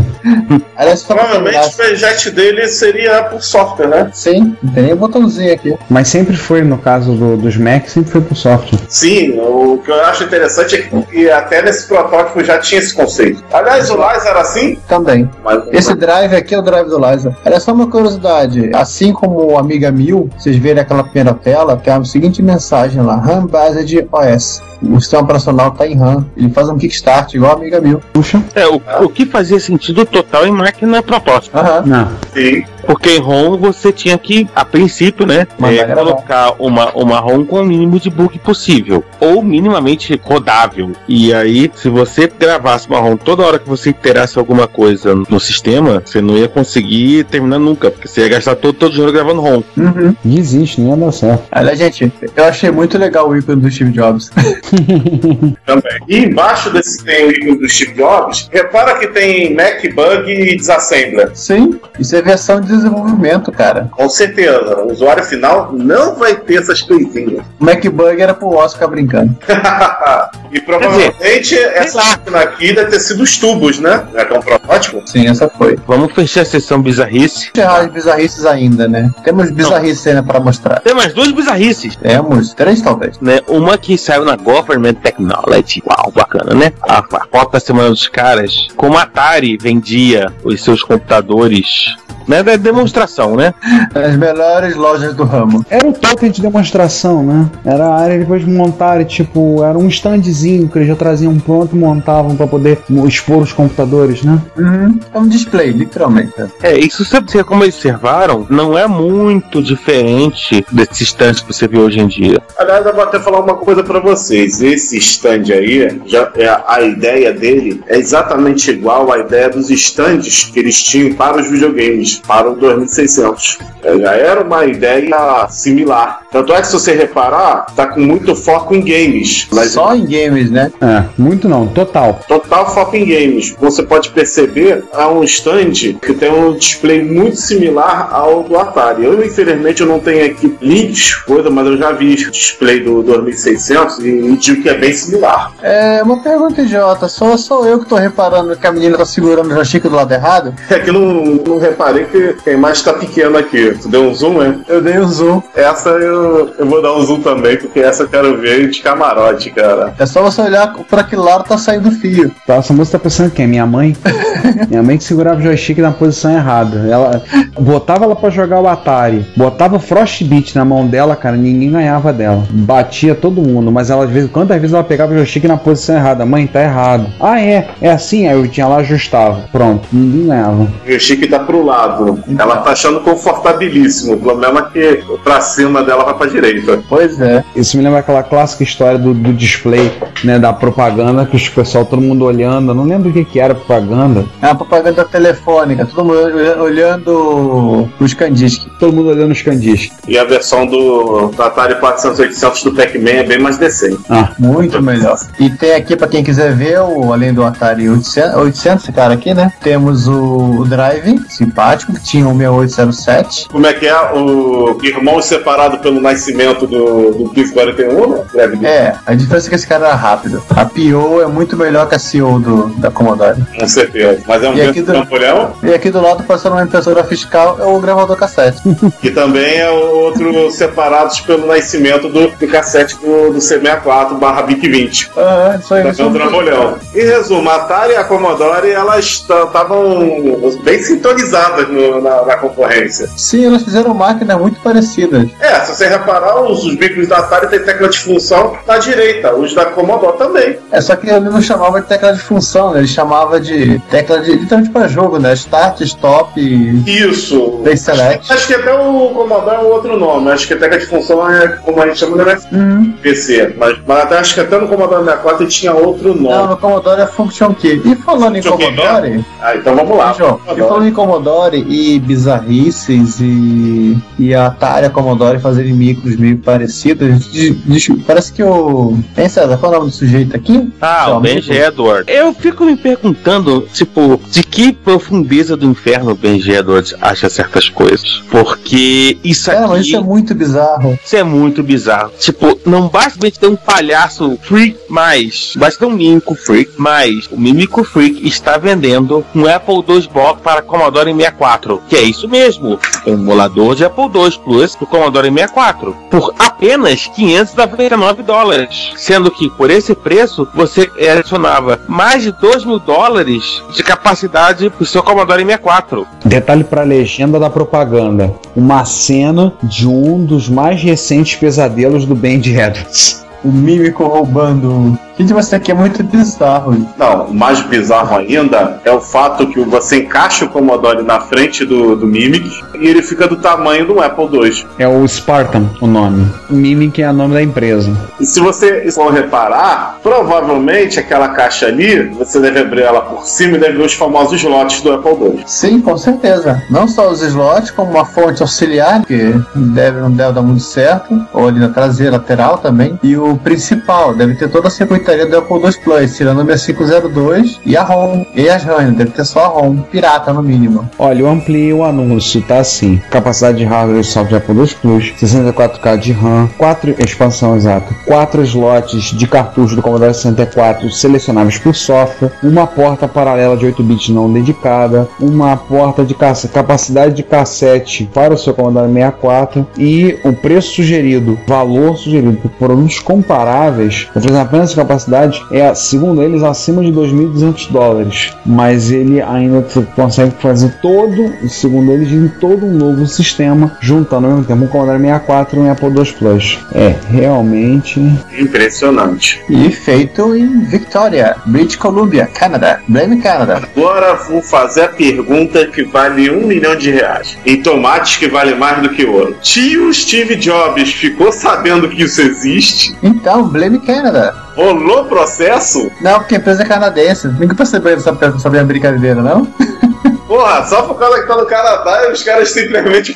Provavelmente 1.08 1.58
o 1.68 1.76
projeto 1.76 2.32
dele 2.32 2.68
seria 2.68 3.24
por 3.24 3.42
software, 3.42 3.88
né? 3.88 4.10
Sim, 4.14 4.56
não 4.64 4.74
tem 4.74 4.84
nem 4.86 4.96
botãozinho 4.96 5.54
aqui. 5.54 5.76
Mas 5.90 6.08
sempre 6.08 6.36
foi, 6.36 6.62
no 6.64 6.78
caso 6.78 7.14
do- 7.14 7.38
dos 7.38 7.56
Macs, 7.58 7.92
sempre 7.92 8.12
foi 8.12 8.22
pro 8.22 8.36
software. 8.36 8.80
Sim, 8.88 9.40
o 9.40 9.80
que 9.84 9.92
eu 9.92 10.04
acho 10.06 10.24
interessante 10.24 10.76
é 10.76 11.02
que 11.04 11.30
até 11.30 11.62
nesse 11.62 11.88
protótipo 11.88 12.44
já 12.44 12.58
tinha 12.60 12.80
esse 12.82 12.94
conceito. 12.94 13.44
Aliás, 13.54 13.90
o 13.90 13.94
Liza 13.96 14.30
era 14.30 14.42
assim, 14.42 14.78
Também. 14.88 15.30
mas 15.44 15.62
Esse 15.72 15.94
drive 15.94 16.36
aqui 16.36 16.56
é 16.56 16.60
o 16.60 16.62
drive 16.62 16.88
do 16.90 16.98
Liza. 17.00 17.36
Era 17.46 17.60
só 17.60 17.74
uma 17.74 17.88
curiosidade. 17.88 18.72
Assim 18.74 19.14
como 19.14 19.52
o 19.54 19.58
Amiga 19.58 19.92
1000, 19.92 20.30
vocês 20.38 20.56
verem 20.58 20.82
aquela 20.82 21.04
primeira 21.04 21.34
tela, 21.34 21.78
tem 21.78 21.94
a 21.94 22.04
seguinte 22.04 22.42
mensagem 22.52 23.02
lá: 23.02 23.16
RAM 23.16 23.48
Based 23.48 24.08
OS. 24.12 24.62
O 24.82 25.00
sistema 25.00 25.24
operacional 25.24 25.70
está 25.70 25.88
em 25.88 25.96
RAM. 25.96 26.26
Ele 26.36 26.50
faz 26.50 26.68
um 26.68 26.78
kickstart 26.78 27.34
igual 27.36 27.52
a 27.52 27.56
Amiga 27.56 27.80
1000. 27.80 28.02
Puxa. 28.14 28.44
É, 28.56 28.68
o, 28.68 28.82
o 29.04 29.10
que 29.10 29.26
fazia 29.26 29.60
sentido 29.60 30.06
total 30.06 30.48
em 30.48 30.52
máquina 30.52 31.04
protótipo. 31.04 31.58
Aham. 31.58 31.84
Não. 31.86 32.08
sim. 32.34 32.64
Porque 32.86 33.12
em 33.12 33.20
ROM 33.20 33.58
você 33.58 33.92
tinha 33.92 34.18
que, 34.18 34.48
a 34.56 34.66
princípio, 34.66 35.26
né, 35.26 35.48
é, 35.64 35.86
colocar 35.94 36.56
uma, 36.58 36.92
uma 36.94 37.20
ROM 37.20 37.46
com 37.46 37.62
o 37.62 37.66
mínimo 37.66 38.00
de 38.00 38.10
bug 38.10 38.40
possível. 38.40 39.04
Ou 39.20 39.44
minimamente 39.44 40.20
rodável. 40.24 40.92
E 41.08 41.34
aí, 41.34 41.72
se 41.76 41.90
você 41.90 42.28
gravasse 42.28 42.88
uma 42.88 43.00
ROM 43.00 43.18
toda 43.18 43.46
hora 43.46 43.60
que 43.60 43.70
você 43.70 43.92
iterasse 43.92 44.38
alguma 44.40 44.68
coisa 44.68 45.14
no 45.16 45.40
sistema, 45.40 46.02
você 46.04 46.22
não 46.22 46.36
ia 46.36 46.48
conseguir 46.48 47.24
terminar 47.26 47.60
nunca. 47.60 47.92
Porque 47.92 48.08
você 48.08 48.22
ia 48.22 48.30
gastar 48.30 48.56
todo, 48.56 48.74
todo 48.74 48.90
o 48.90 48.94
dinheiro 48.94 49.14
gravando 49.14 49.42
ROM. 49.42 49.62
Uhum. 49.78 50.16
Desiste, 50.24 50.82
não 50.82 50.90
ia 50.90 51.06
dar 51.06 51.12
certo. 51.12 51.44
Aliás, 51.52 51.78
gente, 51.78 52.12
eu 52.36 52.41
achei 52.46 52.72
muito 52.72 52.98
legal 52.98 53.30
o 53.30 53.36
ícone 53.36 53.62
do 53.62 53.72
Steve 53.72 53.92
Jobs. 53.92 54.32
Também. 55.66 56.00
E 56.08 56.18
embaixo 56.26 56.70
desse 56.72 57.04
tem 57.04 57.26
o 57.26 57.32
ícone 57.32 57.60
do 57.60 57.70
Steve 57.70 57.94
Jobs, 57.94 58.50
repara 58.52 58.98
que 59.00 59.08
tem 59.08 59.56
Mac 59.56 59.82
Bug 59.94 60.32
e 60.32 60.56
Disassembler. 60.56 61.32
Sim, 61.34 61.80
isso 62.00 62.16
é 62.16 62.22
versão 62.22 62.62
de 62.62 62.68
desenvolvimento, 62.68 63.52
cara. 63.52 63.90
Com 63.92 64.10
certeza, 64.10 64.80
o 64.80 64.92
usuário 64.92 65.24
final 65.24 65.72
não 65.74 66.16
vai 66.16 66.36
ter 66.36 66.60
essas 66.60 66.82
coisinhas. 66.82 67.46
O 67.60 67.66
MacBug 67.66 68.22
era 68.22 68.34
pro 68.34 68.50
Oscar 68.50 68.90
brincando. 68.90 69.36
e 70.52 70.60
provavelmente 70.60 71.58
essa 71.58 72.04
máquina 72.04 72.40
aqui 72.40 72.74
deve 72.74 72.92
ter 72.92 73.00
sido 73.00 73.24
os 73.24 73.38
tubos, 73.38 73.80
né? 73.80 74.06
Já 74.14 74.26
que 74.26 74.34
é 74.34 74.40
um 74.40 74.42
protótipo. 74.42 75.02
Sim, 75.06 75.28
essa 75.28 75.50
foi. 75.50 75.78
Vamos 75.88 76.14
fechar 76.14 76.42
a 76.42 76.46
sessão 76.46 76.82
bizarrice. 76.82 77.50
Encerrar 77.54 77.82
as 77.82 77.92
bizarrices 77.92 78.46
ainda, 78.46 78.88
né? 78.88 79.10
Temos 79.24 79.50
bizarrices 79.52 80.06
ainda 80.08 80.24
para 80.24 80.40
mostrar. 80.40 80.80
Tem 80.82 80.94
mais 80.94 81.14
duas 81.14 81.32
bizarrices. 81.32 81.96
Temos 81.96 82.54
três, 82.54 82.82
talvez. 82.82 83.20
Né? 83.20 83.40
Uma 83.48 83.78
que 83.78 83.98
saiu 83.98 84.26
na 84.26 84.36
Government 84.36 84.96
Technology. 84.96 85.82
Uau, 85.86 86.12
bacana, 86.12 86.54
né? 86.54 86.74
A, 86.82 87.00
a 87.00 87.28
foto 87.32 87.54
da 87.54 87.60
semana 87.60 87.90
dos 87.90 88.08
caras. 88.08 88.68
Como 88.76 88.98
a 88.98 89.04
Atari 89.04 89.58
vendia 89.58 90.32
os 90.44 90.64
seus 90.64 90.84
computadores 90.84 91.96
né? 92.32 92.42
Da 92.42 92.56
demonstração, 92.56 93.36
né? 93.36 93.54
As 93.94 94.16
melhores 94.16 94.76
lojas 94.76 95.14
do 95.14 95.26
ramo. 95.26 95.66
Era 95.70 95.88
o 95.88 95.92
totem 95.92 96.32
de 96.32 96.42
demonstração, 96.42 97.24
né? 97.24 97.50
Era 97.66 97.88
a 97.88 97.96
área 98.00 98.18
depois 98.18 98.46
de 98.46 98.50
montar, 98.50 99.04
tipo, 99.04 99.64
era 99.64 99.78
um 99.78 99.90
standzinho 99.90 100.70
que 100.70 100.78
eles 100.78 100.88
já 100.88 100.96
traziam 100.96 101.38
pronto 101.38 101.76
e 101.76 101.80
montavam 101.80 102.36
pra 102.36 102.48
poder 102.48 102.80
expor 103.06 103.40
os 103.44 103.52
computadores, 103.52 104.24
né? 104.24 104.40
Uhum. 104.58 104.98
É 105.14 105.20
um 105.20 105.28
display, 105.28 105.72
literalmente. 105.72 106.32
É, 106.64 106.78
isso 106.78 107.04
você, 107.04 107.44
como 107.44 107.66
observaram, 107.66 108.48
não 108.50 108.78
é 108.78 108.88
muito 108.88 109.62
diferente 109.62 110.66
desse 110.72 111.04
stand 111.04 111.34
que 111.34 111.54
você 111.54 111.68
vê 111.68 111.78
hoje 111.78 112.00
em 112.00 112.08
dia. 112.08 112.42
Aliás, 112.58 112.86
eu 112.86 112.94
vou 112.94 113.04
até 113.04 113.20
falar 113.20 113.42
uma 113.42 113.56
coisa 113.56 113.84
pra 113.84 114.00
vocês. 114.00 114.62
Esse 114.62 114.98
stand 114.98 115.52
aí, 115.54 116.02
já 116.06 116.32
é, 116.36 116.62
a 116.66 116.82
ideia 116.82 117.34
dele 117.34 117.84
é 117.88 117.98
exatamente 117.98 118.72
igual 118.72 119.12
à 119.12 119.20
ideia 119.20 119.50
dos 119.50 119.70
stands 119.70 120.46
que 120.46 120.60
eles 120.60 120.82
tinham 120.82 121.14
para 121.14 121.42
os 121.42 121.50
videogames, 121.50 122.21
para 122.28 122.50
o 122.50 122.56
2600. 122.56 123.60
É, 123.84 123.98
já 123.98 124.14
era 124.14 124.42
uma 124.44 124.66
ideia 124.66 125.48
similar. 125.50 126.22
Tanto 126.32 126.54
é 126.54 126.62
que 126.62 126.68
se 126.68 126.74
você 126.74 126.94
reparar, 126.94 127.66
tá 127.76 127.88
com 127.88 128.00
muito 128.00 128.36
foco 128.36 128.76
em 128.76 128.82
games. 128.82 129.48
Mas 129.52 129.72
Só 129.72 129.96
em 129.96 130.06
games, 130.06 130.50
né? 130.50 130.72
É, 130.82 131.04
muito 131.18 131.50
não, 131.50 131.68
total. 131.68 132.20
Total 132.28 132.74
foco 132.74 132.96
em 132.96 133.06
games. 133.06 133.56
Você 133.60 133.84
pode 133.84 134.10
perceber, 134.10 134.84
há 134.94 135.10
um 135.10 135.24
stand 135.24 135.72
que 136.02 136.14
tem 136.14 136.32
um 136.32 136.54
display 136.54 137.04
muito 137.04 137.38
similar 137.38 138.10
ao 138.12 138.44
do 138.44 138.58
Atari. 138.58 139.06
Eu, 139.06 139.24
infelizmente, 139.24 139.82
eu 139.82 139.88
não 139.88 140.00
tenho 140.00 140.26
aqui 140.26 140.56
links, 140.62 141.16
coisa, 141.16 141.50
mas 141.50 141.68
eu 141.68 141.78
já 141.78 141.92
vi 141.92 142.14
o 142.14 142.32
display 142.32 142.80
do 142.80 143.02
2600 143.04 144.00
e, 144.00 144.08
e 144.08 144.38
digo 144.38 144.62
que 144.62 144.70
é 144.70 144.78
bem 144.78 144.94
similar. 144.94 145.52
É 145.62 146.02
uma 146.04 146.22
pergunta 146.22 146.62
idiota. 146.62 147.08
Só 147.08 147.36
sou 147.38 147.66
eu 147.66 147.80
que 147.80 147.90
tô 147.90 147.96
reparando 147.96 148.56
que 148.56 148.68
a 148.68 148.72
menina 148.72 148.98
tá 148.98 149.06
segurando 149.06 149.48
o 149.48 149.54
joystick 149.54 149.84
do 149.84 149.96
lado 149.96 150.12
errado? 150.14 150.54
É 150.70 150.80
que 150.80 150.92
não, 150.92 151.02
não 151.02 151.60
reparei 151.60 152.01
que 152.06 152.50
a 152.50 152.54
imagem 152.54 152.84
tá 152.84 152.94
pequena 152.94 153.40
aqui. 153.40 153.74
Tu 153.82 153.90
deu 153.90 154.04
um 154.04 154.14
zoom, 154.14 154.40
né? 154.40 154.60
Eu 154.68 154.82
dei 154.82 155.00
um 155.00 155.08
zoom. 155.08 155.42
Essa 155.56 155.90
eu, 155.90 156.52
eu 156.58 156.66
vou 156.66 156.82
dar 156.82 156.94
um 156.96 157.02
zoom 157.02 157.22
também, 157.22 157.58
porque 157.58 157.80
essa 157.80 158.04
eu 158.04 158.08
quero 158.10 158.38
ver 158.38 158.70
de 158.70 158.82
camarote, 158.82 159.50
cara. 159.52 159.94
É 159.98 160.06
só 160.06 160.22
você 160.22 160.42
olhar 160.42 160.74
pra 160.90 161.04
que 161.04 161.16
lado 161.16 161.44
tá 161.44 161.58
saindo 161.58 161.90
o 161.90 161.92
fio. 161.92 162.32
Tá, 162.46 162.56
Essa 162.56 162.74
moça 162.74 162.94
tá 162.94 163.00
pensando 163.00 163.32
quem? 163.32 163.48
Minha 163.48 163.66
mãe? 163.66 163.96
Minha 164.70 164.84
mãe 164.84 164.98
que 164.98 165.04
segurava 165.04 165.40
o 165.40 165.44
joystick 165.44 165.80
na 165.80 165.92
posição 165.92 166.32
errada. 166.32 166.88
Ela 166.90 167.24
botava 167.60 168.06
ela 168.06 168.16
pra 168.16 168.30
jogar 168.30 168.60
o 168.60 168.68
Atari, 168.68 169.26
botava 169.36 169.76
o 169.76 169.80
Frostbit 169.80 170.56
na 170.56 170.66
mão 170.66 170.88
dela, 170.88 171.16
cara, 171.16 171.36
ninguém 171.36 171.72
ganhava 171.72 172.12
dela. 172.14 172.46
Batia 172.50 173.16
todo 173.16 173.42
mundo, 173.42 173.72
mas 173.72 173.90
ela 173.90 174.06
às 174.06 174.10
vezes, 174.10 174.30
quantas 174.32 174.60
vezes 174.60 174.74
ela 174.74 174.84
pegava 174.84 175.14
o 175.14 175.16
joystick 175.16 175.46
na 175.46 175.58
posição 175.58 175.96
errada? 175.96 176.26
Mãe, 176.26 176.48
tá 176.48 176.62
errado. 176.62 177.08
Ah, 177.20 177.40
é, 177.40 177.68
é 177.82 177.92
assim, 177.92 178.28
aí 178.28 178.36
eu 178.36 178.48
tinha 178.48 178.68
lá 178.68 178.78
ajustava. 178.78 179.46
Pronto, 179.52 179.88
ninguém 179.92 180.28
ganhava. 180.28 180.68
O 180.88 181.00
chique 181.00 181.28
tá 181.28 181.40
pro 181.40 181.64
lado. 181.64 181.91
Ela 182.38 182.58
tá 182.58 182.72
achando 182.72 183.00
confortabilíssimo. 183.02 184.14
O 184.14 184.20
problema 184.20 184.60
é 184.60 184.64
que 184.98 185.04
pra 185.24 185.42
cima 185.42 185.84
dela 185.84 186.04
vai 186.04 186.14
pra 186.14 186.28
direita. 186.28 186.82
Pois 186.90 187.20
é. 187.20 187.44
Isso 187.56 187.78
me 187.78 187.84
lembra 187.84 188.00
aquela 188.00 188.24
clássica 188.24 188.64
história 188.64 188.98
do, 188.98 189.14
do 189.14 189.34
display, 189.34 189.92
né, 190.24 190.40
da 190.40 190.54
propaganda, 190.54 191.26
que 191.26 191.36
os 191.36 191.50
pessoal, 191.50 191.86
todo 191.86 192.02
mundo 192.02 192.26
olhando, 192.26 192.72
eu 192.72 192.76
não 192.76 192.86
lembro 192.86 193.10
o 193.10 193.14
que 193.14 193.26
que 193.26 193.40
era 193.40 193.54
a 193.54 193.56
propaganda. 193.56 194.26
É 194.42 194.48
uma 194.48 194.56
propaganda 194.56 195.04
telefônica, 195.06 195.86
todo 195.86 196.06
mundo 196.06 196.20
olha- 196.24 196.62
olhando 196.62 197.90
os 198.00 198.14
candisques. 198.14 198.68
Todo 198.80 198.94
mundo 198.94 199.10
olhando 199.10 199.32
os 199.32 199.42
candiscos. 199.42 199.98
E 200.08 200.18
a 200.18 200.24
versão 200.24 200.66
do, 200.66 201.28
do 201.30 201.44
Atari 201.44 201.76
400 201.76 202.20
800 202.20 202.64
do 202.64 202.74
Pac-Man 202.74 203.10
é 203.12 203.24
bem 203.24 203.40
mais 203.40 203.58
decente. 203.58 204.00
Ah, 204.10 204.32
Muito 204.38 204.82
melhor. 204.82 205.18
E 205.40 205.50
tem 205.50 205.74
aqui, 205.76 205.96
pra 205.96 206.08
quem 206.08 206.24
quiser 206.24 206.54
ver, 206.56 206.80
o, 206.82 207.14
além 207.14 207.34
do 207.34 207.44
Atari 207.44 207.90
800, 207.90 208.36
800, 208.36 208.84
esse 208.84 208.92
cara 208.92 209.14
aqui, 209.14 209.34
né? 209.34 209.52
Temos 209.62 210.08
o, 210.08 210.60
o 210.62 210.66
Drive, 210.66 211.20
simpático, 211.30 211.81
que 211.86 212.00
tinha 212.04 212.28
o 212.28 212.34
6807. 212.38 213.48
Como 213.50 213.66
é 213.68 213.74
que 213.74 213.88
é? 213.88 213.96
O 214.14 214.78
irmão 214.84 215.22
separado 215.22 215.80
pelo 215.80 216.00
nascimento 216.02 216.66
do, 216.68 217.12
do 217.12 217.30
PIS 217.30 217.52
41, 217.52 218.08
né? 218.10 218.24
É, 218.64 218.96
a 219.06 219.14
diferença 219.14 219.48
é 219.48 219.50
que 219.50 219.56
esse 219.56 219.68
cara 219.68 219.88
era 219.88 219.96
rápido. 219.96 220.44
A 220.56 220.66
PO 220.66 221.22
é 221.22 221.28
muito 221.28 221.56
melhor 221.58 221.88
que 221.88 221.96
a 221.96 222.00
CO 222.00 222.40
do, 222.40 222.68
da 222.78 222.92
Commodore. 222.92 223.42
Com 223.60 223.68
certeza. 223.68 224.22
Mas 224.28 224.44
é 224.44 224.50
um 224.50 224.58
E 224.58 224.72
do- 224.72 224.86
trambolhão, 224.86 225.54
E 225.64 225.74
aqui 225.74 225.90
do 225.90 226.02
lado, 226.02 226.24
passando 226.24 226.54
uma 226.54 226.64
impressora 226.64 227.04
fiscal, 227.04 227.58
é 227.60 227.66
o 227.66 227.80
gravador 227.80 228.16
cassete. 228.18 228.62
que 229.00 229.12
também 229.12 229.58
é 229.60 229.70
outro 229.70 230.52
separados 230.52 231.20
pelo 231.22 231.48
nascimento 231.48 232.10
do, 232.10 232.28
do 232.30 232.48
cassete 232.48 232.96
do, 232.98 233.32
do 233.34 233.40
C64 233.40 234.18
barra 234.18 234.42
BIC 234.44 234.68
20. 234.68 235.12
Aham, 235.18 235.60
isso 235.60 235.74
aí. 235.74 235.80
Também 235.82 235.92
isso 235.92 236.02
é 236.02 236.06
é 236.06 236.08
um 236.08 236.14
trambolhão. 236.14 236.76
Em 236.96 237.06
resumo, 237.06 237.50
a 237.50 237.56
Atari 237.56 237.94
e 237.94 237.96
a 237.96 238.04
Commodore 238.04 238.70
elas 238.72 239.06
estavam 239.06 240.52
bem 240.64 240.82
sintonizadas 240.82 241.68
no- 241.72 242.02
na, 242.02 242.24
na 242.26 242.38
concorrência. 242.38 243.08
Sim, 243.18 243.46
elas 243.46 243.64
fizeram 243.64 243.94
máquinas 243.94 244.38
muito 244.40 244.60
parecidas. 244.62 245.28
É, 245.40 245.60
se 245.62 245.76
você 245.76 245.88
reparar, 245.88 246.42
os, 246.42 246.64
os 246.66 246.76
micros 246.78 247.08
da 247.08 247.18
Atari 247.18 247.48
tem 247.48 247.60
tecla 247.60 247.88
de 247.90 248.00
função 248.00 248.56
na 248.68 248.78
direita, 248.78 249.34
os 249.36 249.54
da 249.54 249.66
Commodore 249.66 250.18
também. 250.18 250.58
É 250.72 250.82
só 250.82 250.96
que 250.96 251.10
ele 251.10 251.30
não 251.30 251.42
chamava 251.42 251.82
de 251.82 251.88
tecla 251.88 252.14
de 252.14 252.20
função, 252.20 252.72
né? 252.74 252.80
ele 252.80 252.88
chamava 252.88 253.40
de 253.40 253.80
tecla 253.90 254.20
de 254.20 254.32
literalmente 254.34 254.72
para 254.72 254.88
jogo, 254.88 255.18
né? 255.20 255.34
Start, 255.34 255.82
stop 255.82 256.40
Isso. 256.86 257.60
play 257.64 257.78
select. 257.78 258.32
Acho 258.32 258.48
que 258.48 258.54
até 258.56 258.74
o 258.74 259.10
Commodore 259.10 259.56
é 259.56 259.60
um 259.60 259.68
outro 259.68 259.98
nome. 259.98 260.32
Acho 260.32 260.48
que 260.48 260.54
a 260.54 260.58
tecla 260.58 260.78
de 260.78 260.86
função 260.86 261.30
é 261.30 261.48
como 261.50 261.82
a 261.82 261.88
gente 261.88 262.00
chama 262.00 262.18
no 262.52 262.94
PC. 263.02 263.56
Mas, 263.58 263.78
mas 263.88 264.12
acho 264.12 264.34
que 264.36 264.40
até 264.42 264.58
no 264.58 264.68
Commodore 264.68 265.04
64 265.04 265.44
ele 265.44 265.52
tinha 265.52 265.74
outro 265.74 266.14
Não, 266.16 266.30
nome. 266.32 266.48
no 266.50 266.58
Commodore 266.58 267.02
é 267.02 267.08
Function 267.08 267.54
Key. 267.54 267.82
E 267.86 267.96
falando 267.96 268.38
em 268.38 268.42
Commodore, 268.44 269.26
Ah, 269.42 269.56
então 269.56 269.76
vamos 269.76 269.98
lá. 269.98 270.14
João, 270.14 270.40
e 270.56 270.60
falando 270.60 270.88
em 270.88 270.94
Commodore 270.94 271.61
e 271.68 272.00
bizarrices 272.00 273.20
e, 273.20 273.98
e 274.20 274.34
a 274.34 274.48
Atari 274.48 274.86
a 274.86 274.90
Commodore 274.90 275.40
fazerem 275.40 275.74
micros 275.74 276.16
meio 276.16 276.38
parecidos, 276.38 277.32
de- 277.32 277.52
de- 277.52 277.94
parece 278.06 278.32
que 278.34 278.44
o. 278.44 278.98
Hein, 279.18 279.30
César, 279.30 279.58
qual 279.58 279.74
é 279.74 279.76
o 279.76 279.80
nome 279.80 279.92
do 279.92 279.96
sujeito 279.98 280.36
aqui? 280.36 280.72
Ah, 280.82 281.06
Seu 281.06 281.16
o? 281.16 281.20
Benji 281.20 281.52
Edwards. 281.54 282.06
Eu 282.08 282.34
fico 282.34 282.66
me 282.66 282.76
perguntando, 282.76 283.68
tipo, 283.74 284.20
de 284.30 284.44
que 284.44 284.72
profundeza 284.74 285.56
do 285.56 285.66
inferno 285.66 286.12
o 286.12 286.16
Benji 286.16 286.52
Edwards 286.52 286.94
acha 287.02 287.30
certas 287.30 287.70
coisas. 287.70 288.22
Porque 288.30 289.18
isso 289.24 289.52
É, 289.52 289.68
mas 289.68 289.86
isso 289.86 289.96
é 289.96 290.00
muito 290.02 290.34
bizarro. 290.36 290.98
Isso 291.04 291.16
é 291.16 291.24
muito 291.24 291.64
bizarro. 291.64 292.12
Tipo, 292.20 292.60
não 292.66 292.88
basta 292.88 293.20
ter 293.32 293.48
um 293.48 293.56
palhaço 293.56 294.38
freak 294.44 294.78
mais. 294.90 295.54
Basta 295.56 295.80
ter 295.80 295.86
um 295.86 295.96
mímico 295.96 296.36
freak 296.36 296.72
mais. 296.80 297.28
O 297.32 297.40
mímico 297.40 297.84
freak 297.84 298.28
está 298.28 298.58
vendendo 298.58 299.26
um 299.36 299.46
Apple 299.48 299.76
II 299.88 300.10
Box 300.14 300.42
para 300.42 300.62
Commodore 300.62 301.12
64. 301.14 301.51
Que 301.90 301.96
é 301.96 302.02
isso 302.02 302.28
mesmo. 302.28 302.80
Um 303.06 303.14
emulador 303.14 303.76
de 303.76 303.86
Apple 303.86 304.06
II 304.06 304.40
Plus 304.44 304.76
para 304.76 304.88
Commodore 304.88 305.32
64. 305.32 305.96
Por 306.10 306.34
apenas 306.38 307.08
599 307.08 308.24
dólares. 308.24 308.92
Sendo 308.96 309.32
que 309.32 309.50
por 309.50 309.70
esse 309.70 309.96
preço 309.96 310.48
você 310.54 310.90
adicionava 311.12 311.80
mais 311.88 312.24
de 312.24 312.32
2 312.32 312.66
mil 312.66 312.80
dólares 312.80 313.64
de 313.74 313.84
capacidade 313.84 314.70
para 314.70 314.84
o 314.84 314.86
seu 314.86 315.04
Commodore 315.04 315.44
64. 315.44 316.08
Detalhe 316.26 316.64
pra 316.64 316.84
legenda 316.84 317.40
da 317.40 317.50
propaganda: 317.50 318.34
uma 318.56 318.86
cena 318.86 319.54
de 319.64 319.88
um 319.88 320.24
dos 320.24 320.50
mais 320.50 320.82
recentes 320.82 321.36
pesadelos 321.36 322.06
do 322.06 322.16
Bendy 322.16 322.58
Edwards. 322.58 323.26
O 323.44 323.52
mímico 323.52 324.04
roubando. 324.04 324.98
Gente, 325.18 325.38
isso 325.38 325.56
aqui 325.56 325.72
é 325.72 325.74
muito 325.74 326.04
bizarro. 326.04 326.88
Não, 326.98 327.26
o 327.26 327.34
mais 327.34 327.62
bizarro 327.62 328.16
ainda 328.16 328.80
é 328.84 328.92
o 328.92 329.00
fato 329.00 329.48
que 329.48 329.60
você 329.62 330.04
encaixa 330.04 330.46
o 330.46 330.50
Commodore 330.50 331.04
na 331.04 331.20
frente 331.20 331.64
do, 331.66 331.96
do 331.96 332.08
Mimic 332.08 332.50
e 332.80 332.88
ele 332.88 333.02
fica 333.04 333.28
do 333.28 333.36
tamanho 333.36 333.86
do 333.86 334.00
Apple 334.00 334.26
II. 334.32 334.66
É 334.80 334.88
o 334.88 335.08
Spartan 335.08 335.70
o 335.80 335.86
nome. 335.86 336.28
Mimic 336.50 337.02
é 337.02 337.10
o 337.10 337.14
nome 337.14 337.36
da 337.36 337.44
empresa. 337.44 337.92
E 338.20 338.26
se 338.26 338.40
você 338.40 338.90
for 338.92 339.14
reparar, 339.14 340.00
provavelmente 340.02 341.00
aquela 341.00 341.30
caixa 341.30 341.68
ali, 341.68 342.02
você 342.10 342.40
deve 342.40 342.60
abrir 342.60 342.82
ela 342.82 343.02
por 343.02 343.26
cima 343.26 343.58
e 343.58 343.60
deve 343.60 343.78
ver 343.78 343.86
os 343.86 343.94
famosos 343.94 344.42
slots 344.42 344.82
do 344.82 344.94
Apple 344.94 345.12
II. 345.12 345.44
Sim, 345.46 345.82
com 345.82 345.98
certeza. 345.98 346.64
Não 346.70 346.88
só 346.88 347.12
os 347.12 347.22
slots, 347.22 347.70
como 347.72 347.92
uma 347.92 348.06
fonte 348.06 348.42
auxiliar, 348.42 349.06
que 349.06 349.36
deve, 349.56 350.00
não 350.00 350.12
deve 350.12 350.34
dar 350.34 350.42
muito 350.42 350.64
certo, 350.64 351.22
ou 351.34 351.48
ali 351.48 351.60
na 351.60 351.70
traseira, 351.70 352.14
lateral 352.14 352.58
também. 352.58 353.00
E 353.04 353.16
o 353.16 353.31
principal, 353.38 354.14
deve 354.14 354.36
ter 354.36 354.50
toda 354.50 354.68
a 354.68 354.72
circuitaria 354.72 355.26
do 355.26 355.38
Apple 355.38 355.58
II 355.58 355.74
Plus, 355.84 356.16
tirando 356.16 356.42
o 356.42 356.46
6502 356.46 357.60
e 357.66 357.78
a 357.78 357.84
ROM. 357.84 358.26
E 358.36 358.50
as 358.50 358.64
RAM, 358.64 358.94
deve 358.94 359.12
ter 359.12 359.26
só 359.26 359.46
a 359.46 359.48
ROM, 359.48 359.78
pirata 359.78 360.34
no 360.34 360.42
mínimo. 360.42 360.90
Olha, 360.98 361.22
eu 361.22 361.30
ampliei 361.30 361.74
o 361.74 361.84
anúncio, 361.84 362.42
tá 362.42 362.60
assim: 362.60 363.02
capacidade 363.10 363.58
de 363.58 363.66
hardware 363.66 364.02
e 364.02 364.04
software 364.04 364.38
Apple 364.38 364.56
II 364.56 364.76
Plus, 364.82 365.14
64K 365.22 365.98
de 365.98 366.12
RAM, 366.12 366.50
4 366.58 366.96
expansão 367.00 367.56
exata, 367.56 367.94
4 368.06 368.42
slots 368.44 369.12
de 369.12 369.28
cartucho 369.28 369.76
do 369.76 369.82
Commodore 369.82 370.14
64 370.14 370.92
selecionáveis 370.92 371.58
por 371.58 371.76
software, 371.76 372.32
uma 372.44 372.68
porta 372.68 373.08
paralela 373.08 373.58
de 373.58 373.66
8 373.66 373.84
bits 373.84 374.10
não 374.10 374.32
dedicada, 374.32 375.08
uma 375.20 375.56
porta 375.58 376.04
de 376.04 376.14
capacidade 376.14 377.16
de 377.16 377.24
cassete 377.24 378.10
para 378.14 378.34
o 378.34 378.38
seu 378.38 378.54
Commodore 378.54 378.92
64 378.92 379.68
e 379.78 380.20
o 380.24 380.34
preço 380.34 380.76
sugerido, 380.76 381.40
valor 381.48 381.98
sugerido 381.98 382.38
por 382.38 382.52
produtos 382.52 383.00
com 383.00 383.21
comparáveis, 383.22 384.08
oferecendo 384.10 384.40
apenas 384.40 384.72
essa 384.72 384.82
capacidade, 384.82 385.46
é, 385.52 385.74
segundo 385.76 386.22
eles, 386.22 386.44
acima 386.44 386.84
de 386.84 386.92
2.200 386.92 387.72
dólares. 387.72 388.34
Mas 388.46 388.92
ele 388.92 389.22
ainda 389.22 389.66
consegue 389.96 390.34
fazer 390.40 390.74
todo, 390.82 391.32
segundo 391.48 391.92
eles, 391.92 392.12
em 392.12 392.28
todo 392.28 392.66
um 392.66 392.74
novo 392.74 393.06
sistema, 393.06 393.78
juntando 393.80 394.28
ao 394.28 394.34
mesmo 394.34 394.46
tempo 394.46 394.64
um 394.64 394.68
Commodore 394.68 395.00
64 395.00 395.56
e 395.56 395.60
um 395.60 395.72
Apple 395.72 395.90
II 395.90 396.14
Plus. 396.14 396.60
É, 396.74 396.96
realmente. 397.10 398.00
Impressionante. 398.38 399.42
E 399.50 399.72
feito 399.72 400.36
em 400.36 400.64
Victoria, 400.66 401.36
British 401.46 401.76
Columbia, 401.76 402.26
Canadá. 402.28 402.80
Blame 402.88 403.22
Canada. 403.22 403.62
Agora 403.76 404.16
vou 404.16 404.42
fazer 404.42 404.84
a 404.84 404.88
pergunta 404.90 405.66
que 405.68 405.84
vale 405.84 406.30
um 406.32 406.48
milhão 406.48 406.76
de 406.76 406.92
reais. 406.92 407.38
Em 407.46 407.62
tomates 407.62 408.18
que 408.18 408.28
vale 408.28 408.56
mais 408.56 408.82
do 408.82 408.90
que 408.90 409.06
ouro. 409.06 409.36
Tio 409.42 409.94
Steve 409.94 410.36
Jobs 410.36 410.92
ficou 410.94 411.32
sabendo 411.32 411.90
que 411.90 412.04
isso 412.04 412.22
existe? 412.22 412.96
Então, 413.12 413.44
Blame 413.50 413.80
Canada. 413.80 414.34
Rolou 414.56 415.06
processo? 415.06 415.92
Não, 416.00 416.20
porque 416.20 416.36
a 416.36 416.38
empresa 416.38 416.64
é 416.64 416.66
canadense. 416.66 417.28
Ninguém 417.28 417.56
percebeu 417.56 417.98
essa, 417.98 418.18
sobre 418.40 418.60
a 418.60 418.64
brincadeira, 418.64 419.22
não? 419.22 419.46
Porra, 420.28 420.64
só 420.66 420.84
por 420.84 420.98
causa 420.98 421.22
que 421.22 421.28
tá 421.28 421.36
no 421.36 421.46
Canadá 421.46 422.08
e 422.08 422.14
os 422.14 422.24
caras 422.24 422.52
simplesmente. 422.52 423.14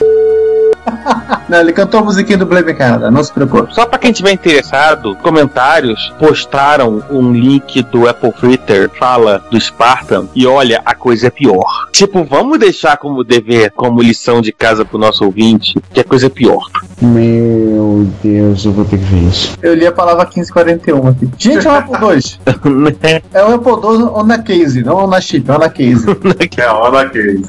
Não, 1.48 1.60
ele 1.60 1.74
cantou 1.74 2.00
a 2.00 2.04
musiquinha 2.04 2.38
do 2.38 2.46
Blame 2.46 2.74
Canada, 2.74 3.12
não 3.12 3.24
se 3.24 3.32
preocupe. 3.32 3.74
Só 3.74 3.86
pra 3.86 4.00
quem 4.00 4.12
tiver 4.12 4.32
interessado, 4.32 5.16
comentários 5.18 6.12
postaram 6.18 7.04
um 7.12 7.32
link 7.32 7.84
do 7.84 8.08
Apple 8.10 8.32
Twitter, 8.32 8.90
fala 8.90 9.44
do 9.52 9.60
Spartan, 9.60 10.28
e 10.34 10.48
olha, 10.48 10.82
a 10.84 10.96
coisa 10.96 11.28
é 11.28 11.30
pior. 11.30 11.88
Tipo, 11.92 12.24
vamos 12.24 12.60
deixar 12.60 12.98
como 12.98 13.24
dever, 13.24 13.72
como 13.72 14.02
lição 14.02 14.42
de 14.42 14.52
casa 14.52 14.84
pro 14.84 14.98
nosso 14.98 15.24
ouvinte, 15.24 15.76
que 15.94 16.00
a 16.00 16.04
coisa 16.04 16.26
é 16.26 16.30
pior. 16.30 16.68
Meu 17.02 18.08
Deus, 18.24 18.66
eu 18.66 18.72
vou 18.72 18.86
ter 18.86 18.98
que 18.98 19.06
ver 19.06 19.30
isso. 19.30 19.58
Eu 19.62 19.76
li 19.76 19.86
a 19.86 19.92
palavra 19.92 20.24
1541 20.24 21.08
aqui. 21.08 21.30
Gente, 21.38 21.68
é 21.68 21.72
um 21.72 21.76
Apple 21.76 21.96
II. 21.96 23.26
É 23.34 23.44
um 23.44 23.54
Apple 23.56 23.72
II 23.72 24.04
on 24.14 24.24
na 24.24 24.40
case, 24.40 24.84
não 24.84 24.96
on 25.04 25.08
na 25.08 25.22
chip, 25.22 25.50
on 25.52 25.58
na 25.58 25.70
case. 25.70 26.06
É 26.58 26.68
hora 26.68 27.10
que. 27.10 27.42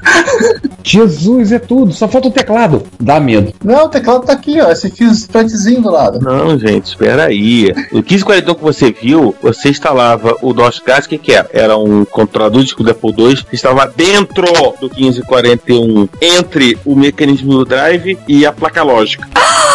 Jesus, 0.83 1.53
é 1.53 1.59
tudo, 1.59 1.93
só 1.93 2.09
falta 2.09 2.29
o 2.29 2.31
teclado. 2.31 2.83
Dá 3.01 3.21
medo. 3.27 3.53
Não, 3.65 3.85
o 3.85 3.89
teclado 3.89 4.25
tá 4.25 4.33
aqui, 4.33 4.61
ó. 4.61 4.71
Esse 4.71 4.91
fio 4.91 5.11
touchzinho 5.29 5.83
do 5.83 5.91
lado. 5.91 6.21
Não, 6.21 6.59
gente, 6.59 6.87
espera 6.87 7.27
aí. 7.27 7.73
O 7.93 7.97
1541 7.97 8.55
que 8.55 8.63
você 8.63 8.93
viu, 8.93 9.35
você 9.43 9.69
instalava 9.69 10.37
o 10.41 10.53
DOS-CAS, 10.53 11.07
o 11.07 11.09
que, 11.09 11.19
que 11.19 11.33
era? 11.33 11.49
Era 11.53 11.77
um 11.77 12.05
controlador 12.05 12.63
de 12.63 12.77
do 12.77 12.91
Apple 12.91 13.15
II 13.17 13.37
que 13.49 13.55
estava 13.55 13.87
dentro 13.87 14.47
do 14.81 14.89
1541, 14.89 16.09
entre 16.21 16.79
o 16.85 16.95
mecanismo 16.95 17.53
do 17.53 17.65
drive 17.65 18.19
e 18.29 18.47
a 18.47 18.53
placa 18.53 18.83
lógica. 18.83 19.27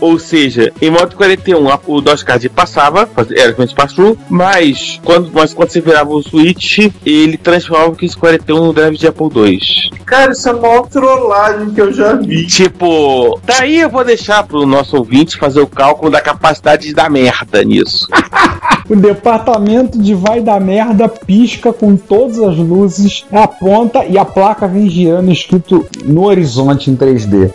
Ou 0.00 0.18
seja, 0.18 0.72
em 0.80 0.90
modo 0.90 1.14
41, 1.16 1.68
a- 1.68 1.78
o 1.86 2.00
DOS-CAD 2.00 2.48
passava, 2.48 3.08
era 3.30 3.48
realmente 3.48 3.74
pass-through, 3.74 4.16
mas 4.28 4.98
quando, 5.04 5.30
mas 5.32 5.52
quando 5.52 5.70
você 5.70 5.80
virava 5.80 6.10
o 6.10 6.22
switch, 6.22 6.78
ele 7.04 7.36
transformava 7.36 7.88
o 7.90 7.96
1541 7.96 8.66
no 8.66 8.72
drive 8.72 8.96
de 8.96 9.06
Apple 9.06 9.26
II. 9.34 9.58
Cara, 10.06 10.32
isso 10.32 10.48
é 10.48 10.52
a 10.52 10.54
maior 10.54 10.88
trollagem 10.88 11.70
que 11.70 11.80
eu 11.80 11.92
já 11.92 12.14
vi. 12.14 12.46
Tipo, 12.46 13.38
daí 13.44 13.78
eu 13.80 13.90
vou 13.90 14.04
deixar 14.04 14.42
pro 14.44 14.66
nosso 14.66 14.96
ouvinte 14.96 15.36
fazer 15.36 15.60
o 15.60 15.66
cálculo 15.66 16.10
da 16.10 16.20
capacidade 16.20 16.86
de 16.88 16.94
dar 16.94 17.10
merda 17.10 17.62
nisso. 17.62 18.06
O 18.90 18.96
departamento 18.96 19.96
de 19.96 20.14
vai 20.14 20.40
dar 20.40 20.60
merda 20.60 21.08
pisca 21.08 21.72
com 21.72 21.96
todas 21.96 22.40
as 22.40 22.56
luzes, 22.56 23.24
aponta 23.30 24.04
e 24.04 24.18
a 24.18 24.24
placa 24.24 24.66
vem 24.66 24.90
girando 24.90 25.30
escrito 25.30 25.86
no 26.04 26.24
horizonte 26.24 26.90
em 26.90 26.96
3D. 26.96 27.52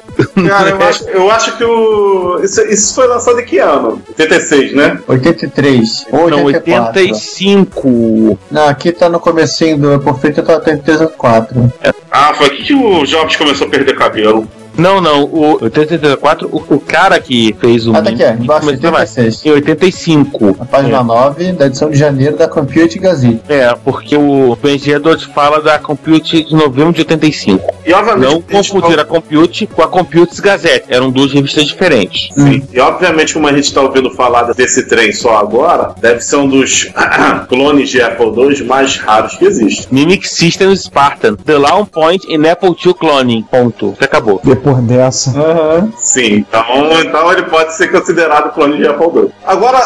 Cara, 0.47 0.69
eu 0.69 0.81
acho, 0.81 1.09
eu 1.09 1.29
acho 1.29 1.57
que 1.57 1.63
o. 1.65 2.39
Isso, 2.41 2.61
isso 2.61 2.95
foi 2.95 3.07
lançado 3.07 3.37
em 3.37 3.45
que 3.45 3.57
ano? 3.57 4.01
86, 4.17 4.73
né? 4.75 4.97
83. 5.05 6.05
Ou 6.09 6.29
Não, 6.29 6.45
84. 6.45 7.01
85. 7.01 8.39
Não, 8.49 8.69
aqui 8.69 8.93
tá 8.93 9.09
no 9.09 9.19
comecinho 9.19 9.77
do 9.77 9.93
Apple 9.93 10.13
Fit, 10.21 10.41
tá 10.41 10.53
84. 10.53 11.73
Ah, 12.09 12.33
foi 12.33 12.47
aqui 12.47 12.63
que 12.63 12.73
o 12.73 13.05
Jobs 13.05 13.35
começou 13.35 13.67
a 13.67 13.69
perder 13.69 13.93
cabelo. 13.97 14.47
Não, 14.77 14.99
não, 14.99 15.23
o 15.23 15.63
84, 15.63 16.49
o, 16.51 16.75
o 16.75 16.79
cara 16.79 17.19
que 17.19 17.55
fez 17.59 17.87
o. 17.87 17.95
Ah, 17.95 18.01
tá 18.01 18.09
aqui, 18.09 18.23
embaixo, 18.23 18.65
mais. 18.65 18.83
86. 18.83 19.45
Em 19.45 19.51
85. 19.51 20.57
A 20.59 20.65
página 20.65 21.03
9 21.03 21.53
da 21.53 21.67
edição 21.67 21.89
de 21.89 21.97
janeiro 21.97 22.35
da 22.37 22.47
Compute 22.47 22.99
Gazette. 22.99 23.41
É, 23.47 23.73
porque 23.83 24.15
o 24.15 24.57
engenheiro 24.63 25.19
fala 25.33 25.61
da 25.61 25.79
Compute 25.79 26.43
de 26.43 26.53
novembro 26.53 26.93
de 26.93 27.01
85. 27.01 27.73
E 27.85 27.93
obviamente. 27.93 28.25
Não 28.25 28.41
confundir 28.41 28.99
a 28.99 29.05
Compute 29.05 29.67
com 29.67 29.81
a 29.81 29.87
Computes 29.87 30.39
Gazette. 30.39 30.85
Eram 30.89 31.11
duas 31.11 31.31
revistas 31.31 31.65
diferentes. 31.65 32.33
Sim. 32.33 32.63
E 32.71 32.79
obviamente, 32.79 33.33
como 33.33 33.47
a 33.47 33.53
gente 33.53 33.73
tá 33.73 33.81
ouvindo 33.81 34.09
falar 34.11 34.53
desse 34.53 34.87
trem 34.87 35.13
só 35.13 35.37
agora, 35.37 35.93
deve 35.99 36.21
ser 36.21 36.37
um 36.37 36.47
dos 36.47 36.91
clones 37.47 37.89
de 37.89 38.01
Apple 38.01 38.27
II 38.35 38.63
mais 38.65 38.97
raros 38.97 39.35
que 39.35 39.45
existe. 39.45 39.87
Mimic 39.91 40.27
System 40.27 40.75
Spartan. 40.75 41.35
The 41.35 41.57
Lawn 41.57 41.85
Point 41.85 42.25
in 42.27 42.47
Apple 42.47 42.75
II 42.83 42.93
Cloning. 42.93 43.43
Ponto. 43.43 43.95
Acabou. 43.99 44.41
Depois 44.65 44.83
dessa. 44.85 45.29
Aham. 45.39 45.91
Sim, 45.97 46.37
então, 46.47 46.63
então 46.99 47.31
ele 47.31 47.43
pode 47.43 47.75
ser 47.75 47.87
considerado 47.89 48.51
clone 48.53 48.77
de 48.77 48.87
Apple 48.87 49.05
II. 49.21 49.31
Agora, 49.45 49.79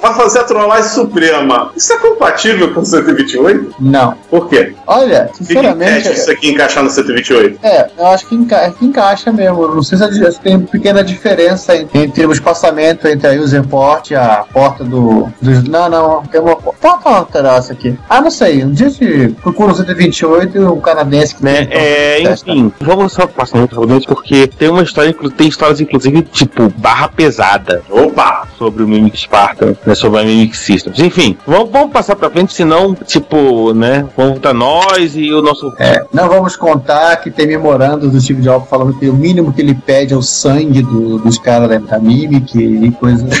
pra 0.00 0.12
fazer 0.14 0.40
a 0.40 0.44
trollagem 0.44 0.90
suprema, 0.90 1.70
isso 1.76 1.92
é 1.92 1.98
compatível 1.98 2.74
com 2.74 2.80
o 2.80 2.84
128? 2.84 3.74
Não. 3.78 4.14
Por 4.28 4.48
quê? 4.48 4.74
Olha, 4.86 5.30
O 5.32 5.36
sinceramente. 5.36 6.10
isso 6.12 6.28
aqui 6.30 6.50
encaixar 6.50 6.82
no 6.82 6.90
128? 6.90 7.60
É, 7.62 7.88
eu 7.96 8.06
acho 8.08 8.26
que, 8.26 8.34
enca 8.34 8.68
que 8.76 8.84
encaixa 8.84 9.32
mesmo. 9.32 9.62
Eu 9.62 9.74
Não 9.76 9.82
sei 9.82 9.96
se 9.98 10.32
se 10.32 10.40
tem 10.40 10.58
pequena 10.60 11.04
diferença 11.04 11.76
en- 11.76 11.86
entre 11.94 12.26
o 12.26 12.32
espaçamento 12.32 13.06
entre 13.06 13.28
a 13.28 13.32
user 13.40 13.62
port 13.66 14.10
e 14.10 14.16
a 14.16 14.44
porta 14.52 14.82
do. 14.82 15.28
dos- 15.40 15.62
não, 15.68 15.88
não, 15.88 16.22
tem 16.24 16.40
uma. 16.40 16.56
Pode 16.56 17.00
alterar 17.04 17.60
isso 17.60 17.70
aqui. 17.72 17.96
Ah, 18.08 18.20
não 18.20 18.30
sei. 18.30 18.64
Um 18.64 18.72
dia 18.72 18.90
se 18.90 19.28
procura 19.42 19.72
o 19.72 19.76
128 19.76 20.56
e 20.56 20.64
um 20.64 20.80
canadense 20.80 21.34
que 21.36 21.44
né? 21.44 21.66
tem- 21.66 21.78
É, 21.78 22.22
enfim, 22.22 22.72
vamos 22.80 23.12
só 23.12 23.26
passar 23.26 23.58
muito 23.58 23.74
rapidamente 23.76 24.08
porque 24.16 24.46
tem 24.46 24.68
uma 24.70 24.82
história, 24.82 25.14
tem 25.36 25.46
histórias 25.48 25.80
inclusive 25.80 26.22
tipo 26.22 26.68
barra 26.78 27.08
pesada 27.08 27.82
Opa! 27.90 28.48
sobre 28.58 28.82
o 28.82 28.88
Mimic 28.88 29.18
Spartan, 29.18 29.76
né, 29.84 29.94
sobre 29.94 30.20
a 30.20 30.24
Mimic 30.24 30.56
Systems. 30.56 30.98
Enfim, 30.98 31.36
vamos, 31.46 31.70
vamos 31.70 31.92
passar 31.92 32.16
pra 32.16 32.30
frente, 32.30 32.54
senão, 32.54 32.94
tipo, 32.94 33.74
né, 33.74 34.06
vamos 34.16 34.32
voltar 34.32 34.54
nós 34.54 35.14
e 35.14 35.30
o 35.32 35.42
nosso. 35.42 35.72
É, 35.78 36.04
não 36.12 36.28
vamos 36.28 36.56
contar 36.56 37.16
que 37.16 37.30
tem 37.30 37.46
memorando 37.46 38.10
do 38.10 38.18
Steve 38.20 38.40
Jobs 38.40 38.68
falando 38.68 38.98
que 38.98 39.08
o 39.08 39.14
mínimo 39.14 39.52
que 39.52 39.60
ele 39.60 39.74
pede 39.74 40.14
é 40.14 40.16
o 40.16 40.22
sangue 40.22 40.80
do- 40.82 41.18
dos 41.18 41.38
caras 41.38 41.68
da, 41.68 41.78
da 41.78 41.98
Mimic 41.98 42.56
e 42.58 42.90
coisas. 42.92 43.28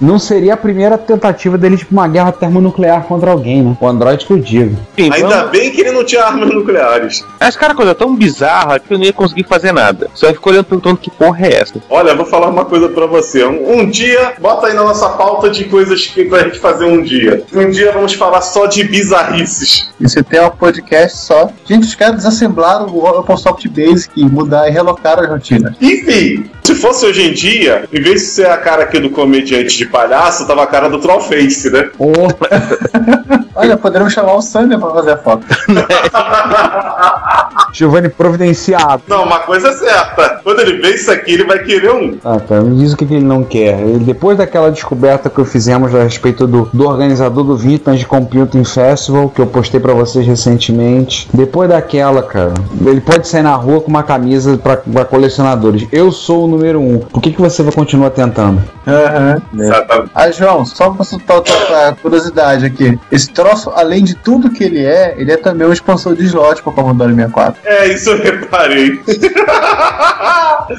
Não 0.00 0.18
seria 0.18 0.54
a 0.54 0.56
primeira 0.56 0.96
tentativa 0.96 1.58
dele 1.58 1.76
de 1.76 1.86
uma 1.90 2.08
guerra 2.08 2.32
termonuclear 2.32 3.02
contra 3.04 3.30
alguém, 3.32 3.62
né? 3.62 3.76
O 3.78 3.86
Android 3.86 4.24
que 4.24 4.32
eu 4.32 4.38
digo. 4.38 4.76
Enfim, 4.96 5.12
Ainda 5.12 5.28
vamos- 5.36 5.50
bem 5.50 5.70
que 5.70 5.80
ele 5.82 5.90
não 5.92 6.02
tinha 6.04 6.24
armas 6.24 6.48
nucleares. 6.54 7.22
Mas, 7.38 7.54
cara, 7.54 7.74
coisa 7.74 7.94
tão 7.94 8.16
bizarra 8.16 8.78
que 8.78 8.92
eu 8.94 8.98
não 8.98 9.04
ia 9.04 9.12
conseguir 9.12 9.29
fazer 9.44 9.72
nada. 9.72 10.08
Só 10.14 10.28
ficou 10.32 10.52
olhando 10.52 10.66
perguntando 10.66 10.96
que 10.96 11.10
porra 11.10 11.46
é 11.46 11.54
essa. 11.60 11.74
Olha, 11.88 12.10
eu 12.10 12.16
vou 12.16 12.26
falar 12.26 12.48
uma 12.48 12.64
coisa 12.64 12.88
pra 12.88 13.06
você. 13.06 13.44
Um, 13.44 13.80
um 13.80 13.88
dia, 13.88 14.34
bota 14.40 14.66
aí 14.66 14.74
na 14.74 14.84
nossa 14.84 15.08
pauta 15.10 15.50
de 15.50 15.64
coisas 15.64 16.06
que 16.06 16.24
pra 16.24 16.44
gente 16.44 16.58
fazer 16.58 16.84
um 16.84 17.02
dia. 17.02 17.44
Um 17.52 17.70
dia 17.70 17.92
vamos 17.92 18.14
falar 18.14 18.40
só 18.40 18.66
de 18.66 18.84
bizarrices. 18.84 19.90
E 20.00 20.08
você 20.08 20.22
tem 20.22 20.40
um 20.40 20.50
podcast 20.50 21.18
só. 21.18 21.50
Gente, 21.66 21.86
os 21.86 21.94
caras 21.94 22.16
desassemblaram 22.16 22.86
o 22.86 23.04
OpenSoft 23.04 23.68
Basic 23.68 24.10
e 24.16 24.24
mudar 24.24 24.68
e 24.68 24.70
relocaram 24.70 25.24
a 25.24 25.26
rotina. 25.26 25.76
Enfim, 25.80 26.50
se 26.62 26.74
fosse 26.74 27.06
hoje 27.06 27.28
em 27.28 27.32
dia, 27.32 27.88
em 27.92 28.00
vez 28.00 28.20
de 28.22 28.26
ser 28.28 28.46
a 28.46 28.56
cara 28.56 28.84
aqui 28.84 28.98
do 28.98 29.10
comediante 29.10 29.76
de 29.76 29.86
palhaço, 29.86 30.46
tava 30.46 30.62
a 30.62 30.66
cara 30.66 30.88
do 30.88 31.00
Trollface, 31.00 31.70
né? 31.70 31.90
Ô, 31.98 32.12
Olha, 33.60 33.76
poderíamos 33.76 34.14
chamar 34.14 34.34
o 34.34 34.40
Sander 34.40 34.78
pra 34.78 34.90
fazer 34.90 35.12
a 35.12 35.16
foto. 35.18 35.44
Giovanni 37.72 38.08
providenciado. 38.08 39.02
Não, 39.06 39.24
uma 39.24 39.40
coisa 39.40 39.68
é 39.68 39.72
certa. 39.72 40.40
Quando 40.42 40.60
ele 40.60 40.80
vê 40.80 40.94
isso 40.94 41.10
aqui, 41.10 41.32
ele 41.32 41.44
vai 41.44 41.58
querer 41.60 41.92
um. 41.92 42.18
Ah, 42.24 42.40
cara, 42.40 42.62
me 42.62 42.76
diz 42.76 42.92
o 42.92 42.96
que, 42.96 43.06
que 43.06 43.14
ele 43.14 43.24
não 43.24 43.44
quer. 43.44 43.78
Ele, 43.80 44.04
depois 44.04 44.38
daquela 44.38 44.70
descoberta 44.70 45.28
que 45.28 45.44
fizemos 45.44 45.94
a 45.94 46.02
respeito 46.02 46.46
do, 46.46 46.68
do 46.72 46.88
organizador 46.88 47.44
do 47.44 47.56
Vintage 47.56 48.04
Computing 48.06 48.64
Festival, 48.64 49.28
que 49.28 49.40
eu 49.40 49.46
postei 49.46 49.78
pra 49.78 49.92
vocês 49.92 50.26
recentemente, 50.26 51.28
depois 51.32 51.68
daquela, 51.68 52.22
cara, 52.22 52.54
ele 52.84 53.00
pode 53.00 53.28
sair 53.28 53.42
na 53.42 53.54
rua 53.54 53.80
com 53.80 53.88
uma 53.88 54.02
camisa 54.02 54.58
pra, 54.58 54.76
pra 54.76 55.04
colecionadores. 55.04 55.86
Eu 55.92 56.10
sou 56.10 56.44
o 56.44 56.48
número 56.48 56.80
um. 56.80 56.98
Por 56.98 57.20
que, 57.20 57.32
que 57.32 57.40
você 57.40 57.62
vai 57.62 57.72
continuar 57.72 58.10
tentando? 58.10 58.62
Aham. 58.86 59.42
Exatamente. 59.58 60.10
Ah, 60.14 60.30
João, 60.30 60.64
só 60.64 60.90
pra 60.90 61.04
soltar 61.04 61.36
outra 61.36 61.96
curiosidade 62.00 62.66
aqui. 62.66 62.98
Esse 63.10 63.30
troço, 63.30 63.49
além 63.74 64.04
de 64.04 64.14
tudo 64.14 64.50
que 64.50 64.64
ele 64.64 64.84
é, 64.84 65.14
ele 65.16 65.32
é 65.32 65.36
também 65.36 65.66
um 65.66 65.72
expansor 65.72 66.14
de 66.14 66.24
slot 66.24 66.62
para 66.62 66.72
Commodore 66.72 67.14
64. 67.14 67.60
É, 67.64 67.88
isso 67.88 68.10
eu 68.10 68.22
reparei. 68.22 69.00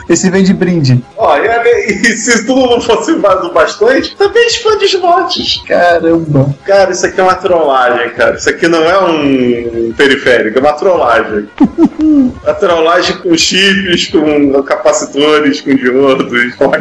Esse 0.10 0.30
vem 0.30 0.44
de 0.44 0.54
brinde. 0.54 1.04
Ó, 1.18 1.38
e, 1.38 2.16
se 2.18 2.46
tudo 2.46 2.62
não 2.70 2.82
fosse 2.82 3.14
mais 3.16 3.44
o 3.44 3.52
bastante, 3.52 4.16
também 4.16 4.48
expande 4.48 4.86
os 4.86 4.94
lotes. 4.94 5.62
Caramba. 5.68 6.56
Cara, 6.66 6.92
isso 6.92 7.06
aqui 7.06 7.20
é 7.20 7.24
uma 7.24 7.36
trollagem, 7.36 8.10
cara. 8.12 8.36
Isso 8.36 8.50
aqui 8.50 8.68
não 8.68 8.84
é 8.84 9.00
um 9.00 9.94
periférico, 9.94 10.58
é 10.58 10.62
uma 10.62 10.74
trollagem. 10.74 11.48
uma 12.00 12.54
trollagem 12.54 13.18
com 13.18 13.38
chips, 13.38 14.08
com 14.08 14.64
capacitores, 14.64 15.62
com 15.62 15.76
diodos. 15.76 16.32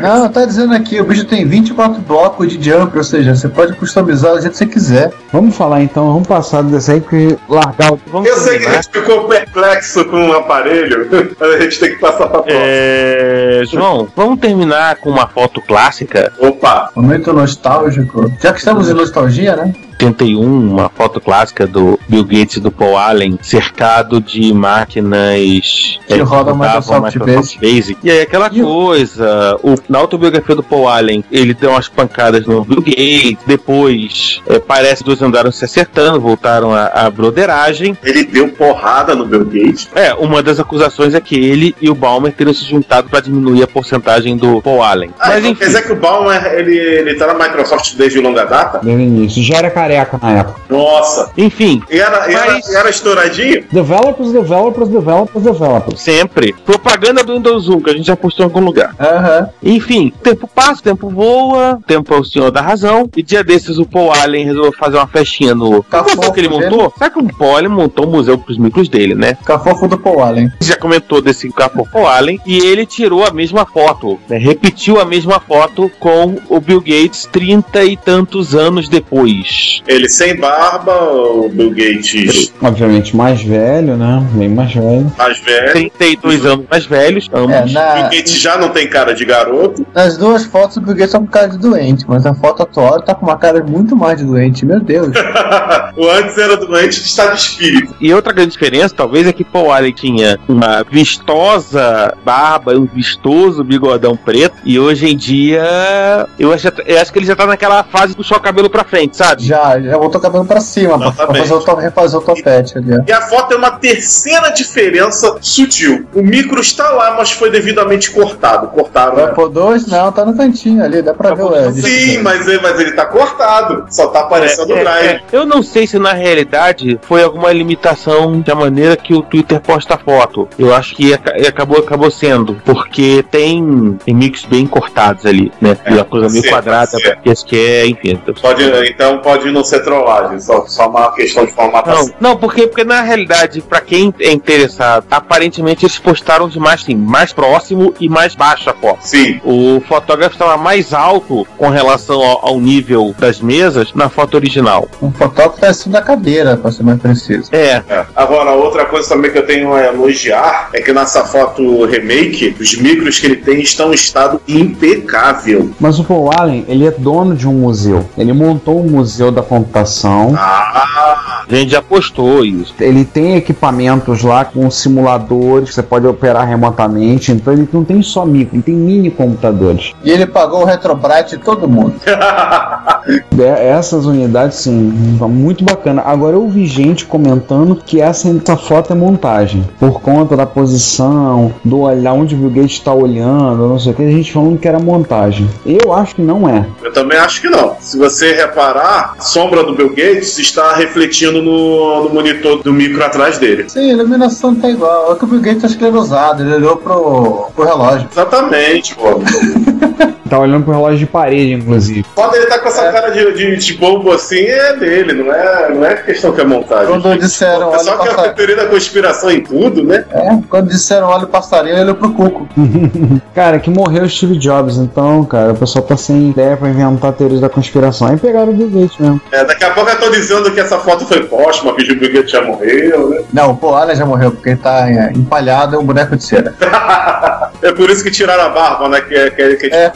Não, 0.01 0.29
tá 0.29 0.45
dizendo 0.45 0.75
aqui, 0.75 1.01
o 1.01 1.05
bicho 1.05 1.25
tem 1.25 1.47
24 1.47 2.01
blocos 2.03 2.53
de 2.53 2.71
jump, 2.71 2.97
ou 2.97 3.05
seja, 3.05 3.35
você 3.35 3.49
pode 3.49 3.75
customizar 3.75 4.35
do 4.35 4.41
jeito 4.41 4.53
que 4.53 4.59
você 4.59 4.67
quiser. 4.67 5.13
Vamos 5.33 5.57
falar 5.57 5.80
então, 5.83 6.13
vamos 6.13 6.29
passar 6.29 6.63
desse 6.63 6.93
aí, 6.93 7.01
porque 7.01 7.37
largar 7.49 7.93
o. 7.93 8.01
Vamos 8.07 8.29
Eu 8.29 8.37
sei 8.37 8.59
que 8.59 8.67
a 8.67 8.71
terminar. 8.71 8.83
gente 8.83 8.93
ficou 8.93 9.29
perplexo 9.29 10.05
com 10.07 10.29
o 10.29 10.33
aparelho, 10.33 11.09
mas 11.39 11.55
a 11.55 11.61
gente 11.61 11.79
tem 11.81 11.91
que 11.91 11.99
passar 12.01 12.29
pra 12.29 12.43
próxima. 12.43 12.59
É, 12.59 13.63
João, 13.67 14.09
vamos 14.17 14.39
terminar 14.41 14.97
com 14.97 15.11
uma 15.11 15.27
foto 15.27 15.61
clássica. 15.63 16.33
Opa! 16.39 16.91
Momento 16.95 17.33
nostálgico. 17.33 18.33
Já 18.41 18.53
que 18.53 18.59
estamos 18.59 18.89
em 18.89 18.95
nostalgia, 18.95 19.57
né? 19.57 19.73
81, 20.05 20.43
uma 20.43 20.89
foto 20.89 21.21
clássica 21.21 21.67
do 21.67 21.99
Bill 22.09 22.25
Gates 22.25 22.57
e 22.57 22.61
do 22.61 22.71
Paul 22.71 22.97
Allen, 22.97 23.39
cercado 23.43 24.21
de 24.21 24.53
máquinas 24.53 25.99
Que 26.07 26.15
é, 26.15 26.23
rodam 26.23 26.57
rodavam 26.57 27.03
Microsoft 27.03 27.59
Basic. 27.61 27.99
E 28.03 28.11
aí 28.11 28.21
aquela 28.23 28.49
coisa, 28.51 29.57
o, 29.63 29.75
na 29.89 29.99
autobiografia 29.99 30.55
do 30.55 30.63
Paul 30.63 30.89
Allen, 30.89 31.25
ele 31.31 31.55
deu 31.55 31.71
umas 31.71 31.89
pancadas 31.89 32.47
no 32.47 32.65
Bill 32.65 32.83
Gates, 32.83 33.39
depois 33.47 34.41
é, 34.47 34.59
parece 34.59 35.03
que 35.03 35.09
dois 35.09 35.23
andaram 35.23 35.53
se 35.53 35.65
acertando, 35.65 36.21
voltaram 36.21 36.73
à, 36.73 36.87
à 36.87 37.11
broderagem. 37.11 37.97
Ele 38.03 38.25
deu 38.25 38.49
porrada 38.49 39.15
no 39.15 39.27
Bill 39.27 39.45
Gates. 39.45 39.89
É, 39.95 40.15
uma 40.15 40.43
das 40.43 40.59
acusações 40.59 41.15
é 41.15 41.21
que 41.21 41.37
ele 41.37 41.75
e 41.81 41.91
o 41.91 41.95
Balmer 41.95 42.33
teriam 42.33 42.55
se 42.55 42.65
juntado 42.65 43.09
para 43.09 43.21
diminuir 43.21 43.63
a 43.63 43.67
porcentagem 43.67 44.37
do 44.37 44.61
Paul 44.63 44.83
Allen. 44.83 45.11
Ah, 45.19 45.29
Mas 45.29 45.39
então 45.39 45.51
enfim, 45.51 45.61
quer 45.61 45.67
dizer 45.67 45.83
que 45.83 45.93
o 45.93 45.97
Baumer, 45.97 46.45
ele, 46.55 46.77
ele 46.77 47.15
tá 47.15 47.27
na 47.27 47.35
Microsoft 47.35 47.95
desde 47.95 48.21
longa 48.21 48.45
data? 48.45 48.81
Desde 48.83 49.03
o 49.03 49.07
início. 49.07 49.43
Já 49.43 49.59
era 49.59 49.71
careca 49.91 50.19
na 50.23 50.31
época. 50.39 50.61
Nossa! 50.69 51.31
enfim, 51.37 51.83
E 51.91 51.99
era, 51.99 52.31
era, 52.31 52.53
Mas- 52.53 52.75
era 52.75 52.89
estouradinho? 52.91 53.65
Developers, 53.73 54.33
developers, 54.33 54.89
developers, 54.89 55.45
developers. 55.45 56.01
sempre. 56.01 56.53
Propaganda 56.65 57.23
do 57.25 57.35
Windows 57.35 57.69
1, 57.69 57.81
que 57.81 57.91
a 57.91 57.93
gente 57.95 58.07
já 58.07 58.17
postou 58.17 58.45
em 58.45 58.49
algum 58.49 58.61
lugar. 58.61 58.95
Aham. 58.99 59.49
Enfim, 59.63 60.13
tempo 60.23 60.49
passa, 60.49 60.83
tempo 60.83 61.09
voa, 61.11 61.79
tempo 61.87 62.15
é 62.15 62.19
o 62.19 62.25
senhor 62.25 62.51
da 62.51 62.61
razão. 62.61 63.09
E 63.17 63.23
dia 63.23 63.43
desses 63.43 63.79
o 63.79 63.85
Paul 63.87 64.13
Allen 64.13 64.45
resolveu 64.45 64.73
fazer 64.79 64.97
uma 64.97 65.07
festinha 65.07 65.55
no. 65.55 65.83
Tá 65.83 65.99
Qual 65.99 66.05
foi 66.05 66.17
fofo 66.17 66.33
que 66.33 66.41
ele 66.41 66.49
dele. 66.49 66.71
montou? 66.71 66.93
Sabe 66.99 67.15
que 67.15 67.21
o 67.21 67.37
Paul 67.37 67.57
Allen 67.57 67.69
montou 67.71 68.07
um 68.07 68.11
museu 68.11 68.39
pros 68.39 68.59
micros 68.59 68.89
dele, 68.89 69.15
né? 69.15 69.37
Cafofo 69.45 69.89
do 69.89 69.99
Paul 69.99 70.23
Allen. 70.23 70.51
Já 70.61 70.77
comentou 70.77 71.21
desse 71.21 71.51
capô 71.51 71.87
Paul 71.87 72.07
Allen 72.07 72.41
e 72.47 72.59
ele 72.59 72.87
tirou 72.87 73.25
a 73.25 73.31
mesma 73.33 73.65
foto, 73.67 74.19
né? 74.29 74.37
repetiu 74.39 75.01
a 75.01 75.05
mesma 75.05 75.41
foto 75.41 75.91
com 75.99 76.37
o 76.49 76.61
Bill 76.61 76.81
Gates 76.81 77.29
30 77.31 77.85
e 77.85 77.97
tantos 77.97 78.55
anos 78.55 78.89
depois. 78.89 79.80
Ele 79.87 80.09
sem 80.09 80.37
barba, 80.37 80.93
o 80.93 81.49
Bill 81.49 81.71
Gates 81.71 82.53
Obviamente 82.63 83.17
mais 83.17 83.43
velho, 83.43 83.97
né? 83.97 84.27
Bem 84.33 84.49
mais 84.49 84.73
velho. 84.73 85.13
mais 85.17 85.39
velho. 85.41 85.73
32 85.73 86.47
anos 86.47 86.67
mais 86.71 86.87
velhos, 86.87 87.29
ambos. 87.33 87.55
É, 87.55 87.63
Bill 87.63 87.73
na, 87.73 88.03
Gates 88.03 88.39
já 88.39 88.57
não 88.57 88.69
tem 88.71 88.89
cara 88.89 89.15
de 89.15 89.25
garoto. 89.25 89.87
nas 89.95 90.17
duas 90.17 90.45
fotos 90.45 90.77
o 90.77 90.81
Bill 90.81 90.95
Gates 90.95 91.13
tá 91.13 91.19
com 91.19 91.27
cara 91.27 91.49
de 91.49 91.59
doente, 91.59 92.05
mas 92.09 92.27
a 92.27 92.35
foto 92.35 92.63
atual 92.63 92.97
ele 92.97 93.05
tá 93.05 93.15
com 93.15 93.27
uma 93.27 93.37
cara 93.37 93.63
muito 93.63 93.97
mais 93.97 94.19
de 94.19 94.25
doente, 94.25 94.65
meu 94.65 94.81
Deus. 94.81 95.09
o 95.97 96.09
antes 96.09 96.37
era 96.39 96.57
doente 96.57 97.01
de 97.01 97.07
estado 97.07 97.35
de 97.35 97.41
espírito. 97.41 97.95
E 98.01 98.13
outra 98.13 98.33
grande 98.33 98.53
diferença, 98.53 98.95
talvez, 98.95 99.27
é 99.27 99.33
que 99.33 99.45
Paul 99.45 99.73
Allen 99.73 99.93
tinha 99.93 100.39
uma 100.49 100.85
vistosa 100.85 102.15
barba 102.25 102.75
e 102.75 102.77
um 102.77 102.87
vistoso 102.87 103.63
bigodão 103.65 104.17
preto. 104.17 104.57
E 104.65 104.79
hoje 104.79 105.09
em 105.09 105.17
dia, 105.17 106.27
eu 106.39 106.53
acho, 106.53 106.69
eu 106.87 107.01
acho 107.01 107.13
que 107.13 107.19
ele 107.19 107.27
já 107.27 107.37
tá 107.37 107.47
naquela 107.47 107.83
fase 107.85 108.09
de 108.09 108.17
puxar 108.17 108.37
o 108.37 108.41
cabelo 108.41 108.71
pra 108.71 108.85
frente, 108.85 109.17
sabe? 109.17 109.45
Já, 109.45 109.70
já 109.81 109.99
botou 109.99 110.19
o 110.19 110.23
cabelo 110.23 110.45
pra 110.45 110.61
cima, 110.61 110.99
pra, 110.99 111.11
pra 111.13 111.39
Exatamente. 111.39 111.49
fazer 111.49 111.71
o, 111.71 111.75
refazer 111.77 112.19
o 112.21 112.23
topete 112.23 112.79
ali. 112.79 113.03
E 113.07 113.13
a 113.13 113.21
foto 113.23 113.55
é 113.55 113.57
uma 113.57 113.73
terceira 113.73 114.51
diferença 114.51 115.37
sutil. 115.41 116.07
O 116.15 116.23
micro 116.23 116.61
está 116.61 116.89
lá, 116.91 117.15
mas 117.17 117.31
foi 117.33 117.51
devidamente 117.51 118.11
cortado. 118.11 118.69
Cortaram. 118.69 119.15
Vai 119.17 119.27
né? 119.27 119.33
pôr 119.33 119.49
dois? 119.49 119.87
Não, 119.87 120.11
tá 120.13 120.25
no 120.25 120.37
cantinho 120.37 120.83
ali, 120.85 121.03
dá 121.03 121.15
pra 121.15 121.35
ver 121.35 121.43
o 121.45 121.55
Ed. 121.57 121.81
Sim, 121.83 122.19
mas, 122.23 122.47
ele- 122.47 122.61
mas 122.63 122.79
ele 122.81 122.93
tá 122.93 123.07
cortado. 123.07 123.85
Só 123.91 124.07
tá 124.09 124.21
aparecendo 124.21 124.71
o 124.71 124.77
É, 124.77 124.81
drive. 124.81 125.07
é, 125.09 125.21
eu 125.33 125.45
não 125.47 125.63
sei 125.63 125.87
se 125.87 125.99
na 125.99 126.13
realidade 126.13 126.99
foi 127.03 127.23
alguma 127.23 127.53
limitação 127.53 128.41
da 128.41 128.55
maneira 128.55 128.97
que 128.97 129.15
o 129.15 129.23
Twitter 129.23 129.61
posta 129.61 129.95
a 129.95 129.99
foto. 129.99 130.49
Eu 130.59 130.75
acho 130.75 130.95
que 130.95 131.13
aca- 131.15 131.35
acabou, 131.49 131.79
acabou 131.79 132.11
sendo, 132.11 132.55
porque 132.65 133.25
tem, 133.31 133.99
tem 134.05 134.15
mix 134.15 134.45
bem 134.45 134.67
cortados 134.67 135.27
ali, 135.27 135.53
né? 135.61 135.77
E 135.91 135.99
a 135.99 136.05
coisa 136.05 136.29
meio 136.29 136.43
sim, 136.43 136.51
quadrada, 136.51 136.87
sim. 136.99 137.03
porque 137.03 137.29
esse 137.31 137.45
que 137.45 137.57
é, 137.57 137.87
enfim. 137.87 138.21
Pode, 138.41 138.63
então 138.89 139.19
pode 139.19 139.51
não 139.61 139.65
ser 139.65 139.81
trollagem, 139.81 140.41
só, 140.41 140.67
só 140.67 140.89
uma 140.89 141.13
questão 141.13 141.45
de 141.45 141.53
formatação. 141.53 142.11
Não, 142.21 142.31
não, 142.31 142.37
porque, 142.37 142.67
porque 142.67 142.85
na 142.85 143.03
realidade, 143.03 143.61
pra 143.61 143.81
quem 143.81 144.13
é 144.21 144.33
interessado, 144.33 145.05
aparentemente 145.11 145.85
eles 145.85 145.99
postaram 145.99 146.49
de 146.49 146.59
mais, 146.59 146.83
assim, 146.83 146.95
mais 146.95 147.33
próximo 147.33 147.95
e 148.01 148.09
mais 148.09 148.35
baixo 148.35 148.71
a 148.71 148.73
foto. 148.73 148.99
Sim. 149.03 149.41
O 149.45 149.81
fotógrafo 149.87 150.35
estava 150.35 150.57
mais 150.57 150.93
alto 150.95 151.47
com 151.57 151.69
relação 151.69 152.23
ao, 152.23 152.49
ao 152.49 152.61
nível 152.61 153.15
das 153.19 153.41
mesas 153.41 153.93
na 153.95 154.09
foto 154.09 154.35
original. 154.35 154.89
Um 155.03 155.13
fotógrafo 155.13 155.61
tá 155.61 155.71
em 155.71 155.75
cima 155.75 155.93
da 155.95 156.03
cadeira, 156.03 156.57
pra 156.57 156.71
ser 156.73 156.83
mais 156.83 157.01
preciso. 157.01 157.51
É, 157.53 157.83
É. 157.89 158.07
Agora, 158.17 158.53
outra 158.53 158.87
coisa 158.87 159.09
também 159.09 159.31
que 159.31 159.39
eu 159.39 159.47
tenho 159.47 159.73
a 159.75 159.87
elogiar 159.87 160.71
é 160.73 160.81
que 160.81 160.93
nessa 160.93 161.25
foto 161.25 161.85
remake, 161.85 162.57
os 162.59 162.77
micros 162.77 163.19
que 163.19 163.27
ele 163.27 163.37
tem 163.37 163.61
estão 163.61 163.91
em 163.91 163.95
estado 163.95 164.41
impecável. 164.49 165.71
Mas 165.79 165.99
o 165.99 166.05
Paul 166.05 166.31
Allen, 166.33 166.65
ele 166.69 166.87
é 166.87 166.91
dono 166.91 167.37
de 167.37 167.47
um 167.47 167.53
museu. 167.53 168.09
Ele 168.17 168.33
montou 168.33 168.81
um 168.81 168.89
museu 168.89 169.31
da 169.31 169.40
computação. 169.43 170.35
Ah, 170.37 171.45
a 171.49 171.55
gente 171.55 171.73
já 171.73 171.83
postou 171.83 172.45
isso. 172.45 172.75
Ele 172.79 173.05
tem 173.05 173.37
equipamentos 173.37 174.23
lá 174.23 174.45
com 174.45 174.71
simuladores 174.71 175.71
que 175.71 175.75
você 175.75 175.83
pode 175.83 176.07
operar 176.07 176.47
remotamente. 176.47 177.33
Então 177.33 177.53
ele 177.53 177.69
não 177.73 177.85
tem 177.85 178.03
só 178.03 178.25
micro, 178.25 178.57
ele 178.57 178.63
tem 178.63 178.75
mini 178.75 179.11
computadores. 179.11 179.93
E 180.05 180.11
ele 180.11 180.27
pagou 180.27 180.63
o 180.63 180.65
Retrobrite 180.65 181.37
de 181.37 181.39
todo 181.39 181.69
mundo. 181.69 181.95
É, 183.39 183.69
Essas 183.69 184.05
unidades, 184.05 184.59
sim, 184.59 184.73
muito 184.73 185.65
bacana. 185.65 186.03
Agora 186.05 186.37
eu 186.37 186.47
vi 186.49 186.67
gente 186.67 187.07
comentando 187.07 187.75
que 187.75 188.01
essa, 188.01 188.29
essa 188.29 188.57
foto 188.57 188.93
é 188.93 188.97
montagem. 188.97 189.67
Por 189.79 190.01
conta 190.01 190.37
da 190.37 190.45
posição, 190.47 191.53
do 191.65 191.81
olhar 191.81 192.13
onde 192.13 192.35
o 192.35 192.39
Bill 192.39 192.51
Gates 192.51 192.73
está 192.73 192.93
olhando, 192.93 193.69
não 193.69 193.79
sei 193.79 193.93
o 193.93 193.95
que, 193.95 194.03
a 194.03 194.11
gente 194.11 194.33
falando 194.33 194.59
que 194.59 194.69
era 194.69 194.79
montagem. 194.79 195.49
Eu 195.65 195.93
acho 195.93 196.15
que 196.15 196.23
não 196.23 196.49
é. 196.49 196.67
eu 196.83 196.93
também 196.93 197.19
acho 197.19 197.41
que 197.41 197.49
não. 197.49 197.77
Se 197.81 197.97
você 197.97 198.35
reparar, 198.35 199.15
a 199.19 199.23
sombra 199.31 199.63
do 199.63 199.75
Bill 199.75 199.91
Gates 199.91 200.39
está 200.39 200.75
refletindo 200.75 201.41
no, 201.41 202.05
no 202.05 202.11
monitor 202.11 202.63
do 202.63 202.73
micro 202.73 203.05
atrás 203.05 203.39
dele. 203.39 203.69
Sim, 203.69 203.91
a 203.91 203.93
iluminação 203.93 204.55
tá 204.55 204.69
igual. 204.69 205.13
É 205.13 205.17
que 205.17 205.25
o 205.25 205.27
Bill 205.27 205.41
Gates 205.41 205.65
acho 205.65 205.79
que 205.79 205.85
usado, 205.85 206.43
ele 206.43 206.55
olhou 206.55 206.77
pro, 206.77 207.51
pro 207.55 207.65
relógio. 207.65 208.09
Exatamente, 208.11 208.95
pô. 208.95 209.21
Tá 210.31 210.39
olhando 210.39 210.65
pro 210.65 210.73
relógio 210.73 210.99
de 211.01 211.07
parede, 211.07 211.53
inclusive. 211.55 212.05
Quando 212.15 212.35
ele 212.37 212.47
tá 212.47 212.59
com 212.61 212.69
essa 212.69 212.91
cara 212.93 213.11
de, 213.11 213.33
de, 213.35 213.57
de 213.57 213.75
bobo 213.75 214.13
assim, 214.13 214.45
é 214.45 214.77
dele, 214.77 215.13
não 215.13 215.33
é, 215.35 215.69
não 215.75 215.85
é 215.85 215.95
questão 215.97 216.33
que 216.33 216.41
é 216.41 216.45
montagem. 216.45 216.87
Quando 217.01 217.19
disseram, 217.19 217.69
olha 217.69 217.79
pessoal 217.79 217.97
o 217.97 217.99
quer 217.99 218.05
ter 218.05 218.15
passarinho. 218.15 218.35
teoria 218.37 218.57
da 218.57 218.67
conspiração 218.67 219.31
em 219.31 219.41
tudo, 219.43 219.83
né? 219.83 220.05
É, 220.13 220.39
quando 220.49 220.69
disseram 220.69 221.09
olha 221.09 221.25
o 221.25 221.29
passarinho, 221.29 221.75
ele 221.75 221.83
olhou 221.83 221.95
pro 221.97 222.13
cuco. 222.13 222.49
Cara, 223.35 223.59
que 223.59 223.69
morreu 223.71 224.05
o 224.05 224.09
Steve 224.09 224.37
Jobs, 224.39 224.77
então, 224.77 225.25
cara, 225.25 225.53
o 225.53 225.57
pessoal 225.57 225.85
tá 225.85 225.97
sem 225.97 226.31
ideia 226.31 226.57
pra 226.57 226.69
inventar 226.69 227.13
teorias 227.13 227.41
da 227.41 227.49
conspiração. 227.49 228.09
Aí 228.09 228.17
pegaram 228.17 228.53
o 228.53 228.55
Bill 228.55 228.69
Gates 228.71 228.99
mesmo. 228.99 229.21
É, 229.33 229.45
daqui 229.45 229.65
a 229.65 229.71
pouco 229.71 229.91
eu 229.91 229.99
tô 229.99 230.11
dizendo 230.11 230.51
que 230.53 230.61
essa 230.61 230.79
foto 230.79 231.05
foi 231.07 231.25
póstuma, 231.25 231.75
que 231.75 231.91
o 231.93 231.99
Bill 231.99 232.13
Gates 232.13 232.31
já 232.31 232.43
morreu, 232.43 233.11
né? 233.11 233.23
Não, 233.33 233.51
o 233.53 233.57
Paul 233.57 233.75
Allen 233.77 233.97
já 233.97 234.07
morreu, 234.07 234.31
porque 234.31 234.51
ele 234.51 234.59
tá 234.59 234.89
é, 234.91 235.11
empalhado, 235.15 235.77
é 235.77 235.79
um 235.79 235.85
boneco 235.85 236.17
de 236.17 236.25
cera. 236.25 236.55
É 237.63 237.73
por 237.73 237.91
isso 237.91 238.03
que 238.03 238.11
tiraram 238.11 238.45
a 238.45 238.49
barba, 238.49 238.89
né? 238.89 239.03
Que, 239.03 239.15
é- 239.15 239.31
que, 239.31 239.43
é- 239.43 239.55
que 239.55 239.65
a 239.67 239.69
gente 239.69 239.75
É. 239.75 239.91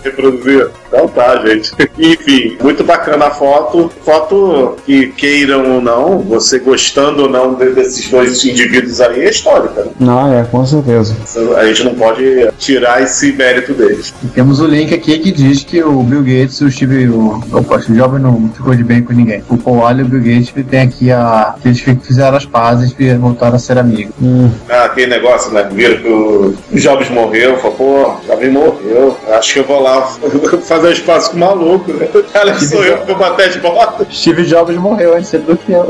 Então 0.89 1.09
tá, 1.09 1.37
gente. 1.47 1.73
Enfim, 1.99 2.57
muito 2.63 2.85
bacana 2.85 3.27
a 3.27 3.31
foto. 3.31 3.91
Foto 4.05 4.77
que 4.87 5.09
queiram 5.09 5.75
ou 5.75 5.81
não, 5.81 6.19
você 6.21 6.59
gostando 6.59 7.25
ou 7.25 7.29
não 7.29 7.55
de- 7.55 7.71
desses 7.71 8.09
dois 8.09 8.45
indivíduos 8.45 9.01
aí, 9.01 9.23
é 9.25 9.31
histórica, 9.31 9.83
né? 9.85 9.91
Não, 9.99 10.33
é, 10.33 10.45
com 10.45 10.65
certeza. 10.65 11.15
A 11.57 11.67
gente 11.67 11.85
não 11.85 11.95
pode 11.95 12.49
tirar 12.59 13.03
esse 13.03 13.33
mérito 13.33 13.73
deles. 13.75 14.15
E 14.23 14.27
temos 14.29 14.61
o 14.61 14.67
link 14.67 14.95
aqui 14.95 15.19
que 15.19 15.33
diz 15.33 15.65
que 15.65 15.83
o 15.83 16.03
Bill 16.03 16.21
Gates 16.23 16.61
e 16.61 16.65
o 16.65 16.71
Steve. 16.71 17.09
O, 17.09 17.43
opa, 17.53 17.77
o 17.77 17.93
Jobs 17.95 18.21
não 18.21 18.51
ficou 18.55 18.75
de 18.75 18.85
bem 18.85 19.03
com 19.03 19.13
ninguém. 19.13 19.43
O 19.49 19.57
Paul 19.57 19.85
Allen 19.87 20.01
e 20.05 20.05
o 20.05 20.09
Bill 20.09 20.21
Gates 20.21 20.55
tem 20.71 20.81
aqui 20.83 21.11
a. 21.11 21.55
que 21.61 21.69
eles 21.69 21.81
fizeram 21.81 22.37
as 22.37 22.47
pazes 22.47 22.95
e 22.99 23.15
voltaram 23.15 23.57
a 23.57 23.59
ser 23.59 23.79
amigos. 23.79 24.15
Hum. 24.23 24.51
Ah, 24.69 24.85
aquele 24.85 25.09
negócio, 25.09 25.53
né? 25.53 25.69
Viram 25.73 25.97
que 26.03 26.09
o 26.09 26.55
Jobs 26.73 27.09
morreu. 27.11 27.57
Falei, 27.59 27.77
pô, 27.77 28.15
Davi 28.29 28.49
morreu. 28.49 29.17
Acho 29.33 29.55
que 29.55 29.59
eu 29.61 29.65
vou 29.65 29.83
lá 29.83 30.14
fazer 30.63 30.89
um 30.89 30.93
espaço 30.93 31.31
com 31.31 31.37
o 31.37 31.41
maluco, 31.41 31.93
né? 31.93 32.09
Cara, 32.33 32.59
sou 32.59 32.85
eu 32.85 32.99
que 32.99 33.07
vou 33.07 33.17
bater 33.17 33.51
de 33.51 33.59
bota. 33.61 34.07
Steve 34.11 34.45
Jobs 34.45 34.77
morreu 34.77 35.17
antes 35.17 35.31
do 35.33 35.57
que 35.57 35.73
eu. 35.73 35.87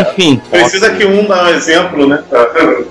Enfim, 0.00 0.40
Precisa 0.50 0.90
que 0.90 1.04
um 1.04 1.26
dá 1.26 1.44
um 1.44 1.48
exemplo, 1.48 2.06
né? 2.06 2.22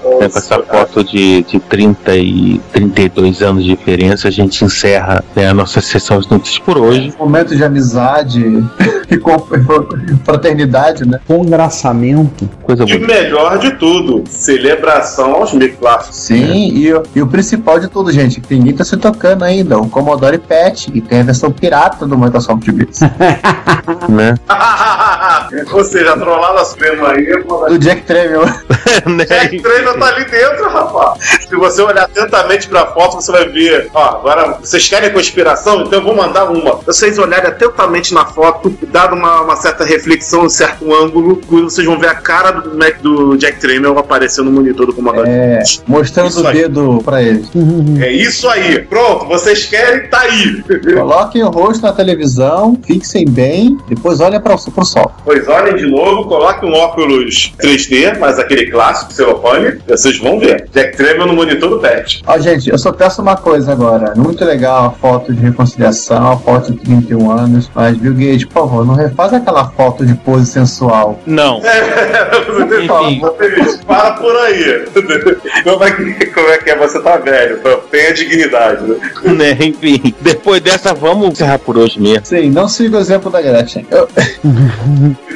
com 0.01 0.23
essa 0.23 0.59
foto 0.63 1.03
de, 1.03 1.43
de 1.43 1.59
30 1.59 2.15
e 2.15 2.61
32 2.71 3.41
anos 3.41 3.63
de 3.63 3.69
diferença, 3.75 4.27
a 4.27 4.31
gente 4.31 4.63
encerra 4.63 5.23
né, 5.35 5.47
a 5.47 5.53
nossa 5.53 5.81
sessão 5.81 6.19
de 6.19 6.29
notícias 6.31 6.59
por 6.59 6.77
hoje. 6.77 7.13
Momento 7.19 7.55
de 7.55 7.63
amizade 7.63 8.39
e 9.09 10.25
fraternidade, 10.25 11.07
né? 11.07 11.19
Congraçamento. 11.27 12.49
Coisa 12.63 12.83
E 12.87 12.95
o 12.95 12.99
melhor 13.05 13.57
de 13.59 13.71
tudo, 13.75 14.23
celebração 14.29 15.33
aos 15.35 15.53
microclássicos. 15.53 16.17
Sim, 16.17 16.71
e, 16.73 16.93
o- 16.93 17.03
e 17.15 17.21
o 17.21 17.27
principal 17.27 17.79
de 17.79 17.87
tudo, 17.87 18.11
gente, 18.11 18.41
que 18.41 18.55
ninguém 18.55 18.73
tá 18.73 18.83
se 18.83 18.97
tocando 18.97 19.43
ainda, 19.43 19.77
o 19.77 19.89
Commodore 19.89 20.37
PET, 20.47 20.91
que 20.91 21.01
tem 21.01 21.21
a 21.21 21.23
versão 21.23 21.51
pirata 21.51 22.05
do 22.05 22.17
Microsoft 22.17 22.69
Bits. 22.71 22.99
Né? 24.09 24.35
Ou 25.71 25.83
seja, 25.83 26.13
a 26.13 26.17
trollada 26.17 26.63
suprema 26.65 27.11
aí, 27.11 27.25
do 27.69 27.77
Jack 27.77 28.01
Tramiel. 28.03 28.43
Né? 29.05 29.25
Jack 29.25 29.61
Trainer 29.61 29.97
tá 29.97 30.07
ali 30.07 30.25
dentro, 30.25 30.69
rapaz. 30.69 31.19
Se 31.47 31.55
você 31.55 31.81
olhar 31.81 32.03
atentamente 32.03 32.67
pra 32.67 32.87
foto, 32.87 33.15
você 33.15 33.31
vai 33.31 33.47
ver. 33.47 33.89
Ó, 33.93 34.03
agora 34.03 34.57
vocês 34.59 34.87
querem 34.87 35.11
conspiração? 35.11 35.81
Então 35.81 35.99
eu 35.99 36.05
vou 36.05 36.15
mandar 36.15 36.45
uma. 36.45 36.75
Vocês 36.77 37.17
olharem 37.19 37.47
atentamente 37.47 38.13
na 38.13 38.25
foto, 38.25 38.73
dado 38.87 39.15
uma, 39.15 39.41
uma 39.41 39.55
certa 39.55 39.83
reflexão, 39.83 40.45
um 40.45 40.49
certo 40.49 40.93
ângulo, 40.93 41.41
vocês 41.47 41.85
vão 41.85 41.99
ver 41.99 42.09
a 42.09 42.15
cara 42.15 42.51
do, 42.51 42.77
Mac, 42.77 42.97
do 43.01 43.37
Jack 43.37 43.59
Trainer 43.59 43.95
aparecendo 43.97 44.45
no 44.45 44.51
monitor 44.51 44.87
do 44.87 44.93
comandante. 44.93 45.29
É, 45.29 45.61
mostrando 45.85 46.29
Isso 46.29 46.43
o 46.43 46.47
aí. 46.47 46.53
dedo 46.55 47.01
pra 47.03 47.21
eles. 47.21 47.49
É 48.01 48.11
isso 48.11 48.49
aí. 48.49 48.79
Pronto, 48.79 49.25
vocês 49.27 49.65
querem, 49.65 50.09
tá 50.09 50.21
aí. 50.21 50.36
Coloquem 50.93 51.43
o 51.43 51.49
rosto 51.49 51.83
na 51.83 51.93
televisão, 51.93 52.77
fixem 52.85 53.25
bem, 53.25 53.77
depois 53.87 54.19
olhem 54.19 54.39
para 54.39 54.55
pro 54.57 54.85
sol. 54.85 55.11
Pois 55.23 55.47
olhem 55.47 55.75
de 55.75 55.87
novo, 55.87 56.25
coloquem 56.27 56.69
um 56.69 56.73
óculos 56.73 57.53
3D, 57.61 58.17
mas 58.19 58.39
aquele 58.39 58.69
clássico, 58.69 59.13
celofane, 59.13 59.79
vocês 59.87 60.17
vão 60.19 60.39
ver. 60.39 60.67
Jack 60.73 60.97
Trainer 60.97 61.25
no 61.25 61.33
monitor 61.33 61.69
do 61.69 61.79
pet. 61.79 62.21
Ó, 62.25 62.37
gente, 62.39 62.69
eu 62.69 62.77
só 62.77 62.91
peço 62.91 63.21
uma 63.21 63.35
coisa 63.35 63.71
agora. 63.71 64.13
Muito 64.15 64.43
legal 64.43 64.85
a 64.85 64.91
foto 64.91 65.33
de 65.33 65.41
reconciliação, 65.41 66.31
a 66.31 66.37
foto 66.37 66.71
de 66.71 66.79
31 66.79 67.31
anos, 67.31 67.69
mas 67.73 67.97
Bill 67.97 68.13
Gates, 68.13 68.45
por 68.45 68.53
favor, 68.53 68.85
não 68.85 68.95
refaz 68.95 69.33
aquela 69.33 69.69
foto 69.69 70.05
de 70.05 70.13
pose 70.15 70.45
sensual. 70.45 71.19
Não. 71.25 71.61
Enfim. 72.81 73.21
Para 73.85 74.11
por 74.11 74.35
aí. 74.37 74.85
Como 75.63 75.83
é, 75.83 75.91
que, 75.91 76.25
como 76.27 76.49
é 76.49 76.57
que 76.57 76.69
é? 76.69 76.75
Você 76.77 76.99
tá 77.01 77.17
velho. 77.17 77.59
Tenha 77.89 78.13
dignidade, 78.13 78.83
né? 78.83 78.97
né? 79.35 79.57
Enfim, 79.59 80.13
depois 80.21 80.61
dessa, 80.61 80.93
vamos 80.93 81.29
encerrar 81.29 81.59
por 81.59 81.77
hoje 81.77 81.99
mesmo. 81.99 82.25
Sim, 82.25 82.49
não 82.49 82.67
siga 82.67 82.97
o 82.97 82.99
exemplo 82.99 83.29
da 83.31 83.41
Gretchen. 83.41 83.85
Eu- 83.91 84.07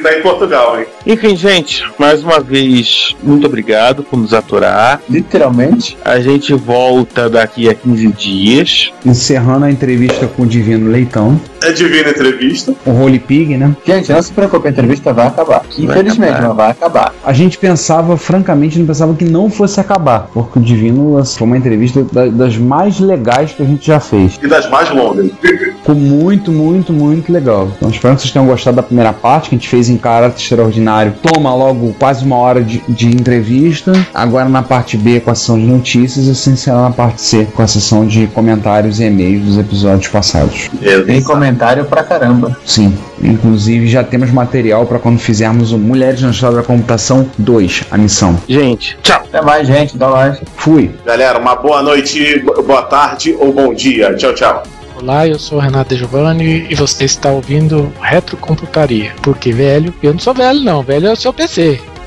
Tá 0.02 0.18
em 0.18 0.20
Portugal, 0.22 0.80
hein? 0.80 0.86
Enfim, 1.06 1.36
gente, 1.36 1.84
mais 1.96 2.24
uma 2.24 2.40
vez, 2.40 3.14
muito 3.22 3.46
obrigado 3.46 4.02
por 4.02 4.16
nos 4.18 4.34
aturar. 4.34 5.00
Literalmente. 5.08 5.96
A 6.04 6.18
gente 6.18 6.52
volta 6.54 7.30
daqui 7.30 7.68
a 7.68 7.74
15 7.74 8.08
dias. 8.08 8.92
Encerrando 9.06 9.64
a 9.66 9.70
entrevista 9.70 10.26
com 10.26 10.42
o 10.42 10.46
Divino 10.46 10.90
Leitão. 10.90 11.40
É 11.62 11.70
divina 11.70 12.10
entrevista. 12.10 12.74
O 12.84 12.90
Holy 12.90 13.20
Pig, 13.20 13.56
né? 13.56 13.76
Gente, 13.86 14.10
não 14.10 14.20
se 14.20 14.32
preocupe, 14.32 14.66
a 14.66 14.70
entrevista 14.72 15.12
vai 15.12 15.28
acabar. 15.28 15.62
Infelizmente, 15.78 16.32
acabar. 16.32 16.48
mas 16.48 16.56
vai 16.56 16.70
acabar. 16.72 17.14
A 17.24 17.32
gente 17.32 17.56
pensava, 17.56 18.16
francamente, 18.16 18.76
não 18.80 18.86
pensava 18.86 19.14
que 19.14 19.24
não 19.24 19.48
fosse 19.48 19.78
acabar, 19.78 20.28
porque 20.34 20.58
o 20.58 20.62
Divino 20.62 21.24
foi 21.24 21.46
uma 21.46 21.56
entrevista 21.56 22.02
da- 22.10 22.26
das 22.26 22.56
mais 22.56 22.98
legais 22.98 23.52
que 23.52 23.62
a 23.62 23.66
gente 23.66 23.86
já 23.86 24.00
fez. 24.00 24.40
E 24.42 24.48
das 24.48 24.68
mais 24.72 24.90
longas. 24.90 25.30
Ficou 25.40 25.94
muito, 25.94 26.50
muito, 26.50 26.92
muito 26.92 27.30
legal. 27.32 27.70
Então 27.76 27.90
espero 27.90 28.14
que 28.16 28.22
vocês 28.22 28.32
tenham 28.32 28.46
gostado 28.46 28.76
da 28.76 28.82
primeira 28.82 29.12
parte 29.12 29.48
que 29.50 29.54
a 29.54 29.58
gente 29.58 29.68
fez 29.68 29.88
em 29.88 29.96
caráter 29.98 30.40
extraordinário. 30.40 31.12
Toma 31.22 31.54
logo 31.54 31.94
quase 31.98 32.24
uma 32.24 32.36
hora 32.36 32.62
de, 32.62 32.82
de 32.88 33.06
entrevista. 33.08 33.92
Agora 34.14 34.48
na 34.48 34.62
parte 34.62 34.96
B 34.96 35.20
com 35.20 35.30
a 35.30 35.34
sessão 35.34 35.58
de 35.58 35.66
notícias 35.66 36.26
e 36.26 36.34
se 36.34 36.50
encerrar 36.50 36.82
na 36.82 36.90
parte 36.90 37.20
C 37.20 37.46
com 37.54 37.62
a 37.62 37.66
sessão 37.66 38.06
de 38.06 38.26
comentários 38.28 38.98
e 39.00 39.04
e-mails 39.04 39.44
dos 39.44 39.58
episódios 39.58 40.08
passados. 40.08 40.70
Tem 41.06 41.22
comentário 41.22 41.84
pra 41.84 42.02
caramba. 42.02 42.56
Sim, 42.64 42.96
inclusive 43.22 43.86
já 43.88 44.02
temos 44.02 44.30
material 44.30 44.86
para 44.86 44.98
quando 44.98 45.18
fizermos 45.18 45.72
o 45.72 45.78
Mulheres 45.78 46.22
na 46.22 46.30
Estrada 46.30 46.56
da 46.56 46.62
Computação 46.62 47.28
2, 47.36 47.84
a 47.90 47.98
missão. 47.98 48.38
Gente, 48.48 48.96
tchau. 49.02 49.20
Até 49.32 49.42
mais, 49.42 49.66
gente. 49.66 49.96
Dá 49.96 50.08
mais. 50.08 50.38
Fui. 50.56 50.90
Galera, 51.04 51.38
uma 51.38 51.56
boa 51.56 51.82
noite, 51.82 52.38
bo- 52.40 52.62
boa 52.62 52.82
tarde 52.82 53.34
ou 53.38 53.52
bom 53.52 53.72
dia. 53.74 54.14
Tchau, 54.14 54.34
tchau. 54.34 54.61
Olá, 55.02 55.26
eu 55.26 55.36
sou 55.36 55.58
o 55.58 55.60
Renato 55.60 55.92
De 55.92 55.96
Giovanni 55.96 56.64
e 56.70 56.76
você 56.76 57.06
está 57.06 57.28
ouvindo 57.28 57.92
Retrocomputaria. 58.00 59.12
Porque 59.20 59.50
velho, 59.50 59.92
eu 60.00 60.12
não 60.12 60.20
sou 60.20 60.32
velho 60.32 60.60
não, 60.60 60.80
velho 60.80 61.08
é 61.08 61.12
o 61.12 61.16
seu 61.16 61.32
PC. 61.32 61.80